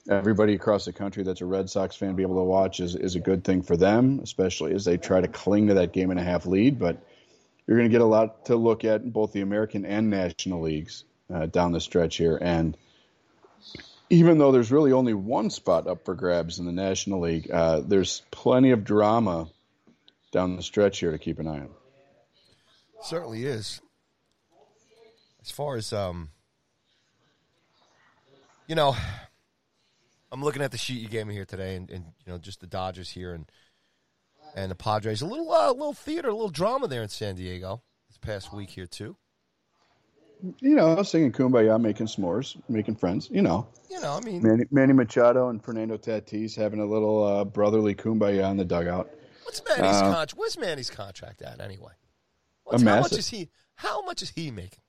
everybody 0.09 0.55
across 0.55 0.85
the 0.85 0.93
country 0.93 1.23
that's 1.23 1.41
a 1.41 1.47
Red 1.47 1.69
Sox 1.69 1.97
fan 1.97 2.17
be 2.17 2.23
able 2.23 2.37
to 2.37 2.43
watch 2.43 2.81
is, 2.81 2.95
is 2.95 3.17
a 3.17 3.21
good 3.21 3.45
thing 3.45 3.63
for 3.63 3.77
them, 3.77 4.21
especially 4.23 4.75
as 4.75 4.85
they 4.85 4.97
try 4.97 5.21
to 5.21 5.29
cling 5.29 5.69
to 5.69 5.75
that 5.75 5.93
game 5.93 6.11
and 6.11 6.21
a 6.21 6.23
half 6.23 6.47
lead. 6.47 6.79
But 6.79 7.03
you're 7.67 7.79
going 7.79 7.89
to 7.89 7.93
get 7.93 8.01
a 8.01 8.07
lot 8.07 8.47
to 8.47 8.57
look 8.57 8.85
at 8.85 9.03
in 9.03 9.11
both 9.11 9.33
the 9.33 9.43
American 9.43 9.85
and 9.85 10.11
National 10.11 10.63
Leagues 10.63 11.05
uh, 11.33 11.47
down 11.47 11.73
the 11.73 11.81
stretch 11.81 12.17
here. 12.17 12.39
And 12.41 12.77
even 14.11 14.39
though 14.39 14.53
there's 14.53 14.73
really 14.73 14.93
only 14.93 15.15
one 15.15 15.51
spot 15.51 15.87
up 15.87 16.05
for 16.05 16.15
grabs 16.15 16.59
in 16.59 16.67
the 16.67 16.73
National 16.73 17.21
League, 17.21 17.51
uh, 17.51 17.81
there's 17.81 18.23
plenty 18.31 18.73
of 18.73 18.85
drama 18.85 19.49
down 20.33 20.57
the 20.57 20.63
stretch 20.63 20.99
here 20.99 21.13
to 21.13 21.19
keep 21.19 21.39
an 21.39 21.47
eye 21.47 21.61
on. 21.61 21.71
Certainly 23.03 23.47
is. 23.47 23.81
As 25.43 25.51
far 25.51 25.77
as 25.77 25.93
um, 25.93 26.31
you 28.67 28.75
know, 28.75 28.95
I'm 30.31 30.45
looking 30.45 30.63
at 30.63 30.71
the 30.71 30.79
sheet 30.79 31.01
you 31.01 31.09
gave 31.09 31.27
me 31.27 31.35
here 31.35 31.47
today, 31.47 31.77
and, 31.77 31.91
and 31.91 32.05
you 32.25 32.33
know, 32.33 32.39
just 32.39 32.61
the 32.61 32.67
Dodgers 32.67 33.11
here 33.11 33.33
and 33.33 33.51
and 34.55 34.71
the 34.71 34.75
Padres. 34.75 35.23
A 35.23 35.27
little, 35.27 35.53
uh, 35.53 35.71
little 35.71 35.93
theater, 35.93 36.29
a 36.29 36.35
little 36.35 36.51
drama 36.51 36.89
there 36.89 37.03
in 37.03 37.09
San 37.09 37.37
Diego 37.37 37.83
this 38.09 38.19
past 38.19 38.53
week 38.53 38.71
here 38.71 38.87
too. 38.87 39.17
You 40.61 40.75
know, 40.75 41.03
singing 41.03 41.33
"Kumbaya," 41.33 41.81
making 41.81 42.07
s'mores, 42.07 42.57
making 42.69 42.97
friends. 42.97 43.29
You 43.31 43.43
know, 43.43 43.67
You 43.91 44.01
know, 44.01 44.13
I 44.13 44.21
mean, 44.21 44.43
Manny, 44.43 44.65
Manny 44.71 44.93
Machado 44.93 45.49
and 45.49 45.63
Fernando 45.63 45.97
Tatis 45.97 46.57
having 46.57 46.81
a 46.81 46.87
little 46.87 47.23
uh, 47.25 47.45
brotherly 47.45 47.95
"Kumbaya" 47.95 48.51
in 48.51 48.57
the 48.57 48.65
dugout. 48.65 49.11
what's 49.45 49.63
Manny's 49.69 49.97
uh, 49.97 50.03
contract? 50.03 50.35
Where's 50.37 50.59
Manny's 50.59 50.91
contract 50.91 51.43
at 51.43 51.61
anyway? 51.61 51.93
What's, 52.65 52.83
how 52.83 53.01
much 53.01 53.13
is 53.13 53.29
he? 53.29 53.49
How 53.75 54.03
much 54.05 54.23
is 54.23 54.31
he 54.31 54.51
making? 54.51 54.81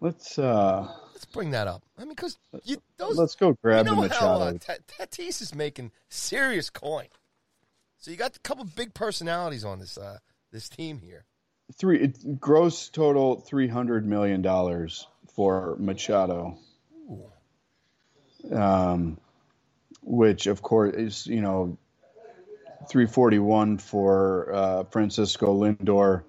Let's 0.00 0.38
uh, 0.38 0.86
Let's 1.12 1.24
bring 1.24 1.50
that 1.50 1.66
up. 1.66 1.82
I 1.98 2.02
mean, 2.02 2.10
because 2.10 2.38
you 2.64 2.76
those 2.96 3.16
let's 3.16 3.34
go 3.34 3.56
grab 3.62 3.86
you 3.86 3.94
know 3.94 4.06
the 4.06 4.14
how 4.14 4.38
Machado. 4.38 4.56
uh, 4.68 5.06
Tatis 5.06 5.42
is 5.42 5.54
making 5.54 5.90
serious 6.08 6.70
coin. 6.70 7.06
So 7.96 8.12
you 8.12 8.16
got 8.16 8.36
a 8.36 8.40
couple 8.40 8.64
big 8.64 8.94
personalities 8.94 9.64
on 9.64 9.80
this 9.80 9.98
uh, 9.98 10.18
this 10.52 10.68
team 10.68 11.00
here. 11.00 11.24
Three 11.76 12.00
it, 12.00 12.40
gross 12.40 12.88
total 12.88 13.40
three 13.40 13.68
hundred 13.68 14.06
million 14.06 14.42
dollars 14.42 15.06
for 15.34 15.76
Machado. 15.78 16.58
Um, 18.50 19.18
which 20.02 20.46
of 20.46 20.62
course 20.62 20.94
is 20.94 21.26
you 21.26 21.42
know 21.42 21.76
three 22.88 23.06
forty 23.06 23.38
one 23.38 23.78
for 23.78 24.52
uh, 24.52 24.84
Francisco 24.84 25.54
Lindor 25.54 26.22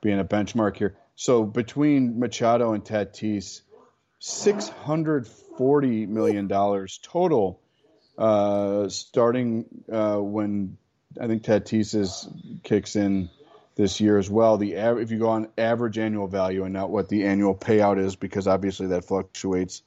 being 0.00 0.18
a 0.18 0.24
benchmark 0.24 0.76
here. 0.76 0.96
So 1.14 1.44
between 1.44 2.18
Machado 2.18 2.72
and 2.72 2.84
Tatis, 2.84 3.60
six 4.18 4.68
hundred 4.68 5.26
forty 5.28 6.06
million 6.06 6.48
dollars 6.48 6.98
total. 7.02 7.60
Uh, 8.18 8.90
starting 8.90 9.64
uh, 9.90 10.18
when 10.18 10.76
I 11.18 11.26
think 11.28 11.44
Tatis 11.44 11.94
is, 11.94 12.28
kicks 12.62 12.94
in 12.94 13.30
this 13.74 14.00
year 14.00 14.18
as 14.18 14.28
well. 14.28 14.58
The 14.58 14.78
av- 14.78 14.98
if 14.98 15.10
you 15.10 15.18
go 15.18 15.28
on 15.28 15.48
average 15.56 15.98
annual 15.98 16.28
value 16.28 16.64
and 16.64 16.72
not 16.72 16.90
what 16.90 17.08
the 17.08 17.24
annual 17.24 17.54
payout 17.54 17.98
is, 17.98 18.16
because 18.16 18.46
obviously 18.46 18.88
that 18.88 19.04
fluctuates 19.04 19.82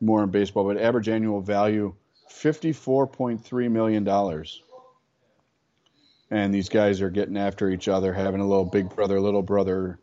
more 0.00 0.22
in 0.22 0.30
baseball, 0.30 0.64
but 0.64 0.76
average 0.76 1.08
annual 1.08 1.40
value 1.40 1.94
fifty 2.28 2.72
four 2.72 3.06
point 3.06 3.44
three 3.44 3.68
million 3.68 4.04
dollars. 4.04 4.62
And 6.30 6.52
these 6.52 6.68
guys 6.68 7.02
are 7.02 7.10
getting 7.10 7.36
after 7.36 7.70
each 7.70 7.88
other, 7.88 8.12
having 8.12 8.40
a 8.40 8.46
little 8.46 8.64
big 8.64 8.94
brother, 8.94 9.20
little 9.20 9.42
brother 9.42 9.98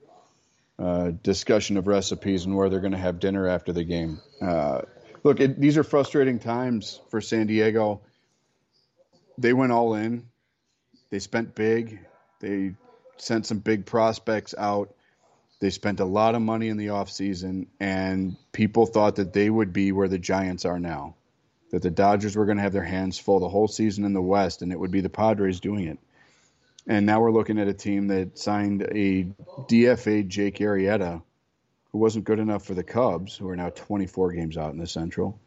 uh, 0.80 1.12
discussion 1.22 1.78
of 1.78 1.86
recipes 1.86 2.46
and 2.46 2.56
where 2.56 2.70
they're 2.70 2.80
going 2.80 2.94
to 2.94 2.98
have 2.98 3.20
dinner 3.20 3.48
after 3.48 3.74
the 3.74 3.84
game. 3.84 4.22
Uh, 4.42 4.82
look, 5.24 5.40
it, 5.42 5.60
these 5.60 5.78
are 5.78 5.84
frustrating 5.84 6.40
times 6.40 7.02
for 7.12 7.20
San 7.20 7.48
Diego. 7.48 8.02
They 9.38 9.52
went 9.52 9.72
all 9.74 9.96
in. 9.96 10.28
They 11.10 11.20
spent 11.20 11.56
big. 11.56 12.00
They 12.40 12.74
sent 13.18 13.46
some 13.46 13.60
big 13.60 13.86
prospects 13.86 14.54
out. 14.58 14.94
They 15.60 15.70
spent 15.70 16.00
a 16.00 16.06
lot 16.06 16.36
of 16.36 16.42
money 16.42 16.68
in 16.68 16.78
the 16.78 16.88
offseason, 16.88 17.68
and 17.80 18.36
people 18.52 18.86
thought 18.86 19.16
that 19.16 19.34
they 19.34 19.50
would 19.50 19.72
be 19.72 19.92
where 19.92 20.10
the 20.10 20.20
Giants 20.20 20.66
are 20.66 20.80
now. 20.80 21.16
That 21.72 21.82
the 21.82 21.92
Dodgers 21.92 22.36
were 22.36 22.46
going 22.46 22.58
to 22.58 22.64
have 22.64 22.74
their 22.74 22.84
hands 22.84 23.18
full 23.18 23.40
the 23.40 23.50
whole 23.50 23.68
season 23.68 24.04
in 24.04 24.14
the 24.14 24.22
West, 24.22 24.62
and 24.62 24.72
it 24.72 24.80
would 24.80 24.92
be 24.92 25.02
the 25.02 25.10
Padres 25.10 25.60
doing 25.60 25.88
it. 25.88 26.00
And 26.86 27.06
now 27.06 27.22
we're 27.22 27.32
looking 27.32 27.60
at 27.60 27.68
a 27.68 27.74
team 27.74 28.08
that 28.08 28.38
signed 28.38 28.82
a 28.82 29.24
DFA 29.70 30.28
Jake 30.28 30.58
Arrieta, 30.58 31.22
who 31.92 31.98
wasn't 31.98 32.26
good 32.26 32.40
enough 32.40 32.66
for 32.66 32.74
the 32.74 32.84
Cubs, 32.84 33.38
who 33.38 33.48
are 33.50 33.56
now 33.56 33.70
24 33.70 34.34
games 34.34 34.58
out 34.58 34.74
in 34.74 34.80
the 34.80 34.88
Central, 34.88 35.40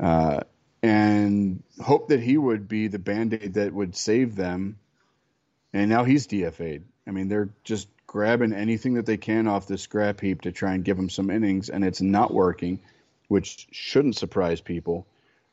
uh, 0.00 0.40
and 0.82 1.62
hoped 1.80 2.08
that 2.08 2.20
he 2.20 2.36
would 2.36 2.66
be 2.66 2.88
the 2.88 2.98
band 2.98 3.34
aid 3.34 3.54
that 3.54 3.72
would 3.72 3.94
save 3.94 4.34
them. 4.34 4.78
And 5.76 5.90
now 5.90 6.04
he's 6.04 6.26
DFA'd. 6.26 6.84
I 7.06 7.10
mean, 7.10 7.28
they're 7.28 7.50
just 7.62 7.88
grabbing 8.06 8.54
anything 8.54 8.94
that 8.94 9.04
they 9.04 9.18
can 9.18 9.46
off 9.46 9.66
the 9.66 9.76
scrap 9.76 10.22
heap 10.22 10.40
to 10.42 10.52
try 10.52 10.72
and 10.72 10.82
give 10.82 10.98
him 10.98 11.10
some 11.10 11.28
innings, 11.28 11.68
and 11.68 11.84
it's 11.84 12.00
not 12.00 12.32
working, 12.32 12.80
which 13.28 13.68
shouldn't 13.72 14.16
surprise 14.16 14.62
people. 14.62 15.06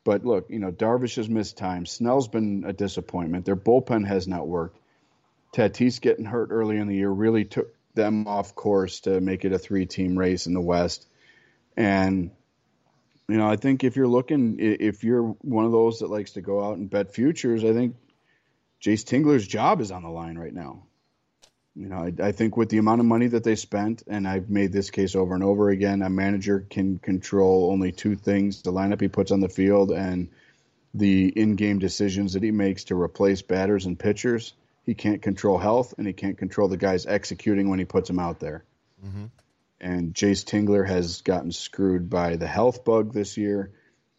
But 0.06 0.24
look, 0.26 0.50
you 0.50 0.60
know, 0.60 0.72
Darvish 0.72 1.18
has 1.18 1.28
missed 1.28 1.58
time. 1.58 1.86
Snell's 1.86 2.30
been 2.30 2.64
a 2.66 2.72
disappointment. 2.72 3.44
Their 3.44 3.58
bullpen 3.58 4.08
has 4.08 4.26
not 4.26 4.48
worked. 4.48 4.80
Tatis 5.54 6.00
getting 6.00 6.24
hurt 6.24 6.52
early 6.52 6.78
in 6.78 6.88
the 6.88 6.96
year 6.96 7.10
really 7.10 7.44
took 7.44 7.76
them 7.94 8.26
off 8.26 8.56
course 8.56 9.02
to 9.02 9.20
make 9.20 9.44
it 9.44 9.52
a 9.52 9.60
three 9.60 9.86
team 9.86 10.18
race 10.18 10.48
in 10.48 10.54
the 10.54 10.62
West. 10.62 11.06
And, 11.76 12.32
you 13.28 13.36
know, 13.36 13.50
I 13.50 13.58
think 13.58 13.84
if 13.84 13.98
you're 13.98 14.08
looking, 14.08 14.56
if 14.60 15.04
you're 15.04 15.36
one 15.42 15.66
of 15.66 15.74
those 15.74 16.00
that 16.00 16.10
likes 16.10 16.32
to 16.32 16.42
go 16.42 16.64
out 16.64 16.78
and 16.78 16.90
bet 16.90 17.14
futures, 17.14 17.66
I 17.66 17.74
think 17.74 17.98
Jayce 18.84 19.06
Tingler's 19.06 19.48
job 19.48 19.80
is 19.80 19.92
on 19.92 20.04
the 20.04 20.10
line 20.10 20.38
right 20.38 20.54
now. 20.54 20.84
You 21.76 21.88
know, 21.88 21.98
I, 21.98 22.28
I 22.28 22.32
think 22.34 22.58
with 22.58 22.70
the 22.70 22.78
amount 22.78 23.00
of 23.00 23.08
money 23.08 23.28
that 23.28 23.44
they 23.44 23.56
spent, 23.56 24.04
and 24.08 24.28
I've 24.28 24.50
made 24.50 24.72
this 24.74 24.92
case 24.92 25.16
over 25.16 25.34
and 25.34 25.44
over 25.44 25.70
again, 25.70 26.02
a 26.02 26.10
manager 26.10 26.66
can 26.70 27.00
control 27.00 27.72
only 27.72 27.92
two 27.92 28.16
things 28.16 28.62
the 28.62 28.72
lineup 28.72 29.02
he 29.02 29.08
puts 29.08 29.32
on 29.32 29.40
the 29.40 29.50
field 29.50 29.92
and 29.92 30.30
the 30.94 31.28
in 31.28 31.56
game 31.56 31.80
decisions 31.80 32.34
that 32.34 32.44
he 32.44 32.52
makes 32.52 32.84
to 32.86 33.02
replace 33.02 33.42
batters 33.42 33.86
and 33.86 33.98
pitchers. 33.98 34.54
He 34.86 34.94
can't 34.94 35.22
control 35.22 35.58
health, 35.58 35.96
and 35.98 36.06
he 36.06 36.14
can't 36.14 36.38
control 36.38 36.68
the 36.68 36.78
guys 36.78 37.06
executing 37.06 37.70
when 37.70 37.80
he 37.80 37.86
puts 37.86 38.10
them 38.10 38.20
out 38.20 38.40
there. 38.40 38.66
Mm-hmm. 39.04 39.26
And 39.80 40.14
Jayce 40.14 40.44
Tingler 40.44 40.86
has 40.86 41.22
gotten 41.22 41.52
screwed 41.52 42.10
by 42.10 42.36
the 42.36 42.48
health 42.48 42.84
bug 42.84 43.14
this 43.14 43.38
year, 43.38 43.72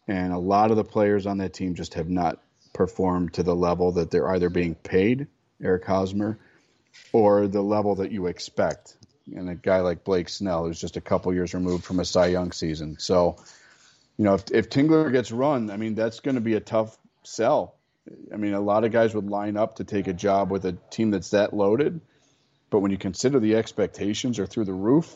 and 0.07 0.33
a 0.33 0.39
lot 0.39 0.71
of 0.71 0.77
the 0.77 0.83
players 0.83 1.27
on 1.27 1.37
that 1.37 1.53
team 1.53 1.75
just 1.75 1.93
have 1.93 2.09
not 2.09 2.41
performed 2.75 3.33
to 3.33 3.41
the 3.41 3.55
level 3.55 3.93
that 3.93 4.11
they're 4.11 4.29
either 4.29 4.49
being 4.49 4.75
paid, 4.75 5.27
Eric 5.63 5.85
Hosmer, 5.85 6.37
or 7.13 7.47
the 7.47 7.61
level 7.61 7.95
that 7.95 8.11
you 8.11 8.27
expect. 8.27 8.97
And 9.35 9.49
a 9.49 9.55
guy 9.55 9.79
like 9.79 10.03
Blake 10.03 10.29
Snell, 10.29 10.65
who's 10.65 10.79
just 10.79 10.97
a 10.97 11.01
couple 11.01 11.33
years 11.33 11.55
removed 11.55 11.85
from 11.85 11.99
a 11.99 12.05
Cy 12.05 12.27
Young 12.27 12.51
season. 12.51 12.97
So, 12.99 13.37
you 14.17 14.25
know, 14.25 14.35
if, 14.35 14.43
if 14.51 14.69
Tingler 14.69 15.11
gets 15.11 15.31
run, 15.31 15.71
I 15.71 15.77
mean, 15.77 15.95
that's 15.95 16.19
going 16.19 16.35
to 16.35 16.41
be 16.41 16.53
a 16.53 16.59
tough 16.59 16.95
sell. 17.23 17.75
I 18.31 18.37
mean, 18.37 18.53
a 18.53 18.59
lot 18.59 18.83
of 18.83 18.91
guys 18.91 19.15
would 19.15 19.29
line 19.29 19.57
up 19.57 19.77
to 19.77 19.83
take 19.83 20.07
a 20.07 20.13
job 20.13 20.51
with 20.51 20.65
a 20.65 20.73
team 20.91 21.09
that's 21.09 21.31
that 21.31 21.53
loaded. 21.53 22.01
But 22.69 22.81
when 22.81 22.91
you 22.91 22.97
consider 22.97 23.39
the 23.39 23.55
expectations 23.55 24.37
are 24.37 24.45
through 24.45 24.65
the 24.65 24.73
roof, 24.73 25.15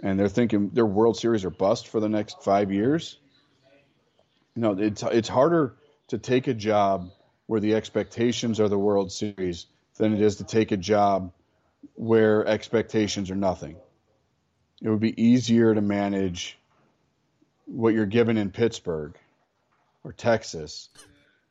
and 0.00 0.18
they're 0.18 0.28
thinking 0.28 0.70
their 0.70 0.84
World 0.84 1.16
Series 1.16 1.44
are 1.44 1.50
bust 1.50 1.88
for 1.88 2.00
the 2.00 2.08
next 2.08 2.42
five 2.42 2.70
years, 2.70 3.16
you 4.54 4.62
know, 4.62 4.72
it's 4.72 5.02
it's 5.02 5.28
harder 5.28 5.74
to 6.08 6.18
take 6.18 6.46
a 6.46 6.54
job 6.54 7.10
where 7.46 7.60
the 7.60 7.74
expectations 7.74 8.60
are 8.60 8.68
the 8.68 8.78
World 8.78 9.12
Series 9.12 9.66
than 9.96 10.12
it 10.12 10.20
is 10.20 10.36
to 10.36 10.44
take 10.44 10.72
a 10.72 10.76
job 10.76 11.32
where 11.94 12.46
expectations 12.46 13.30
are 13.30 13.36
nothing. 13.36 13.76
It 14.82 14.88
would 14.88 15.00
be 15.00 15.20
easier 15.20 15.74
to 15.74 15.80
manage 15.80 16.58
what 17.64 17.94
you're 17.94 18.06
given 18.06 18.36
in 18.36 18.50
Pittsburgh 18.50 19.16
or 20.04 20.12
Texas 20.12 20.88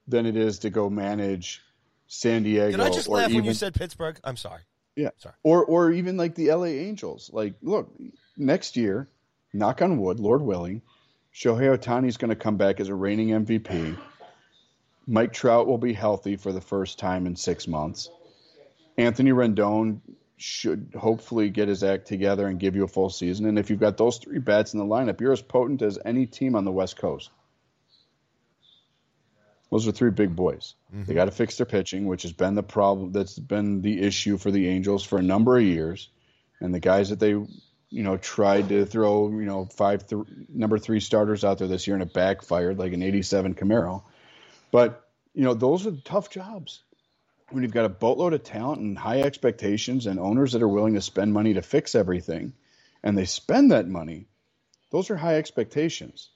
than 0.08 0.26
it 0.26 0.38
is 0.38 0.60
to 0.60 0.70
go 0.70 0.90
manage 0.90 1.62
San 2.08 2.44
Diego. 2.44 2.72
Did 2.72 2.80
I 2.80 2.90
just 2.90 3.10
or 3.10 3.18
laugh 3.18 3.30
even, 3.30 3.42
when 3.42 3.46
you 3.46 3.54
said 3.54 3.74
Pittsburgh? 3.74 4.20
I'm 4.24 4.38
sorry. 4.38 4.62
Yeah. 4.96 5.10
Sorry. 5.18 5.36
Or 5.44 5.66
or 5.66 5.92
even 5.92 6.18
like 6.18 6.36
the 6.36 6.52
LA 6.52 6.66
Angels. 6.66 7.30
Like, 7.34 7.56
look, 7.62 7.94
next 8.38 8.78
year, 8.78 9.10
knock 9.54 9.82
on 9.82 9.98
wood, 9.98 10.20
Lord 10.20 10.42
willing, 10.42 10.82
Shohei 11.34 11.78
Ohtani's 11.78 12.18
going 12.18 12.30
to 12.30 12.36
come 12.36 12.58
back 12.58 12.80
as 12.80 12.90
a 12.90 12.96
reigning 12.96 13.30
MVP. 13.30 13.98
Mike 15.08 15.34
Trout 15.34 15.68
will 15.68 15.78
be 15.78 15.94
healthy 15.94 16.36
for 16.36 16.52
the 16.52 16.62
first 16.62 17.00
time 17.00 17.28
in 17.28 17.36
six 17.36 17.68
months. 17.68 18.10
Anthony 18.98 19.32
Rendon 19.32 20.00
should 20.38 20.94
hopefully 20.98 21.50
get 21.50 21.68
his 21.68 21.84
act 21.84 22.08
together 22.08 22.48
and 22.48 22.60
give 22.60 22.76
you 22.76 22.84
a 22.84 22.88
full 22.88 23.10
season. 23.10 23.46
And 23.46 23.58
if 23.58 23.70
you've 23.70 23.80
got 23.80 23.98
those 23.98 24.18
three 24.18 24.40
bats 24.40 24.74
in 24.74 24.80
the 24.80 24.86
lineup, 24.86 25.22
you're 25.22 25.32
as 25.32 25.42
potent 25.42 25.82
as 25.82 26.00
any 26.04 26.26
team 26.26 26.56
on 26.56 26.66
the 26.66 26.72
West 26.72 26.98
Coast. 26.98 27.30
Those 29.72 29.88
are 29.88 29.92
three 29.92 30.12
big 30.12 30.36
boys. 30.36 30.76
They 30.92 31.00
mm-hmm. 31.00 31.14
got 31.14 31.26
to 31.26 31.32
fix 31.32 31.58
their 31.58 31.66
pitching, 31.66 32.06
which 32.06 32.24
has 32.24 32.32
been 32.32 32.56
the 32.56 32.64
problem. 32.64 33.12
That's 33.12 33.38
been 33.38 33.82
the 33.82 34.02
issue 34.02 34.38
for 34.38 34.52
the 34.52 34.68
Angels 34.68 35.04
for 35.04 35.18
a 35.18 35.24
number 35.24 35.58
of 35.58 35.64
years. 35.64 36.10
And 36.62 36.74
the 36.74 36.80
guys 36.80 37.10
that 37.10 37.20
they, 37.20 37.30
you 37.30 38.04
know, 38.04 38.18
tried 38.18 38.70
to 38.70 38.86
throw, 38.86 39.30
you 39.30 39.46
know, 39.46 39.66
five 39.66 40.08
th- 40.08 40.24
number 40.48 40.78
three 40.78 41.00
starters 41.00 41.44
out 41.44 41.58
there 41.58 41.68
this 41.68 41.88
year 41.88 41.96
and 41.96 42.04
it 42.04 42.14
backfired, 42.14 42.78
like 42.78 42.94
an 42.94 43.04
'87 43.04 43.56
Camaro. 43.56 44.04
But 44.72 45.08
you 45.34 45.44
know, 45.44 45.54
those 45.54 45.86
are 45.86 45.92
tough 46.04 46.30
jobs 46.30 46.84
when 47.50 47.64
you've 47.64 47.74
got 47.74 47.86
a 47.86 47.90
boatload 47.90 48.34
of 48.34 48.44
talent 48.44 48.82
and 48.82 48.98
high 48.98 49.22
expectations 49.22 50.08
and 50.08 50.20
owners 50.20 50.54
that 50.54 50.62
are 50.62 50.68
willing 50.68 50.96
to 50.96 51.02
spend 51.02 51.34
money 51.34 51.54
to 51.54 51.62
fix 51.62 51.96
everything, 51.96 52.54
and 53.04 53.18
they 53.18 53.26
spend 53.26 53.72
that 53.72 53.88
money. 53.88 54.28
Those 54.92 55.10
are 55.10 55.16
high 55.16 55.36
expectations. 55.36 56.30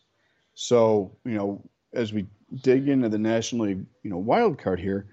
So 0.53 1.17
you 1.25 1.33
know, 1.35 1.61
as 1.93 2.13
we 2.13 2.27
dig 2.55 2.87
into 2.87 3.09
the 3.09 3.17
National 3.17 3.67
League, 3.67 3.85
you 4.03 4.09
know, 4.09 4.17
wild 4.17 4.57
card 4.57 4.79
here, 4.79 5.07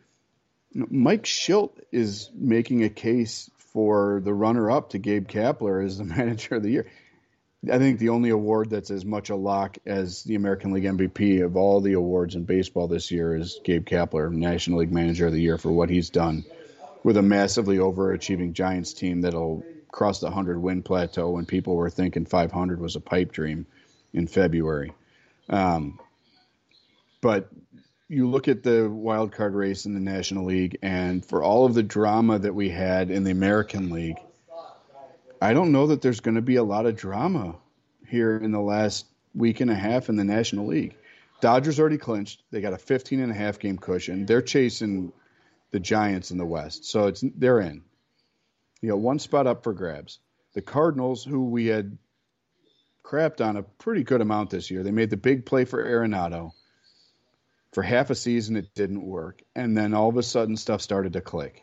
Mike 0.74 1.24
Shildt 1.24 1.80
is 1.92 2.30
making 2.34 2.84
a 2.84 2.90
case 2.90 3.50
for 3.56 4.20
the 4.24 4.34
runner-up 4.34 4.90
to 4.90 4.98
Gabe 4.98 5.28
Kapler 5.28 5.84
as 5.84 5.98
the 5.98 6.04
manager 6.16 6.56
of 6.56 6.62
the 6.62 6.70
year. 6.70 6.86
I 7.70 7.78
think 7.78 7.98
the 7.98 8.10
only 8.10 8.30
award 8.30 8.70
that's 8.70 8.90
as 8.90 9.04
much 9.04 9.30
a 9.30 9.36
lock 9.36 9.78
as 9.86 10.22
the 10.22 10.34
American 10.36 10.72
League 10.72 10.84
MVP 10.84 11.44
of 11.44 11.56
all 11.56 11.80
the 11.80 11.94
awards 11.94 12.34
in 12.34 12.44
baseball 12.44 12.86
this 12.86 13.10
year 13.10 13.34
is 13.34 13.60
Gabe 13.64 13.84
Kapler, 13.84 14.30
National 14.30 14.80
League 14.80 14.92
Manager 14.92 15.26
of 15.26 15.32
the 15.32 15.40
Year, 15.40 15.58
for 15.58 15.72
what 15.72 15.90
he's 15.90 16.10
done 16.10 16.44
with 17.02 17.16
a 17.16 17.22
massively 17.22 17.78
overachieving 17.78 18.52
Giants 18.52 18.92
team 18.92 19.22
that'll 19.22 19.64
cross 19.90 20.20
the 20.20 20.26
100 20.26 20.60
win 20.60 20.82
plateau 20.82 21.30
when 21.30 21.46
people 21.46 21.76
were 21.76 21.90
thinking 21.90 22.26
500 22.26 22.80
was 22.80 22.96
a 22.96 23.00
pipe 23.00 23.32
dream 23.32 23.66
in 24.12 24.26
February. 24.26 24.92
Um, 25.48 25.98
but 27.20 27.48
you 28.08 28.28
look 28.28 28.48
at 28.48 28.62
the 28.62 28.88
wild 28.88 29.32
card 29.32 29.54
race 29.54 29.86
in 29.86 29.94
the 29.94 30.00
National 30.00 30.44
League, 30.44 30.78
and 30.82 31.24
for 31.24 31.42
all 31.42 31.66
of 31.66 31.74
the 31.74 31.82
drama 31.82 32.38
that 32.38 32.54
we 32.54 32.68
had 32.68 33.10
in 33.10 33.24
the 33.24 33.30
American 33.30 33.90
League, 33.90 34.18
I 35.40 35.52
don't 35.52 35.72
know 35.72 35.88
that 35.88 36.02
there's 36.02 36.20
going 36.20 36.36
to 36.36 36.42
be 36.42 36.56
a 36.56 36.64
lot 36.64 36.86
of 36.86 36.96
drama 36.96 37.56
here 38.08 38.36
in 38.36 38.52
the 38.52 38.60
last 38.60 39.06
week 39.34 39.60
and 39.60 39.70
a 39.70 39.74
half 39.74 40.08
in 40.08 40.16
the 40.16 40.24
National 40.24 40.66
League. 40.66 40.96
Dodgers 41.40 41.78
already 41.78 41.98
clinched. 41.98 42.42
They 42.50 42.60
got 42.60 42.72
a 42.72 42.78
15 42.78 43.20
and 43.20 43.30
a 43.30 43.34
half 43.34 43.58
game 43.58 43.76
cushion. 43.76 44.24
They're 44.24 44.42
chasing 44.42 45.12
the 45.70 45.80
Giants 45.80 46.30
in 46.30 46.38
the 46.38 46.46
West. 46.46 46.86
So 46.86 47.08
it's 47.08 47.22
they're 47.36 47.60
in. 47.60 47.82
You 48.80 48.90
know, 48.90 48.96
one 48.96 49.18
spot 49.18 49.46
up 49.46 49.62
for 49.62 49.72
grabs. 49.72 50.18
The 50.54 50.62
Cardinals, 50.62 51.24
who 51.24 51.44
we 51.50 51.66
had 51.66 51.98
crapped 53.04 53.44
on 53.44 53.56
a 53.56 53.62
pretty 53.62 54.04
good 54.04 54.20
amount 54.20 54.50
this 54.50 54.70
year, 54.70 54.82
they 54.82 54.90
made 54.90 55.10
the 55.10 55.16
big 55.16 55.44
play 55.44 55.64
for 55.64 55.84
Arenado. 55.84 56.52
For 57.72 57.82
half 57.82 58.08
a 58.08 58.14
season, 58.14 58.56
it 58.56 58.74
didn't 58.74 59.04
work. 59.04 59.42
And 59.54 59.76
then 59.76 59.92
all 59.92 60.08
of 60.08 60.16
a 60.16 60.22
sudden, 60.22 60.56
stuff 60.56 60.80
started 60.80 61.12
to 61.12 61.20
click. 61.20 61.62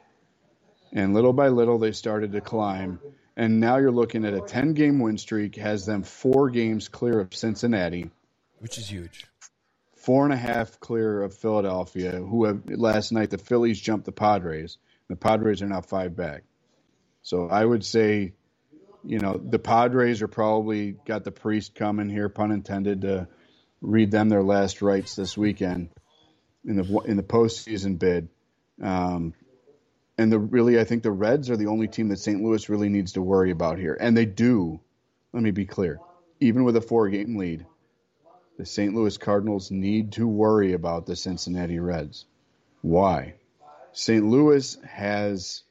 And 0.92 1.16
little 1.16 1.34
by 1.34 1.48
little, 1.48 1.80
they 1.80 1.92
started 1.92 2.34
to 2.34 2.42
climb. 2.42 3.00
And 3.36 3.60
now 3.60 3.78
you're 3.78 3.92
looking 3.92 4.26
at 4.26 4.34
a 4.34 4.42
10 4.42 4.74
game 4.74 5.00
win 5.00 5.18
streak, 5.18 5.56
has 5.56 5.86
them 5.86 6.04
four 6.04 6.50
games 6.50 6.88
clear 6.88 7.20
of 7.20 7.34
Cincinnati, 7.34 8.12
Which 8.60 8.78
is 8.78 8.88
huge. 8.88 9.26
four 9.96 10.24
and 10.26 10.34
a 10.34 10.38
half 10.38 10.80
clear 10.80 11.22
of 11.24 11.34
Philadelphia, 11.34 12.12
who 12.12 12.46
have 12.46 12.62
last 12.70 13.12
night 13.12 13.30
the 13.32 13.38
Phillies 13.38 13.80
jumped 13.80 14.06
the 14.06 14.12
Padres. 14.12 14.78
The 15.10 15.16
Padres 15.16 15.62
are 15.62 15.68
now 15.68 15.82
five 15.82 16.16
back. 16.16 16.44
So 17.24 17.48
I 17.50 17.64
would 17.64 17.84
say, 17.86 18.34
you 19.04 19.20
know, 19.20 19.40
the 19.44 19.60
Padres 19.60 20.22
are 20.22 20.28
probably 20.28 20.92
got 20.92 21.24
the 21.24 21.32
priest 21.32 21.74
coming 21.76 22.10
here, 22.10 22.30
pun 22.30 22.52
intended, 22.52 23.02
to 23.02 23.28
read 23.82 24.12
them 24.12 24.30
their 24.30 24.44
last 24.44 24.82
rites 24.82 25.16
this 25.16 25.38
weekend 25.38 25.90
in 26.66 26.76
the 26.78 27.00
in 27.06 27.18
the 27.18 27.24
postseason 27.24 27.98
bid. 28.00 28.30
Um, 28.82 29.34
and 30.18 30.32
the 30.32 30.40
really, 30.40 30.80
I 30.80 30.84
think 30.84 31.04
the 31.04 31.12
Reds 31.12 31.50
are 31.50 31.58
the 31.58 31.68
only 31.68 31.88
team 31.88 32.10
that 32.10 32.20
St. 32.20 32.42
Louis 32.42 32.70
really 32.70 32.90
needs 32.90 33.14
to 33.14 33.22
worry 33.22 33.52
about 33.52 33.80
here, 33.80 33.98
and 34.00 34.16
they 34.16 34.26
do. 34.26 34.80
Let 35.32 35.42
me 35.42 35.52
be 35.52 35.66
clear, 35.66 36.00
even 36.40 36.64
with 36.64 36.76
a 36.76 36.82
four-game 36.82 37.38
lead, 37.38 37.66
the 38.58 38.66
St. 38.66 38.94
Louis 38.94 39.18
Cardinals 39.18 39.72
need 39.72 40.12
to 40.14 40.28
worry 40.28 40.74
about 40.74 41.08
the 41.08 41.16
Cincinnati 41.16 41.80
Reds. 41.80 42.26
Why? 42.82 43.34
St. 43.94 44.24
Louis 44.26 44.78
has 44.88 45.64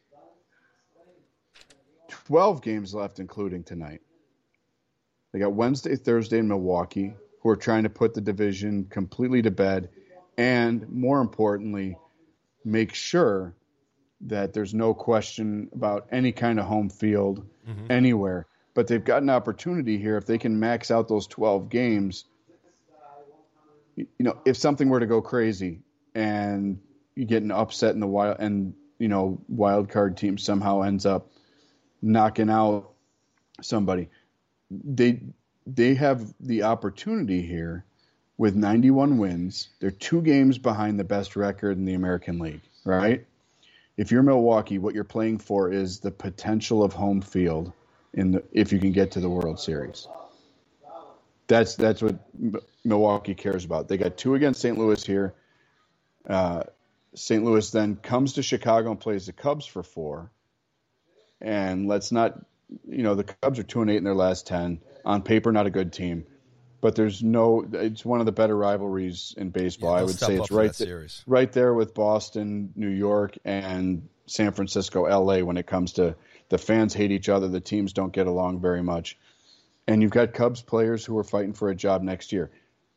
12 2.08 2.62
games 2.62 2.94
left, 2.94 3.20
including 3.20 3.62
tonight. 3.62 4.00
They 5.32 5.38
got 5.38 5.52
Wednesday, 5.52 5.96
Thursday 5.96 6.38
in 6.38 6.48
Milwaukee, 6.48 7.14
who 7.40 7.48
are 7.48 7.56
trying 7.56 7.84
to 7.84 7.90
put 7.90 8.14
the 8.14 8.20
division 8.20 8.86
completely 8.90 9.42
to 9.42 9.50
bed, 9.50 9.88
and 10.36 10.88
more 10.88 11.20
importantly, 11.20 11.96
make 12.64 12.94
sure 12.94 13.54
that 14.22 14.52
there's 14.52 14.74
no 14.74 14.94
question 14.94 15.68
about 15.72 16.06
any 16.12 16.32
kind 16.32 16.58
of 16.58 16.66
home 16.66 16.88
field 16.88 17.46
mm-hmm. 17.68 17.86
anywhere. 17.90 18.46
But 18.74 18.86
they've 18.86 19.04
got 19.04 19.22
an 19.22 19.30
opportunity 19.30 19.98
here 19.98 20.16
if 20.16 20.26
they 20.26 20.38
can 20.38 20.58
max 20.58 20.90
out 20.90 21.08
those 21.08 21.26
12 21.26 21.68
games. 21.68 22.24
You 23.96 24.06
know, 24.20 24.38
if 24.44 24.56
something 24.56 24.88
were 24.88 25.00
to 25.00 25.06
go 25.06 25.20
crazy 25.20 25.80
and 26.14 26.78
you 27.14 27.26
get 27.26 27.42
an 27.42 27.50
upset 27.50 27.94
in 27.94 28.00
the 28.00 28.06
wild, 28.06 28.38
and 28.40 28.72
you 28.98 29.08
know, 29.08 29.38
wild 29.48 29.90
card 29.90 30.16
team 30.16 30.38
somehow 30.38 30.82
ends 30.82 31.04
up 31.04 31.30
knocking 32.00 32.48
out 32.48 32.90
somebody, 33.60 34.08
they 34.70 35.20
they 35.66 35.94
have 35.94 36.32
the 36.40 36.62
opportunity 36.62 37.42
here 37.42 37.84
with 38.38 38.56
91 38.56 39.18
wins. 39.18 39.68
They're 39.78 39.90
two 39.90 40.22
games 40.22 40.56
behind 40.56 40.98
the 40.98 41.04
best 41.04 41.36
record 41.36 41.76
in 41.76 41.84
the 41.84 41.94
American 41.94 42.38
League, 42.38 42.62
right? 42.84 43.26
If 43.96 44.10
you're 44.10 44.22
Milwaukee, 44.22 44.78
what 44.78 44.94
you're 44.94 45.04
playing 45.04 45.38
for 45.38 45.70
is 45.70 46.00
the 46.00 46.10
potential 46.10 46.82
of 46.82 46.92
home 46.92 47.20
field 47.20 47.72
in 48.14 48.32
the, 48.32 48.44
if 48.52 48.72
you 48.72 48.78
can 48.78 48.92
get 48.92 49.12
to 49.12 49.20
the 49.20 49.28
World 49.28 49.60
Series. 49.60 50.08
That's 51.46 51.76
that's 51.76 52.00
what 52.00 52.18
Milwaukee 52.84 53.34
cares 53.34 53.64
about. 53.64 53.88
They 53.88 53.98
got 53.98 54.16
two 54.16 54.34
against 54.34 54.60
St. 54.60 54.78
Louis 54.78 55.04
here. 55.04 55.34
Uh, 56.28 56.62
St. 57.14 57.44
Louis 57.44 57.70
then 57.70 57.96
comes 57.96 58.34
to 58.34 58.42
Chicago 58.42 58.90
and 58.90 59.00
plays 59.00 59.26
the 59.26 59.32
Cubs 59.32 59.66
for 59.66 59.82
four. 59.82 60.30
And 61.40 61.88
let's 61.88 62.12
not, 62.12 62.38
you 62.88 63.02
know, 63.02 63.14
the 63.14 63.24
Cubs 63.24 63.58
are 63.58 63.64
two 63.64 63.82
and 63.82 63.90
eight 63.90 63.96
in 63.96 64.04
their 64.04 64.14
last 64.14 64.46
ten. 64.46 64.80
On 65.04 65.22
paper, 65.22 65.52
not 65.52 65.66
a 65.66 65.70
good 65.70 65.92
team, 65.92 66.24
but 66.82 66.96
there's 66.96 67.22
no. 67.22 67.64
It's 67.72 68.04
one 68.04 68.20
of 68.20 68.26
the 68.26 68.32
better 68.32 68.56
rivalries 68.56 69.34
in 69.38 69.48
baseball. 69.50 69.94
Yeah, 69.94 70.00
I 70.00 70.02
would 70.02 70.18
say 70.18 70.34
it's 70.34 70.50
right 70.50 70.74
th- 70.74 71.22
right 71.26 71.50
there 71.50 71.72
with 71.72 71.94
Boston, 71.94 72.72
New 72.76 72.90
York, 72.90 73.38
and 73.44 74.08
San 74.26 74.52
Francisco, 74.52 75.04
LA 75.04 75.38
when 75.38 75.56
it 75.56 75.66
comes 75.66 75.94
to 75.94 76.16
the 76.48 76.58
fans 76.58 76.92
hate 76.92 77.12
each 77.12 77.28
other, 77.28 77.48
the 77.48 77.60
teams 77.60 77.92
don't 77.92 78.12
get 78.12 78.26
along 78.26 78.60
very 78.60 78.82
much. 78.82 79.16
And 79.86 80.02
you've 80.02 80.10
got 80.10 80.34
Cubs 80.34 80.60
players 80.60 81.04
who 81.04 81.16
are 81.18 81.24
fighting 81.24 81.54
for 81.54 81.70
a 81.70 81.74
job 81.74 82.02
next 82.02 82.32
year. 82.32 82.50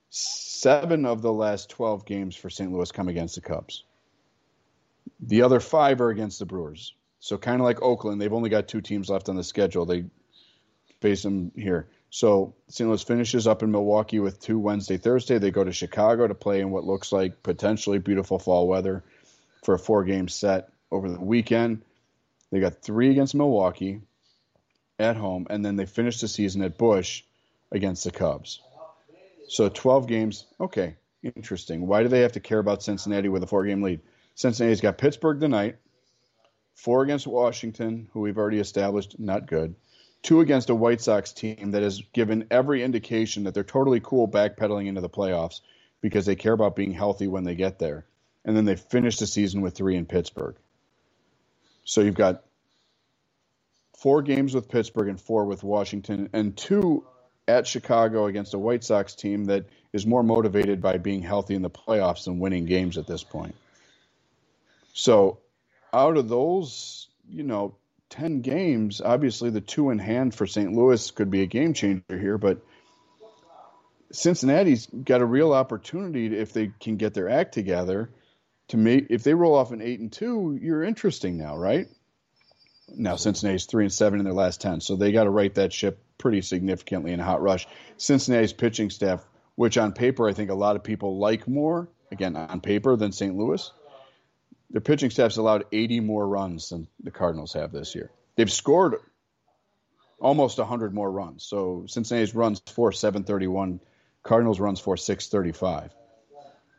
Seven 0.10 1.06
of 1.06 1.22
the 1.22 1.32
last 1.32 1.70
12 1.70 2.06
games 2.06 2.36
for 2.36 2.50
St. 2.50 2.72
Louis 2.72 2.92
come 2.92 3.08
against 3.08 3.36
the 3.36 3.42
Cubs. 3.42 3.84
The 5.20 5.44
other 5.44 5.60
five 5.60 6.02
are 6.02 6.10
against 6.10 6.40
the 6.40 6.46
Brewers. 6.46 6.94
So, 7.20 7.38
kind 7.38 7.62
of 7.62 7.66
like 7.66 7.82
Oakland, 7.82 8.20
they've 8.20 8.34
only 8.34 8.50
got 8.50 8.68
two 8.68 8.82
teams 8.82 9.10
left 9.10 9.30
on 9.30 9.36
the 9.36 9.44
schedule. 9.44 9.86
They 9.86 10.06
face 11.02 11.24
them 11.24 11.52
here. 11.56 11.88
So, 12.10 12.56
St. 12.70 12.88
Louis 12.90 13.04
finishes 13.04 13.46
up 13.46 13.62
in 13.62 13.72
Milwaukee 13.72 14.20
with 14.20 14.40
two 14.40 14.58
Wednesday, 14.58 14.98
Thursday. 14.98 15.38
They 15.38 15.52
go 15.52 15.64
to 15.64 15.74
Chicago 15.74 16.28
to 16.28 16.36
play 16.36 16.62
in 16.62 16.72
what 16.72 16.86
looks 16.86 17.12
like 17.12 17.44
potentially 17.44 18.00
beautiful 18.00 18.40
fall 18.40 18.68
weather 18.68 19.04
for 19.64 19.76
a 19.76 19.80
four 19.80 20.04
game 20.04 20.28
set 20.28 20.70
over 20.92 21.10
the 21.10 21.20
weekend. 21.20 21.82
They 22.52 22.60
got 22.60 22.82
three 22.82 23.12
against 23.12 23.36
Milwaukee 23.36 24.02
at 24.98 25.18
home, 25.18 25.48
and 25.50 25.66
then 25.66 25.76
they 25.76 25.86
finish 25.86 26.22
the 26.22 26.28
season 26.28 26.62
at 26.62 26.78
Busch 26.78 27.24
against 27.72 28.04
the 28.04 28.12
Cubs. 28.12 28.62
So 29.48 29.70
12 29.70 30.08
games. 30.08 30.46
Okay, 30.60 30.96
interesting. 31.22 31.88
Why 31.88 32.04
do 32.04 32.10
they 32.10 32.22
have 32.22 32.34
to 32.34 32.40
care 32.40 32.60
about 32.60 32.84
Cincinnati 32.84 33.30
with 33.30 33.44
a 33.44 33.48
four 33.48 33.66
game 33.66 33.82
lead? 33.82 34.02
Cincinnati's 34.36 34.82
got 34.82 34.98
Pittsburgh 34.98 35.40
tonight, 35.40 35.78
four 36.76 37.04
against 37.04 37.28
Washington, 37.28 38.10
who 38.12 38.22
we've 38.22 38.38
already 38.38 38.60
established 38.60 39.20
not 39.20 39.48
good, 39.48 39.76
two 40.26 40.42
against 40.42 40.72
a 40.72 40.76
White 40.76 41.02
Sox 41.02 41.32
team 41.32 41.72
that 41.72 41.84
has 41.84 42.02
given 42.12 42.48
every 42.50 42.84
indication 42.84 43.44
that 43.44 43.54
they're 43.54 43.64
totally 43.64 44.00
cool 44.02 44.28
backpedaling 44.28 44.88
into 44.88 45.02
the 45.02 45.10
playoffs 45.10 45.62
because 46.02 46.26
they 46.26 46.36
care 46.36 46.54
about 46.54 46.76
being 46.76 46.92
healthy 46.92 47.28
when 47.28 47.44
they 47.44 47.56
get 47.56 47.80
there. 47.80 48.06
and 48.46 48.56
then 48.56 48.66
they 48.66 48.76
finish 48.76 49.18
the 49.18 49.28
season 49.28 49.62
with 49.62 49.76
three 49.76 49.96
in 49.96 50.06
Pittsburgh. 50.06 50.56
So 51.84 52.02
you've 52.02 52.16
got 52.16 52.44
four 53.98 54.22
games 54.22 54.54
with 54.54 54.70
Pittsburgh 54.70 55.10
and 55.10 55.20
four 55.20 55.46
with 55.46 55.64
Washington, 55.64 56.30
and 56.34 56.56
two 56.56 57.06
at 57.48 57.68
Chicago 57.68 58.26
against 58.28 58.54
a 58.54 58.60
White 58.60 58.84
Sox 58.84 59.16
team 59.16 59.46
that 59.46 59.66
is 59.94 60.06
more 60.06 60.24
motivated 60.24 60.82
by 60.82 60.98
being 60.98 61.22
healthy 61.22 61.56
in 61.56 61.62
the 61.62 61.70
playoffs 61.70 62.26
than 62.26 62.40
winning 62.40 62.66
games 62.66 62.98
at 62.98 63.08
this 63.08 63.24
point. 63.24 63.56
So, 64.94 65.40
out 65.94 66.18
of 66.18 66.30
those, 66.30 67.08
you 67.30 67.44
know, 67.44 67.76
10 68.10 68.42
games, 68.42 69.02
obviously 69.02 69.50
the 69.50 69.62
two 69.62 69.90
in 69.90 70.00
hand 70.00 70.34
for 70.34 70.46
St. 70.46 70.74
Louis 70.74 71.12
could 71.12 71.30
be 71.30 71.42
a 71.42 71.48
game 71.48 71.74
changer 71.74 72.18
here, 72.18 72.38
but 72.38 72.62
Cincinnati's 74.12 74.88
got 74.88 75.22
a 75.22 75.26
real 75.26 75.54
opportunity 75.54 76.38
if 76.38 76.54
they 76.54 76.72
can 76.80 76.98
get 76.98 77.14
their 77.14 77.30
act 77.30 77.54
together 77.54 78.10
to 78.70 78.78
make 78.78 79.08
if 79.10 79.24
they 79.24 79.34
roll 79.34 79.56
off 79.56 79.72
an 79.72 79.82
8 79.82 80.00
and 80.00 80.12
2, 80.12 80.60
you're 80.62 80.84
interesting 80.84 81.38
now, 81.38 81.58
right? 81.58 81.88
Now 82.96 83.16
Cincinnati's 83.16 83.66
3 83.66 83.86
and 83.86 83.94
7 83.94 84.20
in 84.20 84.26
their 84.26 84.34
last 84.34 84.62
10, 84.62 84.82
so 84.82 84.96
they 84.96 85.12
got 85.12 85.26
to 85.26 85.30
right 85.30 85.54
that 85.56 85.74
ship 85.74 86.00
pretty 86.18 86.42
significantly 86.42 87.12
in 87.12 87.20
a 87.20 87.24
hot 87.24 87.42
rush. 87.42 87.68
Cincinnati's 87.98 88.54
pitching 88.54 88.90
staff, 88.90 89.26
which 89.56 89.78
on 89.78 89.94
paper 89.94 90.28
I 90.28 90.34
think 90.34 90.50
a 90.50 90.56
lot 90.56 90.76
of 90.76 90.84
people 90.84 91.18
like 91.18 91.48
more, 91.48 91.90
again 92.12 92.36
on 92.36 92.62
paper 92.62 92.96
than 92.96 93.12
St. 93.12 93.36
Louis. 93.36 93.72
Their 94.72 94.82
pitching 94.82 95.10
staff's 95.10 95.38
allowed 95.38 95.66
80 95.72 96.02
more 96.02 96.28
runs 96.28 96.70
than 96.70 96.88
the 97.04 97.12
Cardinals 97.12 97.54
have 97.54 97.72
this 97.72 97.96
year. 97.96 98.12
They've 98.36 98.52
scored 98.52 98.96
almost 100.20 100.58
100 100.58 100.94
more 100.94 101.10
runs. 101.10 101.44
So 101.44 101.86
Cincinnati's 101.88 102.36
runs 102.36 102.62
for 102.68 102.92
731, 102.92 103.80
Cardinals 104.24 104.60
runs 104.60 104.80
for 104.80 104.98
635. 104.98 105.94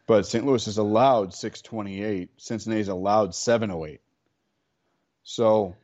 But 0.07 0.27
St. 0.27 0.45
Louis 0.47 0.65
has 0.67 0.79
allowed 0.79 1.35
628, 1.35 2.31
Cincinnati's 2.37 2.89
allowed 2.89 3.35
708. 3.35 4.01
So 5.23 5.77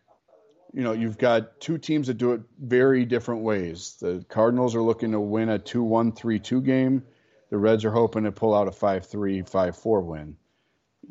you 0.73 0.83
know, 0.83 0.93
you've 0.93 1.19
got 1.19 1.61
two 1.61 1.79
teams 1.79 2.07
that 2.07 2.15
do 2.15 2.33
it 2.33 2.41
very 2.59 3.05
different 3.05 3.43
ways. 3.43 3.97
The 4.01 4.25
Cardinals 4.29 4.75
are 4.75 4.83
looking 4.83 5.13
to 5.13 5.21
win 5.21 5.49
a 5.49 5.59
2 5.59 5.83
1 5.83 6.13
3 6.13 6.39
2 6.39 6.61
game. 6.63 7.05
The 7.51 7.59
Reds 7.59 7.85
are 7.85 7.91
hoping 7.91 8.25
to 8.25 8.33
pull 8.33 8.55
out 8.55 8.69
a 8.69 8.73
5 8.73 9.07
3 9.07 9.43
5 9.43 9.77
4 9.77 10.01
win. 10.01 10.37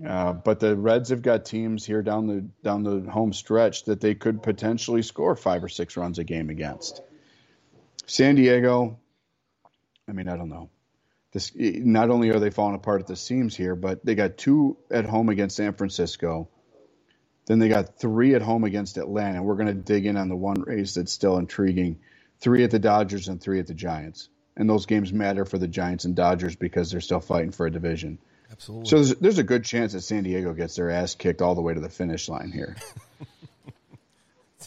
Uh, 0.05 0.33
but 0.33 0.59
the 0.59 0.75
Reds 0.75 1.09
have 1.09 1.21
got 1.21 1.45
teams 1.45 1.85
here 1.85 2.01
down 2.01 2.27
the 2.27 2.41
down 2.63 2.83
the 2.83 3.11
home 3.11 3.33
stretch 3.33 3.85
that 3.85 4.01
they 4.01 4.15
could 4.15 4.41
potentially 4.41 5.01
score 5.01 5.35
five 5.35 5.63
or 5.63 5.69
six 5.69 5.97
runs 5.97 6.17
a 6.17 6.23
game 6.23 6.49
against. 6.49 7.01
San 8.07 8.35
Diego, 8.35 8.99
I 10.07 10.13
mean, 10.13 10.27
I 10.27 10.37
don't 10.37 10.49
know. 10.49 10.69
This 11.33 11.51
not 11.55 12.09
only 12.09 12.29
are 12.29 12.39
they 12.39 12.49
falling 12.49 12.75
apart 12.75 13.01
at 13.01 13.07
the 13.07 13.15
seams 13.15 13.55
here, 13.55 13.75
but 13.75 14.05
they 14.05 14.15
got 14.15 14.37
two 14.37 14.77
at 14.89 15.05
home 15.05 15.29
against 15.29 15.55
San 15.57 15.73
Francisco 15.73 16.49
then 17.47 17.59
they 17.59 17.69
got 17.69 17.99
three 17.99 18.35
at 18.35 18.41
home 18.41 18.63
against 18.63 18.97
Atlanta. 18.97 19.43
We're 19.43 19.55
going 19.55 19.67
to 19.67 19.73
dig 19.73 20.05
in 20.05 20.17
on 20.17 20.29
the 20.29 20.35
one 20.35 20.61
race 20.61 20.93
that's 20.93 21.11
still 21.11 21.37
intriguing. 21.37 21.99
Three 22.39 22.63
at 22.63 22.71
the 22.71 22.79
Dodgers 22.79 23.27
and 23.27 23.41
three 23.41 23.59
at 23.59 23.67
the 23.67 23.73
Giants. 23.73 24.29
And 24.55 24.69
those 24.69 24.85
games 24.85 25.11
matter 25.11 25.45
for 25.45 25.57
the 25.57 25.67
Giants 25.67 26.05
and 26.05 26.15
Dodgers 26.15 26.55
because 26.55 26.91
they're 26.91 27.01
still 27.01 27.19
fighting 27.19 27.51
for 27.51 27.65
a 27.65 27.71
division. 27.71 28.19
Absolutely. 28.51 28.89
So 28.89 28.95
there's, 28.97 29.15
there's 29.15 29.37
a 29.37 29.43
good 29.43 29.63
chance 29.63 29.93
that 29.93 30.01
San 30.01 30.23
Diego 30.23 30.53
gets 30.53 30.75
their 30.75 30.89
ass 30.89 31.15
kicked 31.15 31.41
all 31.41 31.55
the 31.55 31.61
way 31.61 31.73
to 31.73 31.79
the 31.79 31.89
finish 31.89 32.27
line 32.27 32.51
here. 32.51 32.75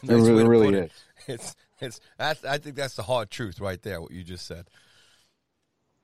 nice 0.02 0.10
it 0.10 0.14
really, 0.14 0.46
really 0.46 0.78
it. 0.78 0.92
It's 1.26 1.56
it's 1.80 2.00
that's, 2.18 2.44
I 2.44 2.58
think 2.58 2.76
that's 2.76 2.96
the 2.96 3.02
hard 3.02 3.30
truth 3.30 3.58
right 3.58 3.80
there. 3.80 4.00
What 4.00 4.10
you 4.10 4.22
just 4.22 4.46
said. 4.46 4.66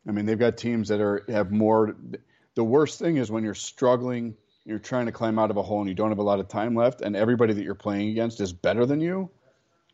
I 0.09 0.13
mean, 0.13 0.25
they've 0.25 0.39
got 0.39 0.57
teams 0.57 0.89
that 0.89 1.01
are 1.01 1.25
have 1.29 1.53
more. 1.53 1.95
The 2.55 2.65
worst 2.65 2.99
thing 2.99 3.17
is 3.17 3.31
when 3.31 3.45
you're 3.45 3.55
struggling 3.55 4.37
you're 4.65 4.79
trying 4.79 5.07
to 5.07 5.13
climb 5.13 5.39
out 5.39 5.51
of 5.51 5.57
a 5.57 5.63
hole 5.63 5.81
and 5.81 5.89
you 5.89 5.95
don't 5.95 6.11
have 6.11 6.19
a 6.19 6.23
lot 6.23 6.41
of 6.41 6.49
time 6.49 6.75
left, 6.75 7.01
and 7.01 7.17
everybody 7.17 7.55
that 7.55 7.65
you're 7.65 7.75
playing 7.75 8.11
against 8.11 8.41
is 8.41 8.53
better 8.53 8.87
than 8.87 9.01
you 9.01 9.31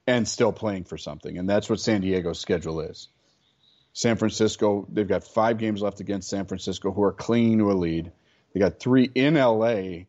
and 0.07 0.29
still 0.29 0.53
playing 0.53 0.85
for 0.85 0.99
something. 0.99 1.39
And 1.39 1.49
that's 1.49 1.71
what 1.71 1.81
San 1.81 2.01
Diego's 2.01 2.39
schedule 2.39 2.81
is. 2.81 3.09
San 3.97 4.17
Francisco, 4.17 4.87
they've 4.93 5.09
got 5.09 5.25
five 5.25 5.57
games 5.57 5.81
left 5.81 6.01
against 6.01 6.29
San 6.29 6.45
Francisco, 6.45 6.93
who 6.93 7.03
are 7.03 7.15
clinging 7.15 7.57
to 7.57 7.73
a 7.73 7.73
lead. 7.73 8.13
They 8.53 8.61
got 8.61 8.79
three 8.79 9.11
in 9.15 9.37
LA 9.37 10.05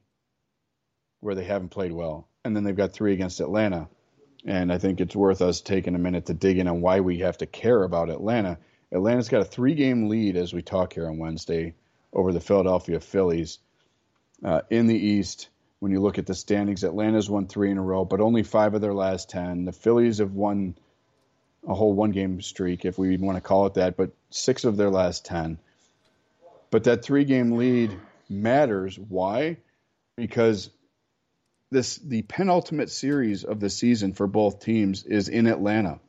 where 1.22 1.36
they 1.36 1.46
haven't 1.46 1.70
played 1.70 1.94
well. 1.94 2.28
And 2.44 2.54
then 2.54 2.66
they've 2.66 2.76
got 2.76 2.92
three 2.92 3.14
against 3.14 3.40
Atlanta. 3.40 3.88
And 4.46 4.74
I 4.74 4.78
think 4.78 5.00
it's 5.00 5.16
worth 5.16 5.42
us 5.42 5.62
taking 5.62 5.96
a 5.96 6.00
minute 6.00 6.26
to 6.26 6.34
dig 6.34 6.58
in 6.58 6.68
on 6.68 6.82
why 6.82 7.00
we 7.00 7.20
have 7.20 7.38
to 7.38 7.46
care 7.46 7.82
about 7.82 8.10
Atlanta. 8.10 8.58
Atlanta's 8.92 9.30
got 9.30 9.40
a 9.40 9.46
three 9.46 9.74
game 9.74 10.10
lead 10.10 10.36
as 10.36 10.54
we 10.54 10.62
talk 10.62 10.92
here 10.92 11.08
on 11.08 11.18
Wednesday 11.18 11.74
over 12.12 12.34
the 12.34 12.42
Philadelphia 12.42 13.00
Phillies. 13.00 13.58
Uh, 14.44 14.64
in 14.70 14.88
the 14.88 15.00
East, 15.00 15.48
when 15.80 15.94
you 15.94 16.02
look 16.02 16.18
at 16.18 16.26
the 16.26 16.36
standings, 16.36 16.84
Atlanta's 16.84 17.30
won 17.30 17.48
three 17.48 17.72
in 17.72 17.78
a 17.78 17.82
row, 17.82 18.04
but 18.04 18.20
only 18.20 18.44
five 18.44 18.74
of 18.74 18.82
their 18.82 18.94
last 18.94 19.30
10. 19.30 19.64
The 19.64 19.72
Phillies 19.72 20.18
have 20.18 20.34
won 20.34 20.76
a 21.68 21.74
whole 21.74 21.94
one 21.94 22.12
game 22.12 22.42
streak, 22.42 22.86
if 22.86 22.98
we 22.98 23.18
want 23.18 23.36
to 23.36 23.42
call 23.42 23.66
it 23.66 23.76
that, 23.76 23.98
but 23.98 24.12
six 24.30 24.64
of 24.64 24.78
their 24.78 24.90
last 24.90 25.26
10. 25.26 25.60
But 26.72 26.86
that 26.86 27.04
three 27.04 27.26
game 27.26 27.52
lead 27.52 27.98
matters. 28.30 28.98
Why? 28.98 29.58
Because 30.16 30.70
this 31.70 31.98
the 31.98 32.22
penultimate 32.22 32.90
series 32.90 33.44
of 33.44 33.60
the 33.60 33.70
season 33.70 34.14
for 34.14 34.28
both 34.28 34.62
teams 34.62 35.04
is 35.04 35.28
in 35.28 35.48
Atlanta. 35.48 36.00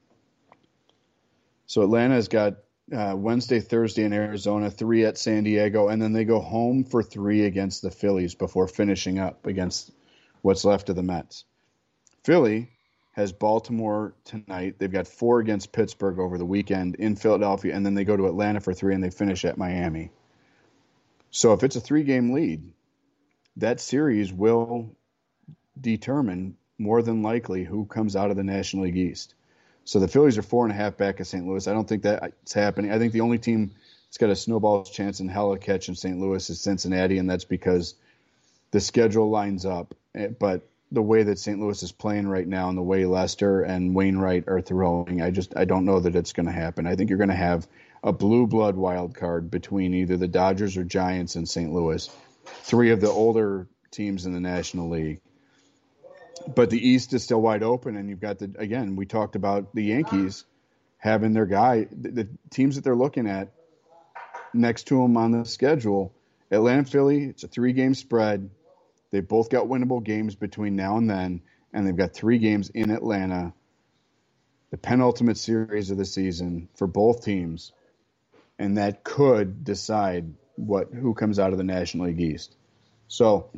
So 1.66 1.82
Atlanta 1.82 2.14
has 2.14 2.28
got 2.28 2.54
uh, 2.96 3.14
Wednesday, 3.16 3.60
Thursday 3.60 4.04
in 4.04 4.12
Arizona, 4.12 4.70
three 4.70 5.04
at 5.04 5.18
San 5.18 5.44
Diego, 5.44 5.88
and 5.88 6.00
then 6.00 6.12
they 6.12 6.24
go 6.24 6.40
home 6.40 6.84
for 6.84 7.02
three 7.02 7.44
against 7.44 7.82
the 7.82 7.90
Phillies 7.90 8.34
before 8.34 8.68
finishing 8.68 9.18
up 9.18 9.46
against 9.46 9.90
what's 10.40 10.64
left 10.64 10.88
of 10.88 10.96
the 10.96 11.02
Mets. 11.02 11.44
Philly 12.24 12.70
has 13.18 13.32
Baltimore 13.32 14.14
tonight. 14.24 14.76
They've 14.78 14.92
got 14.92 15.08
four 15.08 15.40
against 15.40 15.72
Pittsburgh 15.72 16.20
over 16.20 16.38
the 16.38 16.44
weekend 16.44 16.94
in 16.94 17.16
Philadelphia, 17.16 17.74
and 17.74 17.84
then 17.84 17.94
they 17.94 18.04
go 18.04 18.16
to 18.16 18.28
Atlanta 18.28 18.60
for 18.60 18.72
three 18.72 18.94
and 18.94 19.02
they 19.02 19.10
finish 19.10 19.44
at 19.44 19.58
Miami. 19.58 20.12
So 21.32 21.52
if 21.52 21.64
it's 21.64 21.74
a 21.74 21.80
three 21.80 22.04
game 22.04 22.32
lead, 22.32 22.72
that 23.56 23.80
series 23.80 24.32
will 24.32 24.94
determine 25.80 26.56
more 26.78 27.02
than 27.02 27.24
likely 27.24 27.64
who 27.64 27.86
comes 27.86 28.14
out 28.14 28.30
of 28.30 28.36
the 28.36 28.44
National 28.44 28.84
League 28.84 28.96
East. 28.96 29.34
So 29.84 29.98
the 29.98 30.06
Phillies 30.06 30.38
are 30.38 30.42
four 30.42 30.64
and 30.64 30.72
a 30.72 30.76
half 30.76 30.96
back 30.96 31.18
of 31.18 31.26
St. 31.26 31.44
Louis. 31.44 31.66
I 31.66 31.72
don't 31.72 31.88
think 31.88 32.04
that's 32.04 32.52
happening. 32.52 32.92
I 32.92 32.98
think 32.98 33.12
the 33.12 33.22
only 33.22 33.38
team 33.38 33.72
that's 34.06 34.18
got 34.18 34.30
a 34.30 34.36
snowball's 34.36 34.90
chance 34.90 35.18
in 35.18 35.26
hell 35.26 35.52
of 35.52 35.60
catch 35.60 35.88
in 35.88 35.96
St. 35.96 36.20
Louis 36.20 36.48
is 36.48 36.60
Cincinnati, 36.60 37.18
and 37.18 37.28
that's 37.28 37.44
because 37.44 37.96
the 38.70 38.78
schedule 38.78 39.28
lines 39.28 39.66
up. 39.66 39.96
Eh, 40.14 40.28
but 40.28 40.68
the 40.90 41.02
way 41.02 41.22
that 41.22 41.38
St. 41.38 41.60
Louis 41.60 41.82
is 41.82 41.92
playing 41.92 42.28
right 42.28 42.46
now 42.46 42.68
and 42.68 42.78
the 42.78 42.82
way 42.82 43.04
Lester 43.04 43.62
and 43.62 43.94
Wainwright 43.94 44.44
are 44.48 44.60
throwing, 44.60 45.20
I 45.20 45.30
just 45.30 45.56
I 45.56 45.64
don't 45.64 45.84
know 45.84 46.00
that 46.00 46.16
it's 46.16 46.32
going 46.32 46.46
to 46.46 46.52
happen. 46.52 46.86
I 46.86 46.96
think 46.96 47.10
you're 47.10 47.18
going 47.18 47.28
to 47.28 47.34
have 47.34 47.66
a 48.02 48.12
blue 48.12 48.46
blood 48.46 48.76
wild 48.76 49.14
card 49.14 49.50
between 49.50 49.94
either 49.94 50.16
the 50.16 50.28
Dodgers 50.28 50.76
or 50.76 50.84
Giants 50.84 51.36
in 51.36 51.46
St. 51.46 51.72
Louis, 51.72 52.08
three 52.44 52.90
of 52.90 53.00
the 53.00 53.10
older 53.10 53.66
teams 53.90 54.24
in 54.26 54.32
the 54.32 54.40
National 54.40 54.88
League 54.88 55.20
but 56.54 56.70
the 56.70 56.88
East 56.88 57.12
is 57.12 57.22
still 57.22 57.40
wide 57.40 57.62
open, 57.62 57.96
and 57.96 58.08
you've 58.08 58.20
got 58.20 58.38
the 58.38 58.52
again. 58.58 58.96
We 58.96 59.06
talked 59.06 59.36
about 59.36 59.74
the 59.74 59.84
Yankees 59.84 60.44
having 60.98 61.32
their 61.32 61.46
guy. 61.46 61.86
The, 61.90 62.10
the 62.10 62.28
teams 62.50 62.76
that 62.76 62.84
they're 62.84 62.96
looking 62.96 63.26
at 63.26 63.52
next 64.52 64.84
to 64.88 65.00
them 65.00 65.16
on 65.16 65.32
the 65.32 65.44
schedule: 65.44 66.12
Atlanta, 66.50 66.84
Philly. 66.84 67.24
It's 67.24 67.44
a 67.44 67.48
three-game 67.48 67.94
spread. 67.94 68.50
They 69.10 69.20
both 69.20 69.48
got 69.48 69.66
winnable 69.66 70.02
games 70.02 70.34
between 70.34 70.76
now 70.76 70.98
and 70.98 71.08
then, 71.08 71.40
and 71.72 71.86
they've 71.86 71.96
got 71.96 72.12
three 72.12 72.38
games 72.38 72.68
in 72.70 72.90
Atlanta. 72.90 73.52
The 74.70 74.76
penultimate 74.76 75.38
series 75.38 75.90
of 75.90 75.96
the 75.96 76.04
season 76.04 76.68
for 76.74 76.86
both 76.86 77.24
teams, 77.24 77.72
and 78.58 78.76
that 78.76 79.02
could 79.02 79.64
decide 79.64 80.34
what 80.56 80.92
who 80.92 81.14
comes 81.14 81.38
out 81.38 81.52
of 81.52 81.58
the 81.58 81.64
National 81.64 82.06
League 82.06 82.20
East. 82.20 82.54
So 83.06 83.50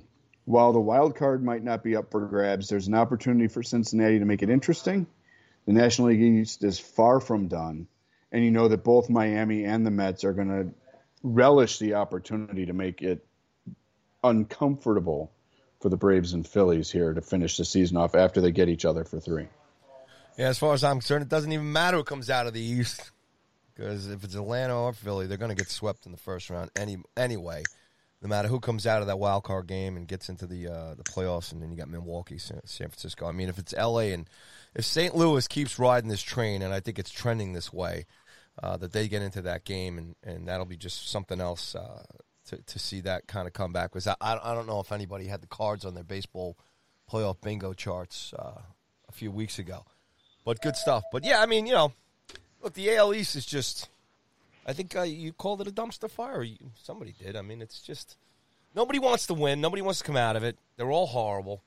while 0.45 0.73
the 0.73 0.81
wild 0.81 1.17
card 1.17 1.43
might 1.43 1.65
not 1.65 1.83
be 1.83 1.97
up 1.97 2.13
for 2.13 2.21
grabs, 2.27 2.69
there's 2.69 2.87
an 2.87 2.95
opportunity 2.95 3.49
for 3.49 3.63
Cincinnati 3.65 4.21
to 4.21 4.25
make 4.25 4.43
it 4.43 4.51
interesting. 4.51 5.09
The 5.67 5.73
National 5.73 6.09
League 6.09 6.23
East 6.23 6.63
is 6.63 6.79
far 6.79 7.21
from 7.21 7.49
done, 7.49 7.89
and 8.31 8.45
you 8.45 8.53
know 8.53 8.69
that 8.69 8.85
both 8.85 9.11
Miami 9.11 9.65
and 9.65 9.85
the 9.85 9.91
Mets 9.91 10.23
are 10.23 10.33
going 10.33 10.49
to 10.49 10.75
relish 11.25 11.79
the 11.79 11.95
opportunity 11.95 12.67
to 12.67 12.73
make 12.73 13.03
it 13.03 13.27
uncomfortable 14.23 15.33
for 15.81 15.89
the 15.89 15.97
Braves 15.97 16.33
and 16.33 16.47
Phillies 16.47 16.91
here 16.91 17.13
to 17.13 17.21
finish 17.21 17.57
the 17.57 17.65
season 17.65 17.97
off 17.97 18.15
after 18.15 18.41
they 18.41 18.53
get 18.53 18.69
each 18.69 18.85
other 18.85 19.05
for 19.05 19.19
three. 19.19 19.49
Yeah, 20.37 20.49
as 20.49 20.59
far 20.59 20.75
as 20.75 20.85
I'm 20.85 20.97
concerned, 20.97 21.23
it 21.23 21.29
doesn't 21.29 21.53
even 21.53 21.73
matter 21.73 21.99
who 21.99 22.05
comes 22.05 22.31
out 22.31 22.47
of 22.47 22.55
the 22.55 22.61
East 22.61 23.11
because 23.75 24.09
if 24.09 24.25
it's 24.25 24.35
Atlanta 24.35 24.79
or 24.79 24.93
Philly, 24.93 25.27
they're 25.27 25.39
going 25.39 25.51
to 25.51 25.57
get 25.57 25.71
swept 25.71 26.07
in 26.07 26.13
the 26.13 26.19
first 26.19 26.51
round 26.51 26.71
any 26.77 26.99
anyway 27.17 27.63
no 28.23 28.29
matter 28.29 28.49
who 28.49 28.61
comes 28.61 28.87
out 28.87 29.01
of 29.01 29.07
that 29.07 29.19
wild 29.19 29.45
card 29.45 29.67
game 29.67 29.97
and 29.97 30.07
gets 30.07 30.29
into 30.29 30.47
the 30.47 30.69
uh, 30.69 30.95
the 30.95 31.05
playoffs, 31.05 31.53
and 31.53 31.63
then 31.63 31.71
you 31.71 31.77
got 31.77 31.89
Milwaukee, 31.89 32.39
San, 32.39 32.61
Francisco. 32.65 33.27
I 33.27 33.33
mean, 33.33 33.49
if 33.49 33.59
it's 33.59 33.75
L.A. 33.75 34.13
and 34.13 34.29
if 34.75 34.85
St. 34.85 35.15
Louis 35.15 35.47
keeps 35.49 35.79
riding 35.79 36.11
this 36.11 36.23
train, 36.23 36.63
and 36.63 36.73
I 36.73 36.81
think 36.81 36.99
it's 36.99 37.11
trending 37.11 37.53
this 37.53 37.73
way, 37.73 38.07
uh, 38.63 38.77
that 38.77 38.93
they 38.93 39.09
get 39.09 39.23
into 39.23 39.43
that 39.43 39.65
game, 39.65 39.97
and, 39.97 40.17
and 40.23 40.49
that'll 40.49 40.67
be 40.67 40.77
just 40.77 41.09
something 41.09 41.41
else 41.41 41.75
uh, 41.75 42.03
to, 42.51 42.57
to 42.57 42.79
see 42.79 43.01
that 43.01 43.27
kind 43.27 43.47
of 43.47 43.53
comeback. 43.53 43.95
Was 43.95 44.07
I, 44.07 44.17
I 44.21 44.55
don't 44.55 44.67
know 44.67 44.81
if 44.81 44.93
anybody 44.93 45.27
had 45.27 45.41
the 45.41 45.47
cards 45.47 45.85
on 45.85 45.95
their 45.95 46.05
baseball 46.05 46.57
playoff 47.11 47.41
bingo 47.41 47.73
charts 47.73 48.35
uh, 48.39 48.61
a 49.09 49.13
few 49.13 49.31
weeks 49.31 49.59
ago, 49.59 49.85
but 50.45 50.61
good 50.61 50.77
stuff. 50.77 51.05
But 51.13 51.25
yeah, 51.25 51.41
I 51.41 51.47
mean, 51.47 51.67
you 51.67 51.73
know, 51.73 51.93
look, 52.63 52.75
the 52.75 52.95
AL 52.97 53.15
East 53.15 53.37
is 53.37 53.47
just. 53.47 53.89
I 54.67 54.73
think 54.73 54.95
uh, 54.95 55.03
you 55.03 55.33
called 55.33 55.63
it 55.63 55.69
a 55.69 55.73
dumpster 55.73 56.11
fire. 56.11 56.43
You, 56.43 56.57
somebody 56.83 57.15
did. 57.19 57.35
I 57.35 57.43
mean, 57.43 57.63
it's 57.63 57.81
just 57.81 58.17
nobody 58.75 58.99
wants 58.99 59.27
to 59.29 59.35
win. 59.35 59.61
Nobody 59.61 59.83
wants 59.83 60.01
to 60.01 60.05
come 60.05 60.17
out 60.17 60.37
of 60.37 60.45
it. 60.45 60.57
They're 60.77 60.91
all 60.91 61.07
horrible. 61.07 61.63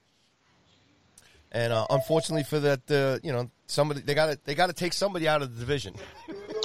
And 1.51 1.71
uh, 1.71 1.85
unfortunately 1.89 2.43
for 2.43 2.59
that, 2.59 2.91
uh, 2.91 3.19
you 3.23 3.31
know, 3.31 3.49
somebody 3.67 4.01
they 4.01 4.13
got 4.13 4.27
to 4.27 4.39
they 4.43 4.55
got 4.55 4.67
to 4.67 4.73
take 4.73 4.93
somebody 4.93 5.27
out 5.27 5.41
of 5.41 5.53
the 5.53 5.59
division. 5.59 5.95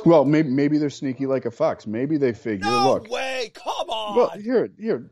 Well, 0.05 0.25
maybe 0.25 0.49
maybe 0.49 0.79
they're 0.79 0.91
sneaky 0.91 1.27
like 1.27 1.45
a 1.45 1.51
fox. 1.51 1.87
Maybe 1.87 2.17
they 2.17 2.33
figure, 2.33 2.71
no 2.71 2.95
look, 2.95 3.11
way, 3.11 3.51
come 3.53 3.78
on. 3.99 4.17
Well, 4.17 4.31
here, 4.31 4.71
here, 4.79 5.11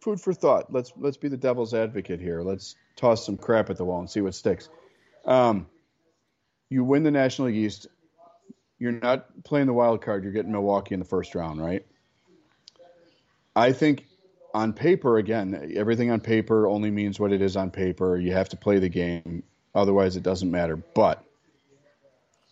food 0.00 0.20
for 0.20 0.32
thought. 0.32 0.72
Let's 0.72 0.92
let's 0.96 1.16
be 1.16 1.28
the 1.28 1.36
devil's 1.36 1.74
advocate 1.74 2.20
here. 2.20 2.42
Let's 2.42 2.76
toss 2.96 3.24
some 3.24 3.36
crap 3.36 3.70
at 3.70 3.76
the 3.76 3.84
wall 3.84 4.00
and 4.00 4.10
see 4.10 4.20
what 4.20 4.34
sticks. 4.34 4.68
Um, 5.24 5.66
you 6.70 6.84
win 6.84 7.02
the 7.02 7.10
National 7.10 7.48
League 7.48 7.56
East. 7.56 7.86
You're 8.78 8.92
not 8.92 9.26
playing 9.44 9.66
the 9.66 9.72
wild 9.72 10.02
card. 10.02 10.22
You're 10.22 10.32
getting 10.32 10.52
Milwaukee 10.52 10.94
in 10.94 11.00
the 11.00 11.06
first 11.06 11.34
round, 11.34 11.60
right? 11.60 11.84
I 13.56 13.72
think 13.72 14.06
on 14.54 14.72
paper, 14.72 15.18
again, 15.18 15.72
everything 15.76 16.10
on 16.10 16.20
paper 16.20 16.68
only 16.68 16.90
means 16.90 17.18
what 17.18 17.32
it 17.32 17.42
is 17.42 17.56
on 17.56 17.70
paper. 17.70 18.16
You 18.16 18.32
have 18.32 18.48
to 18.50 18.56
play 18.56 18.78
the 18.78 18.88
game, 18.88 19.42
otherwise 19.74 20.16
it 20.16 20.22
doesn't 20.22 20.50
matter. 20.50 20.76
But 20.76 21.24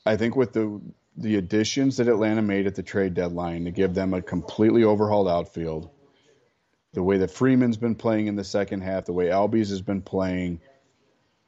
I 0.05 0.17
think 0.17 0.37
with 0.37 0.53
the 0.53 0.81
the 1.17 1.37
additions 1.37 1.97
that 1.97 2.09
Atlanta 2.09 2.43
made 2.43 2.67
at 2.67 2.75
the 2.75 2.83
trade 2.83 3.15
deadline 3.15 3.65
to 3.65 3.71
give 3.71 3.95
them 3.95 4.15
a 4.15 4.23
completely 4.23 4.85
overhauled 4.85 5.29
outfield, 5.29 5.91
the 6.93 7.03
way 7.03 7.19
that 7.19 7.31
Freeman's 7.31 7.77
been 7.77 7.95
playing 7.95 8.27
in 8.27 8.37
the 8.37 8.45
second 8.45 8.83
half, 8.83 9.07
the 9.07 9.13
way 9.13 9.27
Albies 9.27 9.71
has 9.71 9.83
been 9.83 10.03
playing, 10.03 10.61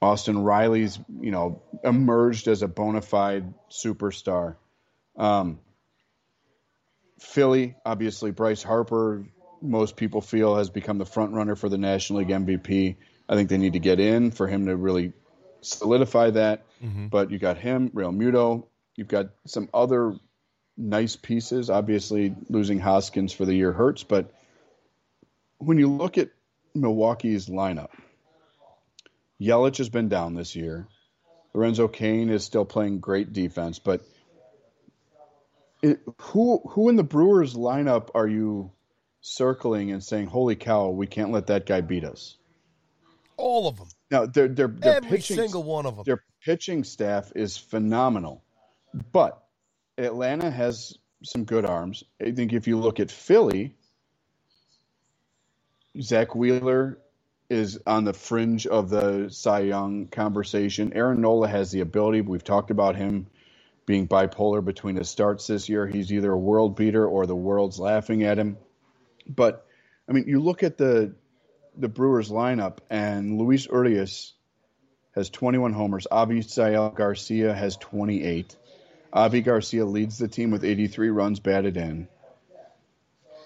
Austin 0.01 0.43
Riley's 0.43 0.99
you 1.21 1.31
know 1.31 1.63
emerged 1.83 2.49
as 2.49 2.63
a 2.63 2.69
bona 2.69 3.03
fide 3.03 3.53
superstar. 3.71 4.57
Um, 5.17 5.59
Philly, 7.19 7.77
obviously, 7.85 8.31
Bryce 8.31 8.63
Harper 8.63 9.27
most 9.61 9.97
people 9.97 10.21
feel 10.21 10.57
has 10.57 10.71
become 10.71 10.99
the 10.99 11.07
front 11.07 11.33
runner 11.33 11.57
for 11.57 11.69
the 11.69 11.79
National 11.79 12.21
League 12.21 12.29
MVP. 12.29 12.97
I 13.29 13.35
think 13.35 13.49
they 13.49 13.59
need 13.59 13.73
to 13.73 13.81
get 13.81 14.01
in 14.01 14.31
for 14.31 14.47
him 14.47 14.67
to 14.67 14.77
really 14.77 15.13
solidify 15.61 16.31
that. 16.31 16.65
Mm-hmm. 16.83 17.09
But 17.09 17.31
you 17.31 17.39
got 17.39 17.59
him, 17.59 17.91
Realmuto. 17.91 18.67
You've 18.99 19.07
got 19.07 19.29
some 19.47 19.69
other 19.73 20.17
nice 20.77 21.15
pieces. 21.15 21.71
Obviously, 21.71 22.35
losing 22.49 22.81
Hoskins 22.81 23.33
for 23.33 23.45
the 23.45 23.55
year 23.55 23.73
hurts, 23.73 24.03
but 24.03 24.35
when 25.59 25.79
you 25.79 25.87
look 25.87 26.19
at 26.19 26.31
Milwaukee's 26.75 27.47
lineup, 27.47 27.91
Yelich 29.41 29.79
has 29.79 29.89
been 29.89 30.09
down 30.09 30.35
this 30.35 30.57
year. 30.57 30.89
Lorenzo 31.55 31.87
Cain 31.87 32.29
is 32.29 32.45
still 32.45 32.65
playing 32.65 32.99
great 32.99 33.33
defense, 33.33 33.79
but 33.79 34.03
it, 35.81 36.01
who 36.21 36.59
who 36.71 36.89
in 36.89 36.97
the 36.97 37.05
Brewers 37.05 37.55
lineup 37.55 38.09
are 38.17 38.27
you 38.27 38.73
circling 39.21 39.93
and 39.93 40.03
saying, 40.03 40.27
"Holy 40.27 40.57
cow, 40.57 40.89
we 40.89 41.07
can't 41.07 41.31
let 41.31 41.47
that 41.47 41.67
guy 41.67 41.83
beat 41.83 42.03
us." 42.03 42.37
All 43.37 43.69
of 43.69 43.79
them. 43.79 43.89
Now, 44.11 44.27
their 44.27 44.49
their, 44.49 44.67
their 44.67 44.97
every 44.97 45.19
pitching, 45.19 45.37
single 45.37 45.63
one 45.63 45.87
of 45.87 45.95
them. 45.95 46.05
Their 46.05 46.25
pitching 46.43 46.83
staff 46.83 47.31
is 47.37 47.57
phenomenal, 47.57 48.43
but 49.13 49.43
Atlanta 49.97 50.51
has 50.51 50.97
some 51.25 51.45
good 51.45 51.65
arms. 51.65 52.05
I 52.21 52.33
think 52.33 52.53
if 52.53 52.67
you 52.69 52.79
look 52.79 53.01
at 53.01 53.11
Philly, 53.11 53.75
Zack 56.01 56.35
Wheeler 56.35 56.99
is 57.51 57.79
on 57.87 58.05
the 58.05 58.13
fringe 58.13 58.67
of 58.67 58.91
the 58.91 59.29
Cy 59.31 59.61
Young 59.61 60.07
conversation. 60.07 60.93
Aaron 60.95 61.21
Nola 61.21 61.49
has 61.49 61.71
the 61.71 61.81
ability. 61.81 62.21
We've 62.21 62.45
talked 62.45 62.71
about 62.71 62.97
him 62.97 63.27
being 63.87 64.07
bipolar 64.07 64.63
between 64.63 64.97
his 64.97 65.09
starts 65.09 65.47
this 65.47 65.69
year. 65.69 65.87
He's 65.87 66.13
either 66.13 66.31
a 66.31 66.39
world 66.39 66.77
beater 66.77 67.07
or 67.07 67.27
the 67.27 67.35
world's 67.35 67.79
laughing 67.79 68.23
at 68.23 68.39
him. 68.39 68.59
But 69.27 69.67
I 70.09 70.13
mean, 70.13 70.25
you 70.27 70.41
look 70.41 70.63
at 70.63 70.77
the 70.77 71.15
the 71.77 71.89
Brewers 71.89 72.29
lineup, 72.29 72.79
and 72.91 73.39
Luis 73.39 73.67
Urias 73.67 74.35
has 75.15 75.31
21 75.31 75.73
homers. 75.73 76.07
Avisail 76.11 76.95
Garcia 76.95 77.55
has 77.55 77.77
28. 77.77 78.57
Avi 79.13 79.41
Garcia 79.41 79.85
leads 79.85 80.19
the 80.19 80.29
team 80.29 80.51
with 80.51 80.65
83 80.65 81.11
runs 81.11 81.41
batted 81.41 81.77
in. 81.77 82.09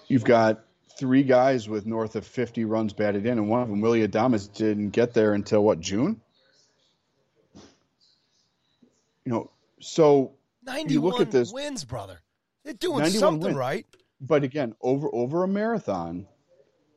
You've 0.07 0.25
got 0.25 0.63
three 0.97 1.23
guys 1.23 1.67
with 1.69 1.85
north 1.85 2.15
of 2.15 2.25
50 2.25 2.65
runs 2.65 2.93
batted 2.93 3.25
in, 3.25 3.37
and 3.37 3.49
one 3.49 3.61
of 3.61 3.69
them, 3.69 3.81
Willy 3.81 4.05
Adames, 4.07 4.53
didn't 4.53 4.89
get 4.89 5.13
there 5.13 5.33
until 5.33 5.63
what 5.63 5.79
June. 5.79 6.21
You 9.25 9.31
know, 9.31 9.51
so 9.79 10.33
91 10.65 10.93
you 10.93 11.01
look 11.01 11.21
at 11.21 11.31
this 11.31 11.51
wins, 11.53 11.85
brother. 11.85 12.19
They're 12.65 12.73
doing 12.73 13.05
something 13.09 13.41
wins. 13.41 13.55
right 13.55 13.85
but 14.23 14.43
again, 14.43 14.73
over 14.81 15.09
over 15.13 15.43
a 15.43 15.47
marathon, 15.47 16.25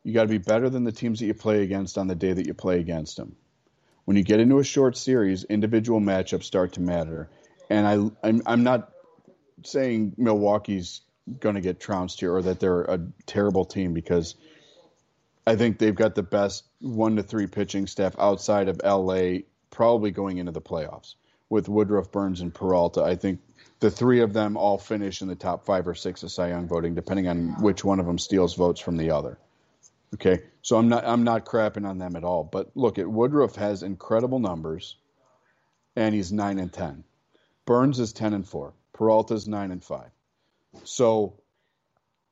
you 0.05 0.14
got 0.14 0.22
to 0.22 0.28
be 0.28 0.38
better 0.38 0.70
than 0.70 0.84
the 0.84 0.93
teams 0.93 1.18
that 1.18 1.26
you 1.26 1.34
play 1.34 1.62
against 1.62 1.98
on 1.98 2.06
the 2.06 2.14
day 2.14 2.32
that 2.32 2.47
you 2.47 2.55
play 2.55 2.78
against 2.78 3.16
them. 3.16 3.36
When 4.05 4.16
you 4.16 4.22
get 4.22 4.38
into 4.38 4.60
a 4.60 4.64
short 4.64 4.97
series, 4.97 5.43
individual 5.44 6.01
matchups 6.01 6.44
start 6.44 6.74
to 6.74 6.80
matter. 6.80 7.28
And 7.70 7.86
I, 7.86 8.26
I'm, 8.28 8.43
I'm 8.47 8.62
not 8.62 8.93
saying 9.64 10.14
Milwaukee's 10.16 11.01
going 11.40 11.56
to 11.56 11.60
get 11.60 11.80
trounced 11.80 12.20
here 12.20 12.34
or 12.34 12.43
that 12.43 12.60
they're 12.60 12.82
a 12.82 13.01
terrible 13.26 13.64
team 13.64 13.93
because 13.93 14.36
I 15.47 15.56
think 15.56 15.78
they've 15.78 15.94
got 15.94 16.14
the 16.14 16.22
best 16.22 16.64
one 16.80 17.16
to 17.16 17.22
three 17.22 17.47
pitching 17.47 17.86
staff 17.86 18.14
outside 18.18 18.68
of 18.68 18.80
LA, 18.84 19.40
probably 19.70 20.10
going 20.10 20.38
into 20.38 20.52
the 20.52 20.60
playoffs 20.60 21.14
with 21.48 21.68
Woodruff, 21.68 22.10
Burnes, 22.10 22.40
and 22.40 22.52
Peralta. 22.52 23.02
I 23.02 23.14
think 23.16 23.40
the 23.80 23.90
three 23.90 24.20
of 24.20 24.32
them 24.32 24.56
all 24.56 24.78
finish 24.78 25.22
in 25.22 25.28
the 25.28 25.36
top 25.36 25.64
five 25.64 25.86
or 25.86 25.94
six 25.94 26.22
of 26.22 26.32
Cy 26.32 26.48
Young 26.48 26.66
voting, 26.66 26.94
depending 26.94 27.28
on 27.28 27.60
which 27.62 27.84
one 27.84 28.01
of 28.01 28.06
them 28.06 28.18
steals 28.18 28.55
votes 28.55 28.80
from 28.80 28.97
the 28.97 29.10
other. 29.10 29.38
Okay, 30.14 30.43
so 30.62 30.76
I'm 30.78 30.88
not 30.88 31.05
I'm 31.05 31.24
not 31.24 31.44
crapping 31.44 31.86
on 31.86 31.98
them 31.98 32.16
at 32.16 32.24
all. 32.24 32.44
But 32.44 32.70
look, 32.74 32.98
at 32.98 33.09
Woodruff 33.10 33.56
has 33.56 33.82
incredible 33.82 34.38
numbers, 34.38 34.97
and 35.94 36.14
he's 36.14 36.32
nine 36.32 36.59
and 36.59 36.72
ten. 36.72 37.05
Burnes 37.66 37.98
is 37.98 38.12
ten 38.12 38.32
and 38.32 38.48
four. 38.48 38.72
Peralta's 38.94 39.47
nine 39.47 39.70
and 39.70 39.84
five. 39.84 40.10
So 40.84 41.34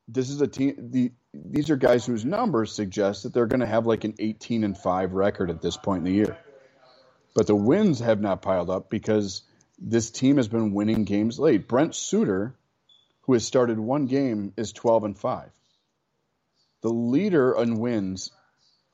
this 0.08 0.30
is 0.30 0.40
a 0.40 0.46
team. 0.46 0.90
The 0.90 1.12
these 1.34 1.70
are 1.70 1.76
guys 1.76 2.06
whose 2.06 2.24
numbers 2.24 2.72
suggest 2.72 3.24
that 3.24 3.34
they're 3.34 3.46
going 3.46 3.60
to 3.60 3.66
have 3.66 3.86
like 3.86 4.04
an 4.04 4.14
18 4.18 4.62
and 4.62 4.78
five 4.78 5.12
record 5.12 5.50
at 5.50 5.60
this 5.60 5.76
point 5.76 5.98
in 5.98 6.04
the 6.04 6.12
year. 6.12 6.38
But 7.34 7.48
the 7.48 7.56
wins 7.56 7.98
have 7.98 8.20
not 8.20 8.40
piled 8.40 8.70
up 8.70 8.88
because 8.88 9.42
this 9.78 10.12
team 10.12 10.36
has 10.36 10.46
been 10.46 10.72
winning 10.72 11.04
games 11.04 11.38
late. 11.38 11.66
Brent 11.66 11.96
Suter, 11.96 12.54
who 13.22 13.32
has 13.32 13.44
started 13.44 13.80
one 13.80 14.06
game, 14.06 14.52
is 14.56 14.72
12 14.72 15.04
and 15.04 15.18
5. 15.18 15.50
The 16.82 16.90
leader 16.90 17.60
in 17.60 17.80
wins 17.80 18.30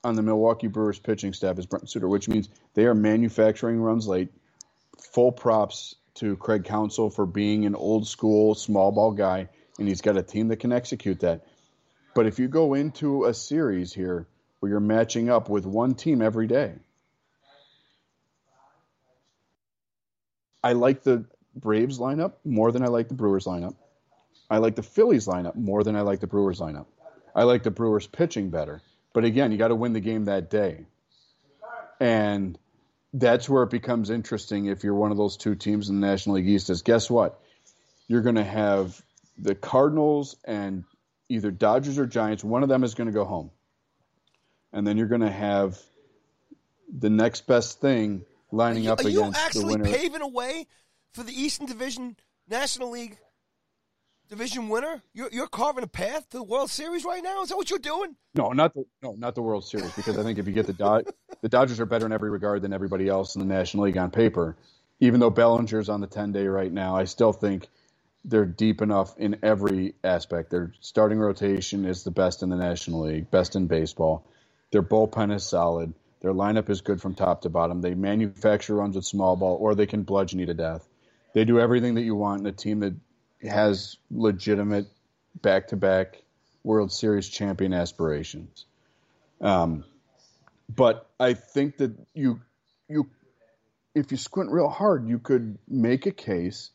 on 0.02 0.14
the 0.14 0.22
Milwaukee 0.22 0.68
Brewers 0.68 0.98
pitching 0.98 1.34
staff 1.34 1.58
is 1.58 1.66
Brent 1.66 1.90
Suter, 1.90 2.08
which 2.08 2.28
means 2.28 2.48
they 2.72 2.86
are 2.86 2.94
manufacturing 2.94 3.78
runs 3.80 4.08
late. 4.08 4.32
Full 5.12 5.32
props 5.32 5.94
to 6.20 6.36
Craig 6.36 6.64
Counsell 6.64 7.10
for 7.10 7.26
being 7.26 7.66
an 7.66 7.74
old 7.74 8.06
school 8.06 8.54
small 8.54 8.92
ball 8.92 9.12
guy, 9.12 9.48
and 9.78 9.88
he's 9.88 10.02
got 10.02 10.16
a 10.16 10.22
team 10.22 10.48
that 10.48 10.56
can 10.56 10.72
execute 10.72 11.20
that. 11.20 11.46
But 12.14 12.26
if 12.26 12.38
you 12.38 12.48
go 12.48 12.74
into 12.74 13.24
a 13.24 13.34
series 13.34 13.92
here 13.92 14.26
where 14.58 14.70
you're 14.70 14.80
matching 14.80 15.30
up 15.30 15.48
with 15.48 15.64
one 15.64 15.94
team 15.94 16.20
every 16.20 16.46
day, 16.46 16.74
I 20.62 20.74
like 20.74 21.02
the 21.02 21.24
Braves 21.56 21.98
lineup 21.98 22.34
more 22.44 22.70
than 22.70 22.82
I 22.82 22.88
like 22.88 23.08
the 23.08 23.14
Brewers 23.14 23.46
lineup. 23.46 23.74
I 24.50 24.58
like 24.58 24.76
the 24.76 24.82
Phillies 24.82 25.26
lineup 25.26 25.56
more 25.56 25.82
than 25.82 25.96
I 25.96 26.02
like 26.02 26.20
the 26.20 26.26
Brewers 26.26 26.60
lineup. 26.60 26.86
I 27.34 27.44
like 27.44 27.62
the 27.62 27.70
Brewers 27.70 28.06
pitching 28.06 28.50
better. 28.50 28.82
But 29.14 29.24
again, 29.24 29.52
you 29.52 29.58
got 29.58 29.68
to 29.68 29.74
win 29.74 29.94
the 29.94 30.00
game 30.00 30.26
that 30.26 30.50
day. 30.50 30.84
And 31.98 32.58
that's 33.12 33.48
where 33.48 33.62
it 33.62 33.70
becomes 33.70 34.10
interesting 34.10 34.66
if 34.66 34.84
you're 34.84 34.94
one 34.94 35.10
of 35.10 35.16
those 35.16 35.36
two 35.36 35.54
teams 35.54 35.88
in 35.88 36.00
the 36.00 36.06
National 36.06 36.36
League 36.36 36.48
East 36.48 36.70
is 36.70 36.82
guess 36.82 37.10
what? 37.10 37.40
You're 38.06 38.22
going 38.22 38.36
to 38.36 38.44
have 38.44 39.00
the 39.38 39.54
Cardinals 39.54 40.36
and 40.44 40.84
either 41.28 41.50
Dodgers 41.50 41.98
or 41.98 42.06
Giants. 42.06 42.44
One 42.44 42.62
of 42.62 42.68
them 42.68 42.84
is 42.84 42.94
going 42.94 43.06
to 43.06 43.12
go 43.12 43.24
home. 43.24 43.50
And 44.72 44.86
then 44.86 44.96
you're 44.96 45.08
going 45.08 45.20
to 45.22 45.30
have 45.30 45.78
the 46.92 47.10
next 47.10 47.46
best 47.46 47.80
thing 47.80 48.24
lining 48.52 48.84
you, 48.84 48.92
up 48.92 49.00
against 49.00 49.52
the 49.52 49.64
winner. 49.66 49.84
Are 49.84 49.88
you 49.88 49.92
actually 49.92 49.98
paving 49.98 50.22
a 50.22 50.28
way 50.28 50.66
for 51.12 51.22
the 51.22 51.32
Eastern 51.32 51.66
Division 51.66 52.16
National 52.48 52.90
League 52.90 53.18
division 54.30 54.68
winner? 54.68 55.02
You're, 55.12 55.28
you're 55.30 55.48
carving 55.48 55.84
a 55.84 55.88
path 55.88 56.30
to 56.30 56.38
the 56.38 56.42
World 56.42 56.70
Series 56.70 57.04
right 57.04 57.22
now. 57.22 57.42
Is 57.42 57.50
that 57.50 57.56
what 57.56 57.68
you're 57.68 57.78
doing? 57.78 58.16
No, 58.34 58.52
not 58.52 58.72
the 58.72 58.86
no, 59.02 59.14
not 59.18 59.34
the 59.34 59.42
World 59.42 59.64
Series 59.64 59.92
because 59.92 60.16
I 60.16 60.22
think 60.22 60.38
if 60.38 60.46
you 60.46 60.54
get 60.54 60.66
the 60.66 60.72
Dod- 60.72 61.06
the 61.42 61.48
Dodgers 61.48 61.80
are 61.80 61.86
better 61.86 62.06
in 62.06 62.12
every 62.12 62.30
regard 62.30 62.62
than 62.62 62.72
everybody 62.72 63.08
else 63.08 63.34
in 63.34 63.40
the 63.40 63.54
National 63.54 63.84
League 63.84 63.98
on 63.98 64.10
paper. 64.10 64.56
Even 65.00 65.18
though 65.20 65.30
Bellinger's 65.30 65.88
on 65.88 66.00
the 66.00 66.06
ten 66.06 66.32
day 66.32 66.46
right 66.46 66.72
now, 66.72 66.96
I 66.96 67.04
still 67.04 67.32
think 67.32 67.68
they're 68.24 68.44
deep 68.44 68.82
enough 68.82 69.16
in 69.18 69.38
every 69.42 69.94
aspect. 70.04 70.50
Their 70.50 70.72
starting 70.80 71.18
rotation 71.18 71.84
is 71.84 72.04
the 72.04 72.10
best 72.10 72.42
in 72.42 72.50
the 72.50 72.56
National 72.56 73.02
League, 73.02 73.30
best 73.30 73.56
in 73.56 73.66
baseball. 73.66 74.24
Their 74.72 74.82
bullpen 74.82 75.34
is 75.34 75.44
solid. 75.44 75.94
Their 76.20 76.34
lineup 76.34 76.68
is 76.68 76.82
good 76.82 77.00
from 77.00 77.14
top 77.14 77.42
to 77.42 77.48
bottom. 77.48 77.80
They 77.80 77.94
manufacture 77.94 78.74
runs 78.74 78.94
with 78.94 79.06
small 79.06 79.36
ball, 79.36 79.56
or 79.58 79.74
they 79.74 79.86
can 79.86 80.02
bludgeon 80.02 80.38
you 80.38 80.46
to 80.46 80.54
death. 80.54 80.86
They 81.32 81.46
do 81.46 81.58
everything 81.58 81.94
that 81.94 82.02
you 82.02 82.14
want 82.14 82.40
in 82.40 82.46
a 82.46 82.52
team 82.52 82.80
that 82.80 82.94
has 83.42 83.96
legitimate 84.10 84.86
back 85.40 85.68
to 85.68 85.76
back 85.76 86.22
World 86.62 86.92
Series 86.92 87.28
champion 87.28 87.72
aspirations. 87.72 88.66
Um, 89.40 89.84
but 90.68 91.08
I 91.18 91.34
think 91.34 91.78
that 91.78 91.92
you 92.14 92.40
you 92.88 93.08
if 93.94 94.10
you 94.10 94.16
squint 94.16 94.50
real 94.50 94.68
hard, 94.68 95.08
you 95.08 95.18
could 95.18 95.58
make 95.68 96.06
a 96.06 96.12
case 96.12 96.70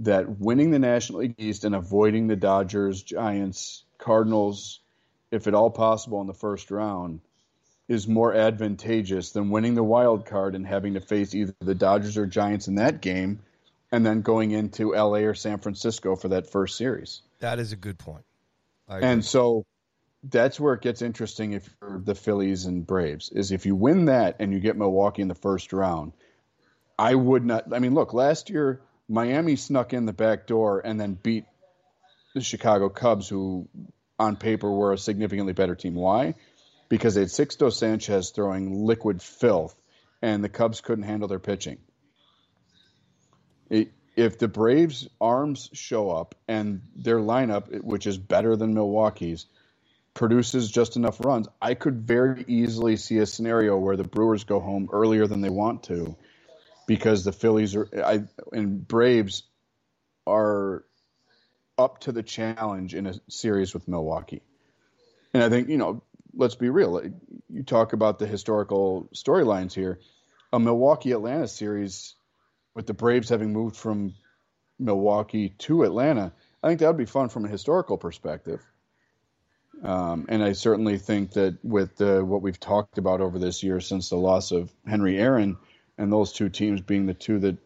that 0.00 0.38
winning 0.38 0.70
the 0.70 0.78
National 0.78 1.20
League 1.20 1.34
East 1.38 1.64
and 1.64 1.74
avoiding 1.74 2.26
the 2.26 2.36
Dodgers, 2.36 3.02
Giants, 3.02 3.84
Cardinals, 3.98 4.80
if 5.30 5.46
at 5.46 5.54
all 5.54 5.70
possible 5.70 6.20
in 6.20 6.26
the 6.26 6.34
first 6.34 6.70
round, 6.70 7.20
is 7.88 8.08
more 8.08 8.34
advantageous 8.34 9.32
than 9.32 9.50
winning 9.50 9.74
the 9.74 9.84
wild 9.84 10.26
card 10.26 10.54
and 10.54 10.66
having 10.66 10.94
to 10.94 11.00
face 11.00 11.34
either 11.34 11.54
the 11.60 11.74
Dodgers 11.74 12.16
or 12.16 12.26
Giants 12.26 12.68
in 12.68 12.76
that 12.76 13.00
game 13.00 13.40
and 13.94 14.04
then 14.04 14.22
going 14.22 14.50
into 14.50 14.92
LA 14.92 15.18
or 15.18 15.34
San 15.34 15.58
Francisco 15.58 16.16
for 16.16 16.28
that 16.30 16.50
first 16.50 16.76
series. 16.76 17.22
That 17.38 17.60
is 17.60 17.70
a 17.70 17.76
good 17.76 17.96
point. 17.96 18.24
And 18.88 19.24
so 19.24 19.64
that's 20.24 20.58
where 20.58 20.74
it 20.74 20.80
gets 20.80 21.00
interesting 21.00 21.52
if 21.52 21.68
you're 21.80 22.00
the 22.00 22.16
Phillies 22.16 22.64
and 22.64 22.84
Braves 22.84 23.30
is 23.30 23.52
if 23.52 23.66
you 23.66 23.76
win 23.76 24.06
that 24.06 24.36
and 24.40 24.52
you 24.52 24.58
get 24.58 24.76
Milwaukee 24.76 25.22
in 25.22 25.28
the 25.28 25.36
first 25.36 25.72
round. 25.72 26.12
I 26.98 27.14
would 27.14 27.44
not 27.44 27.72
I 27.72 27.78
mean 27.78 27.94
look, 27.94 28.12
last 28.12 28.50
year 28.50 28.80
Miami 29.08 29.54
snuck 29.54 29.92
in 29.92 30.06
the 30.06 30.12
back 30.12 30.48
door 30.48 30.80
and 30.84 31.00
then 31.00 31.14
beat 31.14 31.44
the 32.34 32.40
Chicago 32.40 32.88
Cubs 32.88 33.28
who 33.28 33.68
on 34.18 34.34
paper 34.34 34.68
were 34.68 34.92
a 34.92 34.98
significantly 34.98 35.52
better 35.52 35.76
team. 35.76 35.94
Why? 35.94 36.34
Because 36.88 37.14
they 37.14 37.20
had 37.20 37.30
Sixto 37.30 37.72
Sanchez 37.72 38.30
throwing 38.30 38.86
liquid 38.86 39.22
filth 39.22 39.76
and 40.20 40.42
the 40.42 40.48
Cubs 40.48 40.80
couldn't 40.80 41.04
handle 41.04 41.28
their 41.28 41.38
pitching. 41.38 41.78
If 43.70 44.38
the 44.38 44.48
Braves' 44.48 45.08
arms 45.20 45.70
show 45.72 46.10
up 46.10 46.34
and 46.46 46.82
their 46.94 47.18
lineup, 47.18 47.82
which 47.82 48.06
is 48.06 48.16
better 48.16 48.56
than 48.56 48.74
Milwaukee's, 48.74 49.46
produces 50.12 50.70
just 50.70 50.96
enough 50.96 51.18
runs, 51.24 51.48
I 51.60 51.74
could 51.74 52.06
very 52.06 52.44
easily 52.46 52.96
see 52.96 53.18
a 53.18 53.26
scenario 53.26 53.76
where 53.76 53.96
the 53.96 54.04
Brewers 54.04 54.44
go 54.44 54.60
home 54.60 54.88
earlier 54.92 55.26
than 55.26 55.40
they 55.40 55.50
want 55.50 55.84
to 55.84 56.16
because 56.86 57.24
the 57.24 57.32
Phillies 57.32 57.74
are 57.74 57.88
I, 58.04 58.24
and 58.52 58.86
Braves 58.86 59.42
are 60.26 60.84
up 61.76 62.00
to 62.00 62.12
the 62.12 62.22
challenge 62.22 62.94
in 62.94 63.06
a 63.06 63.14
series 63.28 63.74
with 63.74 63.88
Milwaukee. 63.88 64.42
And 65.32 65.42
I 65.42 65.48
think, 65.48 65.68
you 65.68 65.76
know, 65.76 66.02
let's 66.32 66.54
be 66.54 66.68
real. 66.68 67.02
You 67.48 67.62
talk 67.64 67.92
about 67.92 68.20
the 68.20 68.26
historical 68.26 69.08
storylines 69.12 69.72
here. 69.72 69.98
A 70.52 70.60
Milwaukee 70.60 71.10
Atlanta 71.10 71.48
series 71.48 72.14
with 72.74 72.86
the 72.86 72.94
Braves 72.94 73.28
having 73.28 73.52
moved 73.52 73.76
from 73.76 74.14
Milwaukee 74.78 75.50
to 75.58 75.84
Atlanta, 75.84 76.32
I 76.62 76.68
think 76.68 76.80
that 76.80 76.88
would 76.88 76.96
be 76.96 77.04
fun 77.04 77.28
from 77.28 77.44
a 77.44 77.48
historical 77.48 77.96
perspective. 77.96 78.60
Um, 79.82 80.26
and 80.28 80.42
I 80.42 80.52
certainly 80.52 80.98
think 80.98 81.32
that 81.32 81.58
with 81.62 81.96
the, 81.96 82.24
what 82.24 82.42
we've 82.42 82.58
talked 82.58 82.98
about 82.98 83.20
over 83.20 83.38
this 83.38 83.62
year 83.62 83.80
since 83.80 84.08
the 84.08 84.16
loss 84.16 84.50
of 84.50 84.72
Henry 84.86 85.18
Aaron, 85.18 85.56
and 85.98 86.12
those 86.12 86.32
two 86.32 86.48
teams 86.48 86.80
being 86.80 87.06
the 87.06 87.14
two 87.14 87.38
that 87.40 87.56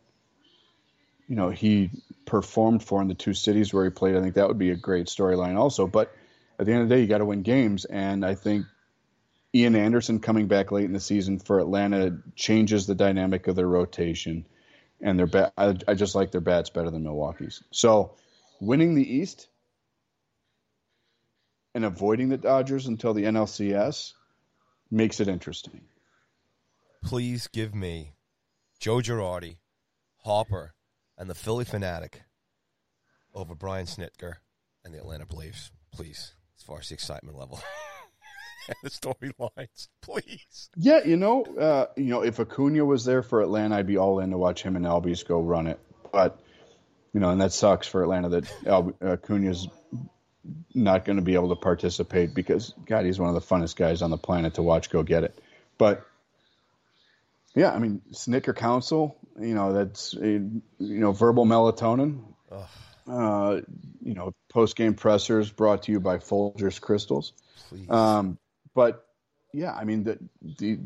you 1.28 1.36
know 1.36 1.50
he 1.50 1.90
performed 2.26 2.82
for 2.82 3.00
in 3.00 3.08
the 3.08 3.14
two 3.14 3.34
cities 3.34 3.72
where 3.72 3.84
he 3.84 3.90
played, 3.90 4.16
I 4.16 4.20
think 4.20 4.34
that 4.34 4.48
would 4.48 4.58
be 4.58 4.70
a 4.70 4.76
great 4.76 5.06
storyline 5.06 5.56
also. 5.56 5.86
But 5.86 6.14
at 6.58 6.66
the 6.66 6.72
end 6.72 6.82
of 6.82 6.88
the 6.88 6.94
day, 6.94 7.00
you 7.00 7.06
got 7.06 7.18
to 7.18 7.24
win 7.24 7.42
games, 7.42 7.84
and 7.84 8.24
I 8.24 8.34
think 8.34 8.66
Ian 9.54 9.76
Anderson 9.76 10.20
coming 10.20 10.46
back 10.46 10.72
late 10.72 10.84
in 10.84 10.92
the 10.92 11.00
season 11.00 11.38
for 11.38 11.58
Atlanta 11.58 12.18
changes 12.36 12.86
the 12.86 12.94
dynamic 12.94 13.46
of 13.46 13.56
their 13.56 13.68
rotation 13.68 14.44
and 15.00 15.18
their 15.18 15.26
bat. 15.26 15.52
I, 15.56 15.76
I 15.86 15.94
just 15.94 16.14
like 16.14 16.30
their 16.30 16.40
bats 16.40 16.70
better 16.70 16.90
than 16.90 17.02
Milwaukee's. 17.02 17.62
So, 17.70 18.12
winning 18.60 18.94
the 18.94 19.16
East 19.16 19.48
and 21.74 21.84
avoiding 21.84 22.28
the 22.28 22.36
Dodgers 22.36 22.86
until 22.86 23.14
the 23.14 23.24
NLCS 23.24 24.12
makes 24.90 25.20
it 25.20 25.28
interesting. 25.28 25.82
Please 27.04 27.46
give 27.48 27.74
me 27.74 28.14
Joe 28.80 28.96
Girardi, 28.96 29.58
Hopper, 30.18 30.74
and 31.16 31.30
the 31.30 31.34
Phillie 31.34 31.64
Phanatic 31.64 32.22
over 33.34 33.54
Brian 33.54 33.86
Snitker 33.86 34.34
and 34.84 34.92
the 34.92 34.98
Atlanta 34.98 35.26
Braves. 35.26 35.70
Please, 35.92 36.34
as 36.56 36.62
far 36.62 36.78
as 36.80 36.88
the 36.88 36.94
excitement 36.94 37.36
level. 37.36 37.60
the 38.82 38.90
storylines, 38.90 39.88
please. 40.02 40.70
Yeah, 40.76 41.04
you 41.04 41.16
know, 41.16 41.44
uh, 41.44 41.86
you 41.96 42.06
know, 42.06 42.22
if 42.22 42.38
Acuna 42.40 42.84
was 42.84 43.04
there 43.04 43.22
for 43.22 43.42
Atlanta, 43.42 43.76
I'd 43.76 43.86
be 43.86 43.96
all 43.96 44.20
in 44.20 44.30
to 44.30 44.38
watch 44.38 44.62
him 44.62 44.76
and 44.76 44.84
Albies 44.84 45.26
go 45.26 45.40
run 45.40 45.66
it. 45.66 45.80
But 46.12 46.40
you 47.12 47.20
know, 47.20 47.30
and 47.30 47.40
that 47.40 47.52
sucks 47.52 47.86
for 47.86 48.02
Atlanta 48.02 48.28
that 48.30 48.52
Al- 48.66 48.96
Acuna's 49.00 49.68
not 50.74 51.04
going 51.04 51.16
to 51.16 51.22
be 51.22 51.34
able 51.34 51.50
to 51.50 51.56
participate 51.56 52.34
because 52.34 52.74
God, 52.86 53.04
he's 53.04 53.18
one 53.18 53.28
of 53.28 53.34
the 53.34 53.46
funnest 53.54 53.76
guys 53.76 54.02
on 54.02 54.10
the 54.10 54.18
planet 54.18 54.54
to 54.54 54.62
watch 54.62 54.90
go 54.90 55.02
get 55.02 55.24
it. 55.24 55.38
But 55.76 56.06
yeah, 57.54 57.72
I 57.72 57.78
mean, 57.78 58.02
Snitker 58.12 58.54
Counsell, 58.54 59.16
you 59.40 59.54
know, 59.54 59.72
that's 59.72 60.14
a, 60.14 60.26
you 60.26 60.62
know 60.78 61.12
verbal 61.12 61.44
melatonin. 61.44 62.22
Uh, 63.08 63.60
you 64.02 64.14
know, 64.14 64.34
post 64.50 64.76
game 64.76 64.94
pressers 64.94 65.50
brought 65.50 65.84
to 65.84 65.92
you 65.92 66.00
by 66.00 66.18
Folgers 66.18 66.80
Crystals. 66.80 67.32
Um, 67.88 68.38
but 68.78 69.08
yeah, 69.52 69.74
I 69.74 69.82
mean 69.82 70.04
the 70.04 70.18
the 70.60 70.78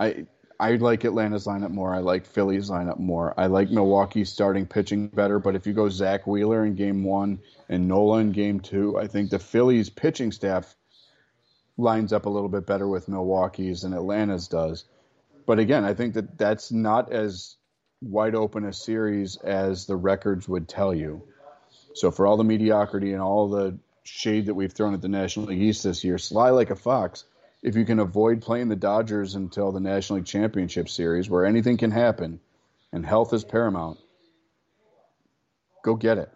I 0.00 0.26
I 0.58 0.74
like 0.74 1.04
Atlanta's 1.04 1.46
lineup 1.46 1.70
more. 1.70 1.94
I 1.94 2.00
like 2.00 2.26
Philly's 2.26 2.68
lineup 2.68 2.98
more. 2.98 3.38
I 3.38 3.46
like 3.46 3.70
Milwaukee 3.70 4.24
starting 4.24 4.66
pitching 4.66 5.06
better. 5.06 5.38
But 5.38 5.54
if 5.54 5.64
you 5.64 5.74
go 5.74 5.88
Zack 5.88 6.26
Wheeler 6.26 6.66
in 6.66 6.74
game 6.74 7.04
one 7.04 7.38
and 7.68 7.86
Nola 7.86 8.18
in 8.18 8.32
game 8.32 8.58
two, 8.58 8.98
I 8.98 9.06
think 9.06 9.30
the 9.30 9.38
Phillies 9.38 9.90
pitching 9.90 10.32
staff 10.32 10.74
lines 11.76 12.12
up 12.12 12.26
a 12.26 12.30
little 12.30 12.48
bit 12.48 12.66
better 12.66 12.88
with 12.88 13.08
Milwaukee's 13.08 13.82
than 13.82 13.92
Atlanta's 13.92 14.48
does. 14.48 14.84
But 15.46 15.60
again, 15.60 15.84
I 15.84 15.94
think 15.94 16.14
that 16.14 16.36
that's 16.36 16.72
not 16.72 17.12
as 17.12 17.54
wide 18.02 18.34
open 18.34 18.64
a 18.64 18.72
series 18.72 19.36
as 19.36 19.86
the 19.86 19.94
records 19.94 20.48
would 20.48 20.68
tell 20.68 20.92
you. 20.92 21.22
So 21.94 22.10
for 22.10 22.26
all 22.26 22.36
the 22.36 22.42
mediocrity 22.42 23.12
and 23.12 23.22
all 23.22 23.48
the 23.48 23.78
shade 24.04 24.46
that 24.46 24.54
we've 24.54 24.72
thrown 24.72 24.94
at 24.94 25.02
the 25.02 25.08
National 25.08 25.46
League 25.46 25.62
East 25.62 25.84
this 25.84 26.04
year, 26.04 26.18
sly 26.18 26.50
like 26.50 26.70
a 26.70 26.76
fox, 26.76 27.24
if 27.62 27.76
you 27.76 27.84
can 27.84 27.98
avoid 27.98 28.42
playing 28.42 28.68
the 28.68 28.76
Dodgers 28.76 29.34
until 29.34 29.72
the 29.72 29.80
National 29.80 30.18
League 30.18 30.26
Championship 30.26 30.88
Series, 30.88 31.28
where 31.28 31.46
anything 31.46 31.78
can 31.78 31.90
happen 31.90 32.40
and 32.92 33.04
health 33.04 33.32
is 33.32 33.42
paramount, 33.42 33.98
go 35.82 35.94
get 35.94 36.18
it. 36.18 36.30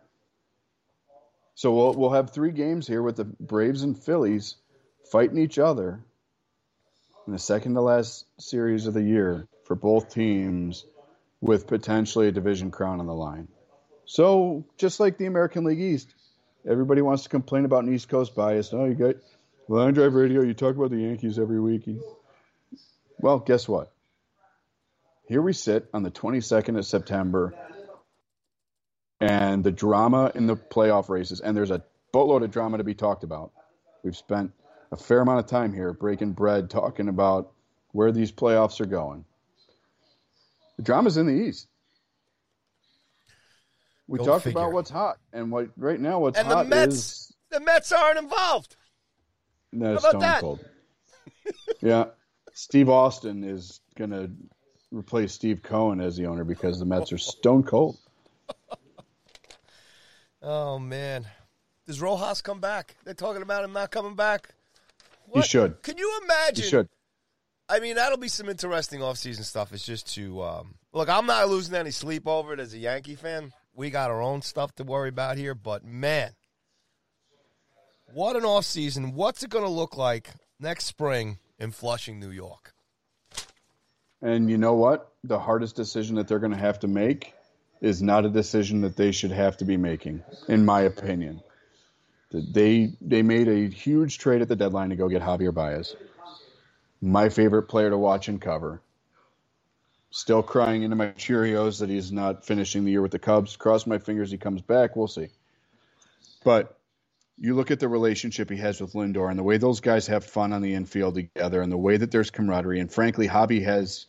So 1.54 1.74
we'll 1.74 1.94
we'll 1.94 2.10
have 2.10 2.30
three 2.30 2.52
games 2.52 2.86
here 2.86 3.02
with 3.02 3.16
the 3.16 3.24
Braves 3.24 3.82
and 3.82 3.98
Phillies 3.98 4.56
fighting 5.10 5.38
each 5.38 5.58
other 5.58 6.00
in 7.26 7.32
the 7.32 7.38
second 7.38 7.74
to 7.74 7.80
last 7.80 8.24
series 8.38 8.86
of 8.86 8.94
the 8.94 9.02
year 9.02 9.46
for 9.64 9.74
both 9.74 10.14
teams 10.14 10.86
with 11.40 11.66
potentially 11.66 12.28
a 12.28 12.32
division 12.32 12.70
crown 12.70 13.00
on 13.00 13.06
the 13.06 13.14
line. 13.14 13.48
So 14.06 14.64
just 14.78 15.00
like 15.00 15.18
the 15.18 15.26
American 15.26 15.64
League 15.64 15.80
East, 15.80 16.14
everybody 16.66 17.02
wants 17.02 17.24
to 17.24 17.28
complain 17.28 17.64
about 17.64 17.84
an 17.84 17.94
East 17.94 18.08
Coast 18.08 18.34
bias. 18.34 18.72
Oh, 18.72 18.84
you 18.84 18.94
got 18.94 19.16
Line 19.68 19.94
Drive 19.94 20.14
Radio, 20.14 20.42
you 20.42 20.54
talk 20.54 20.76
about 20.76 20.90
the 20.90 20.98
Yankees 20.98 21.38
every 21.38 21.60
week. 21.60 21.88
Well, 23.20 23.38
guess 23.40 23.68
what? 23.68 23.92
Here 25.26 25.42
we 25.42 25.52
sit 25.52 25.88
on 25.92 26.02
the 26.02 26.10
22nd 26.10 26.78
of 26.78 26.86
September, 26.86 27.54
and 29.20 29.62
the 29.62 29.72
drama 29.72 30.32
in 30.34 30.46
the 30.46 30.56
playoff 30.56 31.08
races, 31.08 31.40
and 31.40 31.56
there's 31.56 31.70
a 31.70 31.82
boatload 32.12 32.42
of 32.42 32.50
drama 32.50 32.78
to 32.78 32.84
be 32.84 32.94
talked 32.94 33.24
about. 33.24 33.52
We've 34.02 34.16
spent 34.16 34.52
a 34.90 34.96
fair 34.96 35.20
amount 35.20 35.40
of 35.40 35.46
time 35.46 35.74
here 35.74 35.92
breaking 35.92 36.32
bread, 36.32 36.70
talking 36.70 37.08
about 37.08 37.52
where 37.92 38.12
these 38.12 38.32
playoffs 38.32 38.80
are 38.80 38.86
going. 38.86 39.24
The 40.76 40.82
drama's 40.82 41.16
in 41.16 41.26
the 41.26 41.32
East. 41.32 41.66
We 44.08 44.18
Go 44.18 44.24
talked 44.24 44.44
figure. 44.44 44.58
about 44.60 44.72
what's 44.72 44.90
hot, 44.90 45.18
and 45.32 45.52
what 45.52 45.68
right 45.76 46.00
now 46.00 46.18
what's 46.20 46.38
And 46.38 46.50
the 46.50 46.64
Mets, 46.64 46.94
is 46.96 47.32
the 47.50 47.60
Mets 47.60 47.92
aren't 47.92 48.18
involved. 48.18 48.76
no, 49.72 49.92
about 49.92 50.02
Stone 50.10 50.20
that? 50.20 50.40
Cold. 50.40 50.64
yeah, 51.82 52.06
Steve 52.54 52.88
Austin 52.88 53.44
is 53.44 53.80
going 53.96 54.10
to 54.10 54.30
replace 54.90 55.32
Steve 55.34 55.62
Cohen 55.62 56.00
as 56.00 56.16
the 56.16 56.26
owner 56.26 56.42
because 56.44 56.78
the 56.78 56.86
Mets 56.86 57.12
are 57.12 57.18
stone 57.18 57.62
cold. 57.62 57.98
Oh 60.40 60.78
man, 60.78 61.26
does 61.86 62.00
Rojas 62.00 62.42
come 62.42 62.60
back? 62.60 62.94
They're 63.04 63.14
talking 63.14 63.42
about 63.42 63.64
him 63.64 63.72
not 63.72 63.90
coming 63.90 64.14
back. 64.14 64.50
He 65.34 65.42
should. 65.42 65.82
Can 65.82 65.98
you 65.98 66.08
He 66.20 66.24
imagine? 66.24 66.64
should. 66.64 66.88
I 67.68 67.80
mean, 67.80 67.96
that'll 67.96 68.18
be 68.18 68.28
some 68.28 68.48
interesting 68.48 69.00
offseason 69.00 69.42
stuff. 69.44 69.72
It's 69.72 69.84
just 69.84 70.14
to 70.14 70.42
um, 70.42 70.74
look. 70.92 71.08
I'm 71.08 71.26
not 71.26 71.48
losing 71.48 71.74
any 71.74 71.90
sleep 71.90 72.26
over 72.26 72.54
it 72.54 72.60
as 72.60 72.72
a 72.72 72.78
Yankee 72.78 73.16
fan. 73.16 73.52
We 73.78 73.90
got 73.90 74.10
our 74.10 74.20
own 74.20 74.42
stuff 74.42 74.74
to 74.74 74.82
worry 74.82 75.08
about 75.08 75.38
here, 75.38 75.54
but 75.54 75.84
man, 75.84 76.32
what 78.12 78.34
an 78.34 78.44
off 78.44 78.64
season. 78.64 79.14
What's 79.14 79.44
it 79.44 79.50
going 79.50 79.64
to 79.64 79.70
look 79.70 79.96
like 79.96 80.30
next 80.58 80.86
spring 80.86 81.38
in 81.60 81.70
Flushing, 81.70 82.18
New 82.18 82.30
York? 82.30 82.74
And 84.20 84.50
you 84.50 84.58
know 84.58 84.74
what? 84.74 85.12
The 85.22 85.38
hardest 85.38 85.76
decision 85.76 86.16
that 86.16 86.26
they're 86.26 86.40
going 86.40 86.52
to 86.52 86.58
have 86.58 86.80
to 86.80 86.88
make 86.88 87.34
is 87.80 88.02
not 88.02 88.24
a 88.24 88.28
decision 88.28 88.80
that 88.80 88.96
they 88.96 89.12
should 89.12 89.30
have 89.30 89.56
to 89.58 89.64
be 89.64 89.76
making, 89.76 90.24
in 90.48 90.64
my 90.64 90.80
opinion. 90.80 91.40
They 92.32 92.96
they 93.00 93.22
made 93.22 93.46
a 93.48 93.68
huge 93.68 94.18
trade 94.18 94.42
at 94.42 94.48
the 94.48 94.56
deadline 94.56 94.90
to 94.90 94.96
go 94.96 95.08
get 95.08 95.22
Javier 95.22 95.54
Baez, 95.54 95.94
my 97.00 97.28
favorite 97.28 97.62
player 97.62 97.90
to 97.90 97.96
watch 97.96 98.26
and 98.28 98.40
cover. 98.40 98.82
Still 100.10 100.42
crying 100.42 100.82
into 100.82 100.96
my 100.96 101.08
Cheerios 101.08 101.80
that 101.80 101.90
he's 101.90 102.10
not 102.10 102.46
finishing 102.46 102.84
the 102.84 102.90
year 102.90 103.02
with 103.02 103.12
the 103.12 103.18
Cubs. 103.18 103.56
Cross 103.56 103.86
my 103.86 103.98
fingers 103.98 104.30
he 104.30 104.38
comes 104.38 104.62
back. 104.62 104.96
We'll 104.96 105.06
see. 105.06 105.28
But 106.44 106.78
you 107.36 107.54
look 107.54 107.70
at 107.70 107.78
the 107.78 107.88
relationship 107.88 108.50
he 108.50 108.56
has 108.56 108.80
with 108.80 108.94
Lindor 108.94 109.28
and 109.28 109.38
the 109.38 109.42
way 109.42 109.58
those 109.58 109.80
guys 109.80 110.06
have 110.06 110.24
fun 110.24 110.52
on 110.52 110.62
the 110.62 110.74
infield 110.74 111.14
together 111.14 111.60
and 111.60 111.70
the 111.70 111.76
way 111.76 111.96
that 111.96 112.10
there's 112.10 112.30
camaraderie. 112.30 112.80
And 112.80 112.90
frankly, 112.90 113.28
Javy 113.28 113.62
has, 113.64 114.06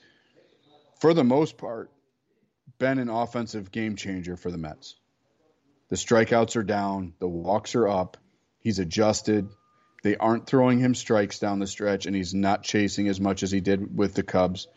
for 1.00 1.14
the 1.14 1.24
most 1.24 1.58
part, 1.58 1.92
been 2.80 2.98
an 2.98 3.10
offensive 3.10 3.72
game 3.72 3.98
changer 3.98 4.38
for 4.38 4.52
the 4.52 4.58
Mets. 4.58 4.96
The 5.90 5.98
strikeouts 5.98 6.56
are 6.56 6.64
down, 6.64 7.14
the 7.20 7.28
walks 7.28 7.76
are 7.76 7.88
up. 7.88 8.18
He's 8.62 8.80
adjusted. 8.80 9.50
They 10.02 10.16
aren't 10.16 10.48
throwing 10.48 10.80
him 10.80 10.96
strikes 10.96 11.40
down 11.40 11.60
the 11.60 11.68
stretch, 11.68 12.06
and 12.06 12.16
he's 12.16 12.34
not 12.34 12.64
chasing 12.64 13.10
as 13.10 13.20
much 13.20 13.44
as 13.44 13.52
he 13.52 13.60
did 13.60 13.98
with 13.98 14.14
the 14.14 14.24
Cubs 14.24 14.68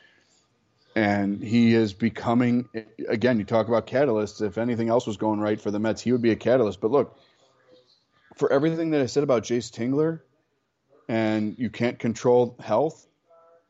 and 0.95 1.43
he 1.43 1.75
is 1.75 1.93
becoming 1.93 2.69
again 3.09 3.39
you 3.39 3.45
talk 3.45 3.69
about 3.69 3.87
catalysts. 3.87 4.43
If 4.43 4.59
anything 4.59 4.89
else 4.89 5.07
was 5.07 5.17
going 5.17 5.41
right 5.41 5.61
for 5.61 5.71
the 5.71 5.79
mets 5.79 6.03
he 6.03 6.13
would 6.13 6.23
be 6.23 6.33
a 6.33 6.37
catalyst. 6.37 6.81
But 6.81 6.91
look 6.91 7.19
for 8.37 8.53
everything 8.53 8.91
that 8.91 9.01
i 9.01 9.07
said 9.07 9.23
about 9.23 9.45
Jayce 9.45 9.71
Tingler 9.71 10.21
and 11.09 11.59
you 11.59 11.71
can't 11.71 11.99
control 11.99 12.57
health 12.61 13.07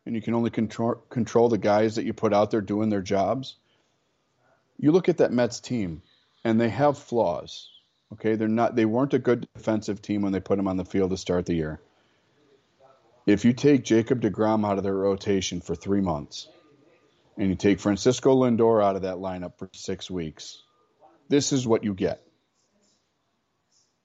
and 0.07 0.15
you 0.15 0.23
can 0.23 0.35
only 0.35 0.51
control 0.51 0.94
control 1.11 1.49
the 1.49 1.59
guys 1.59 1.97
that 1.97 2.05
you 2.05 2.12
put 2.12 2.32
out 2.32 2.51
there 2.51 2.61
doing 2.61 2.89
their 2.89 3.03
jobs 3.03 3.57
you 4.78 4.93
look 4.93 5.09
at 5.09 5.19
that 5.19 5.32
mets 5.32 5.61
team 5.61 6.03
and 6.44 6.61
they 6.61 6.69
have 6.69 6.99
flaws 6.99 7.69
okay? 8.12 8.35
They're 8.35 8.49
not 8.49 8.77
they 8.77 8.85
weren't 8.85 9.15
a 9.15 9.19
good 9.19 9.49
defensive 9.55 10.03
team 10.03 10.23
when 10.23 10.32
they 10.32 10.40
put 10.40 10.57
them 10.57 10.69
on 10.69 10.77
the 10.77 10.85
field 10.85 11.11
to 11.11 11.16
start 11.16 11.47
the 11.47 11.55
year. 11.55 11.81
If 13.27 13.44
you 13.44 13.53
take 13.53 13.85
jacob 13.85 14.20
deGrom 14.20 14.66
out 14.66 14.78
of 14.78 14.85
their 14.85 14.94
rotation 14.94 15.61
for 15.61 15.74
three 15.74 16.01
months 16.01 16.49
and 17.36 17.48
you 17.48 17.54
take 17.54 17.80
Francisco 17.80 18.34
Lindor 18.36 18.82
out 18.82 18.96
of 18.96 19.02
that 19.02 19.16
lineup 19.16 19.59
for 19.59 19.68
six 19.72 20.10
weeks, 20.10 20.62
this 21.28 21.52
is 21.52 21.66
what 21.66 21.84
you 21.84 21.94
get. 21.94 22.22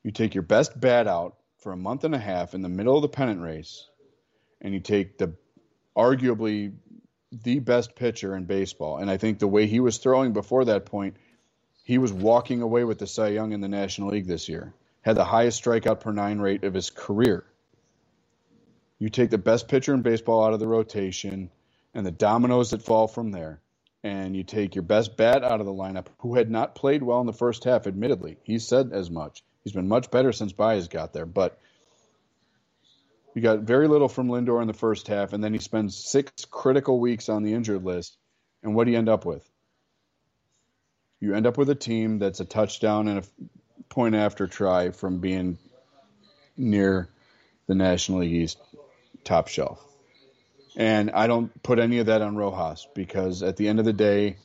You 0.03 0.11
take 0.11 0.35
your 0.35 0.43
best 0.43 0.79
bat 0.79 1.07
out 1.07 1.35
for 1.59 1.71
a 1.73 1.77
month 1.77 2.03
and 2.03 2.15
a 2.15 2.19
half 2.19 2.53
in 2.53 2.61
the 2.61 2.69
middle 2.69 2.95
of 2.95 3.01
the 3.01 3.09
pennant 3.09 3.41
race, 3.41 3.85
and 4.61 4.73
you 4.73 4.79
take 4.79 5.17
the 5.17 5.33
arguably 5.97 6.73
the 7.31 7.59
best 7.59 7.95
pitcher 7.95 8.35
in 8.35 8.45
baseball. 8.45 8.97
And 8.97 9.11
I 9.11 9.17
think 9.17 9.39
the 9.39 9.47
way 9.47 9.67
he 9.67 9.79
was 9.79 9.97
throwing 9.97 10.31
before 10.33 10.65
that 10.65 10.85
point, 10.85 11.17
he 11.83 11.97
was 11.97 12.13
walking 12.13 12.61
away 12.61 12.83
with 12.83 12.99
the 12.99 13.07
Cy 13.07 13.29
Young 13.29 13.51
in 13.51 13.61
the 13.61 13.67
National 13.67 14.09
League 14.09 14.27
this 14.27 14.47
year. 14.47 14.73
Had 15.01 15.17
the 15.17 15.25
highest 15.25 15.63
strikeout 15.63 15.99
per 15.99 16.11
nine 16.11 16.39
rate 16.39 16.63
of 16.63 16.73
his 16.73 16.89
career. 16.89 17.45
You 18.99 19.09
take 19.09 19.29
the 19.29 19.37
best 19.37 19.67
pitcher 19.67 19.93
in 19.93 20.01
baseball 20.01 20.43
out 20.43 20.53
of 20.53 20.59
the 20.59 20.67
rotation 20.67 21.51
and 21.93 22.05
the 22.05 22.11
dominoes 22.11 22.71
that 22.71 22.83
fall 22.83 23.07
from 23.07 23.31
there. 23.31 23.61
And 24.03 24.35
you 24.35 24.43
take 24.43 24.75
your 24.75 24.83
best 24.83 25.17
bat 25.17 25.43
out 25.43 25.59
of 25.59 25.65
the 25.65 25.73
lineup, 25.73 26.07
who 26.19 26.35
had 26.35 26.49
not 26.49 26.75
played 26.75 27.03
well 27.03 27.19
in 27.19 27.27
the 27.27 27.33
first 27.33 27.63
half, 27.63 27.87
admittedly. 27.87 28.37
He 28.43 28.59
said 28.59 28.91
as 28.93 29.09
much. 29.09 29.43
He's 29.63 29.73
been 29.73 29.87
much 29.87 30.11
better 30.11 30.31
since 30.31 30.53
Baez 30.53 30.87
got 30.87 31.13
there, 31.13 31.25
but 31.25 31.59
you 33.33 33.41
got 33.41 33.59
very 33.59 33.87
little 33.87 34.07
from 34.07 34.29
Lindor 34.29 34.61
in 34.61 34.67
the 34.67 34.73
first 34.73 35.07
half, 35.07 35.33
and 35.33 35.43
then 35.43 35.53
he 35.53 35.59
spends 35.59 35.97
six 35.97 36.45
critical 36.45 36.99
weeks 36.99 37.29
on 37.29 37.43
the 37.43 37.53
injured 37.53 37.83
list. 37.83 38.17
And 38.63 38.75
what 38.75 38.85
do 38.85 38.91
you 38.91 38.97
end 38.97 39.09
up 39.09 39.25
with? 39.25 39.47
You 41.19 41.35
end 41.35 41.47
up 41.47 41.57
with 41.57 41.69
a 41.69 41.75
team 41.75 42.19
that's 42.19 42.39
a 42.39 42.45
touchdown 42.45 43.07
and 43.07 43.19
a 43.19 43.23
point 43.89 44.15
after 44.15 44.47
try 44.47 44.91
from 44.91 45.19
being 45.19 45.57
near 46.55 47.09
the 47.67 47.75
National 47.75 48.19
League 48.19 48.33
East 48.33 48.59
top 49.23 49.47
shelf. 49.47 49.86
And 50.77 51.09
I 51.09 51.25
don't 51.25 51.61
put 51.63 51.79
any 51.79 51.97
of 51.97 52.05
that 52.05 52.21
on 52.21 52.37
Rojas 52.37 52.87
because 52.93 53.41
at 53.41 53.57
the 53.57 53.67
end 53.67 53.79
of 53.79 53.85
the 53.85 53.93
day, 53.93 54.37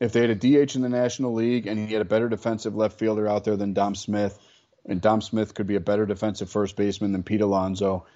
if 0.00 0.12
they 0.12 0.20
had 0.20 0.30
a 0.30 0.34
DH 0.36 0.76
in 0.76 0.82
the 0.82 0.88
National 0.88 1.34
League 1.34 1.66
and 1.66 1.78
he 1.78 1.92
had 1.92 2.00
a 2.00 2.06
better 2.06 2.28
defensive 2.28 2.76
left 2.76 2.98
fielder 2.98 3.28
out 3.28 3.42
there 3.42 3.56
than 3.56 3.74
Dom 3.74 3.96
Smith, 3.96 4.38
and 4.86 5.00
Dom 5.00 5.20
Smith 5.20 5.52
could 5.52 5.66
be 5.66 5.74
a 5.74 5.80
better 5.80 6.06
defensive 6.06 6.48
first 6.48 6.76
baseman 6.76 7.10
than 7.10 7.24
Pete 7.24 7.40
Alonso, 7.40 8.06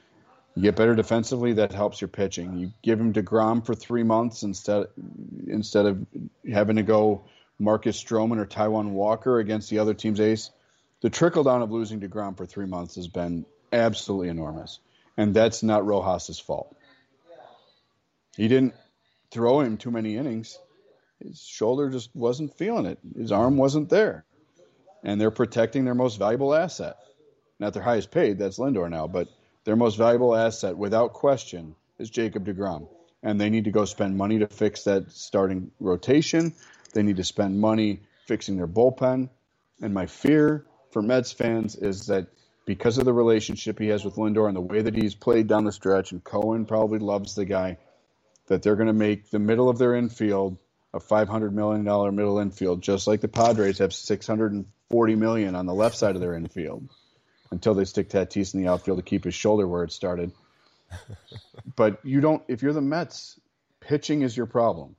you 0.54 0.62
get 0.62 0.76
better 0.76 0.94
defensively, 0.94 1.54
that 1.54 1.72
helps 1.72 2.00
your 2.00 2.08
pitching. 2.08 2.56
You 2.58 2.72
give 2.80 3.00
him 3.00 3.12
DeGrom 3.12 3.66
for 3.66 3.74
three 3.74 4.04
months 4.04 4.44
instead 4.44 4.86
instead 5.48 5.86
of 5.86 6.06
having 6.50 6.76
to 6.76 6.84
go 6.84 7.24
Marcus 7.58 8.02
Stroman 8.02 8.38
or 8.38 8.46
Taijuan 8.46 8.90
Walker 8.90 9.40
against 9.40 9.68
the 9.68 9.80
other 9.80 9.94
team's 9.94 10.20
ace. 10.20 10.50
The 11.00 11.10
trickle 11.10 11.42
down 11.42 11.62
of 11.62 11.72
losing 11.72 12.00
DeGrom 12.00 12.36
for 12.36 12.46
three 12.46 12.66
months 12.66 12.94
has 12.94 13.08
been 13.08 13.46
absolutely 13.72 14.28
enormous. 14.28 14.78
And 15.16 15.34
that's 15.34 15.64
not 15.64 15.84
Rojas's 15.84 16.38
fault. 16.38 16.76
He 18.36 18.48
didn't 18.48 18.74
throw 19.30 19.60
him 19.60 19.76
too 19.76 19.90
many 19.90 20.16
innings. 20.16 20.58
His 21.20 21.40
shoulder 21.40 21.90
just 21.90 22.10
wasn't 22.14 22.56
feeling 22.56 22.86
it. 22.86 22.98
His 23.16 23.32
arm 23.32 23.56
wasn't 23.56 23.88
there. 23.88 24.24
And 25.02 25.20
they're 25.20 25.30
protecting 25.30 25.84
their 25.84 25.94
most 25.94 26.18
valuable 26.18 26.54
asset. 26.54 26.96
Not 27.60 27.72
their 27.72 27.82
highest 27.82 28.10
paid, 28.10 28.38
that's 28.38 28.58
Lindor 28.58 28.90
now, 28.90 29.06
but 29.06 29.28
their 29.64 29.76
most 29.76 29.96
valuable 29.96 30.34
asset, 30.34 30.76
without 30.76 31.12
question, 31.12 31.74
is 31.98 32.10
Jacob 32.10 32.46
DeGrom. 32.46 32.88
And 33.22 33.40
they 33.40 33.48
need 33.48 33.64
to 33.64 33.70
go 33.70 33.84
spend 33.84 34.16
money 34.16 34.38
to 34.40 34.46
fix 34.46 34.84
that 34.84 35.10
starting 35.12 35.70
rotation. 35.80 36.52
They 36.92 37.02
need 37.02 37.16
to 37.16 37.24
spend 37.24 37.60
money 37.60 38.00
fixing 38.26 38.56
their 38.56 38.66
bullpen. 38.66 39.30
And 39.80 39.94
my 39.94 40.06
fear 40.06 40.66
for 40.90 41.00
Mets 41.02 41.32
fans 41.32 41.76
is 41.76 42.06
that 42.06 42.26
because 42.66 42.98
of 42.98 43.04
the 43.04 43.12
relationship 43.12 43.78
he 43.78 43.88
has 43.88 44.04
with 44.04 44.16
Lindor 44.16 44.48
and 44.48 44.56
the 44.56 44.60
way 44.60 44.82
that 44.82 44.94
he's 44.94 45.14
played 45.14 45.46
down 45.46 45.64
the 45.64 45.72
stretch, 45.72 46.12
and 46.12 46.22
Cohen 46.24 46.66
probably 46.66 46.98
loves 46.98 47.34
the 47.34 47.44
guy, 47.44 47.78
that 48.46 48.62
they're 48.62 48.76
going 48.76 48.88
to 48.88 48.92
make 48.92 49.30
the 49.30 49.38
middle 49.38 49.68
of 49.68 49.78
their 49.78 49.94
infield 49.94 50.58
a 50.92 51.00
$500 51.00 51.52
million 51.52 51.82
middle 52.14 52.38
infield, 52.38 52.82
just 52.82 53.06
like 53.06 53.20
the 53.20 53.28
Padres 53.28 53.78
have 53.78 53.92
640 53.92 55.16
million 55.16 55.54
on 55.56 55.66
the 55.66 55.74
left 55.74 55.96
side 55.96 56.14
of 56.14 56.20
their 56.20 56.34
infield 56.34 56.88
until 57.50 57.74
they 57.74 57.84
stick 57.84 58.08
Tatis 58.08 58.54
in 58.54 58.62
the 58.62 58.68
outfield 58.68 58.98
to 58.98 59.02
keep 59.02 59.24
his 59.24 59.34
shoulder 59.34 59.66
where 59.66 59.84
it 59.84 59.92
started. 59.92 60.32
but 61.76 61.98
you 62.04 62.20
don't, 62.20 62.42
if 62.46 62.62
you're 62.62 62.72
the 62.72 62.80
Mets, 62.80 63.38
pitching 63.80 64.22
is 64.22 64.36
your 64.36 64.46
problem. 64.46 64.94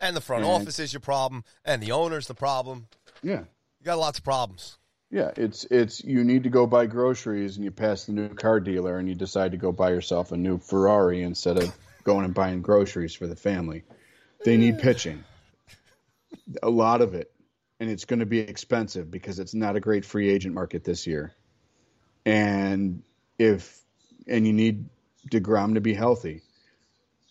And 0.00 0.16
the 0.16 0.20
front 0.20 0.44
and, 0.44 0.52
office 0.52 0.78
is 0.78 0.92
your 0.92 1.00
problem, 1.00 1.42
and 1.64 1.82
the 1.82 1.90
owner's 1.90 2.28
the 2.28 2.34
problem. 2.34 2.86
Yeah. 3.22 3.40
You 3.80 3.84
got 3.84 3.98
lots 3.98 4.18
of 4.18 4.24
problems. 4.24 4.78
Yeah, 5.10 5.30
it's 5.36 5.64
it's 5.64 6.04
you 6.04 6.22
need 6.22 6.42
to 6.42 6.50
go 6.50 6.66
buy 6.66 6.86
groceries 6.86 7.56
and 7.56 7.64
you 7.64 7.70
pass 7.70 8.04
the 8.04 8.12
new 8.12 8.28
car 8.28 8.60
dealer 8.60 8.98
and 8.98 9.08
you 9.08 9.14
decide 9.14 9.52
to 9.52 9.56
go 9.56 9.72
buy 9.72 9.90
yourself 9.90 10.32
a 10.32 10.36
new 10.36 10.58
Ferrari 10.58 11.22
instead 11.22 11.56
of 11.56 11.74
going 12.04 12.26
and 12.26 12.34
buying 12.34 12.60
groceries 12.60 13.14
for 13.14 13.26
the 13.26 13.36
family. 13.36 13.84
They 14.44 14.56
need 14.56 14.78
pitching. 14.78 15.24
A 16.62 16.68
lot 16.68 17.00
of 17.00 17.14
it. 17.14 17.30
And 17.80 17.88
it's 17.88 18.04
going 18.04 18.20
to 18.20 18.26
be 18.26 18.40
expensive 18.40 19.10
because 19.10 19.38
it's 19.38 19.54
not 19.54 19.76
a 19.76 19.80
great 19.80 20.04
free 20.04 20.28
agent 20.28 20.54
market 20.54 20.84
this 20.84 21.06
year. 21.06 21.34
And 22.26 23.02
if 23.38 23.80
and 24.26 24.46
you 24.46 24.52
need 24.52 24.86
DeGrom 25.30 25.74
to 25.74 25.80
be 25.80 25.94
healthy. 25.94 26.42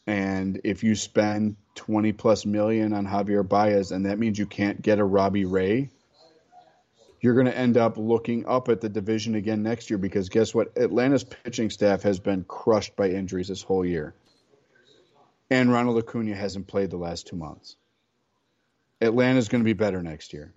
And 0.07 0.61
if 0.63 0.83
you 0.83 0.95
spend 0.95 1.57
20 1.75 2.13
plus 2.13 2.45
million 2.45 2.93
on 2.93 3.05
Javier 3.05 3.47
Baez 3.47 3.91
and 3.91 4.05
that 4.05 4.17
means 4.17 4.39
you 4.39 4.45
can't 4.47 4.81
get 4.81 4.99
a 4.99 5.03
Robbie 5.03 5.45
Ray, 5.45 5.91
you're 7.19 7.33
going 7.33 7.47
to 7.47 7.57
end 7.57 7.77
up 7.77 7.97
looking 7.97 8.45
up 8.45 8.69
at 8.69 8.81
the 8.81 8.89
division 8.89 9.35
again 9.35 9.63
next 9.63 9.89
year 9.89 9.97
because 9.97 10.29
guess 10.29 10.53
what? 10.53 10.77
Atlanta's 10.77 11.23
pitching 11.23 11.69
staff 11.69 12.03
has 12.03 12.19
been 12.19 12.43
crushed 12.43 12.95
by 12.95 13.09
injuries 13.09 13.47
this 13.47 13.61
whole 13.61 13.85
year. 13.85 14.13
And 15.49 15.71
Ronald 15.71 15.97
Acuna 15.97 16.35
hasn't 16.35 16.67
played 16.67 16.89
the 16.91 16.97
last 16.97 17.27
two 17.27 17.35
months. 17.37 17.75
Atlanta's 19.01 19.47
going 19.47 19.63
to 19.63 19.65
be 19.65 19.73
better 19.73 20.03
next 20.03 20.33
year. 20.33 20.53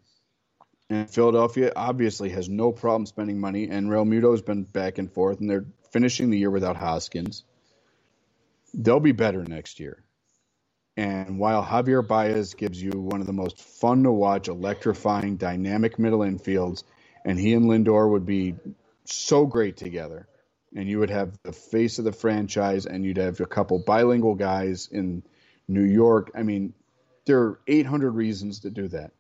And 0.88 1.08
Philadelphia 1.08 1.72
obviously 1.76 2.30
has 2.30 2.48
no 2.48 2.72
problem 2.72 3.06
spending 3.06 3.38
money, 3.38 3.68
and 3.68 3.88
Realmuto 3.88 4.32
has 4.32 4.42
been 4.42 4.64
back 4.64 4.98
and 4.98 5.10
forth, 5.10 5.40
and 5.40 5.48
they're 5.48 5.66
finishing 5.92 6.30
the 6.30 6.38
year 6.38 6.50
without 6.50 6.76
Hoskins. 6.76 7.44
They'll 8.74 9.00
be 9.00 9.12
better 9.12 9.44
next 9.44 9.78
year. 9.78 10.02
And 11.00 11.38
while 11.38 11.64
Javier 11.64 12.06
Baez 12.06 12.54
gives 12.54 12.82
you 12.82 12.92
one 12.92 13.22
of 13.22 13.26
the 13.26 13.32
most 13.32 13.58
fun 13.58 14.02
to 14.04 14.12
watch, 14.12 14.48
electrifying, 14.48 15.36
dynamic 15.38 15.98
middle 15.98 16.20
infields, 16.20 16.84
and 17.24 17.38
he 17.40 17.54
and 17.54 17.66
Lindor 17.66 18.10
would 18.10 18.26
be 18.26 18.56
so 19.06 19.46
great 19.46 19.78
together. 19.78 20.28
And 20.76 20.88
you 20.88 21.00
would 21.00 21.10
have 21.10 21.38
the 21.42 21.52
face 21.52 21.98
of 21.98 22.04
the 22.04 22.12
franchise, 22.12 22.86
and 22.86 23.04
you'd 23.04 23.18
have 23.18 23.40
a 23.40 23.46
couple 23.46 23.78
bilingual 23.78 24.34
guys 24.36 24.88
in 24.92 25.22
New 25.68 25.84
York. 25.84 26.32
I 26.34 26.42
mean, 26.42 26.74
there 27.26 27.40
are 27.40 27.60
800 27.66 28.10
reasons 28.10 28.60
to 28.60 28.70
do 28.70 28.88
that. 28.88 29.12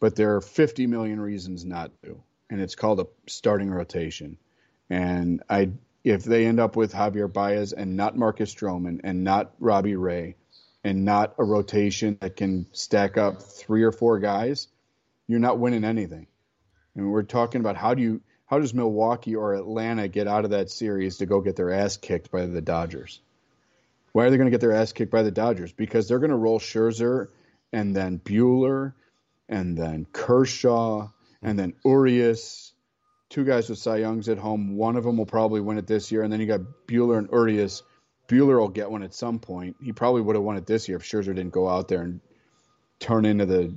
but 0.00 0.16
there 0.16 0.36
are 0.36 0.40
50 0.42 0.86
million 0.86 1.20
reasons 1.20 1.64
not 1.64 1.90
to, 2.02 2.22
and 2.50 2.60
it's 2.60 2.74
called 2.74 3.00
a 3.00 3.06
starting 3.26 3.70
rotation. 3.70 4.38
And 4.90 5.42
I, 5.48 5.70
if 6.04 6.24
they 6.24 6.46
end 6.46 6.60
up 6.60 6.76
with 6.76 6.92
Javier 6.92 7.32
Baez 7.32 7.72
and 7.72 7.96
not 7.96 8.16
Marcus 8.16 8.54
Stroman 8.54 9.00
and 9.04 9.24
not 9.24 9.54
Robbie 9.60 9.96
Ray, 9.96 10.36
and 10.84 11.04
not 11.04 11.34
a 11.38 11.44
rotation 11.44 12.18
that 12.20 12.36
can 12.36 12.66
stack 12.72 13.16
up 13.16 13.42
three 13.42 13.82
or 13.82 13.90
four 13.90 14.18
guys, 14.20 14.68
you're 15.26 15.40
not 15.40 15.58
winning 15.58 15.84
anything. 15.84 16.26
And 16.94 17.10
we're 17.10 17.22
talking 17.22 17.60
about 17.60 17.76
how 17.76 17.94
do 17.94 18.02
you 18.02 18.20
how 18.46 18.58
does 18.58 18.74
Milwaukee 18.74 19.34
or 19.34 19.54
Atlanta 19.54 20.06
get 20.06 20.28
out 20.28 20.44
of 20.44 20.50
that 20.50 20.70
series 20.70 21.16
to 21.16 21.26
go 21.26 21.40
get 21.40 21.56
their 21.56 21.72
ass 21.72 21.96
kicked 21.96 22.30
by 22.30 22.46
the 22.46 22.60
Dodgers? 22.60 23.20
Why 24.12 24.26
are 24.26 24.30
they 24.30 24.36
going 24.36 24.46
to 24.46 24.52
get 24.52 24.60
their 24.60 24.72
ass 24.72 24.92
kicked 24.92 25.10
by 25.10 25.22
the 25.22 25.32
Dodgers? 25.32 25.72
Because 25.72 26.06
they're 26.06 26.20
going 26.20 26.30
to 26.30 26.36
roll 26.36 26.60
Scherzer 26.60 27.28
and 27.72 27.96
then 27.96 28.20
Buehler 28.20 28.92
and 29.48 29.76
then 29.76 30.06
Kershaw 30.12 31.08
and 31.42 31.58
then 31.58 31.74
Urias. 31.84 32.72
Two 33.30 33.44
guys 33.44 33.68
with 33.68 33.78
Cy 33.78 33.96
Youngs 33.96 34.28
at 34.28 34.38
home. 34.38 34.76
One 34.76 34.96
of 34.96 35.02
them 35.02 35.16
will 35.16 35.26
probably 35.26 35.60
win 35.60 35.78
it 35.78 35.88
this 35.88 36.12
year, 36.12 36.22
and 36.22 36.32
then 36.32 36.40
you 36.40 36.46
got 36.46 36.60
Buehler 36.86 37.18
and 37.18 37.28
Urias. 37.32 37.82
Buehler 38.28 38.58
will 38.58 38.68
get 38.68 38.90
one 38.90 39.02
at 39.02 39.14
some 39.14 39.38
point. 39.38 39.76
He 39.82 39.92
probably 39.92 40.22
would 40.22 40.36
have 40.36 40.44
won 40.44 40.56
it 40.56 40.66
this 40.66 40.88
year 40.88 40.96
if 40.96 41.04
Scherzer 41.04 41.34
didn't 41.34 41.50
go 41.50 41.68
out 41.68 41.88
there 41.88 42.02
and 42.02 42.20
turn 42.98 43.24
into 43.24 43.46
the 43.46 43.74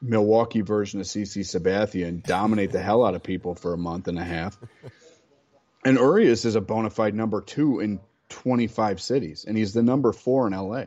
Milwaukee 0.00 0.60
version 0.60 1.00
of 1.00 1.06
CC 1.06 1.40
Sabathia 1.40 2.06
and 2.06 2.22
dominate 2.22 2.72
the 2.72 2.80
hell 2.80 3.04
out 3.04 3.14
of 3.14 3.22
people 3.22 3.54
for 3.54 3.72
a 3.72 3.78
month 3.78 4.08
and 4.08 4.18
a 4.18 4.24
half. 4.24 4.58
And 5.84 5.96
Urias 5.96 6.44
is 6.44 6.56
a 6.56 6.60
bona 6.60 6.90
fide 6.90 7.14
number 7.14 7.40
two 7.40 7.80
in 7.80 8.00
25 8.28 9.00
cities, 9.00 9.44
and 9.46 9.56
he's 9.56 9.72
the 9.72 9.82
number 9.82 10.12
four 10.12 10.46
in 10.46 10.52
LA. 10.52 10.84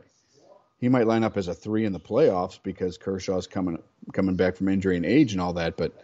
He 0.80 0.88
might 0.88 1.06
line 1.06 1.24
up 1.24 1.36
as 1.36 1.48
a 1.48 1.54
three 1.54 1.84
in 1.84 1.92
the 1.92 2.00
playoffs 2.00 2.58
because 2.62 2.98
Kershaw's 2.98 3.46
coming 3.46 3.82
coming 4.12 4.36
back 4.36 4.56
from 4.56 4.68
injury 4.68 4.96
and 4.96 5.06
age 5.06 5.32
and 5.32 5.40
all 5.40 5.54
that. 5.54 5.76
But 5.76 5.94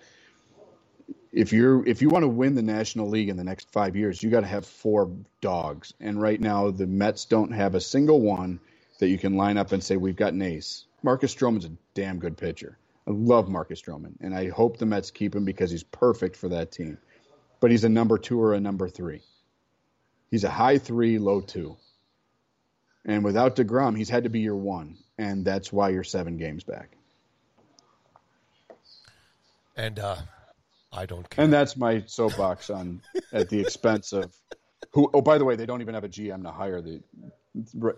if 1.33 1.53
you're 1.53 1.87
if 1.87 2.03
you 2.03 2.09
want 2.09 2.25
to 2.25 2.29
win 2.29 2.55
the 2.55 2.63
National 2.63 3.09
League 3.09 3.29
in 3.29 3.37
the 3.37 3.45
next 3.45 3.71
five 3.71 3.97
years, 3.97 4.23
you 4.23 4.31
got 4.31 4.41
to 4.41 4.47
have 4.47 4.67
four 4.67 5.11
dogs. 5.41 5.95
And 6.01 6.21
right 6.21 6.41
now, 6.41 6.71
the 6.71 6.87
Mets 6.87 7.25
don't 7.25 7.53
have 7.53 7.75
a 7.75 7.81
single 7.81 8.21
one 8.21 8.61
that 8.99 9.09
you 9.09 9.19
can 9.19 9.37
line 9.37 9.57
up 9.57 9.73
and 9.73 9.83
say 9.83 9.97
we've 9.97 10.17
got 10.17 10.33
an 10.33 10.43
ace. 10.43 10.85
Marcus 11.03 11.35
Stroman's 11.35 11.65
a 11.65 11.73
damn 11.95 12.19
good 12.19 12.37
pitcher. 12.37 12.77
I 13.07 13.13
love 13.13 13.49
Marcus 13.49 13.81
Stroman, 13.81 14.15
and 14.21 14.35
I 14.35 14.51
hope 14.51 14.77
the 14.77 14.87
Mets 14.87 15.11
keep 15.11 15.35
him 15.35 15.45
because 15.45 15.71
he's 15.71 15.83
perfect 15.83 16.37
for 16.37 16.51
that 16.51 16.73
team. 16.73 16.99
But 17.61 17.71
he's 17.71 17.85
a 17.85 17.89
number 17.89 18.19
two 18.19 18.41
or 18.41 18.55
a 18.55 18.61
number 18.61 18.89
three. 18.89 19.23
He's 20.31 20.45
a 20.45 20.51
high 20.51 20.79
three, 20.79 21.19
low 21.19 21.41
two. 21.41 21.77
And 23.05 23.25
without 23.25 23.57
DeGrom, 23.57 23.97
he's 23.97 24.11
had 24.11 24.25
to 24.25 24.31
be 24.31 24.41
your 24.41 24.57
one, 24.57 24.99
and 25.17 25.45
that's 25.45 25.73
why 25.73 25.89
you're 25.89 26.05
seven 26.05 26.37
games 26.37 26.65
back. 26.65 26.91
And 29.77 29.99
uh, 29.99 30.17
I 30.93 31.07
don't 31.07 31.29
care. 31.29 31.45
And 31.45 31.53
that's 31.53 31.77
my 31.77 32.03
soapbox 32.07 32.71
on 32.71 33.03
at 33.33 33.49
the 33.49 33.61
expense 33.61 34.13
of 34.13 34.35
who. 34.93 35.11
Oh, 35.15 35.21
by 35.21 35.39
the 35.39 35.45
way, 35.45 35.57
they 35.57 35.67
don't 35.67 35.81
even 35.81 35.95
have 35.95 36.05
a 36.05 36.09
GM 36.09 36.43
to 36.43 36.51
hire 36.51 36.81
the 36.81 37.01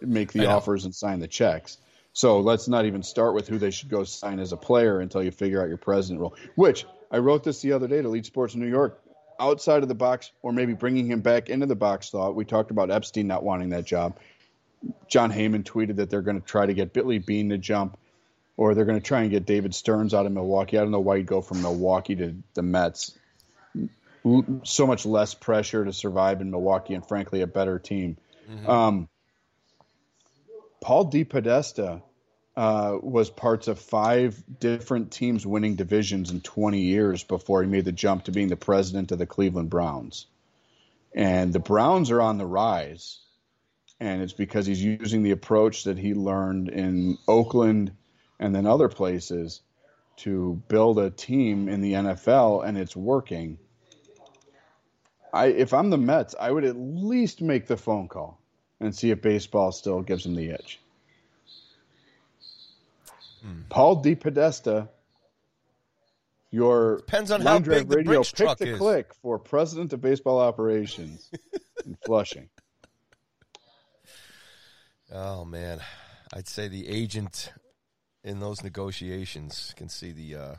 make 0.01 0.33
the 0.33 0.47
offers 0.47 0.85
and 0.85 0.95
sign 0.95 1.21
the 1.21 1.29
checks. 1.29 1.79
So 2.13 2.41
let's 2.41 2.69
not 2.69 2.85
even 2.85 3.03
start 3.03 3.35
with 3.35 3.49
who 3.49 3.59
they 3.59 3.71
should 3.71 3.89
go 3.89 4.05
sign 4.05 4.39
as 4.39 4.53
a 4.53 4.57
player 4.57 5.01
until 5.01 5.23
you 5.23 5.31
figure 5.31 5.63
out 5.63 5.69
your 5.69 5.79
president 5.79 6.21
role. 6.21 6.37
Which 6.55 6.85
I 7.11 7.19
wrote 7.19 7.45
this 7.45 7.63
the 7.63 7.73
other 7.73 7.89
day 7.89 8.03
to 8.03 8.09
Lead 8.09 8.27
Sports 8.27 8.55
in 8.55 8.61
New 8.61 8.69
York. 8.69 9.03
Outside 9.41 9.83
of 9.83 9.89
the 9.89 9.95
box, 9.95 10.31
or 10.43 10.53
maybe 10.53 10.75
bringing 10.75 11.07
him 11.07 11.21
back 11.21 11.49
into 11.49 11.67
the 11.67 11.75
box 11.75 12.11
thought. 12.11 12.37
We 12.37 12.45
talked 12.45 12.71
about 12.71 12.91
Epstein 12.91 13.27
not 13.27 13.43
wanting 13.43 13.71
that 13.71 13.85
job. 13.85 14.19
Jon 15.09 15.33
Heyman 15.33 15.65
tweeted 15.65 15.97
that 15.97 16.11
they're 16.11 16.23
going 16.23 16.41
to 16.41 16.47
try 16.47 16.67
to 16.67 16.75
get 16.75 16.93
Billy 16.93 17.19
Beane 17.19 17.49
to 17.49 17.59
jump, 17.59 17.99
or 18.63 18.77
they're 18.77 18.85
going 18.85 19.01
to 19.01 19.05
try 19.05 19.23
and 19.23 19.31
get 19.31 19.45
David 19.45 19.75
Stearns 19.75 20.15
out 20.15 20.25
of 20.25 20.31
Milwaukee. 20.31 20.79
I 20.79 20.83
don't 20.83 20.93
know 20.93 21.01
why 21.01 21.17
you'd 21.17 21.27
go 21.27 21.43
from 21.43 21.63
Milwaukee 21.63 22.15
to 22.15 22.37
the 22.55 22.63
Mets. 22.63 23.19
So 24.63 24.87
much 24.87 25.05
less 25.05 25.35
pressure 25.35 25.85
to 25.85 25.93
survive 25.93 26.41
in 26.41 26.53
Milwaukee, 26.53 26.95
and 26.95 27.05
frankly, 27.05 27.41
a 27.41 27.49
better 27.49 27.81
team. 27.81 28.19
Mm-hmm. 28.49 28.71
Um, 28.71 29.09
Paul 30.81 31.11
DePodesta 31.11 32.03
uh, 32.57 32.99
was 33.03 33.31
parts 33.31 33.67
of 33.67 33.81
five 33.81 34.41
different 34.61 35.11
teams 35.11 35.45
winning 35.45 35.75
divisions 35.75 36.31
in 36.31 36.41
20 36.41 36.83
years 36.83 37.25
before 37.25 37.65
he 37.65 37.69
made 37.69 37.85
the 37.85 37.91
jump 37.91 38.25
to 38.25 38.31
being 38.31 38.47
the 38.47 38.55
president 38.57 39.11
of 39.11 39.19
the 39.19 39.27
Cleveland 39.27 39.71
Browns. 39.71 40.27
And 41.13 41.53
the 41.53 41.59
Browns 41.59 42.13
are 42.13 42.23
on 42.23 42.39
the 42.39 42.47
rise. 42.47 43.19
And 43.99 44.23
it's 44.23 44.33
because 44.33 44.67
he's 44.67 44.83
using 44.83 45.25
the 45.25 45.33
approach 45.33 45.85
that 45.85 45.99
he 45.99 46.15
learned 46.15 46.69
in 46.69 47.19
Oakland 47.27 47.93
and 48.39 48.55
then 48.55 48.67
other 48.67 48.89
places 48.89 49.63
to 50.17 50.63
build 50.69 50.99
a 50.99 51.11
team 51.11 51.69
in 51.69 51.81
the 51.81 51.93
NFL, 51.95 52.67
and 52.67 52.77
it's 52.77 52.95
working. 52.95 53.59
I, 55.33 55.47
if 55.47 55.73
I'm 55.73 55.91
the 55.91 55.99
Mets, 55.99 56.35
I 56.39 56.51
would 56.51 56.65
at 56.65 56.77
least 56.77 57.41
make 57.41 57.67
the 57.67 57.77
phone 57.77 58.09
call 58.09 58.39
and 58.81 58.95
see 58.95 59.11
if 59.11 59.23
baseball 59.23 59.73
still 59.73 60.03
gives 60.03 60.27
him 60.27 60.35
the 60.35 60.51
edge. 60.51 60.81
Hmm. 63.43 63.63
Paul 63.69 64.03
DePodesta, 64.03 64.89
your 66.51 66.99
depends 66.99 67.31
on 67.31 67.41
how 67.41 67.59
big 67.59 67.89
the 67.89 67.97
radio, 67.97 68.23
pick 68.23 68.59
the 68.59 68.73
is. 68.73 68.79
click 68.79 69.15
for 69.15 69.39
president 69.39 69.93
of 69.93 70.01
baseball 70.01 70.39
operations 70.39 71.31
in 71.87 71.97
Flushing. 72.05 72.49
Oh 75.11 75.45
man, 75.45 75.81
I'd 76.33 76.49
say 76.49 76.69
the 76.69 76.89
agent 76.89 77.53
in 78.25 78.41
those 78.41 78.63
negotiations 78.63 79.75
can 79.77 79.89
see 79.89 80.13
the. 80.13 80.37
Uh, 80.37 80.55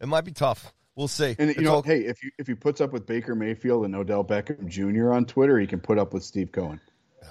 it 0.00 0.06
might 0.06 0.24
be 0.24 0.32
tough. 0.32 0.72
We'll 0.94 1.08
see. 1.08 1.36
And 1.38 1.54
you 1.54 1.62
know, 1.62 1.76
all... 1.76 1.82
hey, 1.82 2.00
if 2.00 2.22
you 2.22 2.30
if 2.38 2.46
he 2.46 2.54
puts 2.54 2.80
up 2.80 2.92
with 2.92 3.06
Baker 3.06 3.34
Mayfield 3.34 3.84
and 3.84 3.94
Odell 3.94 4.24
Beckham 4.24 4.66
Jr. 4.66 5.12
on 5.12 5.26
Twitter, 5.26 5.58
he 5.58 5.66
can 5.66 5.80
put 5.80 5.98
up 5.98 6.12
with 6.12 6.24
Steve 6.24 6.52
Cohen. 6.52 6.80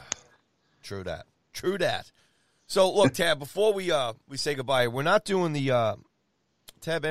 True 0.83 1.03
that. 1.03 1.25
True 1.51 1.77
that. 1.79 2.11
So 2.67 2.93
look, 2.93 3.13
Tab. 3.15 3.39
Before 3.39 3.73
we 3.73 3.91
uh 3.91 4.13
we 4.27 4.37
say 4.37 4.55
goodbye, 4.55 4.87
we're 4.87 5.03
not 5.03 5.25
doing 5.25 5.53
the 5.53 5.71
uh, 5.71 5.95
Tab 6.81 7.05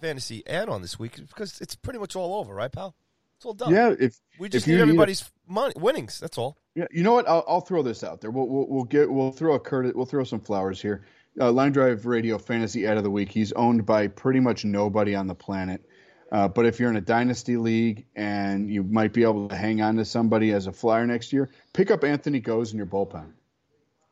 fantasy 0.00 0.46
add 0.46 0.68
on 0.68 0.82
this 0.82 0.98
week 0.98 1.16
because 1.16 1.60
it's 1.60 1.76
pretty 1.76 1.98
much 1.98 2.14
all 2.16 2.40
over, 2.40 2.54
right, 2.54 2.72
pal? 2.72 2.94
It's 3.36 3.46
all 3.46 3.54
done. 3.54 3.72
Yeah. 3.72 3.94
If 3.98 4.20
we 4.38 4.48
just 4.48 4.66
if 4.68 4.74
need 4.74 4.80
everybody's 4.80 5.22
need 5.22 5.54
money 5.54 5.74
winnings, 5.76 6.20
that's 6.20 6.36
all. 6.36 6.58
Yeah. 6.74 6.86
You 6.90 7.02
know 7.02 7.14
what? 7.14 7.28
I'll, 7.28 7.44
I'll 7.48 7.60
throw 7.60 7.82
this 7.82 8.04
out 8.04 8.20
there. 8.20 8.30
We'll, 8.30 8.46
we'll, 8.46 8.66
we'll 8.68 8.84
get 8.84 9.10
we'll 9.10 9.32
throw 9.32 9.54
a 9.54 9.60
credit. 9.60 9.96
We'll 9.96 10.06
throw 10.06 10.24
some 10.24 10.40
flowers 10.40 10.80
here. 10.80 11.04
Uh, 11.40 11.50
Line 11.50 11.72
Drive 11.72 12.04
Radio 12.04 12.38
Fantasy 12.38 12.86
Ad 12.86 12.98
of 12.98 13.04
the 13.04 13.10
Week. 13.10 13.30
He's 13.30 13.52
owned 13.52 13.86
by 13.86 14.08
pretty 14.08 14.40
much 14.40 14.64
nobody 14.64 15.14
on 15.14 15.26
the 15.26 15.34
planet. 15.34 15.82
Uh, 16.30 16.48
but 16.48 16.66
if 16.66 16.80
you're 16.80 16.90
in 16.90 16.96
a 16.96 17.02
dynasty 17.02 17.56
league 17.56 18.06
and 18.16 18.70
you 18.70 18.82
might 18.82 19.12
be 19.12 19.22
able 19.22 19.48
to 19.48 19.56
hang 19.56 19.82
on 19.82 19.96
to 19.96 20.04
somebody 20.04 20.52
as 20.52 20.66
a 20.66 20.72
flyer 20.72 21.06
next 21.06 21.32
year, 21.32 21.50
pick 21.72 21.90
up 21.90 22.04
Anthony 22.04 22.40
Gose 22.40 22.72
in 22.72 22.78
your 22.78 22.86
bullpen. 22.86 23.32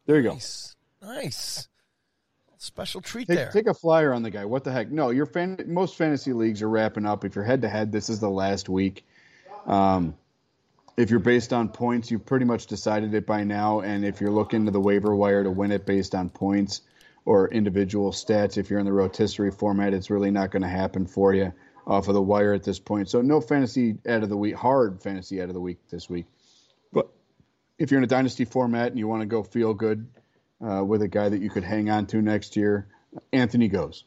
There 0.07 0.21
you 0.21 0.29
nice. 0.29 0.77
go. 1.01 1.15
Nice. 1.15 1.69
Special 2.59 3.01
treat 3.01 3.27
take, 3.27 3.37
there. 3.37 3.51
Take 3.51 3.67
a 3.67 3.75
flyer 3.75 4.13
on 4.13 4.23
the 4.23 4.31
guy. 4.31 4.45
What 4.45 4.65
the 4.65 4.73
heck? 4.73 4.91
No, 4.91 5.09
your 5.09 5.25
fan, 5.25 5.65
most 5.67 5.97
fantasy 5.97 6.35
leagues 6.35 6.61
are 6.61 6.69
wrapping 6.69 7.07
up. 7.07 7.25
If 7.25 7.35
you're 7.35 7.45
head 7.45 7.63
to 7.63 7.71
head, 7.71 7.91
this 7.91 8.11
is 8.11 8.21
the 8.21 8.29
last 8.29 8.69
week. 8.69 9.07
Um, 9.67 10.15
if 10.99 11.09
you're 11.11 11.21
based 11.21 11.55
on 11.55 11.71
points, 11.71 12.11
you've 12.11 12.27
pretty 12.27 12.45
much 12.45 12.67
decided 12.67 13.15
it 13.15 13.27
by 13.27 13.45
now. 13.45 13.81
And 13.81 14.05
if 14.05 14.21
you're 14.21 14.31
looking 14.31 14.67
to 14.67 14.71
the 14.71 14.81
waiver 14.81 15.15
wire 15.15 15.43
to 15.43 15.51
win 15.51 15.73
it 15.73 15.87
based 15.87 16.15
on 16.15 16.29
points 16.29 16.83
or 17.25 17.49
individual 17.49 18.13
stats, 18.13 18.57
if 18.57 18.71
you're 18.71 18.79
in 18.79 18.87
the 18.87 18.93
rotisserie 18.93 19.51
format, 19.51 19.95
it's 19.95 20.11
really 20.11 20.31
not 20.31 20.51
going 20.51 20.63
to 20.63 20.69
happen 20.69 21.07
for 21.07 21.35
you 21.35 21.53
off 21.87 22.09
of 22.09 22.15
the 22.15 22.23
wire 22.23 22.53
at 22.53 22.63
this 22.63 22.79
point. 22.79 23.09
So 23.09 23.21
no 23.21 23.41
fantasy 23.41 23.99
out 24.09 24.23
of 24.23 24.29
the 24.29 24.37
week, 24.37 24.55
hard 24.55 25.03
fantasy 25.03 25.41
out 25.43 25.49
of 25.49 25.55
the 25.55 25.61
week 25.61 25.79
this 25.91 26.09
week. 26.09 26.27
But 26.93 27.11
if 27.79 27.91
you're 27.91 27.99
in 27.99 28.05
a 28.05 28.09
dynasty 28.09 28.45
format 28.45 28.89
and 28.89 28.99
you 28.99 29.09
want 29.09 29.23
to 29.23 29.27
go 29.27 29.43
feel 29.43 29.75
good 29.75 30.09
uh, 30.65 30.85
with 30.85 31.03
a 31.03 31.09
guy 31.09 31.29
that 31.29 31.41
you 31.41 31.51
could 31.51 31.65
hang 31.65 31.91
on 31.91 32.07
to 32.07 32.23
next 32.23 32.57
year, 32.57 32.87
Anthony 33.33 33.69
Gose. 33.69 34.05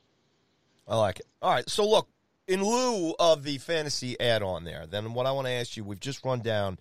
I 0.88 0.98
like 0.98 1.20
it. 1.20 1.28
All 1.42 1.52
right. 1.52 1.70
So 1.70 1.88
look, 1.88 2.08
in 2.48 2.64
lieu 2.64 3.14
of 3.20 3.44
the 3.44 3.58
fantasy 3.58 4.20
add-on 4.20 4.64
there, 4.64 4.86
then 4.86 5.14
what 5.14 5.26
I 5.26 5.32
want 5.32 5.48
to 5.48 5.52
ask 5.52 5.78
you, 5.78 5.84
we've 5.84 6.00
just 6.00 6.24
run 6.26 6.40
down 6.40 6.78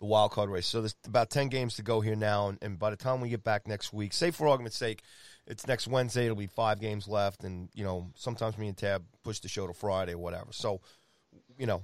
the 0.00 0.06
wild 0.06 0.32
card 0.32 0.50
race. 0.50 0.66
So 0.66 0.80
there's 0.80 0.96
about 1.06 1.30
10 1.30 1.48
games 1.48 1.76
to 1.76 1.82
go 1.82 2.00
here 2.00 2.16
now. 2.16 2.48
And, 2.48 2.58
and 2.62 2.78
by 2.78 2.90
the 2.90 2.96
time 2.96 3.20
we 3.20 3.28
get 3.28 3.44
back 3.44 3.66
next 3.66 3.92
week, 3.92 4.12
say 4.12 4.30
for 4.30 4.48
argument's 4.48 4.76
sake, 4.76 5.02
it's 5.46 5.66
next 5.66 5.86
Wednesday. 5.86 6.24
It'll 6.24 6.36
be 6.36 6.46
five 6.46 6.80
games 6.80 7.08
left, 7.08 7.44
and 7.44 7.68
you 7.74 7.84
know 7.84 8.10
sometimes 8.14 8.56
me 8.58 8.68
and 8.68 8.76
Tab 8.76 9.04
push 9.22 9.40
the 9.40 9.48
show 9.48 9.66
to 9.66 9.74
Friday 9.74 10.12
or 10.12 10.18
whatever. 10.18 10.52
So, 10.52 10.80
you 11.58 11.66
know, 11.66 11.82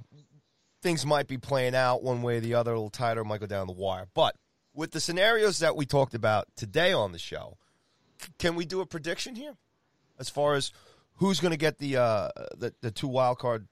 things 0.83 1.05
might 1.05 1.29
be 1.29 1.39
playing 1.39 1.75
out 1.75 2.03
one 2.03 2.23
way 2.23 2.39
or 2.39 2.41
the 2.41 2.55
other, 2.55 2.73
a 2.73 2.75
little 2.75 2.91
tighter, 2.91 3.25
might 3.25 3.41
go 3.41 3.47
down 3.47 3.67
the 3.67 3.73
wire. 3.73 4.07
But 4.15 4.37
with 4.75 4.93
the 4.93 5.01
scenarios 5.01 5.59
that 5.59 5.77
we 5.77 5.87
talked 5.87 6.15
about 6.15 6.49
today 6.57 6.93
on 6.93 7.13
the 7.13 7.19
show, 7.19 7.59
can 8.39 8.55
we 8.55 8.65
do 8.65 8.81
a 8.81 8.87
prediction 8.87 9.35
here 9.35 9.57
as 10.19 10.29
far 10.29 10.55
as 10.55 10.73
who's 11.17 11.41
going 11.41 11.53
to 11.53 11.59
get 11.59 11.79
the 11.79 11.97
uh, 11.97 12.29
the 12.57 12.75
the 12.81 12.91
two 12.91 13.09
wild 13.09 13.39
card 13.39 13.69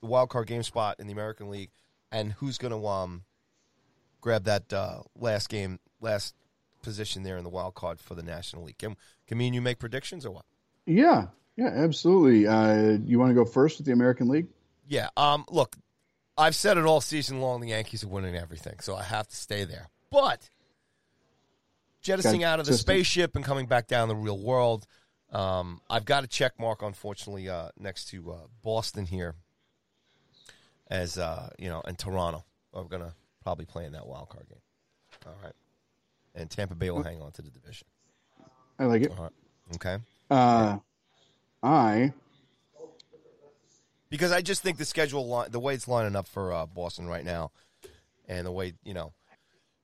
the 0.00 0.06
wild 0.06 0.30
card 0.30 0.46
game 0.46 0.62
spot 0.62 0.96
in 0.98 1.06
the 1.06 1.12
American 1.12 1.50
League, 1.50 1.70
and 2.10 2.32
who's 2.32 2.58
going 2.58 2.72
to 2.72 2.86
um 2.86 3.24
grab 4.20 4.44
that 4.44 4.72
uh, 4.72 5.00
last 5.14 5.48
game 5.48 5.78
last 6.00 6.34
position 6.82 7.22
there 7.22 7.36
in 7.36 7.44
the 7.44 7.50
wild 7.50 7.74
card 7.74 8.00
for 8.00 8.14
the 8.14 8.22
National 8.22 8.64
League. 8.64 8.78
Can 8.78 8.96
can 9.26 9.38
mean 9.38 9.54
you 9.54 9.60
make 9.60 9.78
predictions 9.78 10.24
or 10.24 10.30
what? 10.30 10.44
Yeah, 10.86 11.28
Yeah, 11.56 11.68
absolutely. 11.68 12.46
Uh, 12.46 12.98
you 13.04 13.18
want 13.18 13.30
to 13.30 13.34
go 13.34 13.44
first 13.44 13.78
with 13.78 13.86
the 13.86 13.92
American 13.92 14.28
League? 14.28 14.46
Yeah. 14.86 15.08
Um. 15.16 15.44
Look, 15.50 15.76
I've 16.38 16.54
said 16.54 16.76
it 16.76 16.84
all 16.84 17.00
season 17.00 17.40
long. 17.40 17.60
The 17.60 17.68
Yankees 17.68 18.04
are 18.04 18.08
winning 18.08 18.36
everything, 18.36 18.78
so 18.80 18.94
I 18.94 19.02
have 19.02 19.26
to 19.28 19.36
stay 19.36 19.64
there. 19.64 19.88
But 20.10 20.48
jettisoning 22.02 22.44
out 22.44 22.60
of 22.60 22.66
the 22.66 22.74
spaceship 22.74 23.34
and 23.34 23.44
coming 23.44 23.66
back 23.66 23.88
down 23.88 24.08
the 24.08 24.14
real 24.14 24.38
world, 24.38 24.86
um, 25.32 25.80
I've 25.90 26.04
got 26.04 26.24
a 26.24 26.26
check 26.26 26.60
mark, 26.60 26.82
unfortunately, 26.82 27.48
uh, 27.48 27.70
next 27.78 28.06
to 28.10 28.30
uh, 28.30 28.36
Boston 28.62 29.06
here, 29.06 29.34
as 30.88 31.18
uh, 31.18 31.50
you 31.58 31.68
know, 31.68 31.82
and 31.84 31.98
Toronto 31.98 32.44
I'm 32.72 32.86
going 32.88 33.02
to 33.02 33.14
probably 33.42 33.64
play 33.64 33.86
in 33.86 33.92
that 33.92 34.06
wild 34.06 34.28
card 34.28 34.48
game. 34.48 34.60
All 35.26 35.36
right, 35.42 35.54
and 36.34 36.50
Tampa 36.50 36.74
Bay 36.74 36.90
will 36.90 37.02
hang 37.02 37.20
on 37.20 37.32
to 37.32 37.42
the 37.42 37.50
division. 37.50 37.86
I 38.78 38.84
like 38.86 39.02
it. 39.02 39.12
Right, 39.18 39.32
okay. 39.74 39.98
Uh, 40.30 40.78
I 41.62 42.12
because 44.08 44.32
I 44.32 44.40
just 44.40 44.62
think 44.62 44.78
the 44.78 44.84
schedule, 44.84 45.38
li- 45.38 45.48
the 45.50 45.60
way 45.60 45.74
it's 45.74 45.88
lining 45.88 46.16
up 46.16 46.28
for 46.28 46.52
uh, 46.52 46.66
Boston 46.66 47.06
right 47.06 47.24
now, 47.24 47.50
and 48.28 48.46
the 48.46 48.52
way 48.52 48.74
you 48.84 48.94
know 48.94 49.12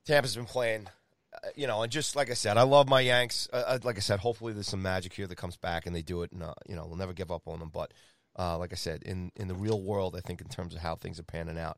Tampa's 0.05 0.35
been 0.35 0.45
playing, 0.45 0.87
uh, 1.33 1.49
you 1.55 1.67
know, 1.67 1.81
and 1.83 1.91
just 1.91 2.15
like 2.15 2.29
I 2.29 2.33
said, 2.33 2.57
I 2.57 2.63
love 2.63 2.87
my 2.87 3.01
Yanks. 3.01 3.47
Uh, 3.51 3.63
uh, 3.67 3.79
like 3.83 3.97
I 3.97 4.01
said, 4.01 4.19
hopefully 4.19 4.53
there's 4.53 4.67
some 4.67 4.81
magic 4.81 5.13
here 5.13 5.27
that 5.27 5.35
comes 5.35 5.57
back 5.57 5.85
and 5.85 5.95
they 5.95 6.01
do 6.01 6.23
it, 6.23 6.31
and 6.31 6.43
uh, 6.43 6.53
you 6.67 6.75
know, 6.75 6.85
we'll 6.85 6.97
never 6.97 7.13
give 7.13 7.31
up 7.31 7.47
on 7.47 7.59
them. 7.59 7.69
But 7.73 7.93
uh, 8.37 8.57
like 8.57 8.71
I 8.71 8.77
said, 8.77 9.03
in 9.03 9.31
in 9.35 9.47
the 9.47 9.55
real 9.55 9.81
world, 9.81 10.15
I 10.15 10.21
think 10.21 10.41
in 10.41 10.47
terms 10.47 10.73
of 10.73 10.81
how 10.81 10.95
things 10.95 11.19
are 11.19 11.23
panning 11.23 11.57
out, 11.57 11.77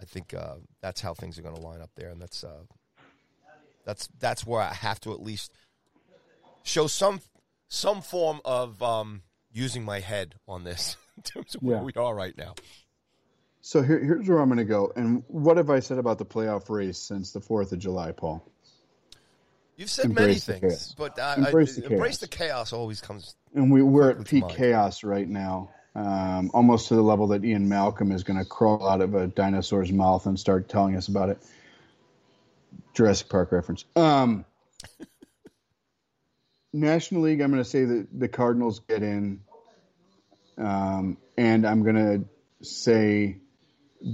I 0.00 0.04
think 0.04 0.34
uh, 0.34 0.56
that's 0.80 1.00
how 1.00 1.14
things 1.14 1.38
are 1.38 1.42
going 1.42 1.56
to 1.56 1.60
line 1.60 1.80
up 1.80 1.90
there, 1.96 2.10
and 2.10 2.20
that's 2.20 2.44
uh, 2.44 2.62
that's 3.84 4.08
that's 4.18 4.46
where 4.46 4.60
I 4.62 4.74
have 4.74 5.00
to 5.00 5.12
at 5.12 5.20
least 5.20 5.52
show 6.62 6.86
some 6.86 7.20
some 7.68 8.02
form 8.02 8.40
of 8.44 8.82
um, 8.82 9.22
using 9.52 9.84
my 9.84 10.00
head 10.00 10.34
on 10.48 10.64
this 10.64 10.96
in 11.16 11.22
terms 11.22 11.54
of 11.54 11.62
where 11.62 11.76
Yeah. 11.76 11.82
we 11.82 11.92
are 11.96 12.14
right 12.14 12.36
now. 12.36 12.54
so 13.60 13.82
here, 13.82 13.98
here's 14.02 14.28
where 14.28 14.38
I'm 14.40 14.48
going 14.48 14.58
to 14.58 14.64
go. 14.64 14.92
And 14.96 15.22
what 15.28 15.56
have 15.56 15.70
I 15.70 15.80
said 15.80 15.98
about 15.98 16.18
the 16.18 16.24
playoff 16.26 16.68
race 16.70 16.98
since 16.98 17.32
the 17.32 17.40
Fourth 17.40 17.72
of 17.72 17.78
July, 17.78 18.12
Paul? 18.12 18.42
You've 19.76 19.88
said 19.90 20.06
Embrace 20.06 20.46
many 20.48 20.60
things, 20.60 20.72
chaos. 20.74 20.94
but 20.98 21.18
uh, 21.18 21.34
Embrace 21.38 21.78
I, 21.78 21.80
the 21.82 21.92
embrace 21.94 22.18
chaos. 22.18 22.20
the 22.20 22.28
chaos 22.28 22.72
always 22.72 23.00
comes. 23.00 23.34
And 23.54 23.72
we, 23.72 23.82
we're 23.82 24.10
at 24.10 24.16
Quickly 24.16 24.30
peak 24.40 24.42
mind. 24.44 24.56
chaos 24.56 25.04
right 25.04 25.26
now, 25.28 25.70
um, 25.94 26.50
almost 26.52 26.88
to 26.88 26.96
the 26.96 27.02
level 27.02 27.28
that 27.28 27.44
Ian 27.44 27.68
Malcolm 27.68 28.12
is 28.12 28.22
going 28.24 28.38
to 28.38 28.44
crawl 28.44 28.86
out 28.86 29.00
of 29.00 29.14
a 29.14 29.26
dinosaur's 29.28 29.90
mouth 29.90 30.26
and 30.26 30.38
start 30.38 30.68
telling 30.68 30.96
us 30.96 31.08
about 31.08 31.30
it. 31.30 31.38
Jurassic 32.94 33.28
Park 33.30 33.52
reference. 33.52 33.84
Um, 33.96 34.44
National 36.72 37.22
League, 37.22 37.40
I'm 37.40 37.50
going 37.50 37.62
to 37.62 37.68
say 37.68 37.84
that 37.84 38.08
the 38.16 38.28
Cardinals 38.28 38.80
get 38.80 39.02
in, 39.02 39.40
um, 40.56 41.16
and 41.36 41.66
I'm 41.66 41.82
going 41.82 41.96
to 41.96 42.64
say 42.64 43.38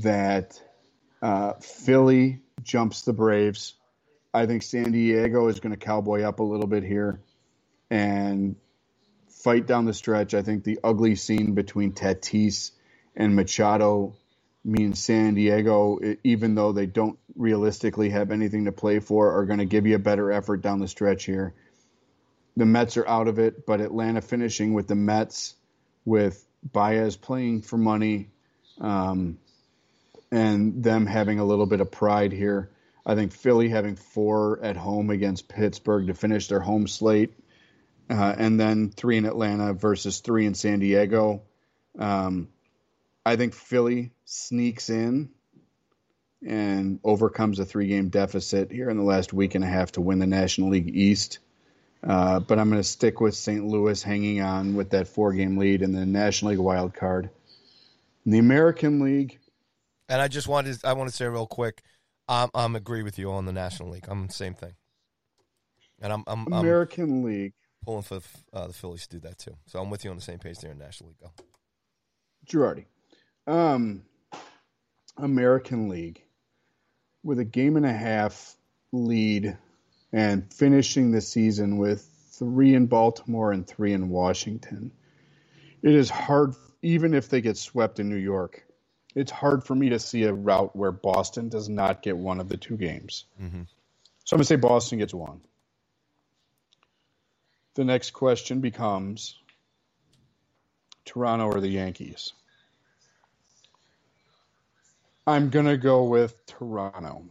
that 0.01 0.61
uh, 1.21 1.55
Philly 1.61 2.41
jumps 2.63 3.03
the 3.03 3.13
Braves. 3.13 3.75
I 4.33 4.47
think 4.47 4.63
San 4.63 4.93
Diego 4.93 5.49
is 5.49 5.61
going 5.61 5.73
to 5.73 5.79
cowboy 5.79 6.23
up 6.23 6.41
a 6.41 6.45
little 6.45 6.67
bit 6.67 6.83
here, 6.83 7.21
and 7.91 8.57
fight 9.29 9.67
down 9.67 9.85
the 9.85 9.95
stretch. 9.95 10.35
I 10.35 10.43
think 10.43 10.65
the 10.65 10.79
ugly 10.83 11.15
scene 11.15 11.55
between 11.55 11.93
Tatis 11.93 12.73
and 13.15 13.37
Machado 13.37 14.15
means 14.65 14.99
San 14.99 15.35
Diego, 15.35 15.99
even 16.25 16.55
though 16.55 16.73
they 16.73 16.87
don't 16.87 17.19
realistically 17.37 18.11
have 18.11 18.31
anything 18.31 18.65
to 18.65 18.73
play 18.73 18.99
for, 18.99 19.39
are 19.39 19.45
going 19.45 19.59
to 19.61 19.67
give 19.67 19.87
you 19.87 19.95
a 19.95 20.01
better 20.01 20.33
effort 20.33 20.63
down 20.63 20.81
the 20.81 20.89
stretch 20.89 21.25
here. 21.25 21.55
The 22.57 22.67
Mets 22.67 22.97
are 22.97 23.07
out 23.07 23.29
of 23.29 23.39
it, 23.39 23.67
but 23.67 23.81
Atlanta 23.81 24.21
finishing 24.21 24.73
with 24.73 24.89
the 24.89 24.95
Mets, 24.95 25.55
with 26.05 26.45
Baez 26.63 27.17
playing 27.17 27.63
for 27.63 27.77
money, 27.77 28.31
um, 28.81 29.39
and 30.31 30.83
them 30.83 31.07
having 31.07 31.39
a 31.39 31.45
little 31.45 31.67
bit 31.67 31.81
of 31.81 31.91
pride 31.91 32.33
here. 32.33 32.71
I 33.05 33.15
think 33.15 33.33
Philly 33.33 33.69
having 33.69 33.97
four 33.97 34.61
at 34.63 34.77
home 34.77 35.11
against 35.11 35.49
Pittsburgh 35.49 36.09
to 36.09 36.15
finish 36.15 36.49
their 36.49 36.61
home 36.61 36.87
slate 36.87 37.35
uh, 38.09 38.35
and 38.37 38.59
then 38.59 38.91
three 38.91 39.17
in 39.17 39.25
Atlanta 39.25 39.73
versus 39.73 40.21
three 40.21 40.47
in 40.47 40.55
San 40.55 40.79
Diego. 40.79 41.43
Um, 41.99 42.49
I 43.25 43.37
think 43.37 43.55
Philly 43.55 44.13
sneaks 44.25 44.91
in 44.91 45.31
and 46.47 47.01
overcomes 47.03 47.59
a 47.59 47.65
three 47.65 47.89
game 47.89 48.09
deficit 48.09 48.71
here 48.71 48.91
in 48.91 48.97
the 48.97 49.03
last 49.03 49.33
week 49.33 49.55
and 49.55 49.65
a 49.65 49.69
half 49.69 49.93
to 49.93 50.01
win 50.01 50.19
the 50.19 50.27
National 50.27 50.71
League 50.71 50.95
East. 50.95 51.39
Uh, 52.05 52.41
but 52.41 52.59
I'm 52.59 52.69
going 52.69 52.81
to 52.81 52.89
stick 52.89 53.21
with 53.21 53.35
St. 53.35 53.65
Louis 53.65 54.03
hanging 54.03 54.41
on 54.41 54.75
with 54.75 54.91
that 54.91 55.09
four 55.09 55.33
game 55.33 55.57
lead 55.57 55.83
in 55.83 55.93
the 55.93 56.07
National 56.07 56.53
League 56.53 56.61
wild 56.61 56.95
card. 56.95 57.31
In 58.25 58.33
the 58.33 58.39
American 58.39 59.01
League, 59.01 59.39
And 60.09 60.21
I 60.21 60.29
just 60.29 60.49
wanted, 60.49 60.85
I 60.85 60.93
want 60.93 61.11
to 61.11 61.17
say 61.17 61.27
real 61.27 61.47
quick, 61.47 61.83
I'm, 62.29 62.51
I'm 62.55 62.77
agree 62.77 63.03
with 63.03 63.19
you 63.19 63.31
on 63.31 63.45
the 63.45 63.53
National 63.53 63.91
League. 63.91 64.07
I'm 64.09 64.27
the 64.27 64.33
same 64.33 64.55
thing, 64.55 64.75
and 66.01 66.13
I'm 66.13 66.25
I'm, 66.27 66.47
I'm 66.47 66.53
American 66.53 67.23
League, 67.25 67.55
pulling 67.85 68.03
for 68.03 68.21
uh, 68.53 68.67
the 68.67 68.73
Phillies 68.73 69.07
to 69.07 69.17
do 69.17 69.29
that 69.29 69.39
too. 69.39 69.57
So 69.67 69.81
I'm 69.81 69.91
with 69.91 70.05
you 70.05 70.11
on 70.11 70.17
the 70.17 70.23
same 70.23 70.39
page 70.39 70.59
there 70.59 70.73
in 70.73 70.79
National 70.79 71.11
League. 71.11 71.21
Go. 71.21 71.31
Girardi. 72.49 72.85
Um, 73.47 74.03
American 75.17 75.89
League 75.89 76.23
with 77.23 77.39
a 77.39 77.45
game 77.45 77.77
and 77.77 77.87
a 77.87 77.93
half 77.93 78.57
lead 78.93 79.57
and 80.13 80.53
finishing 80.53 81.11
the 81.11 81.21
season 81.21 81.79
with 81.79 82.09
three 82.31 82.75
in 82.75 82.87
Baltimore 82.87 83.53
and 83.53 83.67
three 83.67 83.93
in 83.93 84.09
Washington. 84.09 84.93
It 85.83 85.95
is 85.95 86.11
hard, 86.11 86.55
even 86.83 87.15
if 87.15 87.29
they 87.29 87.41
get 87.41 87.57
swept 87.57 88.01
in 88.01 88.09
New 88.09 88.17
York, 88.17 88.67
it's 89.15 89.33
hard 89.33 89.65
for 89.65 89.75
me 89.75 89.89
to 89.89 89.99
see 89.99 90.25
a 90.25 90.33
route 90.33 90.77
where 90.77 90.93
Boston 90.93 91.49
does 91.49 91.71
not 91.71 92.03
get 92.03 92.17
one 92.17 92.39
of 92.39 92.49
the 92.51 92.59
two 92.59 92.77
games. 92.77 93.25
Mm-hmm. 93.43 93.63
So 94.25 94.35
I'm 94.35 94.39
going 94.39 94.43
to 94.43 94.49
say 94.49 94.57
Boston 94.57 94.99
gets 94.99 95.15
one. 95.15 95.41
The 97.75 97.85
next 97.85 98.11
question 98.11 98.61
becomes 98.61 99.39
Toronto 101.07 101.47
or 101.47 101.61
the 101.61 101.69
Yankees? 101.69 102.33
I'm 105.27 105.49
going 105.49 105.67
to 105.67 105.79
go 105.79 106.05
with 106.05 106.35
Toronto. 106.47 107.25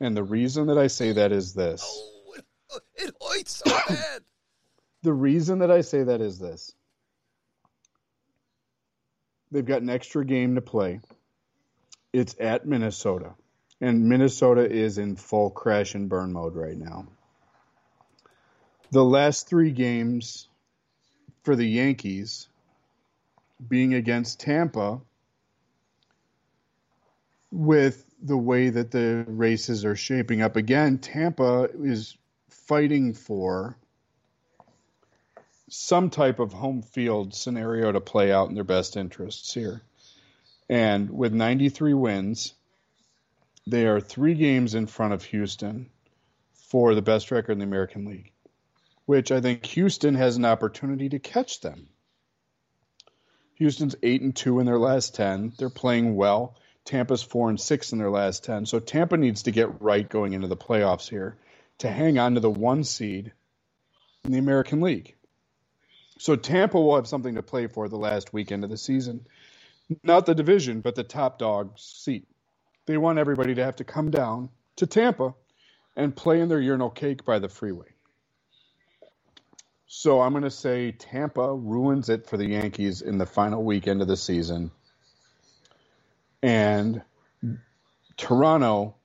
And 0.00 0.16
the 0.16 0.24
reason 0.24 0.68
that 0.68 0.78
I 0.78 0.86
say 0.86 1.12
that 1.12 1.30
is 1.30 1.52
this. 1.52 1.84
Oh, 1.84 2.78
it, 2.96 3.14
hurts 3.40 3.62
so 3.64 3.70
bad. 3.88 4.22
The 5.02 5.12
reason 5.12 5.60
that 5.60 5.70
I 5.70 5.80
say 5.82 6.02
that 6.04 6.20
is 6.20 6.38
this. 6.38 6.72
They've 9.50 9.64
got 9.64 9.82
an 9.82 9.90
extra 9.90 10.24
game 10.24 10.54
to 10.54 10.60
play. 10.60 11.00
It's 12.12 12.36
at 12.38 12.66
Minnesota. 12.66 13.34
And 13.80 14.08
Minnesota 14.08 14.70
is 14.70 14.98
in 14.98 15.16
full 15.16 15.50
crash 15.50 15.94
and 15.94 16.08
burn 16.08 16.32
mode 16.32 16.54
right 16.54 16.76
now. 16.76 17.06
The 18.92 19.04
last 19.04 19.48
three 19.48 19.70
games 19.70 20.48
for 21.42 21.56
the 21.56 21.66
Yankees 21.66 22.48
being 23.68 23.94
against 23.94 24.40
Tampa 24.40 25.00
with 27.50 28.04
the 28.22 28.36
way 28.36 28.70
that 28.70 28.90
the 28.90 29.24
races 29.26 29.84
are 29.84 29.96
shaping 29.96 30.42
up 30.42 30.56
again, 30.56 30.98
Tampa 30.98 31.68
is 31.82 32.16
fighting 32.48 33.14
for 33.14 33.76
some 35.68 36.10
type 36.10 36.40
of 36.40 36.52
home 36.52 36.82
field 36.82 37.34
scenario 37.34 37.92
to 37.92 38.00
play 38.00 38.32
out 38.32 38.48
in 38.48 38.54
their 38.54 38.64
best 38.64 38.96
interests 38.96 39.54
here. 39.54 39.82
And 40.68 41.10
with 41.10 41.32
93 41.32 41.94
wins, 41.94 42.54
they 43.66 43.86
are 43.86 44.00
three 44.00 44.34
games 44.34 44.74
in 44.74 44.86
front 44.86 45.14
of 45.14 45.24
Houston 45.24 45.90
for 46.52 46.94
the 46.94 47.02
best 47.02 47.30
record 47.30 47.52
in 47.52 47.58
the 47.58 47.64
American 47.64 48.04
League, 48.04 48.32
which 49.06 49.32
I 49.32 49.40
think 49.40 49.64
Houston 49.66 50.14
has 50.14 50.36
an 50.36 50.44
opportunity 50.44 51.08
to 51.08 51.18
catch 51.18 51.60
them. 51.60 51.88
Houston's 53.54 53.94
8 54.02 54.22
and 54.22 54.34
2 54.34 54.60
in 54.60 54.66
their 54.66 54.78
last 54.78 55.14
10. 55.14 55.52
They're 55.58 55.70
playing 55.70 56.16
well. 56.16 56.56
Tampa's 56.84 57.22
4 57.22 57.50
and 57.50 57.60
6 57.60 57.92
in 57.92 57.98
their 57.98 58.10
last 58.10 58.44
10. 58.44 58.66
So 58.66 58.80
Tampa 58.80 59.16
needs 59.16 59.44
to 59.44 59.50
get 59.50 59.80
right 59.80 60.08
going 60.08 60.32
into 60.32 60.48
the 60.48 60.56
playoffs 60.56 61.08
here 61.08 61.36
to 61.78 61.90
hang 61.90 62.18
on 62.18 62.34
to 62.34 62.40
the 62.40 62.50
one 62.50 62.84
seed 62.84 63.32
in 64.24 64.32
the 64.32 64.38
American 64.38 64.80
League. 64.80 65.14
So 66.18 66.36
Tampa 66.36 66.80
will 66.80 66.96
have 66.96 67.06
something 67.06 67.36
to 67.36 67.42
play 67.42 67.66
for 67.66 67.88
the 67.88 67.96
last 67.96 68.32
weekend 68.32 68.64
of 68.64 68.70
the 68.70 68.76
season. 68.76 69.26
Not 70.02 70.26
the 70.26 70.34
division, 70.34 70.80
but 70.80 70.94
the 70.94 71.04
top 71.04 71.38
dog 71.38 71.78
seat. 71.78 72.28
They 72.86 72.98
want 72.98 73.18
everybody 73.18 73.54
to 73.54 73.64
have 73.64 73.76
to 73.76 73.84
come 73.84 74.10
down 74.10 74.50
to 74.76 74.86
Tampa 74.86 75.34
and 75.96 76.14
play 76.14 76.40
in 76.40 76.48
their 76.48 76.60
urinal 76.60 76.90
cake 76.90 77.24
by 77.24 77.38
the 77.38 77.48
freeway. 77.48 77.88
So 79.86 80.20
I'm 80.20 80.32
going 80.32 80.44
to 80.44 80.50
say 80.50 80.92
Tampa 80.92 81.54
ruins 81.54 82.08
it 82.08 82.26
for 82.26 82.36
the 82.36 82.46
Yankees 82.46 83.02
in 83.02 83.18
the 83.18 83.26
final 83.26 83.64
weekend 83.64 84.02
of 84.02 84.08
the 84.08 84.16
season. 84.16 84.70
And 86.42 87.02
Toronto, 88.16 88.96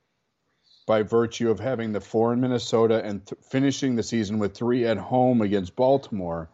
by 0.86 1.02
virtue 1.02 1.50
of 1.50 1.60
having 1.60 1.92
the 1.92 2.00
four 2.00 2.32
in 2.32 2.40
Minnesota 2.40 3.02
and 3.04 3.26
th- 3.26 3.40
finishing 3.50 3.96
the 3.96 4.02
season 4.02 4.38
with 4.38 4.54
three 4.54 4.86
at 4.86 4.96
home 4.96 5.42
against 5.42 5.76
Baltimore, 5.76 6.48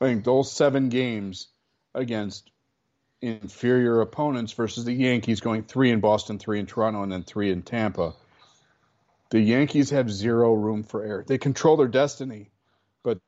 I 0.00 0.06
think 0.06 0.24
those 0.24 0.52
seven 0.52 0.88
games 0.88 1.48
against 1.94 2.50
inferior 3.22 4.00
opponents 4.00 4.52
versus 4.52 4.84
the 4.84 4.92
Yankees 4.92 5.40
going 5.40 5.64
three 5.64 5.90
in 5.90 6.00
Boston, 6.00 6.38
three 6.38 6.60
in 6.60 6.66
Toronto, 6.66 7.02
and 7.02 7.10
then 7.10 7.22
three 7.22 7.50
in 7.50 7.62
Tampa. 7.62 8.14
The 9.30 9.40
Yankees 9.40 9.90
have 9.90 10.10
zero 10.10 10.52
room 10.52 10.82
for 10.82 11.02
error. 11.02 11.24
They 11.26 11.38
control 11.38 11.76
their 11.76 11.88
destiny, 11.88 12.50
but 13.02 13.18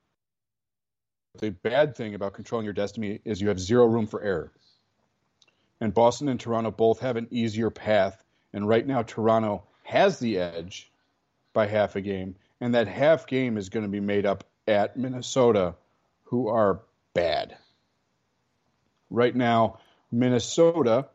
the 1.38 1.50
bad 1.50 1.96
thing 1.96 2.14
about 2.14 2.34
controlling 2.34 2.64
your 2.64 2.74
destiny 2.74 3.20
is 3.24 3.40
you 3.40 3.48
have 3.48 3.58
zero 3.58 3.86
room 3.86 4.06
for 4.06 4.22
error. 4.22 4.52
And 5.80 5.94
Boston 5.94 6.28
and 6.28 6.40
Toronto 6.40 6.70
both 6.70 7.00
have 7.00 7.16
an 7.16 7.28
easier 7.30 7.70
path. 7.70 8.22
And 8.52 8.66
right 8.66 8.86
now, 8.86 9.02
Toronto 9.02 9.64
has 9.84 10.18
the 10.18 10.38
edge 10.38 10.90
by 11.52 11.66
half 11.66 11.96
a 11.96 12.00
game. 12.00 12.36
And 12.60 12.74
that 12.74 12.88
half 12.88 13.26
game 13.26 13.56
is 13.56 13.68
going 13.68 13.84
to 13.84 13.90
be 13.90 14.00
made 14.00 14.26
up 14.26 14.44
at 14.66 14.96
Minnesota, 14.96 15.76
who 16.24 16.48
are 16.48 16.82
bad. 17.14 17.56
Right 19.10 19.34
now, 19.34 19.78
Minnesota 20.10 21.08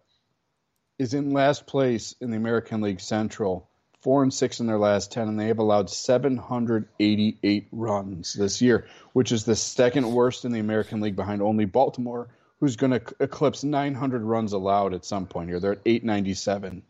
is 0.97 1.13
in 1.13 1.33
last 1.33 1.67
place 1.67 2.15
in 2.21 2.31
the 2.31 2.37
American 2.37 2.81
League 2.81 3.01
Central, 3.01 3.69
four 4.01 4.23
and 4.23 4.33
six 4.33 4.59
in 4.59 4.67
their 4.67 4.79
last 4.79 5.11
ten, 5.11 5.27
and 5.27 5.39
they 5.39 5.47
have 5.47 5.59
allowed 5.59 5.89
788 5.89 7.67
runs 7.71 8.33
this 8.33 8.61
year, 8.61 8.87
which 9.13 9.31
is 9.31 9.43
the 9.43 9.55
second 9.55 10.11
worst 10.11 10.45
in 10.45 10.51
the 10.51 10.59
American 10.59 11.01
League 11.01 11.15
behind 11.15 11.41
only 11.41 11.65
Baltimore, 11.65 12.29
who's 12.63 12.77
going 12.77 12.91
to 12.91 13.01
eclipse 13.19 13.65
900 13.65 14.21
runs 14.21 14.53
allowed 14.53 14.93
at 14.93 15.03
some 15.03 15.25
point 15.25 15.49
here. 15.49 15.59
They're 15.59 15.73
at 15.73 15.81
897 15.85 16.81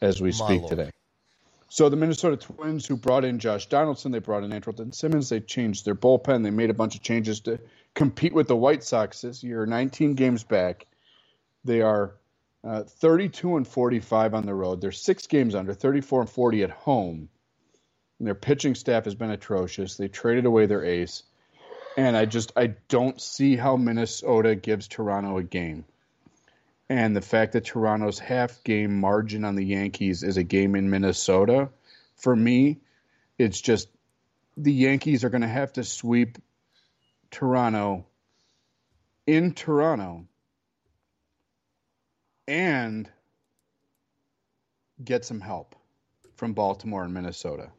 as 0.00 0.22
we 0.22 0.28
My 0.28 0.32
speak 0.32 0.60
Lord. 0.62 0.70
today. 0.70 0.90
So 1.68 1.90
the 1.90 1.96
Minnesota 1.96 2.38
Twins, 2.38 2.86
who 2.86 2.96
brought 2.96 3.26
in 3.26 3.38
Josh 3.38 3.66
Donaldson, 3.66 4.10
they 4.10 4.20
brought 4.20 4.42
in 4.42 4.52
Andrelton 4.52 4.94
Simmons, 4.94 5.28
they 5.28 5.40
changed 5.40 5.84
their 5.84 5.94
bullpen, 5.94 6.44
they 6.44 6.50
made 6.50 6.70
a 6.70 6.74
bunch 6.74 6.94
of 6.94 7.02
changes 7.02 7.40
to 7.40 7.60
compete 7.92 8.32
with 8.32 8.48
the 8.48 8.56
White 8.56 8.82
Sox 8.82 9.20
this 9.20 9.44
year. 9.44 9.66
19 9.66 10.14
games 10.14 10.44
back, 10.44 10.86
they 11.62 11.82
are 11.82 12.14
uh, 12.64 12.84
32 12.84 13.58
and 13.58 13.68
45 13.68 14.32
on 14.32 14.46
the 14.46 14.54
road. 14.54 14.80
They're 14.80 14.92
six 14.92 15.26
games 15.26 15.54
under, 15.54 15.74
34 15.74 16.22
and 16.22 16.30
40 16.30 16.62
at 16.62 16.70
home. 16.70 17.28
And 18.18 18.26
their 18.26 18.34
pitching 18.34 18.74
staff 18.74 19.04
has 19.04 19.14
been 19.14 19.30
atrocious. 19.30 19.98
They 19.98 20.08
traded 20.08 20.46
away 20.46 20.64
their 20.64 20.86
ace, 20.86 21.24
and 21.98 22.16
I 22.16 22.26
just 22.26 22.52
I 22.54 22.68
don't 22.86 23.20
see 23.20 23.56
how 23.56 23.76
Minnesota 23.76 24.54
gives 24.54 24.86
Toronto 24.86 25.36
a 25.38 25.42
game. 25.42 25.84
And 26.88 27.14
the 27.14 27.20
fact 27.20 27.54
that 27.54 27.64
Toronto's 27.64 28.20
half 28.20 28.62
game 28.62 29.00
margin 29.00 29.44
on 29.44 29.56
the 29.56 29.64
Yankees 29.64 30.22
is 30.22 30.36
a 30.36 30.44
game 30.44 30.76
in 30.76 30.90
Minnesota, 30.90 31.70
for 32.14 32.36
me, 32.36 32.78
it's 33.36 33.60
just 33.60 33.88
the 34.56 34.72
Yankees 34.72 35.24
are 35.24 35.28
going 35.28 35.42
to 35.42 35.48
have 35.48 35.72
to 35.72 35.82
sweep 35.82 36.38
Toronto 37.32 38.06
in 39.26 39.52
Toronto 39.52 40.24
and 42.46 43.10
get 45.04 45.24
some 45.24 45.40
help 45.40 45.74
from 46.36 46.52
Baltimore 46.52 47.02
and 47.02 47.12
Minnesota. 47.12 47.72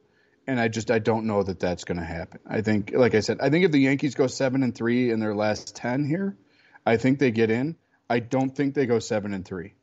And 0.50 0.60
I 0.60 0.68
just 0.68 0.90
I 0.90 0.98
don't 0.98 1.26
know 1.26 1.44
that 1.44 1.60
that's 1.60 1.84
going 1.84 2.00
to 2.00 2.04
happen. 2.04 2.40
I 2.48 2.62
think, 2.62 2.92
like 2.96 3.14
I 3.14 3.20
said, 3.20 3.38
I 3.40 3.52
think 3.52 3.66
if 3.66 3.72
the 3.72 3.80
Yankees 3.80 4.16
go 4.16 4.26
seven 4.26 4.64
and 4.64 4.74
three 4.74 5.12
in 5.12 5.20
their 5.20 5.36
last 5.36 5.76
ten 5.76 6.04
here, 6.04 6.36
I 6.84 6.98
think 6.98 7.20
they 7.20 7.30
get 7.30 7.52
in. 7.52 7.76
I 8.10 8.18
don't 8.18 8.50
think 8.50 8.74
they 8.74 8.88
go 8.88 8.98
seven 8.98 9.36
and 9.36 9.46
three. 9.46 9.76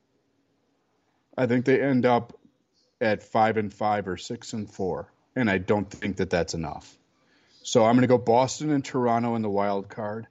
I 1.38 1.46
think 1.46 1.66
they 1.66 1.80
end 1.80 2.04
up 2.04 2.36
at 3.00 3.22
five 3.22 3.58
and 3.58 3.72
five 3.72 4.08
or 4.08 4.16
six 4.16 4.54
and 4.54 4.68
four, 4.68 5.12
and 5.36 5.48
I 5.48 5.58
don't 5.58 5.88
think 5.88 6.16
that 6.16 6.30
that's 6.30 6.54
enough. 6.54 6.98
So 7.62 7.84
I'm 7.84 7.94
going 7.94 8.02
to 8.02 8.08
go 8.08 8.18
Boston 8.18 8.72
and 8.72 8.84
Toronto 8.84 9.36
in 9.36 9.42
the 9.42 9.48
wild 9.48 9.88
card. 9.88 10.26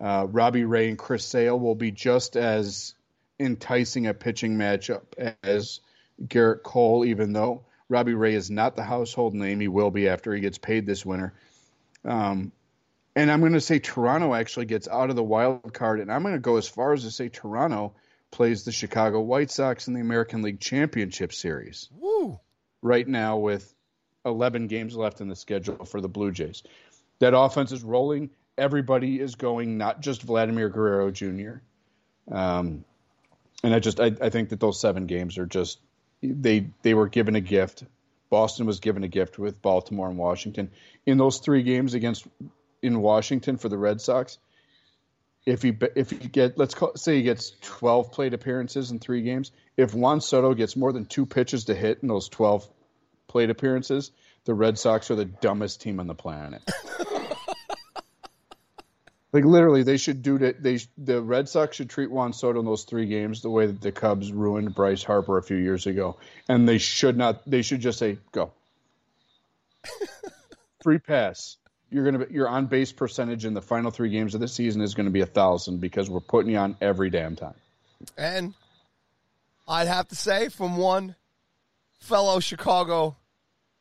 Uh, 0.00 0.28
Robbie 0.30 0.64
Ray 0.64 0.90
and 0.90 0.98
Chris 0.98 1.24
Sale 1.24 1.58
will 1.58 1.74
be 1.74 1.90
just 1.90 2.36
as 2.36 2.94
enticing 3.40 4.06
a 4.06 4.14
pitching 4.14 4.56
matchup 4.56 5.34
as 5.42 5.80
Gerrit 6.24 6.62
Cole, 6.62 7.04
even 7.04 7.32
though 7.32 7.64
Robbie 7.92 8.14
Ray 8.14 8.34
is 8.34 8.50
not 8.50 8.74
the 8.74 8.82
household 8.82 9.34
name. 9.34 9.60
He 9.60 9.68
will 9.68 9.90
be 9.90 10.08
after 10.08 10.34
he 10.34 10.40
gets 10.40 10.56
paid 10.56 10.86
this 10.86 11.04
winter. 11.04 11.34
Um, 12.06 12.50
and 13.14 13.30
I'm 13.30 13.40
going 13.40 13.52
to 13.52 13.60
say 13.60 13.78
Toronto 13.78 14.32
actually 14.32 14.64
gets 14.64 14.88
out 14.88 15.10
of 15.10 15.16
the 15.16 15.22
wild 15.22 15.74
card, 15.74 16.00
and 16.00 16.10
I'm 16.10 16.22
going 16.22 16.34
to 16.34 16.40
go 16.40 16.56
as 16.56 16.66
far 16.66 16.94
as 16.94 17.02
to 17.04 17.10
say 17.10 17.28
Toronto 17.28 17.92
plays 18.30 18.64
the 18.64 18.72
Chicago 18.72 19.20
White 19.20 19.50
Sox 19.50 19.88
in 19.88 19.94
the 19.94 20.00
American 20.00 20.40
League 20.40 20.58
Championship 20.58 21.34
Series 21.34 21.90
Woo! 21.98 22.40
right 22.80 23.06
now 23.06 23.36
with 23.36 23.74
11 24.24 24.68
games 24.68 24.96
left 24.96 25.20
in 25.20 25.28
the 25.28 25.36
schedule 25.36 25.84
for 25.84 26.00
the 26.00 26.08
Blue 26.08 26.32
Jays. 26.32 26.62
That 27.18 27.36
offense 27.36 27.72
is 27.72 27.84
rolling. 27.84 28.30
Everybody 28.56 29.20
is 29.20 29.34
going, 29.34 29.76
not 29.76 30.00
just 30.00 30.22
Vladimir 30.22 30.70
Guerrero 30.70 31.10
Jr. 31.10 31.60
Um, 32.30 32.86
and 33.62 33.74
I 33.74 33.80
just 33.80 34.00
I, 34.00 34.12
I 34.18 34.30
think 34.30 34.48
that 34.48 34.60
those 34.60 34.80
seven 34.80 35.04
games 35.04 35.36
are 35.36 35.46
just 35.46 35.78
they 36.22 36.70
they 36.82 36.94
were 36.94 37.08
given 37.08 37.36
a 37.36 37.40
gift. 37.40 37.84
Boston 38.30 38.66
was 38.66 38.80
given 38.80 39.04
a 39.04 39.08
gift 39.08 39.38
with 39.38 39.60
Baltimore 39.60 40.08
and 40.08 40.16
Washington 40.16 40.70
in 41.04 41.18
those 41.18 41.38
three 41.38 41.62
games 41.62 41.94
against 41.94 42.26
in 42.80 43.00
Washington 43.00 43.58
for 43.58 43.68
the 43.68 43.76
Red 43.76 44.00
Sox. 44.00 44.38
If 45.44 45.62
he 45.62 45.76
if 45.96 46.10
he 46.10 46.16
get 46.16 46.56
let's 46.56 46.74
call, 46.74 46.96
say 46.96 47.16
he 47.16 47.22
gets 47.22 47.52
12 47.62 48.12
plate 48.12 48.32
appearances 48.32 48.90
in 48.90 49.00
three 49.00 49.22
games, 49.22 49.50
if 49.76 49.94
Juan 49.94 50.20
Soto 50.20 50.54
gets 50.54 50.76
more 50.76 50.92
than 50.92 51.04
two 51.04 51.26
pitches 51.26 51.64
to 51.64 51.74
hit 51.74 51.98
in 52.02 52.08
those 52.08 52.28
12 52.28 52.68
plate 53.26 53.50
appearances, 53.50 54.12
the 54.44 54.54
Red 54.54 54.78
Sox 54.78 55.10
are 55.10 55.16
the 55.16 55.24
dumbest 55.24 55.80
team 55.80 55.98
on 56.00 56.06
the 56.06 56.14
planet. 56.14 56.62
like 59.32 59.44
literally, 59.44 59.82
they 59.82 59.96
should 59.96 60.22
do 60.22 60.38
that. 60.38 60.62
They 60.62 60.78
the 60.98 61.22
Red 61.22 61.48
Sox 61.48 61.76
should 61.76 61.88
treat 61.88 62.10
Juan 62.10 62.34
Soto 62.34 62.60
in 62.60 62.66
those 62.66 62.84
three 62.84 63.06
games 63.06 63.40
the 63.40 63.48
way 63.50 63.66
that 63.66 63.80
the 63.80 63.90
Cubs 63.90 64.30
ruined 64.30 64.74
Bryce 64.74 65.02
Harper 65.02 65.38
a 65.38 65.42
few 65.42 65.56
years 65.56 65.86
ago, 65.86 66.18
and 66.48 66.68
they 66.68 66.78
should 66.78 67.16
not. 67.16 67.42
They 67.48 67.62
should 67.62 67.80
just 67.80 67.98
say 67.98 68.18
go. 68.32 68.52
Free 70.82 70.98
pass. 70.98 71.56
You're 71.90 72.04
gonna 72.04 72.26
be, 72.26 72.34
your 72.34 72.48
on 72.48 72.66
base 72.66 72.92
percentage 72.92 73.46
in 73.46 73.54
the 73.54 73.62
final 73.62 73.90
three 73.90 74.10
games 74.10 74.34
of 74.34 74.40
the 74.40 74.48
season 74.48 74.82
is 74.82 74.94
going 74.94 75.06
to 75.06 75.12
be 75.12 75.20
a 75.20 75.26
thousand 75.26 75.80
because 75.80 76.10
we're 76.10 76.20
putting 76.20 76.52
you 76.52 76.58
on 76.58 76.76
every 76.80 77.08
damn 77.08 77.36
time. 77.36 77.54
And 78.18 78.54
I'd 79.66 79.88
have 79.88 80.08
to 80.08 80.16
say, 80.16 80.48
from 80.48 80.76
one 80.76 81.16
fellow 82.00 82.40
Chicago 82.40 83.16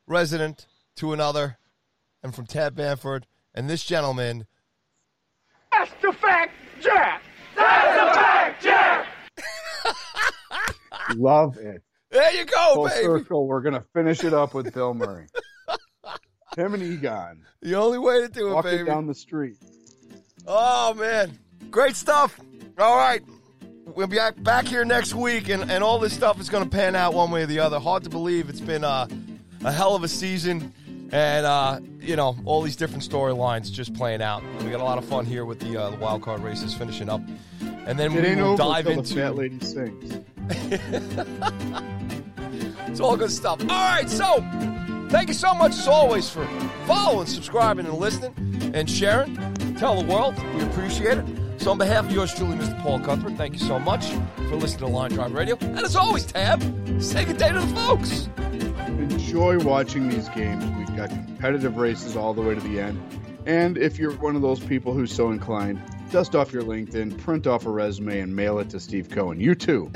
resident 0.07 0.65
to 0.97 1.11
another, 1.13 1.57
and 2.23 2.33
from 2.33 2.45
Ted 2.45 2.75
Bamford 2.75 3.25
and 3.53 3.69
this 3.69 3.83
gentleman, 3.83 4.45
That's 5.81 6.01
the 6.03 6.13
fact, 6.13 6.53
Jack. 6.79 7.23
That's 7.55 8.13
the 8.13 8.19
fact, 8.19 8.63
Jack. 8.63 9.07
Love 11.15 11.57
it. 11.57 11.81
there 12.11 12.31
you 12.33 12.45
go, 12.45 12.73
Full 12.75 12.85
baby. 12.87 13.01
circle. 13.03 13.47
We're 13.47 13.61
gonna 13.61 13.83
finish 13.91 14.23
it 14.23 14.31
up 14.33 14.53
with 14.53 14.71
Bill 14.75 14.93
Murray. 14.93 15.25
Him 16.55 16.75
and 16.75 16.83
Egon 16.83 17.41
The 17.63 17.73
only 17.75 17.97
way 17.97 18.21
to 18.21 18.27
do 18.27 18.49
it, 18.49 18.53
walking 18.53 18.71
baby. 18.71 18.83
down 18.85 19.07
the 19.07 19.15
street. 19.15 19.55
Oh 20.45 20.93
man, 20.93 21.39
great 21.71 21.95
stuff. 21.95 22.39
All 22.77 22.95
right, 22.95 23.23
we'll 23.95 24.05
be 24.05 24.17
back, 24.17 24.41
back 24.43 24.65
here 24.67 24.85
next 24.85 25.15
week, 25.15 25.49
and, 25.49 25.71
and 25.71 25.83
all 25.83 25.97
this 25.97 26.13
stuff 26.13 26.39
is 26.39 26.47
going 26.49 26.63
to 26.63 26.69
pan 26.69 26.95
out 26.95 27.15
one 27.15 27.31
way 27.31 27.41
or 27.41 27.47
the 27.47 27.57
other. 27.59 27.79
Hard 27.79 28.03
to 28.03 28.09
believe 28.11 28.49
it's 28.49 28.61
been 28.61 28.83
uh, 28.83 29.07
a 29.63 29.71
hell 29.71 29.95
of 29.95 30.03
a 30.03 30.07
season, 30.07 30.73
and 31.11 31.45
uh, 31.45 31.79
you 31.99 32.15
know 32.15 32.35
all 32.45 32.61
these 32.61 32.75
different 32.75 33.03
storylines 33.03 33.71
just 33.71 33.93
playing 33.93 34.21
out. 34.21 34.43
We 34.63 34.71
got 34.71 34.79
a 34.79 34.83
lot 34.83 34.97
of 34.97 35.05
fun 35.05 35.25
here 35.25 35.45
with 35.45 35.59
the, 35.59 35.77
uh, 35.77 35.89
the 35.91 35.97
wild 35.97 36.21
card 36.21 36.41
races 36.41 36.73
finishing 36.73 37.09
up, 37.09 37.21
and 37.61 37.99
then 37.99 38.15
It 38.17 38.37
we 38.37 38.41
will 38.41 38.57
dive 38.57 38.87
into 38.87 39.13
the 39.13 39.21
fat 39.21 39.35
lady 39.35 39.59
sings. 39.59 40.19
It's 42.91 42.99
all 42.99 43.15
good 43.15 43.31
stuff. 43.31 43.61
All 43.61 43.67
right, 43.67 44.09
so 44.09 44.41
thank 45.09 45.29
you 45.29 45.33
so 45.33 45.53
much 45.53 45.71
as 45.71 45.87
always 45.87 46.29
for 46.29 46.45
following, 46.85 47.25
subscribing, 47.25 47.85
and 47.85 47.97
listening, 47.97 48.71
and 48.75 48.89
sharing. 48.89 49.35
Tell 49.75 50.01
the 50.01 50.05
world 50.05 50.35
we 50.55 50.63
appreciate 50.63 51.17
it. 51.17 51.25
So 51.57 51.71
on 51.71 51.77
behalf 51.77 52.05
of 52.07 52.11
yours 52.11 52.33
truly, 52.33 52.57
Mr. 52.57 52.77
Paul 52.81 52.99
Cuthbert, 52.99 53.37
thank 53.37 53.53
you 53.53 53.59
so 53.59 53.79
much 53.79 54.07
for 54.35 54.57
listening 54.57 54.89
to 54.89 54.95
Line 54.97 55.11
Drive 55.11 55.31
Radio. 55.31 55.57
And 55.61 55.79
as 55.79 55.95
always, 55.95 56.25
Tab, 56.25 56.61
say 57.01 57.23
good 57.23 57.37
day 57.37 57.53
to 57.53 57.61
the 57.61 57.67
folks. 57.67 58.27
Enjoy 58.99 59.59
watching 59.59 60.09
these 60.09 60.29
games. 60.29 60.65
We've 60.77 60.95
got 60.95 61.09
competitive 61.09 61.77
races 61.77 62.15
all 62.15 62.33
the 62.33 62.41
way 62.41 62.55
to 62.55 62.61
the 62.61 62.79
end. 62.79 63.01
And 63.45 63.77
if 63.77 63.97
you're 63.97 64.13
one 64.13 64.35
of 64.35 64.41
those 64.41 64.59
people 64.59 64.93
who's 64.93 65.13
so 65.13 65.31
inclined, 65.31 65.81
dust 66.11 66.35
off 66.35 66.53
your 66.53 66.63
LinkedIn, 66.63 67.17
print 67.19 67.47
off 67.47 67.65
a 67.65 67.69
resume, 67.69 68.19
and 68.19 68.35
mail 68.35 68.59
it 68.59 68.69
to 68.71 68.79
Steve 68.79 69.09
Cohen. 69.09 69.39
You 69.39 69.55
too 69.55 69.91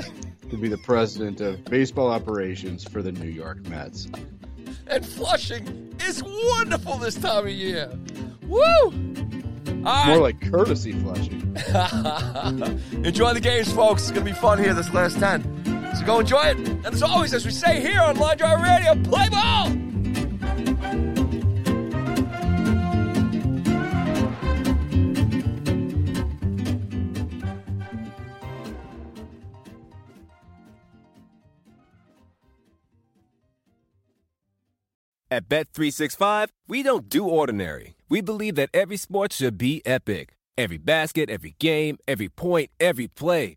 could 0.50 0.60
be 0.60 0.68
the 0.68 0.78
president 0.78 1.40
of 1.40 1.64
baseball 1.64 2.08
operations 2.08 2.84
for 2.84 3.02
the 3.02 3.12
New 3.12 3.28
York 3.28 3.66
Mets. 3.68 4.08
And 4.86 5.04
Flushing 5.04 5.94
is 6.00 6.22
wonderful 6.22 6.98
this 6.98 7.16
time 7.16 7.46
of 7.46 7.52
year. 7.52 7.90
Woo! 8.46 8.60
Right. 9.86 10.06
More 10.08 10.18
like 10.18 10.40
courtesy 10.40 10.92
flushing. 10.92 11.56
enjoy 13.04 13.34
the 13.34 13.40
games, 13.40 13.72
folks. 13.72 14.02
It's 14.02 14.10
going 14.10 14.26
to 14.26 14.32
be 14.32 14.36
fun 14.36 14.58
here 14.58 14.74
this 14.74 14.92
last 14.92 15.18
10. 15.18 15.75
So 15.96 16.04
go 16.04 16.20
enjoy 16.20 16.42
it. 16.42 16.58
And 16.58 16.86
as 16.86 17.02
always, 17.02 17.32
as 17.32 17.46
we 17.46 17.50
say 17.50 17.80
here 17.80 18.00
on 18.00 18.16
Line 18.16 18.36
Drive 18.36 18.60
Radio, 18.60 19.02
play 19.02 19.28
ball! 19.30 19.72
At 35.28 35.48
Bet365, 35.48 36.48
we 36.68 36.82
don't 36.82 37.08
do 37.08 37.24
ordinary. 37.26 37.96
We 38.08 38.20
believe 38.20 38.54
that 38.54 38.70
every 38.72 38.96
sport 38.96 39.32
should 39.32 39.58
be 39.58 39.82
epic. 39.84 40.36
Every 40.56 40.78
basket, 40.78 41.28
every 41.30 41.56
game, 41.58 41.98
every 42.06 42.28
point, 42.28 42.70
every 42.78 43.08
play. 43.08 43.56